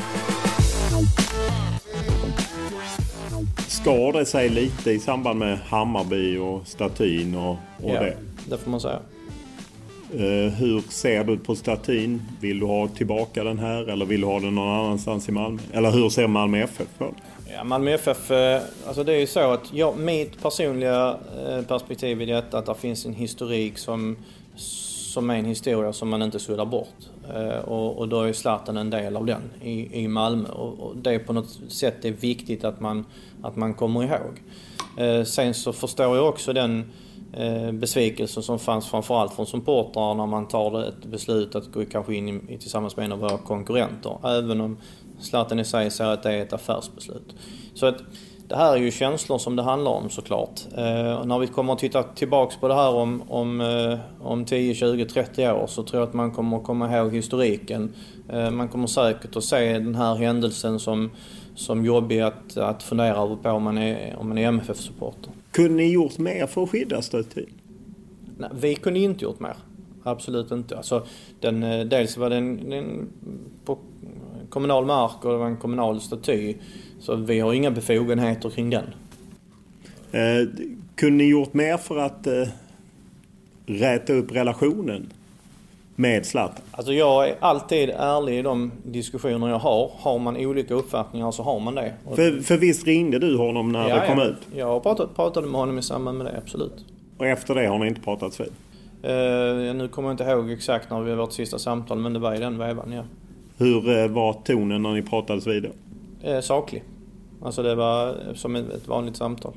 Skar 3.67 4.13
det 4.13 4.25
sig 4.25 4.49
lite 4.49 4.91
i 4.91 4.99
samband 4.99 5.39
med 5.39 5.57
Hammarby 5.57 6.37
och 6.37 6.67
statyn 6.67 7.35
och, 7.35 7.51
och 7.51 7.89
ja, 7.89 7.99
det? 7.99 8.17
det 8.49 8.57
får 8.57 8.71
man 8.71 8.81
säga. 8.81 8.99
Uh, 10.13 10.49
hur 10.49 10.81
ser 10.89 11.23
du 11.23 11.37
på 11.37 11.55
statyn? 11.55 12.21
Vill 12.41 12.59
du 12.59 12.65
ha 12.65 12.87
tillbaka 12.87 13.43
den 13.43 13.59
här 13.59 13.89
eller 13.89 14.05
vill 14.05 14.21
du 14.21 14.27
ha 14.27 14.39
den 14.39 14.55
någon 14.55 14.85
annanstans 14.85 15.29
i 15.29 15.31
Malmö? 15.31 15.61
Eller 15.73 15.91
hur 15.91 16.09
ser 16.09 16.27
Malmö 16.27 16.63
FF 16.63 16.87
på 16.97 17.03
det? 17.03 17.53
Ja, 17.53 17.63
Malmö 17.63 17.91
FF, 17.91 18.31
uh, 18.31 18.37
alltså 18.87 19.03
det 19.03 19.13
är 19.13 19.19
ju 19.19 19.27
så 19.27 19.51
att 19.51 19.73
jag, 19.73 19.97
mitt 19.97 20.41
personliga 20.41 21.11
uh, 21.11 21.61
perspektiv 21.67 22.21
i 22.21 22.25
detta 22.25 22.57
att 22.57 22.65
det 22.65 22.75
finns 22.75 23.05
en 23.05 23.13
historik 23.13 23.77
som, 23.77 24.17
som 24.55 25.29
är 25.29 25.35
en 25.35 25.45
historia 25.45 25.93
som 25.93 26.09
man 26.09 26.21
inte 26.21 26.39
suddar 26.39 26.65
bort. 26.65 27.12
Eh, 27.29 27.59
och, 27.59 27.97
och 27.97 28.07
då 28.07 28.21
är 28.21 28.33
Zlatan 28.33 28.77
en 28.77 28.89
del 28.89 29.17
av 29.17 29.25
den 29.25 29.41
i, 29.61 30.03
i 30.03 30.07
Malmö. 30.07 30.49
Och, 30.49 30.79
och 30.79 30.97
det 30.97 31.11
är 31.11 31.19
på 31.19 31.33
något 31.33 31.59
sätt 31.67 32.05
är 32.05 32.11
viktigt 32.11 32.63
att 32.63 32.79
man, 32.79 33.05
att 33.41 33.55
man 33.55 33.73
kommer 33.73 34.03
ihåg. 34.03 34.41
Eh, 34.97 35.23
sen 35.23 35.53
så 35.53 35.73
förstår 35.73 36.15
jag 36.15 36.29
också 36.29 36.53
den 36.53 36.91
eh, 37.33 37.71
besvikelsen 37.71 38.43
som 38.43 38.59
fanns 38.59 38.87
framförallt 38.87 39.33
från 39.33 39.45
supportrar 39.45 40.13
när 40.13 40.25
man 40.25 40.47
tar 40.47 40.83
ett 40.83 41.05
beslut 41.05 41.55
att 41.55 41.71
gå 41.71 41.85
kanske 41.85 42.15
in 42.15 42.49
i, 42.49 42.57
tillsammans 42.57 42.97
med 42.97 43.05
en 43.05 43.11
av 43.11 43.19
våra 43.19 43.37
konkurrenter. 43.37 44.17
Även 44.23 44.61
om 44.61 44.77
Zlatan 45.19 45.59
i 45.59 45.65
sig 45.65 45.91
säger 45.91 46.11
att 46.11 46.23
det 46.23 46.31
är 46.31 46.41
ett 46.41 46.53
affärsbeslut. 46.53 47.35
Så 47.73 47.85
att, 47.85 47.97
det 48.53 48.57
här 48.57 48.73
är 48.73 48.77
ju 48.77 48.91
känslor 48.91 49.37
som 49.37 49.55
det 49.55 49.63
handlar 49.63 49.91
om 49.91 50.09
såklart. 50.09 50.61
Eh, 50.77 51.25
när 51.25 51.39
vi 51.39 51.47
kommer 51.47 51.73
att 51.73 51.79
titta 51.79 52.03
tillbaks 52.03 52.57
på 52.57 52.67
det 52.67 52.73
här 52.73 52.93
om, 52.93 53.23
om, 53.27 53.61
eh, 53.61 53.99
om 54.27 54.45
10, 54.45 54.75
20, 54.75 55.05
30 55.05 55.47
år 55.47 55.67
så 55.67 55.83
tror 55.83 56.01
jag 56.01 56.07
att 56.07 56.13
man 56.13 56.31
kommer 56.31 56.57
att 56.57 56.63
komma 56.63 56.97
ihåg 56.97 57.13
historiken. 57.13 57.93
Eh, 58.29 58.51
man 58.51 58.67
kommer 58.67 58.87
säkert 58.87 59.35
att 59.35 59.43
se 59.43 59.73
den 59.73 59.95
här 59.95 60.15
händelsen 60.15 60.79
som, 60.79 61.11
som 61.55 61.85
jobbig 61.85 62.19
att, 62.19 62.57
att 62.57 62.83
fundera 62.83 63.15
över 63.15 63.35
på 63.35 63.49
om 63.49 63.63
man 63.63 63.77
är, 63.77 64.15
om 64.19 64.29
man 64.29 64.37
är 64.37 64.47
MFF-supporter. 64.47 65.31
Kunde 65.51 65.73
ni 65.73 65.91
gjort 65.91 66.17
mer 66.17 66.47
för 66.47 66.63
att 66.63 66.69
skydda 66.69 67.01
Stödtid? 67.01 67.49
Nej, 68.37 68.49
vi 68.53 68.75
kunde 68.75 68.99
inte 68.99 69.23
gjort 69.25 69.39
mer. 69.39 69.55
Absolut 70.03 70.51
inte. 70.51 70.77
Alltså, 70.77 71.05
den, 71.39 71.59
dels 71.89 72.17
var 72.17 72.29
den, 72.29 72.69
den 72.69 73.09
på 73.65 73.77
kommunal 74.49 74.85
mark 74.85 75.25
och 75.25 75.31
det 75.31 75.37
var 75.37 75.45
en 75.45 75.57
kommunal 75.57 76.01
staty. 76.01 76.55
Så 77.03 77.15
vi 77.15 77.39
har 77.39 77.53
inga 77.53 77.71
befogenheter 77.71 78.49
kring 78.49 78.69
den. 78.69 78.83
Eh, 80.11 80.47
kunde 80.95 81.23
ni 81.23 81.29
gjort 81.29 81.53
mer 81.53 81.77
för 81.77 81.97
att 81.97 82.27
eh, 82.27 82.47
räta 83.65 84.13
upp 84.13 84.31
relationen 84.31 85.13
med 85.95 86.25
Zlatan? 86.25 86.61
Alltså 86.71 86.93
jag 86.93 87.29
är 87.29 87.35
alltid 87.39 87.89
ärlig 87.89 88.39
i 88.39 88.41
de 88.41 88.71
diskussioner 88.83 89.49
jag 89.49 89.59
har. 89.59 89.91
Har 89.97 90.19
man 90.19 90.37
olika 90.37 90.73
uppfattningar 90.73 91.31
så 91.31 91.43
har 91.43 91.59
man 91.59 91.75
det. 91.75 91.93
För, 92.15 92.41
för 92.41 92.57
visst 92.57 92.87
ringde 92.87 93.19
du 93.19 93.37
honom 93.37 93.71
när 93.71 93.89
ja, 93.89 93.95
det 93.95 94.07
kom 94.07 94.19
ja. 94.19 94.25
ut? 94.25 94.37
Jag 94.55 94.83
pratat, 94.83 95.15
pratade 95.15 95.47
med 95.47 95.59
honom 95.59 95.79
i 95.79 95.81
samband 95.81 96.17
med 96.17 96.27
det, 96.27 96.37
absolut. 96.37 96.85
Och 97.17 97.27
efter 97.27 97.55
det 97.55 97.67
har 97.67 97.79
ni 97.79 97.87
inte 97.87 98.01
pratat 98.01 98.39
vid? 98.39 98.47
Uh, 98.47 99.75
nu 99.75 99.89
kommer 99.91 100.09
jag 100.09 100.13
inte 100.13 100.23
ihåg 100.23 100.51
exakt 100.51 100.89
när 100.89 101.01
vi 101.01 101.15
vårt 101.15 101.33
sista 101.33 101.59
samtal 101.59 101.99
men 101.99 102.13
det 102.13 102.19
var 102.19 102.35
i 102.35 102.39
den 102.39 102.57
vevan, 102.57 102.91
ja. 102.91 103.03
Hur 103.57 103.89
uh, 103.89 104.11
var 104.11 104.33
tonen 104.33 104.81
när 104.81 104.93
ni 104.93 105.01
pratades 105.01 105.47
vid 105.47 105.63
då? 105.63 105.69
Uh, 106.29 106.41
saklig. 106.41 106.83
Alltså 107.43 107.63
det 107.63 107.75
var 107.75 108.33
som 108.33 108.55
ett 108.55 108.87
vanligt 108.87 109.15
samtal. 109.15 109.53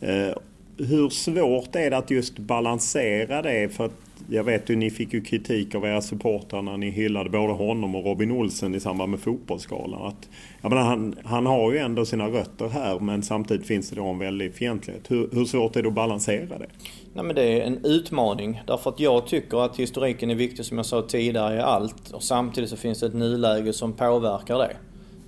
Eh, 0.00 0.34
hur 0.76 1.08
svårt 1.08 1.76
är 1.76 1.90
det 1.90 1.96
att 1.96 2.10
just 2.10 2.38
balansera 2.38 3.42
det? 3.42 3.68
För 3.68 3.84
att 3.84 3.92
jag 4.28 4.44
vet 4.44 4.70
ju 4.70 4.76
ni 4.76 4.90
fick 4.90 5.12
ju 5.12 5.20
kritik 5.20 5.74
av 5.74 5.84
era 5.84 6.00
supportrar 6.00 6.62
när 6.62 6.76
ni 6.76 6.90
hyllade 6.90 7.30
både 7.30 7.52
honom 7.52 7.94
och 7.94 8.04
Robin 8.04 8.30
Olsen 8.30 8.74
i 8.74 8.80
samband 8.80 9.10
med 9.10 9.20
Fotbollsgalan. 9.20 10.06
Att, 10.06 10.28
jag 10.62 10.70
menar, 10.70 10.82
han, 10.82 11.14
han 11.24 11.46
har 11.46 11.72
ju 11.72 11.78
ändå 11.78 12.04
sina 12.04 12.28
rötter 12.28 12.68
här 12.68 12.98
men 12.98 13.22
samtidigt 13.22 13.66
finns 13.66 13.90
det 13.90 13.96
då 13.96 14.06
en 14.06 14.18
väldig 14.18 14.54
fientlighet. 14.54 15.10
Hur, 15.10 15.28
hur 15.32 15.44
svårt 15.44 15.76
är 15.76 15.82
det 15.82 15.88
att 15.88 15.94
balansera 15.94 16.58
det? 16.58 16.66
Nej, 17.14 17.24
men 17.24 17.36
det 17.36 17.42
är 17.42 17.66
en 17.66 17.84
utmaning. 17.84 18.62
Därför 18.66 18.90
att 18.90 19.00
jag 19.00 19.26
tycker 19.26 19.64
att 19.64 19.76
historiken 19.76 20.30
är 20.30 20.34
viktig 20.34 20.64
som 20.64 20.76
jag 20.76 20.86
sa 20.86 21.02
tidigare 21.02 21.56
i 21.56 21.60
allt. 21.60 22.10
Och 22.10 22.22
samtidigt 22.22 22.70
så 22.70 22.76
finns 22.76 23.00
det 23.00 23.06
ett 23.06 23.14
nuläge 23.14 23.72
som 23.72 23.92
påverkar 23.92 24.58
det. 24.58 24.76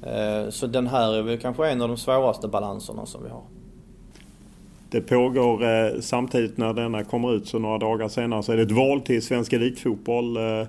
Eh, 0.02 0.50
så 0.50 0.66
den 0.66 0.86
här 0.86 1.14
är 1.14 1.22
väl 1.22 1.38
kanske 1.38 1.68
en 1.68 1.82
av 1.82 1.88
de 1.88 1.96
svåraste 1.96 2.48
balanserna 2.48 3.06
som 3.06 3.22
vi 3.22 3.28
har. 3.30 3.42
Det 4.90 5.00
pågår 5.00 5.64
eh, 5.64 6.00
samtidigt 6.00 6.56
när 6.56 6.72
denna 6.72 7.04
kommer 7.04 7.34
ut 7.34 7.46
så 7.46 7.58
några 7.58 7.78
dagar 7.78 8.08
senare 8.08 8.42
så 8.42 8.52
är 8.52 8.56
det 8.56 8.62
ett 8.62 8.70
val 8.70 9.00
till 9.00 9.22
Svensk 9.22 9.52
Elitfotboll. 9.52 10.36
Eh, 10.36 10.66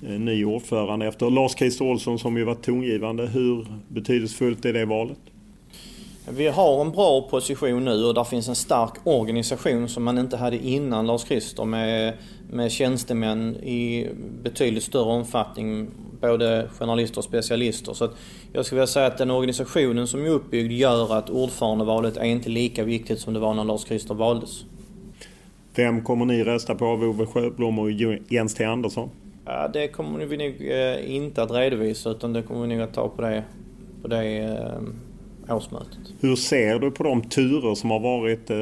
ny 0.00 0.44
ordförande 0.44 1.06
efter 1.06 1.30
Lars-Christer 1.30 1.84
Olsson 1.84 2.18
som 2.18 2.36
ju 2.36 2.44
varit 2.44 2.62
tongivande. 2.62 3.26
Hur 3.26 3.66
betydelsefullt 3.88 4.64
är 4.64 4.72
det 4.72 4.84
valet? 4.84 5.18
Vi 6.28 6.48
har 6.48 6.80
en 6.80 6.90
bra 6.90 7.22
position 7.22 7.84
nu 7.84 8.04
och 8.04 8.14
där 8.14 8.24
finns 8.24 8.48
en 8.48 8.54
stark 8.54 8.92
organisation 9.04 9.88
som 9.88 10.04
man 10.04 10.18
inte 10.18 10.36
hade 10.36 10.56
innan 10.56 11.06
Lars 11.06 11.22
Christer 11.22 11.64
med, 11.64 12.14
med 12.50 12.72
tjänstemän 12.72 13.56
i 13.56 14.08
betydligt 14.42 14.82
större 14.82 15.12
omfattning, 15.12 15.90
både 16.20 16.68
journalister 16.78 17.18
och 17.18 17.24
specialister. 17.24 17.92
Så 17.92 18.08
jag 18.52 18.66
skulle 18.66 18.78
vilja 18.78 18.86
säga 18.86 19.06
att 19.06 19.18
den 19.18 19.30
organisationen 19.30 20.06
som 20.06 20.24
är 20.24 20.28
uppbyggd 20.28 20.72
gör 20.72 21.14
att 21.14 21.30
ordförandevalet 21.30 22.16
är 22.16 22.24
inte 22.24 22.48
lika 22.48 22.84
viktigt 22.84 23.20
som 23.20 23.34
det 23.34 23.40
var 23.40 23.54
när 23.54 23.64
Lars 23.64 23.84
Christer 23.84 24.14
valdes. 24.14 24.64
Vem 25.74 26.04
kommer 26.04 26.24
ni 26.24 26.44
rösta 26.44 26.74
på 26.74 26.86
av 26.86 27.02
Ove 27.02 27.26
Sjöblom 27.26 27.78
och 27.78 27.90
Jens 28.28 28.54
T 28.54 28.64
Andersson? 28.64 29.10
Ja, 29.44 29.68
det 29.72 29.88
kommer 29.88 30.26
vi 30.26 30.36
nog 30.36 30.70
eh, 30.70 31.16
inte 31.16 31.42
att 31.42 31.50
redovisa 31.50 32.10
utan 32.10 32.32
det 32.32 32.42
kommer 32.42 32.60
vi 32.60 32.66
nog 32.66 32.80
att 32.80 32.94
ta 32.94 33.08
på 33.08 33.22
det, 33.22 33.44
på 34.02 34.08
det 34.08 34.24
eh, 34.38 34.82
årsmötet. 35.48 35.98
Hur 36.20 36.36
ser 36.36 36.78
du 36.78 36.90
på 36.90 37.02
de 37.02 37.22
turer 37.22 37.74
som 37.74 37.90
har 37.90 38.00
varit 38.00 38.50
eh, 38.50 38.56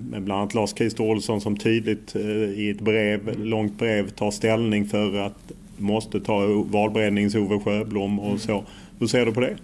med 0.00 0.22
bland 0.22 0.40
annat 0.40 0.54
Lars 0.54 0.74
Christer 0.76 1.04
Olsson 1.04 1.40
som 1.40 1.56
tydligt 1.56 2.16
i 2.56 2.70
ett 2.70 2.80
brev, 2.80 3.38
långt 3.44 3.78
brev 3.78 4.08
tar 4.08 4.30
ställning 4.30 4.84
för 4.86 5.18
att 5.18 5.52
måste 5.76 6.20
ta 6.20 6.64
valberedningens 6.66 7.34
Ove 7.34 7.60
Sjöblom 7.60 8.20
och 8.20 8.40
så. 8.40 8.64
Hur 8.98 9.06
ser 9.06 9.26
du 9.26 9.32
på 9.32 9.40
det? 9.40 9.56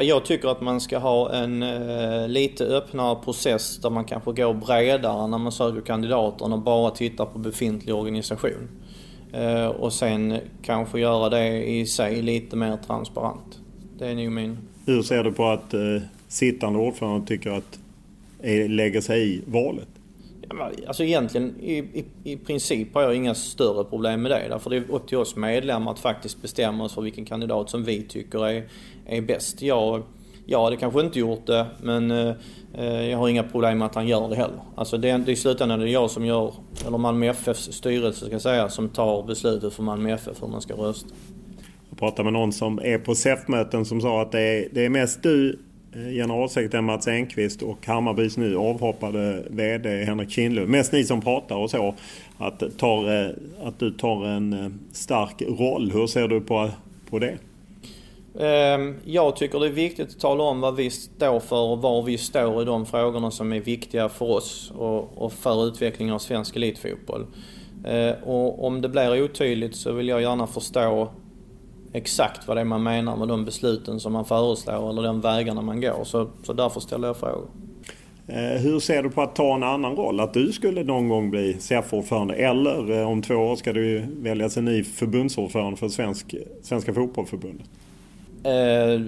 Jag 0.00 0.24
tycker 0.24 0.48
att 0.48 0.60
man 0.60 0.80
ska 0.80 0.98
ha 0.98 1.32
en 1.32 1.62
eh, 1.62 2.28
lite 2.28 2.64
öppnare 2.64 3.16
process 3.24 3.78
där 3.78 3.90
man 3.90 4.04
kanske 4.04 4.32
går 4.32 4.54
bredare 4.54 5.26
när 5.26 5.38
man 5.38 5.52
söker 5.52 5.80
kandidater 5.80 6.54
att 6.54 6.64
bara 6.64 6.90
titta 6.90 7.26
på 7.26 7.38
befintlig 7.38 7.94
organisation. 7.94 8.68
Eh, 9.32 9.66
och 9.66 9.92
sen 9.92 10.38
kanske 10.62 11.00
göra 11.00 11.28
det 11.28 11.64
i 11.64 11.86
sig 11.86 12.22
lite 12.22 12.56
mer 12.56 12.76
transparent. 12.86 13.60
Det 13.98 14.06
är 14.06 14.14
nog 14.14 14.32
min... 14.32 14.58
Hur 14.86 15.02
ser 15.02 15.24
du 15.24 15.32
på 15.32 15.46
att 15.46 15.74
eh, 15.74 15.80
sittande 16.28 16.78
ordförande 16.78 17.26
tycker 17.26 17.50
att 17.50 17.78
lägga 18.42 18.68
lägger 18.68 19.00
sig 19.00 19.34
i 19.34 19.42
valet? 19.46 19.88
Alltså 20.86 21.04
egentligen 21.04 21.60
i, 21.60 21.78
i, 21.78 22.04
i 22.24 22.36
princip 22.36 22.94
har 22.94 23.02
jag 23.02 23.14
inga 23.14 23.34
större 23.34 23.84
problem 23.84 24.22
med 24.22 24.30
det. 24.30 24.46
Därför 24.48 24.70
det 24.70 24.76
är 24.76 24.90
upp 24.90 25.08
till 25.08 25.18
oss 25.18 25.36
medlemmar 25.36 25.92
att 25.92 25.98
faktiskt 25.98 26.42
bestämma 26.42 26.84
oss 26.84 26.94
för 26.94 27.02
vilken 27.02 27.24
kandidat 27.24 27.70
som 27.70 27.84
vi 27.84 28.02
tycker 28.02 28.46
är, 28.46 28.64
är 29.06 29.20
bäst. 29.20 29.62
Jag, 29.62 30.02
jag 30.46 30.64
hade 30.64 30.76
kanske 30.76 31.00
inte 31.00 31.18
gjort 31.18 31.46
det 31.46 31.66
men 31.82 32.10
eh, 32.10 32.34
eh, 32.74 33.04
jag 33.10 33.18
har 33.18 33.28
inga 33.28 33.42
problem 33.42 33.78
med 33.78 33.86
att 33.86 33.94
han 33.94 34.08
gör 34.08 34.28
det 34.28 34.36
heller. 34.36 34.60
Alltså 34.74 34.98
det, 34.98 35.08
det 35.18 35.30
är 35.30 35.32
i 35.32 35.36
slutändan 35.36 35.80
det 35.80 35.88
är 35.88 35.92
jag 35.92 36.10
som 36.10 36.24
gör, 36.24 36.54
eller 36.86 36.98
Malmö 36.98 37.26
FFs 37.26 37.72
styrelse 37.72 38.24
ska 38.24 38.34
jag 38.34 38.42
säga, 38.42 38.68
som 38.68 38.88
tar 38.88 39.22
beslutet 39.22 39.72
för 39.72 39.82
Malmö 39.82 40.12
FF 40.12 40.42
hur 40.42 40.48
man 40.48 40.60
ska 40.60 40.74
rösta. 40.74 41.08
Jag 41.94 41.98
pratade 41.98 42.24
med 42.24 42.32
någon 42.32 42.52
som 42.52 42.78
är 42.78 42.98
på 42.98 43.14
SEF-möten 43.14 43.84
som 43.84 44.00
sa 44.00 44.22
att 44.22 44.32
det 44.32 44.40
är, 44.40 44.68
det 44.72 44.84
är 44.84 44.88
mest 44.88 45.22
du 45.22 45.58
eh, 45.92 46.12
generalsekreterare 46.12 46.82
Mats 46.82 47.08
Enqvist 47.08 47.62
och 47.62 47.86
Hammarbys 47.86 48.36
nu 48.36 48.56
avhoppade 48.56 49.42
VD 49.50 50.04
Henrik 50.04 50.30
Kindlund. 50.30 50.68
Mest 50.68 50.92
ni 50.92 51.04
som 51.04 51.20
pratar 51.20 51.56
och 51.56 51.70
så. 51.70 51.94
Att, 52.38 52.78
tar, 52.78 53.24
eh, 53.24 53.30
att 53.62 53.78
du 53.78 53.90
tar 53.90 54.26
en 54.26 54.52
eh, 54.52 54.70
stark 54.92 55.42
roll. 55.42 55.90
Hur 55.90 56.06
ser 56.06 56.28
du 56.28 56.40
på, 56.40 56.70
på 57.10 57.18
det? 57.18 57.38
Ehm, 58.40 58.94
jag 59.04 59.36
tycker 59.36 59.60
det 59.60 59.66
är 59.66 59.70
viktigt 59.70 60.08
att 60.08 60.20
tala 60.20 60.44
om 60.44 60.60
vad 60.60 60.76
vi 60.76 60.90
står 60.90 61.40
för 61.40 61.60
och 61.60 61.82
var 61.82 62.02
vi 62.02 62.18
står 62.18 62.62
i 62.62 62.64
de 62.64 62.86
frågorna 62.86 63.30
som 63.30 63.52
är 63.52 63.60
viktiga 63.60 64.08
för 64.08 64.30
oss 64.30 64.72
och, 64.76 65.32
för 65.32 65.66
utvecklingen 65.66 66.14
av 66.14 66.18
svensk 66.18 66.56
elitfotboll. 66.56 67.26
Ehm, 67.86 68.14
och 68.24 68.66
om 68.66 68.80
det 68.80 68.88
blir 68.88 69.24
otydligt 69.24 69.76
så 69.76 69.92
vill 69.92 70.08
jag 70.08 70.22
gärna 70.22 70.46
förstå 70.46 71.08
exakt 71.94 72.48
vad 72.48 72.56
det 72.56 72.60
är 72.60 72.64
man 72.64 72.82
menar 72.82 73.16
med 73.16 73.28
de 73.28 73.44
besluten 73.44 74.00
som 74.00 74.12
man 74.12 74.24
föreslår 74.24 74.90
eller 74.90 75.02
de 75.02 75.20
vägarna 75.20 75.62
man 75.62 75.80
går. 75.80 76.04
Så, 76.04 76.28
så 76.42 76.52
därför 76.52 76.80
ställer 76.80 77.06
jag 77.06 77.16
frågor. 77.16 77.48
Eh, 78.26 78.62
hur 78.62 78.80
ser 78.80 79.02
du 79.02 79.10
på 79.10 79.22
att 79.22 79.36
ta 79.36 79.54
en 79.54 79.62
annan 79.62 79.96
roll? 79.96 80.20
Att 80.20 80.34
du 80.34 80.52
skulle 80.52 80.84
någon 80.84 81.08
gång 81.08 81.30
bli 81.30 81.56
SEF-ordförande 81.60 82.34
eller 82.34 83.00
eh, 83.00 83.08
om 83.08 83.22
två 83.22 83.34
år 83.34 83.56
ska 83.56 83.72
du 83.72 84.06
väljas 84.16 84.56
en 84.56 84.64
ny 84.64 84.84
förbundsordförande 84.84 85.76
för 85.76 85.88
svensk, 85.88 86.34
Svenska 86.62 86.94
Fotbollförbundet? 86.94 87.66
Eh, 88.44 89.00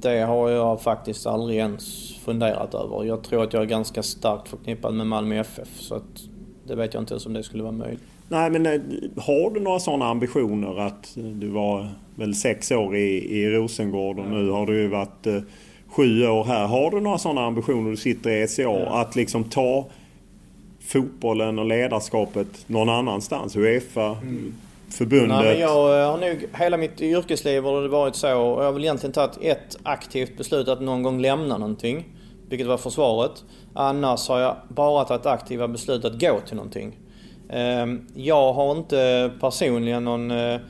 det 0.00 0.20
har 0.20 0.50
jag 0.50 0.82
faktiskt 0.82 1.26
aldrig 1.26 1.58
ens 1.58 2.14
funderat 2.24 2.74
över. 2.74 3.04
Jag 3.04 3.22
tror 3.22 3.42
att 3.42 3.52
jag 3.52 3.62
är 3.62 3.66
ganska 3.66 4.02
starkt 4.02 4.48
förknippad 4.48 4.94
med 4.94 5.06
Malmö 5.06 5.40
FF 5.40 5.68
så 5.80 5.94
att 5.94 6.22
det 6.66 6.74
vet 6.74 6.94
jag 6.94 7.02
inte 7.02 7.14
ens 7.14 7.26
om 7.26 7.32
det 7.32 7.42
skulle 7.42 7.62
vara 7.62 7.72
möjligt. 7.72 8.02
Nej 8.30 8.50
men 8.50 8.66
eh, 8.66 8.80
har 9.16 9.50
du 9.50 9.60
några 9.60 9.80
sådana 9.80 10.06
ambitioner 10.06 10.80
att 10.80 11.16
eh, 11.16 11.24
du 11.24 11.48
var 11.48 11.88
väl 12.14 12.34
sex 12.34 12.70
år 12.70 12.96
i, 12.96 13.40
i 13.40 13.50
Rosengård 13.50 14.18
och 14.18 14.26
nu 14.26 14.50
har 14.50 14.66
du 14.66 14.80
ju 14.80 14.88
varit 14.88 15.26
eh, 15.26 15.40
sju 15.88 16.26
år 16.26 16.44
här. 16.44 16.66
Har 16.66 16.90
du 16.90 17.00
några 17.00 17.18
sådana 17.18 17.46
ambitioner? 17.46 17.90
Du 17.90 17.96
sitter 17.96 18.30
i 18.30 18.48
SCA 18.48 18.62
ja. 18.62 19.00
att 19.00 19.16
liksom 19.16 19.44
ta 19.44 19.86
fotbollen 20.80 21.58
och 21.58 21.66
ledarskapet 21.66 22.46
någon 22.66 22.88
annanstans? 22.88 23.56
Uefa, 23.56 24.06
mm. 24.06 24.54
förbundet? 24.88 25.28
Nej, 25.28 25.58
jag 25.58 26.10
har 26.10 26.18
nog 26.18 26.46
hela 26.52 26.76
mitt 26.76 27.00
yrkesliv 27.00 27.62
har 27.62 27.82
det 27.82 27.88
varit 27.88 28.16
så 28.16 28.26
jag 28.26 28.56
har 28.56 28.72
väl 28.72 28.84
egentligen 28.84 29.12
tagit 29.12 29.38
ett 29.40 29.78
aktivt 29.82 30.36
beslut 30.36 30.68
att 30.68 30.80
någon 30.80 31.02
gång 31.02 31.20
lämna 31.20 31.58
någonting. 31.58 32.04
Vilket 32.48 32.66
var 32.66 32.78
försvaret. 32.78 33.44
Annars 33.74 34.28
har 34.28 34.40
jag 34.40 34.56
bara 34.68 35.04
tagit 35.04 35.26
aktiva 35.26 35.68
beslut 35.68 36.04
att 36.04 36.20
gå 36.20 36.40
till 36.46 36.56
någonting. 36.56 36.96
Ehm, 37.52 38.06
jag 38.14 38.52
har 38.52 38.76
inte 38.76 39.30
personligen 39.40 40.04
någon, 40.04 40.30
eh, 40.30 40.60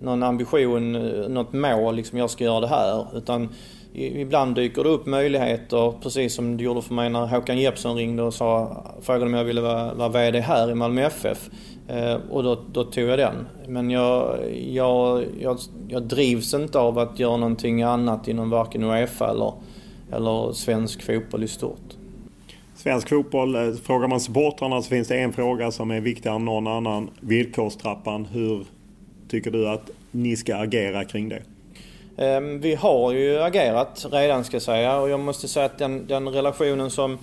någon 0.00 0.22
ambition, 0.22 0.94
eh, 0.94 1.28
något 1.28 1.52
mål, 1.52 1.96
liksom 1.96 2.18
jag 2.18 2.30
ska 2.30 2.44
göra 2.44 2.60
det 2.60 2.68
här. 2.68 3.06
Utan 3.16 3.48
ibland 3.94 4.54
dyker 4.54 4.84
det 4.84 4.88
upp 4.88 5.06
möjligheter, 5.06 5.92
precis 6.02 6.34
som 6.34 6.56
det 6.56 6.64
gjorde 6.64 6.82
för 6.82 6.94
mig 6.94 7.10
när 7.10 7.26
Håkan 7.26 7.58
Jeppsson 7.58 7.96
ringde 7.96 8.22
och 8.22 8.34
sa, 8.34 8.84
frågade 9.02 9.26
om 9.26 9.34
jag 9.34 9.44
ville 9.44 9.60
vara, 9.60 9.94
vara 9.94 10.08
VD 10.08 10.40
här 10.40 10.70
i 10.70 10.74
Malmö 10.74 11.02
FF. 11.02 11.50
Eh, 11.88 12.16
och 12.30 12.42
då, 12.42 12.58
då, 12.72 12.84
tog 12.84 13.04
jag 13.04 13.18
den. 13.18 13.46
Men 13.66 13.90
jag, 13.90 14.38
jag, 14.70 15.24
jag, 15.40 15.58
jag 15.88 16.02
drivs 16.02 16.54
inte 16.54 16.78
av 16.78 16.98
att 16.98 17.18
göra 17.18 17.36
någonting 17.36 17.82
annat 17.82 18.28
inom 18.28 18.50
varken 18.50 18.84
Uefa 18.84 19.30
eller, 19.30 19.52
eller 20.12 20.52
svensk 20.52 21.02
fotboll 21.02 21.44
i 21.44 21.48
stort 21.48 21.97
svensk 22.78 23.08
fotboll, 23.08 23.54
eh, 23.54 23.74
frågar 23.84 24.08
man 24.08 24.20
supportrarna 24.20 24.82
så 24.82 24.88
finns 24.88 25.08
det 25.08 25.18
en 25.18 25.32
fråga 25.32 25.70
som 25.70 25.90
är 25.90 26.00
viktigare 26.00 26.36
än 26.36 26.44
någon 26.44 26.66
annan. 26.66 27.10
Villkorstrappan. 27.20 28.24
Hur 28.24 28.64
tycker 29.28 29.50
du 29.50 29.68
att 29.68 29.90
ni 30.10 30.36
ska 30.36 30.56
agera 30.56 31.04
kring 31.04 31.28
det? 31.28 31.42
Ehm, 32.16 32.60
vi 32.60 32.74
har 32.74 33.12
ju 33.12 33.38
agerat 33.38 34.06
redan 34.12 34.44
ska 34.44 34.54
jag 34.54 34.62
säga 34.62 35.00
och 35.00 35.08
jag 35.08 35.20
måste 35.20 35.48
säga 35.48 35.66
att 35.66 35.78
den, 35.78 36.06
den 36.06 36.28
relationen 36.28 36.90
som 36.90 37.18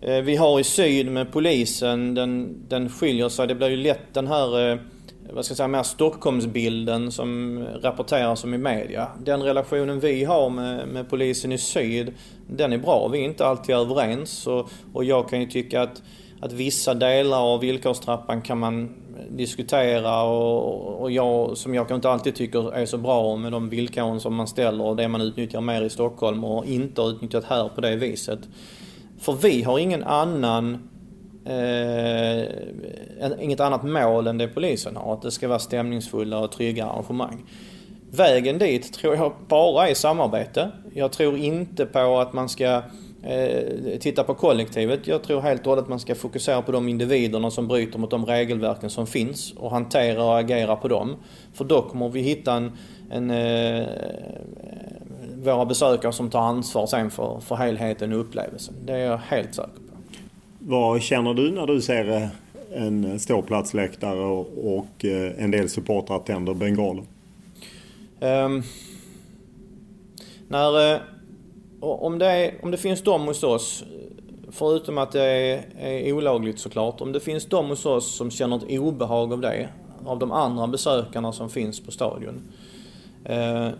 eh, 0.00 0.16
vi 0.16 0.36
har 0.36 0.60
i 0.60 0.64
syd 0.64 1.10
med 1.10 1.32
polisen 1.32 2.14
den, 2.14 2.62
den 2.68 2.90
skiljer 2.90 3.28
sig. 3.28 3.46
Det 3.46 3.54
blir 3.54 3.68
ju 3.68 3.76
lätt 3.76 4.14
den 4.14 4.26
här 4.26 4.70
eh, 4.70 4.78
vad 5.32 5.44
ska 5.44 5.52
jag 5.52 5.56
säga, 5.56 5.68
mer 5.68 5.82
Stockholmsbilden 5.82 7.12
som 7.12 7.58
rapporteras 7.82 8.44
om 8.44 8.54
i 8.54 8.58
media. 8.58 9.08
Den 9.24 9.42
relationen 9.42 10.00
vi 10.00 10.24
har 10.24 10.50
med, 10.50 10.88
med 10.88 11.10
polisen 11.10 11.52
i 11.52 11.58
syd, 11.58 12.12
den 12.46 12.72
är 12.72 12.78
bra. 12.78 13.08
Vi 13.08 13.20
är 13.20 13.24
inte 13.24 13.46
alltid 13.46 13.74
överens 13.74 14.46
och, 14.46 14.70
och 14.92 15.04
jag 15.04 15.28
kan 15.28 15.40
ju 15.40 15.46
tycka 15.46 15.82
att, 15.82 16.02
att 16.40 16.52
vissa 16.52 16.94
delar 16.94 17.54
av 17.54 17.60
villkorstrappan 17.60 18.42
kan 18.42 18.58
man 18.58 18.94
diskutera 19.30 20.22
och, 20.22 21.00
och 21.00 21.10
jag, 21.10 21.56
som 21.56 21.74
jag 21.74 21.90
inte 21.90 22.10
alltid 22.10 22.34
tycker 22.34 22.74
är 22.74 22.86
så 22.86 22.98
bra 22.98 23.36
med 23.36 23.52
de 23.52 23.68
villkoren 23.68 24.20
som 24.20 24.34
man 24.34 24.46
ställer 24.46 24.84
och 24.84 24.96
det 24.96 25.08
man 25.08 25.20
utnyttjar 25.20 25.60
mer 25.60 25.82
i 25.82 25.90
Stockholm 25.90 26.44
och 26.44 26.66
inte 26.66 27.00
har 27.00 27.08
utnyttjat 27.08 27.44
här 27.44 27.68
på 27.68 27.80
det 27.80 27.96
viset. 27.96 28.38
För 29.18 29.32
vi 29.32 29.62
har 29.62 29.78
ingen 29.78 30.04
annan 30.04 30.88
eh, 31.44 32.44
inget 33.40 33.60
annat 33.60 33.82
mål 33.82 34.26
än 34.26 34.38
det 34.38 34.48
polisen 34.48 34.96
har. 34.96 35.14
Att 35.14 35.22
det 35.22 35.30
ska 35.30 35.48
vara 35.48 35.58
stämningsfulla 35.58 36.38
och 36.38 36.52
trygga 36.52 36.86
arrangemang. 36.86 37.44
Vägen 38.10 38.58
dit 38.58 38.92
tror 38.92 39.14
jag 39.14 39.32
bara 39.48 39.88
är 39.88 39.94
samarbete. 39.94 40.70
Jag 40.92 41.12
tror 41.12 41.36
inte 41.36 41.86
på 41.86 42.18
att 42.18 42.32
man 42.32 42.48
ska 42.48 42.82
eh, 43.22 43.98
titta 44.00 44.24
på 44.24 44.34
kollektivet. 44.34 45.06
Jag 45.06 45.22
tror 45.22 45.40
helt 45.40 45.60
och 45.60 45.66
hållet 45.66 45.82
att 45.82 45.88
man 45.88 46.00
ska 46.00 46.14
fokusera 46.14 46.62
på 46.62 46.72
de 46.72 46.88
individerna 46.88 47.50
som 47.50 47.68
bryter 47.68 47.98
mot 47.98 48.10
de 48.10 48.26
regelverken 48.26 48.90
som 48.90 49.06
finns 49.06 49.52
och 49.52 49.70
hantera 49.70 50.24
och 50.24 50.38
agera 50.38 50.76
på 50.76 50.88
dem. 50.88 51.16
För 51.52 51.64
då 51.64 51.82
kommer 51.82 52.08
vi 52.08 52.20
hitta 52.20 52.52
en, 52.52 52.72
en 53.10 53.30
eh, 53.30 53.86
våra 55.44 55.64
besökare 55.64 56.12
som 56.12 56.30
tar 56.30 56.40
ansvar 56.40 56.86
sen 56.86 57.10
för, 57.10 57.40
för 57.40 57.56
helheten 57.56 58.12
och 58.12 58.20
upplevelsen. 58.20 58.74
Det 58.84 58.92
är 58.92 59.06
jag 59.06 59.18
helt 59.18 59.54
säker 59.54 59.68
på. 59.68 59.83
Vad 60.66 61.02
känner 61.02 61.34
du 61.34 61.50
när 61.50 61.66
du 61.66 61.80
ser 61.80 62.10
eh, 62.10 62.28
en 62.82 63.20
ståplatsläktare 63.20 64.24
och, 64.64 65.04
eh, 65.04 65.44
en 65.44 65.50
del 65.50 65.68
supportrar 65.68 66.18
tänder 66.18 66.54
bengaler? 66.54 67.04
Um, 68.20 68.62
när, 70.48 70.94
eh, 70.94 71.00
om, 71.80 72.18
det 72.18 72.26
är, 72.26 72.54
om 72.62 72.70
det 72.70 72.76
finns 72.76 73.02
de 73.02 73.26
hos 73.26 73.42
oss, 73.42 73.84
förutom 74.50 74.98
att 74.98 75.12
det 75.12 75.22
är, 75.22 75.64
är 75.78 76.12
olagligt 76.12 76.58
såklart, 76.58 77.00
om 77.00 77.12
det 77.12 77.20
finns 77.20 77.46
de 77.46 77.68
hos 77.68 77.86
oss 77.86 78.16
som 78.16 78.30
känner 78.30 78.56
ett 78.56 78.80
obehag 78.80 79.32
av 79.32 79.40
det, 79.40 79.68
av 80.06 80.18
de 80.18 80.32
andra 80.32 80.66
besökarna 80.66 81.32
som 81.32 81.50
finns 81.50 81.80
på 81.80 81.90
stadion. 81.90 82.42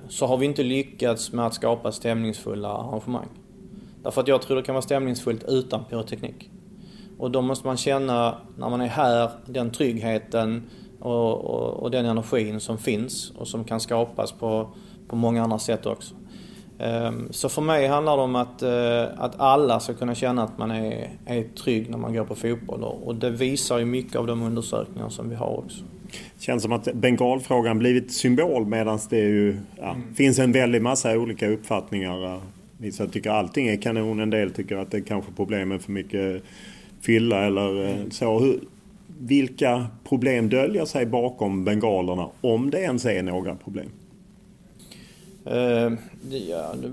så 0.09 0.27
har 0.27 0.37
vi 0.37 0.47
inte 0.47 0.63
lyckats 0.63 1.33
med 1.33 1.47
att 1.47 1.55
skapa 1.55 1.93
stämningsfulla 1.93 2.69
arrangemang. 2.69 3.29
Därför 4.03 4.21
att 4.21 4.29
jag 4.29 4.43
tror 4.43 4.57
det 4.57 4.63
kan 4.63 4.75
vara 4.75 4.83
stämningsfullt 4.83 5.45
utan 5.49 5.85
pyroteknik. 5.85 6.51
Och 7.19 7.31
då 7.31 7.43
måste 7.43 7.67
man 7.67 7.77
känna, 7.77 8.35
när 8.59 8.71
man 8.71 8.81
är 8.81 8.87
här, 8.87 9.31
den 9.47 9.71
tryggheten 9.71 10.63
och, 11.01 11.45
och, 11.45 11.83
och 11.83 11.91
den 11.91 12.07
energin 12.07 12.61
som 12.61 12.79
finns 12.79 13.31
och 13.31 13.49
som 13.49 13.65
kan 13.65 13.81
skapas 13.81 14.33
på, 14.33 14.69
på 15.09 15.17
många 15.17 15.43
andra 15.43 15.59
sätt 15.59 15.87
också. 15.87 16.15
Ehm, 16.79 17.29
så 17.31 17.49
för 17.49 17.63
mig 17.63 17.87
handlar 17.87 18.17
det 18.17 18.23
om 18.23 18.37
att, 18.37 18.63
eh, 18.63 19.03
att 19.17 19.41
alla 19.41 19.81
ska 19.81 19.95
kunna 19.95 20.15
känna 20.15 20.43
att 20.43 20.59
man 20.59 20.71
är, 20.71 21.11
är 21.27 21.43
trygg 21.43 21.91
när 21.91 21.99
man 21.99 22.15
går 22.15 22.25
på 22.25 22.35
fotboll 22.35 22.83
och 22.83 23.15
det 23.15 23.31
visar 23.31 23.79
ju 23.79 23.85
mycket 23.85 24.17
av 24.17 24.27
de 24.27 24.43
undersökningar 24.43 25.09
som 25.09 25.29
vi 25.29 25.35
har 25.35 25.59
också. 25.59 25.85
Känns 26.39 26.63
som 26.63 26.73
att 26.73 26.95
bengalfrågan 26.95 27.79
blivit 27.79 28.13
symbol 28.13 28.67
medan 28.67 28.99
det 29.11 29.19
ju 29.19 29.57
ja, 29.77 29.91
mm. 29.91 30.15
finns 30.15 30.39
en 30.39 30.53
väldig 30.53 30.83
massa 30.83 31.19
olika 31.19 31.49
uppfattningar. 31.49 32.41
Vissa 32.79 33.07
tycker 33.07 33.31
allting 33.31 33.69
är 33.69 33.83
kanon, 33.83 34.21
en 34.21 34.31
del 34.31 34.51
tycker 34.51 34.77
att 34.77 34.91
det 34.91 34.97
är 34.97 35.03
kanske 35.03 35.33
problem 35.33 35.69
med 35.69 35.83
för 35.83 35.93
mycket 35.93 36.43
fylla 37.05 37.47
eller 37.47 37.89
eh, 37.89 38.09
så. 38.11 38.39
Hur, 38.39 38.61
vilka 39.19 39.87
problem 40.09 40.49
döljer 40.49 40.85
sig 40.85 41.07
bakom 41.07 41.65
bengalerna 41.65 42.29
om 42.41 42.71
det 42.71 42.79
ens 42.79 43.05
är 43.05 43.23
några 43.23 43.55
problem? 43.55 43.89
Uh, 45.47 45.93
det, 46.23 46.39
ja, 46.39 46.75
det 46.83 46.93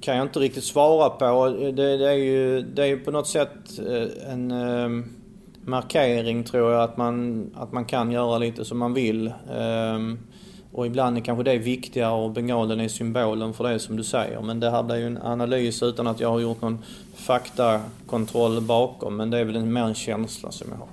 kan 0.00 0.16
jag 0.16 0.26
inte 0.26 0.38
riktigt 0.38 0.64
svara 0.64 1.10
på. 1.10 1.48
Det, 1.48 1.96
det 1.96 2.08
är 2.08 2.14
ju 2.14 2.62
det 2.62 2.86
är 2.86 2.96
på 2.96 3.10
något 3.10 3.28
sätt 3.28 3.78
eh, 3.88 4.32
en 4.32 4.50
uh, 4.50 5.04
markering 5.64 6.44
tror 6.44 6.72
jag 6.72 6.82
att 6.82 6.96
man, 6.96 7.46
att 7.54 7.72
man 7.72 7.84
kan 7.84 8.12
göra 8.12 8.38
lite 8.38 8.64
som 8.64 8.78
man 8.78 8.94
vill. 8.94 9.26
Uh, 9.26 10.14
och 10.72 10.86
ibland 10.86 11.16
är 11.16 11.20
kanske 11.20 11.42
det 11.42 11.58
viktigare 11.58 12.12
och 12.12 12.30
bengalen 12.30 12.80
är 12.80 12.88
symbolen 12.88 13.54
för 13.54 13.68
det 13.68 13.78
som 13.78 13.96
du 13.96 14.04
säger. 14.04 14.40
Men 14.40 14.60
det 14.60 14.70
här 14.70 14.82
blir 14.82 14.96
ju 14.96 15.06
en 15.06 15.18
analys 15.22 15.82
utan 15.82 16.06
att 16.06 16.20
jag 16.20 16.30
har 16.30 16.40
gjort 16.40 16.62
någon 16.62 16.78
faktakontroll 17.14 18.60
bakom. 18.60 19.16
Men 19.16 19.30
det 19.30 19.38
är 19.38 19.44
väl 19.44 19.56
en, 19.56 19.72
mer 19.72 19.82
en 19.82 19.94
känsla 19.94 20.50
som 20.50 20.68
jag 20.70 20.76
har. 20.76 20.88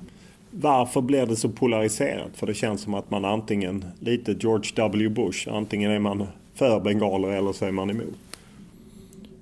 Varför 0.51 1.01
blir 1.01 1.25
det 1.25 1.35
så 1.35 1.49
polariserat? 1.49 2.31
För 2.33 2.47
det 2.47 2.53
känns 2.53 2.81
som 2.81 2.93
att 2.93 3.11
man 3.11 3.25
antingen, 3.25 3.85
lite 3.99 4.31
George 4.31 4.71
W 4.75 5.09
Bush, 5.09 5.49
antingen 5.51 5.91
är 5.91 5.99
man 5.99 6.27
för 6.53 6.79
bengaler 6.79 7.29
eller 7.29 7.53
så 7.53 7.65
är 7.65 7.71
man 7.71 7.89
emot. 7.89 8.15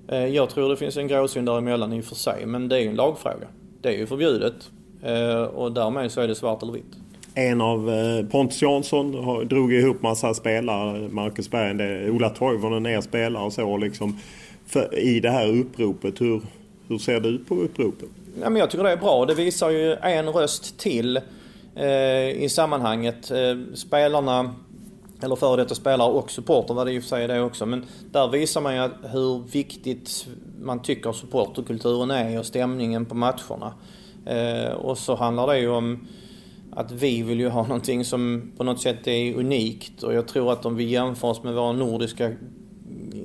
Eh, 0.08 0.26
jag 0.26 0.50
tror 0.50 0.68
det 0.68 0.76
finns 0.76 0.96
en 0.96 1.08
gråzon 1.08 1.44
däremellan 1.44 1.92
i 1.92 2.00
och 2.00 2.04
för 2.04 2.14
sig, 2.14 2.46
men 2.46 2.68
det 2.68 2.76
är 2.76 2.80
ju 2.80 2.88
en 2.88 2.96
lagfråga. 2.96 3.46
Det 3.80 3.88
är 3.88 3.98
ju 3.98 4.06
förbjudet 4.06 4.70
eh, 5.02 5.42
och 5.42 5.72
därmed 5.72 6.12
så 6.12 6.20
är 6.20 6.28
det 6.28 6.34
svart 6.34 6.62
eller 6.62 6.72
vitt. 6.72 7.03
En 7.34 7.60
av 7.60 7.90
eh, 7.90 8.26
Pontus 8.26 8.62
Jansson 8.62 9.12
drog 9.48 9.72
ihop 9.72 10.02
massa 10.02 10.34
spelare, 10.34 11.08
Marcus 11.08 11.50
Berg, 11.50 12.10
Ola 12.10 12.30
Toivonen 12.30 12.86
är 12.86 13.00
spelare 13.00 13.44
och 13.44 13.52
så 13.52 13.76
liksom. 13.76 14.18
För, 14.66 14.98
I 14.98 15.20
det 15.20 15.30
här 15.30 15.48
uppropet, 15.48 16.20
hur, 16.20 16.42
hur 16.88 16.98
ser 16.98 17.20
det 17.20 17.28
ut 17.28 17.48
på 17.48 17.54
uppropet? 17.54 18.08
Ja, 18.40 18.50
men 18.50 18.60
jag 18.60 18.70
tycker 18.70 18.84
det 18.84 18.92
är 18.92 18.96
bra. 18.96 19.26
Det 19.26 19.34
visar 19.34 19.70
ju 19.70 19.92
en 19.92 20.28
röst 20.28 20.78
till 20.78 21.16
eh, 21.76 22.28
i 22.28 22.48
sammanhanget. 22.50 23.30
Eh, 23.30 23.74
spelarna, 23.74 24.54
eller 25.22 25.36
före 25.36 25.62
detta 25.62 25.74
spelare 25.74 26.12
och 26.12 26.30
supporter 26.30 26.74
var 26.74 26.84
det 26.84 26.92
i 26.92 26.98
och 26.98 27.02
för 27.02 27.08
sig 27.08 27.28
det 27.28 27.40
också. 27.40 27.66
Men 27.66 27.84
där 28.12 28.28
visar 28.28 28.60
man 28.60 28.74
ju 28.74 28.88
hur 29.12 29.42
viktigt 29.52 30.26
man 30.60 30.82
tycker 30.82 31.12
supporterkulturen 31.12 32.10
är 32.10 32.38
och 32.38 32.46
stämningen 32.46 33.06
på 33.06 33.14
matcherna. 33.14 33.74
Eh, 34.26 34.72
och 34.72 34.98
så 34.98 35.14
handlar 35.14 35.46
det 35.46 35.58
ju 35.58 35.68
om 35.68 36.06
att 36.76 36.92
vi 36.92 37.22
vill 37.22 37.40
ju 37.40 37.48
ha 37.48 37.62
någonting 37.62 38.04
som 38.04 38.52
på 38.56 38.64
något 38.64 38.80
sätt 38.80 39.06
är 39.06 39.34
unikt 39.34 40.02
och 40.02 40.14
jag 40.14 40.28
tror 40.28 40.52
att 40.52 40.66
om 40.66 40.76
vi 40.76 40.84
jämför 40.84 41.28
oss 41.28 41.42
med 41.42 41.54
våra 41.54 41.72
nordiska 41.72 42.32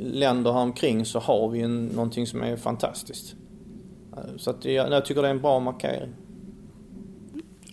länder 0.01 0.51
här 0.51 0.61
omkring 0.61 1.05
så 1.05 1.19
har 1.19 1.49
vi 1.49 1.61
en, 1.61 1.85
någonting 1.85 2.27
som 2.27 2.41
är 2.41 2.57
fantastiskt. 2.57 3.35
Eh, 4.17 4.37
så 4.37 4.49
att 4.49 4.65
jag, 4.65 4.91
jag 4.91 5.05
tycker 5.05 5.21
det 5.21 5.27
är 5.27 5.31
en 5.31 5.41
bra 5.41 5.59
markering. 5.59 6.09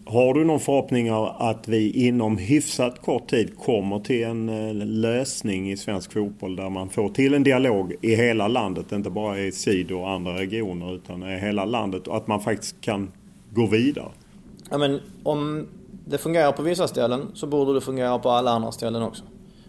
Har 0.09 0.35
du 0.35 0.45
någon 0.45 0.61
förhoppning 0.61 1.13
av 1.13 1.27
att 1.39 1.69
vi 1.69 2.07
inom 2.07 2.39
hyfsat 2.39 3.03
kort 3.03 3.29
tid 3.29 3.59
kommer 3.59 4.01
till 4.01 4.25
en 4.25 4.49
eh, 4.49 4.75
lösning 4.87 5.73
i 5.73 5.77
svensk 5.77 6.13
fotboll 6.13 6.57
där 6.57 6.71
man 6.71 6.89
får 6.89 7.09
till 7.09 7.35
en 7.35 7.43
dialog 7.43 7.95
i 8.03 8.15
hela 8.15 8.49
landet, 8.49 8.93
inte 8.93 9.11
bara 9.11 9.41
i 9.41 9.53
syd 9.53 9.93
och 9.93 10.11
andra 10.11 10.39
regioner 10.39 10.95
utan 10.95 11.23
i 11.23 11.39
hela 11.39 11.65
landet 11.65 12.07
och 12.09 12.17
att 12.17 12.27
man 12.27 12.41
faktiskt 12.41 12.81
kan 12.81 13.13
gå 13.51 13.67
vidare? 13.67 14.09
Ja, 14.71 14.79
men 14.79 15.01
om 15.23 15.67
det 16.05 16.19
fungerar 16.19 16.53
på 16.53 16.63
vissa 16.63 16.89
ställen 16.89 17.27
så 17.35 17.47
borde 17.47 17.75
det 17.75 17.81
fungera 17.81 18.19
på 18.19 18.31
alla 18.31 18.51
andra 18.51 18.73
ställen 18.73 19.03
också. 19.03 19.25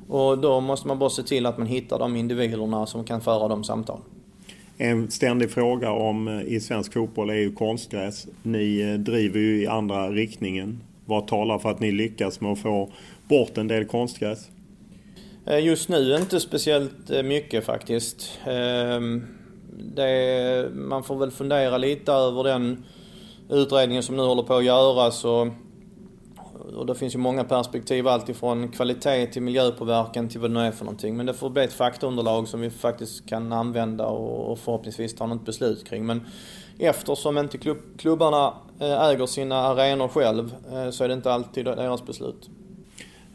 Och 0.07 0.37
då 0.37 0.59
måste 0.59 0.87
man 0.87 0.99
bara 0.99 1.09
se 1.09 1.23
till 1.23 1.45
att 1.45 1.57
man 1.57 1.67
hittar 1.67 1.99
de 1.99 2.15
individerna 2.15 2.85
som 2.85 3.03
kan 3.03 3.21
föra 3.21 3.47
de 3.47 3.63
samtalen. 3.63 4.03
En 4.77 5.11
ständig 5.11 5.51
fråga 5.51 5.91
om 5.91 6.27
eh, 6.27 6.41
i 6.41 6.59
svensk 6.59 6.93
fotboll 6.93 7.29
är 7.29 7.33
ju 7.33 7.51
konstgräs. 7.51 8.27
Ni 8.43 8.79
eh, 8.79 8.93
driver 8.93 9.39
ju 9.39 9.61
i 9.61 9.67
andra 9.67 10.09
riktningen. 10.09 10.83
Vad 11.05 11.27
talar 11.27 11.59
för 11.59 11.71
att 11.71 11.79
ni 11.79 11.91
lyckas 11.91 12.41
med 12.41 12.51
att 12.51 12.59
få 12.59 12.89
bort 13.29 13.57
en 13.57 13.67
del 13.67 13.85
konstgräs? 13.85 14.49
Eh, 15.45 15.65
just 15.65 15.89
nu 15.89 16.15
inte 16.15 16.39
speciellt 16.39 17.25
mycket 17.25 17.65
faktiskt. 17.65 18.39
Ehm, 18.45 19.27
det, 19.95 20.69
man 20.73 21.03
får 21.03 21.15
väl 21.15 21.31
fundera 21.31 21.77
lite 21.77 22.11
över 22.11 22.43
den 22.43 22.83
utredningen 23.49 24.03
som 24.03 24.15
nu 24.15 24.21
håller 24.21 24.43
på 24.43 24.55
att 24.55 24.65
göras. 24.65 25.25
Och 25.25 25.47
och 26.75 26.85
det 26.85 26.95
finns 26.95 27.15
ju 27.15 27.19
många 27.19 27.43
perspektiv, 27.43 28.07
alltifrån 28.07 28.71
kvalitet 28.71 29.25
till 29.25 29.41
miljöpåverkan 29.41 30.29
till 30.29 30.39
vad 30.39 30.49
det 30.49 30.53
nu 30.53 30.59
är 30.59 30.71
för 30.71 30.85
någonting. 30.85 31.17
Men 31.17 31.25
det 31.25 31.33
får 31.33 31.49
bli 31.49 31.63
ett 31.63 31.73
faktaunderlag 31.73 32.47
som 32.47 32.61
vi 32.61 32.69
faktiskt 32.69 33.29
kan 33.29 33.53
använda 33.53 34.05
och 34.05 34.59
förhoppningsvis 34.59 35.15
ta 35.15 35.27
något 35.27 35.45
beslut 35.45 35.89
kring. 35.89 36.05
Men 36.05 36.21
eftersom 36.79 37.37
inte 37.37 37.57
klubb, 37.57 37.77
klubbarna 37.97 38.53
eh, 38.79 39.01
äger 39.01 39.25
sina 39.25 39.55
arenor 39.55 40.07
själv 40.07 40.55
eh, 40.73 40.89
så 40.89 41.03
är 41.03 41.07
det 41.07 41.13
inte 41.13 41.33
alltid 41.33 41.65
deras 41.65 42.05
beslut. 42.05 42.49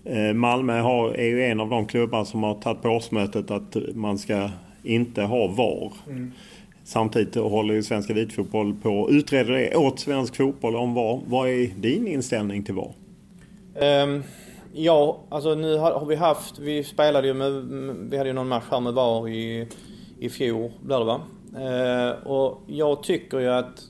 Eh, 0.05 0.35
Malmö 0.35 0.81
har, 0.81 1.09
är 1.09 1.27
ju 1.27 1.45
en 1.45 1.61
av 1.61 1.69
de 1.69 1.87
klubbar 1.87 2.25
som 2.25 2.43
har 2.43 2.55
tagit 2.55 2.83
på 2.83 2.89
årsmötet 2.89 3.51
att 3.51 3.77
man 3.95 4.19
ska 4.19 4.51
inte 4.83 5.23
ha 5.23 5.47
VAR. 5.47 5.93
Mm. 6.07 6.33
Samtidigt 6.93 7.35
håller 7.35 7.75
ju 7.75 7.83
Svensk 7.83 8.11
Elitfotboll 8.11 8.75
på 8.75 9.05
att 9.05 9.11
utreda 9.11 9.53
det 9.53 9.77
åt 9.77 10.01
svensk 10.01 10.37
fotboll 10.37 10.77
om 10.77 10.95
VAR. 10.95 11.21
Vad 11.27 11.49
är 11.49 11.67
din 11.67 12.07
inställning 12.07 12.63
till 12.63 12.75
VAR? 12.75 12.95
Um, 14.05 14.23
ja, 14.73 15.21
alltså 15.29 15.55
nu 15.55 15.77
har, 15.77 15.93
har, 15.93 16.07
vi 16.07 16.15
haft, 16.15 16.59
vi 16.59 16.85
spelade 16.85 17.27
ju 17.27 17.35
med, 17.35 17.53
vi 18.11 18.17
hade 18.17 18.29
ju 18.29 18.35
någon 18.35 18.49
match 18.49 18.65
här 18.71 18.81
med 18.81 18.95
VAR 18.95 19.29
i, 19.29 19.69
i 20.19 20.29
fjol, 20.29 20.73
blir 20.83 20.99
det 20.99 21.05
va? 21.05 21.21
Uh, 21.57 22.27
och 22.27 22.63
jag 22.67 23.03
tycker 23.03 23.39
ju 23.39 23.49
att 23.49 23.83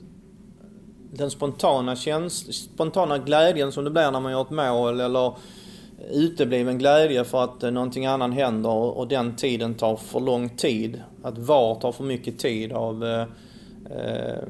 den 1.11 1.31
spontana, 1.31 1.95
käns 1.95 2.53
spontana 2.53 3.17
glädjen 3.17 3.71
som 3.71 3.83
det 3.83 3.91
blir 3.91 4.11
när 4.11 4.19
man 4.19 4.31
gör 4.31 4.41
ett 4.41 4.49
mål 4.49 4.99
eller 4.99 5.33
utebliven 6.11 6.77
glädje 6.77 7.23
för 7.23 7.43
att 7.43 7.63
eh, 7.63 7.71
någonting 7.71 8.05
annat 8.05 8.33
händer 8.33 8.69
och 8.69 9.07
den 9.07 9.35
tiden 9.35 9.75
tar 9.75 9.95
för 9.95 10.19
lång 10.19 10.49
tid. 10.49 11.01
Att 11.23 11.37
VAR 11.37 11.75
tar 11.75 11.91
för 11.91 12.03
mycket 12.03 12.39
tid 12.39 12.73
av 12.73 13.03
eh, 13.03 13.21
eh, 13.97 14.43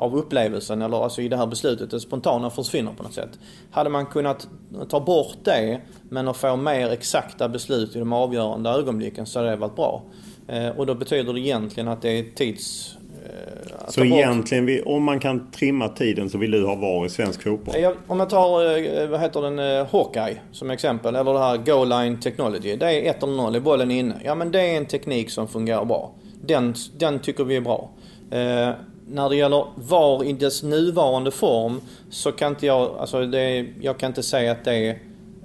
av 0.00 0.16
upplevelsen, 0.16 0.82
eller 0.82 1.04
alltså 1.04 1.22
i 1.22 1.28
det 1.28 1.36
här 1.36 1.46
beslutet, 1.46 1.90
det 1.90 2.00
spontana 2.00 2.50
försvinner 2.50 2.92
på 2.92 3.02
något 3.02 3.14
sätt. 3.14 3.38
Hade 3.70 3.90
man 3.90 4.06
kunnat 4.06 4.48
ta 4.88 5.00
bort 5.00 5.36
det, 5.44 5.80
men 6.08 6.28
att 6.28 6.36
få 6.36 6.56
mer 6.56 6.90
exakta 6.90 7.48
beslut 7.48 7.96
i 7.96 7.98
de 7.98 8.12
avgörande 8.12 8.70
ögonblicken 8.70 9.26
så 9.26 9.38
hade 9.38 9.50
det 9.50 9.56
varit 9.56 9.76
bra. 9.76 10.02
Eh, 10.48 10.68
och 10.68 10.86
då 10.86 10.94
betyder 10.94 11.32
det 11.32 11.40
egentligen 11.40 11.88
att 11.88 12.02
det 12.02 12.18
är 12.18 12.34
tids... 12.34 12.96
Eh, 13.30 13.88
så 13.88 14.04
egentligen, 14.04 14.82
om 14.86 15.04
man 15.04 15.20
kan 15.20 15.50
trimma 15.50 15.88
tiden 15.88 16.30
så 16.30 16.38
vill 16.38 16.50
du 16.50 16.66
ha 16.66 16.74
VAR 16.74 17.06
i 17.06 17.08
svensk 17.08 17.42
fotboll? 17.42 17.74
om 18.06 18.20
jag 18.20 18.30
tar, 18.30 18.78
eh, 18.78 19.08
vad 19.08 19.20
heter 19.20 19.42
den, 19.42 19.86
Hawkeye 19.86 20.36
som 20.52 20.70
exempel, 20.70 21.14
eller 21.14 21.32
det 21.32 21.38
här 21.38 21.56
Goal 21.56 21.88
Line 21.88 22.20
Technology. 22.20 22.76
Det 22.76 22.86
är 22.86 23.10
1 23.10 23.20
0 23.22 23.54
är 23.54 23.60
bollen 23.60 23.90
inne. 23.90 24.14
Ja 24.24 24.34
men 24.34 24.52
det 24.52 24.60
är 24.60 24.76
en 24.76 24.86
teknik 24.86 25.30
som 25.30 25.48
fungerar 25.48 25.84
bra. 25.84 26.12
Den, 26.42 26.74
den 26.98 27.18
tycker 27.18 27.44
vi 27.44 27.56
är 27.56 27.60
bra 27.60 27.90
när 29.10 29.28
det 29.28 29.36
gäller 29.36 29.66
VAR 29.74 30.24
i 30.24 30.32
dess 30.32 30.62
nuvarande 30.62 31.30
form 31.30 31.80
så 32.10 32.32
kan 32.32 32.52
inte 32.52 32.66
jag, 32.66 32.96
alltså 32.98 33.26
det, 33.26 33.66
jag 33.80 33.98
kan 33.98 34.10
inte 34.10 34.22
säga 34.22 34.52
att 34.52 34.64
det 34.64 34.88
eh, 34.88 34.96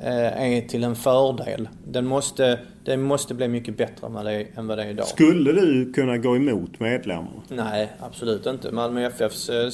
är 0.01 0.61
till 0.61 0.83
en 0.83 0.95
fördel. 0.95 1.69
Den 1.87 2.05
måste, 2.05 2.59
det 2.83 2.97
måste 2.97 3.33
bli 3.33 3.47
mycket 3.47 3.77
bättre 3.77 4.07
än 4.07 4.13
vad, 4.13 4.25
det, 4.25 4.47
än 4.55 4.67
vad 4.67 4.77
det 4.77 4.83
är 4.83 4.89
idag. 4.89 5.07
Skulle 5.07 5.51
du 5.51 5.93
kunna 5.93 6.17
gå 6.17 6.35
emot 6.35 6.79
medlemmarna? 6.79 7.41
Nej, 7.49 7.91
absolut 7.99 8.45
inte. 8.45 8.71
Malmö 8.71 9.05
FFs 9.05 9.49
eh, 9.49 9.69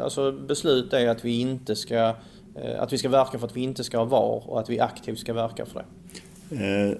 alltså 0.00 0.32
beslut 0.32 0.92
är 0.92 1.08
att 1.08 1.24
vi 1.24 1.40
inte 1.40 1.76
ska 1.76 2.14
eh, 2.56 2.82
att 2.82 2.92
vi 2.92 2.98
ska 2.98 3.08
verka 3.08 3.38
för 3.38 3.46
att 3.46 3.56
vi 3.56 3.62
inte 3.62 3.84
ska 3.84 3.98
ha 3.98 4.04
VAR 4.04 4.50
och 4.50 4.60
att 4.60 4.70
vi 4.70 4.80
aktivt 4.80 5.18
ska 5.18 5.32
verka 5.32 5.66
för 5.66 5.84
det. 6.48 6.98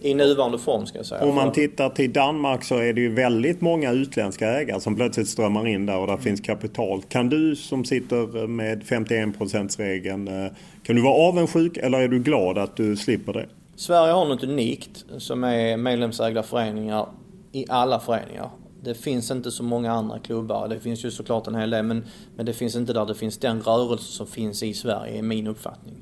I 0.00 0.14
nuvarande 0.14 0.58
form 0.58 0.86
ska 0.86 0.98
jag 0.98 1.06
säga. 1.06 1.24
Om 1.24 1.34
man 1.34 1.52
tittar 1.52 1.90
till 1.90 2.12
Danmark 2.12 2.64
så 2.64 2.76
är 2.76 2.92
det 2.92 3.00
ju 3.00 3.14
väldigt 3.14 3.60
många 3.60 3.92
utländska 3.92 4.48
ägare 4.48 4.80
som 4.80 4.96
plötsligt 4.96 5.28
strömmar 5.28 5.66
in 5.66 5.86
där 5.86 5.98
och 5.98 6.06
där 6.06 6.14
mm. 6.14 6.24
finns 6.24 6.40
kapital. 6.40 7.02
Kan 7.02 7.28
du 7.28 7.56
som 7.56 7.84
sitter 7.84 8.46
med 8.46 8.84
51 8.84 9.78
regeln 9.78 10.28
eh, 10.28 10.52
kan 10.82 10.96
du 10.96 11.02
vara 11.02 11.14
avundsjuk 11.14 11.76
eller 11.76 12.00
är 12.00 12.08
du 12.08 12.18
glad 12.18 12.58
att 12.58 12.76
du 12.76 12.96
slipper 12.96 13.32
det? 13.32 13.46
Sverige 13.76 14.12
har 14.12 14.24
något 14.24 14.44
unikt 14.44 15.04
som 15.18 15.44
är 15.44 15.76
medlemsägda 15.76 16.42
föreningar 16.42 17.06
i 17.52 17.64
alla 17.68 18.00
föreningar. 18.00 18.50
Det 18.82 18.94
finns 18.94 19.30
inte 19.30 19.50
så 19.50 19.62
många 19.62 19.92
andra 19.92 20.18
klubbar. 20.18 20.68
Det 20.68 20.80
finns 20.80 21.04
ju 21.04 21.10
såklart 21.10 21.46
en 21.46 21.54
hel 21.54 21.70
del 21.70 21.84
men, 21.84 22.04
men 22.36 22.46
det 22.46 22.52
finns 22.52 22.76
inte 22.76 22.92
där 22.92 23.06
det 23.06 23.14
finns 23.14 23.38
den 23.38 23.62
rörelse 23.62 24.12
som 24.12 24.26
finns 24.26 24.62
i 24.62 24.74
Sverige, 24.74 25.18
är 25.18 25.22
min 25.22 25.46
uppfattning. 25.46 25.94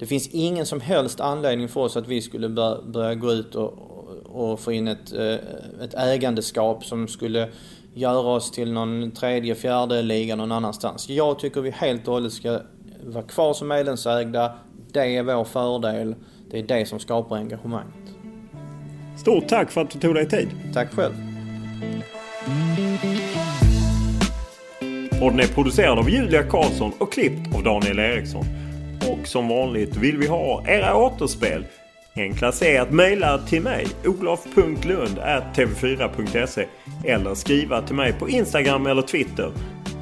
Det 0.00 0.06
finns 0.06 0.28
ingen 0.32 0.66
som 0.66 0.80
helst 0.80 1.20
anledning 1.20 1.68
för 1.68 1.80
oss 1.80 1.96
att 1.96 2.08
vi 2.08 2.22
skulle 2.22 2.48
börja 2.86 3.14
gå 3.14 3.32
ut 3.32 3.54
och, 3.54 3.72
och 4.24 4.60
få 4.60 4.72
in 4.72 4.88
ett, 4.88 5.12
eh, 5.12 5.34
ett 5.84 5.94
ägandeskap 5.94 6.84
som 6.84 7.08
skulle 7.08 7.48
göra 7.94 8.28
oss 8.28 8.50
till 8.50 8.72
någon 8.72 9.10
tredje, 9.10 9.54
fjärde 9.54 10.02
liga 10.02 10.36
någon 10.36 10.52
annanstans. 10.52 11.08
Jag 11.08 11.38
tycker 11.38 11.60
vi 11.60 11.70
helt 11.70 12.08
och 12.08 12.14
hållet 12.14 12.32
ska 12.32 12.60
vara 13.04 13.24
kvar 13.24 13.54
som 13.54 13.68
medlemsägda. 13.68 14.52
Det 14.92 15.16
är 15.16 15.22
vår 15.22 15.44
fördel. 15.44 16.14
Det 16.50 16.58
är 16.58 16.62
det 16.62 16.88
som 16.88 16.98
skapar 16.98 17.36
engagemanget. 17.36 17.94
Stort 19.18 19.48
tack 19.48 19.70
för 19.70 19.80
att 19.80 19.90
du 19.90 19.98
tog 19.98 20.14
dig 20.14 20.28
tid. 20.28 20.48
Tack 20.74 20.94
själv. 20.94 21.12
Podden 25.20 25.40
är 25.40 25.54
producerad 25.54 25.98
av 25.98 26.10
Julia 26.10 26.42
Karlsson 26.42 26.92
och 26.98 27.12
klippt 27.12 27.54
av 27.54 27.62
Daniel 27.62 27.98
Eriksson. 27.98 28.69
Och 29.08 29.26
som 29.26 29.48
vanligt 29.48 29.96
vill 29.96 30.18
vi 30.18 30.26
ha 30.26 30.64
era 30.66 30.96
återspel. 30.96 31.64
Enklast 32.16 32.62
är 32.62 32.80
att 32.80 32.90
mejla 32.90 33.38
till 33.38 33.62
mig, 33.62 33.86
olof.lund.tv4.se 34.04 36.66
eller 37.04 37.34
skriva 37.34 37.82
till 37.82 37.94
mig 37.94 38.12
på 38.12 38.28
Instagram 38.28 38.86
eller 38.86 39.02
Twitter. 39.02 39.52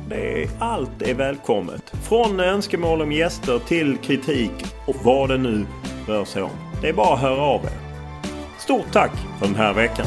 Det 0.09 0.43
är, 0.43 0.49
allt 0.59 1.03
är 1.03 1.15
välkommet. 1.15 1.93
Från 2.09 2.41
önskemål 2.41 3.03
om 3.03 3.13
gäster 3.13 3.59
till 3.59 3.97
kritik 3.97 4.51
och 4.87 4.97
vad 5.03 5.29
det 5.29 5.39
nu 5.39 5.67
rör 6.07 6.25
sig 6.25 6.43
om. 6.43 6.51
Det 6.83 6.89
är 6.89 6.93
bara 6.93 7.15
att 7.15 7.21
höra 7.21 7.41
av 7.41 7.65
er. 7.65 7.71
Stort 8.59 8.93
tack 8.93 9.13
för 9.39 9.47
den 9.47 9.55
här 9.55 9.75
veckan. 9.75 10.07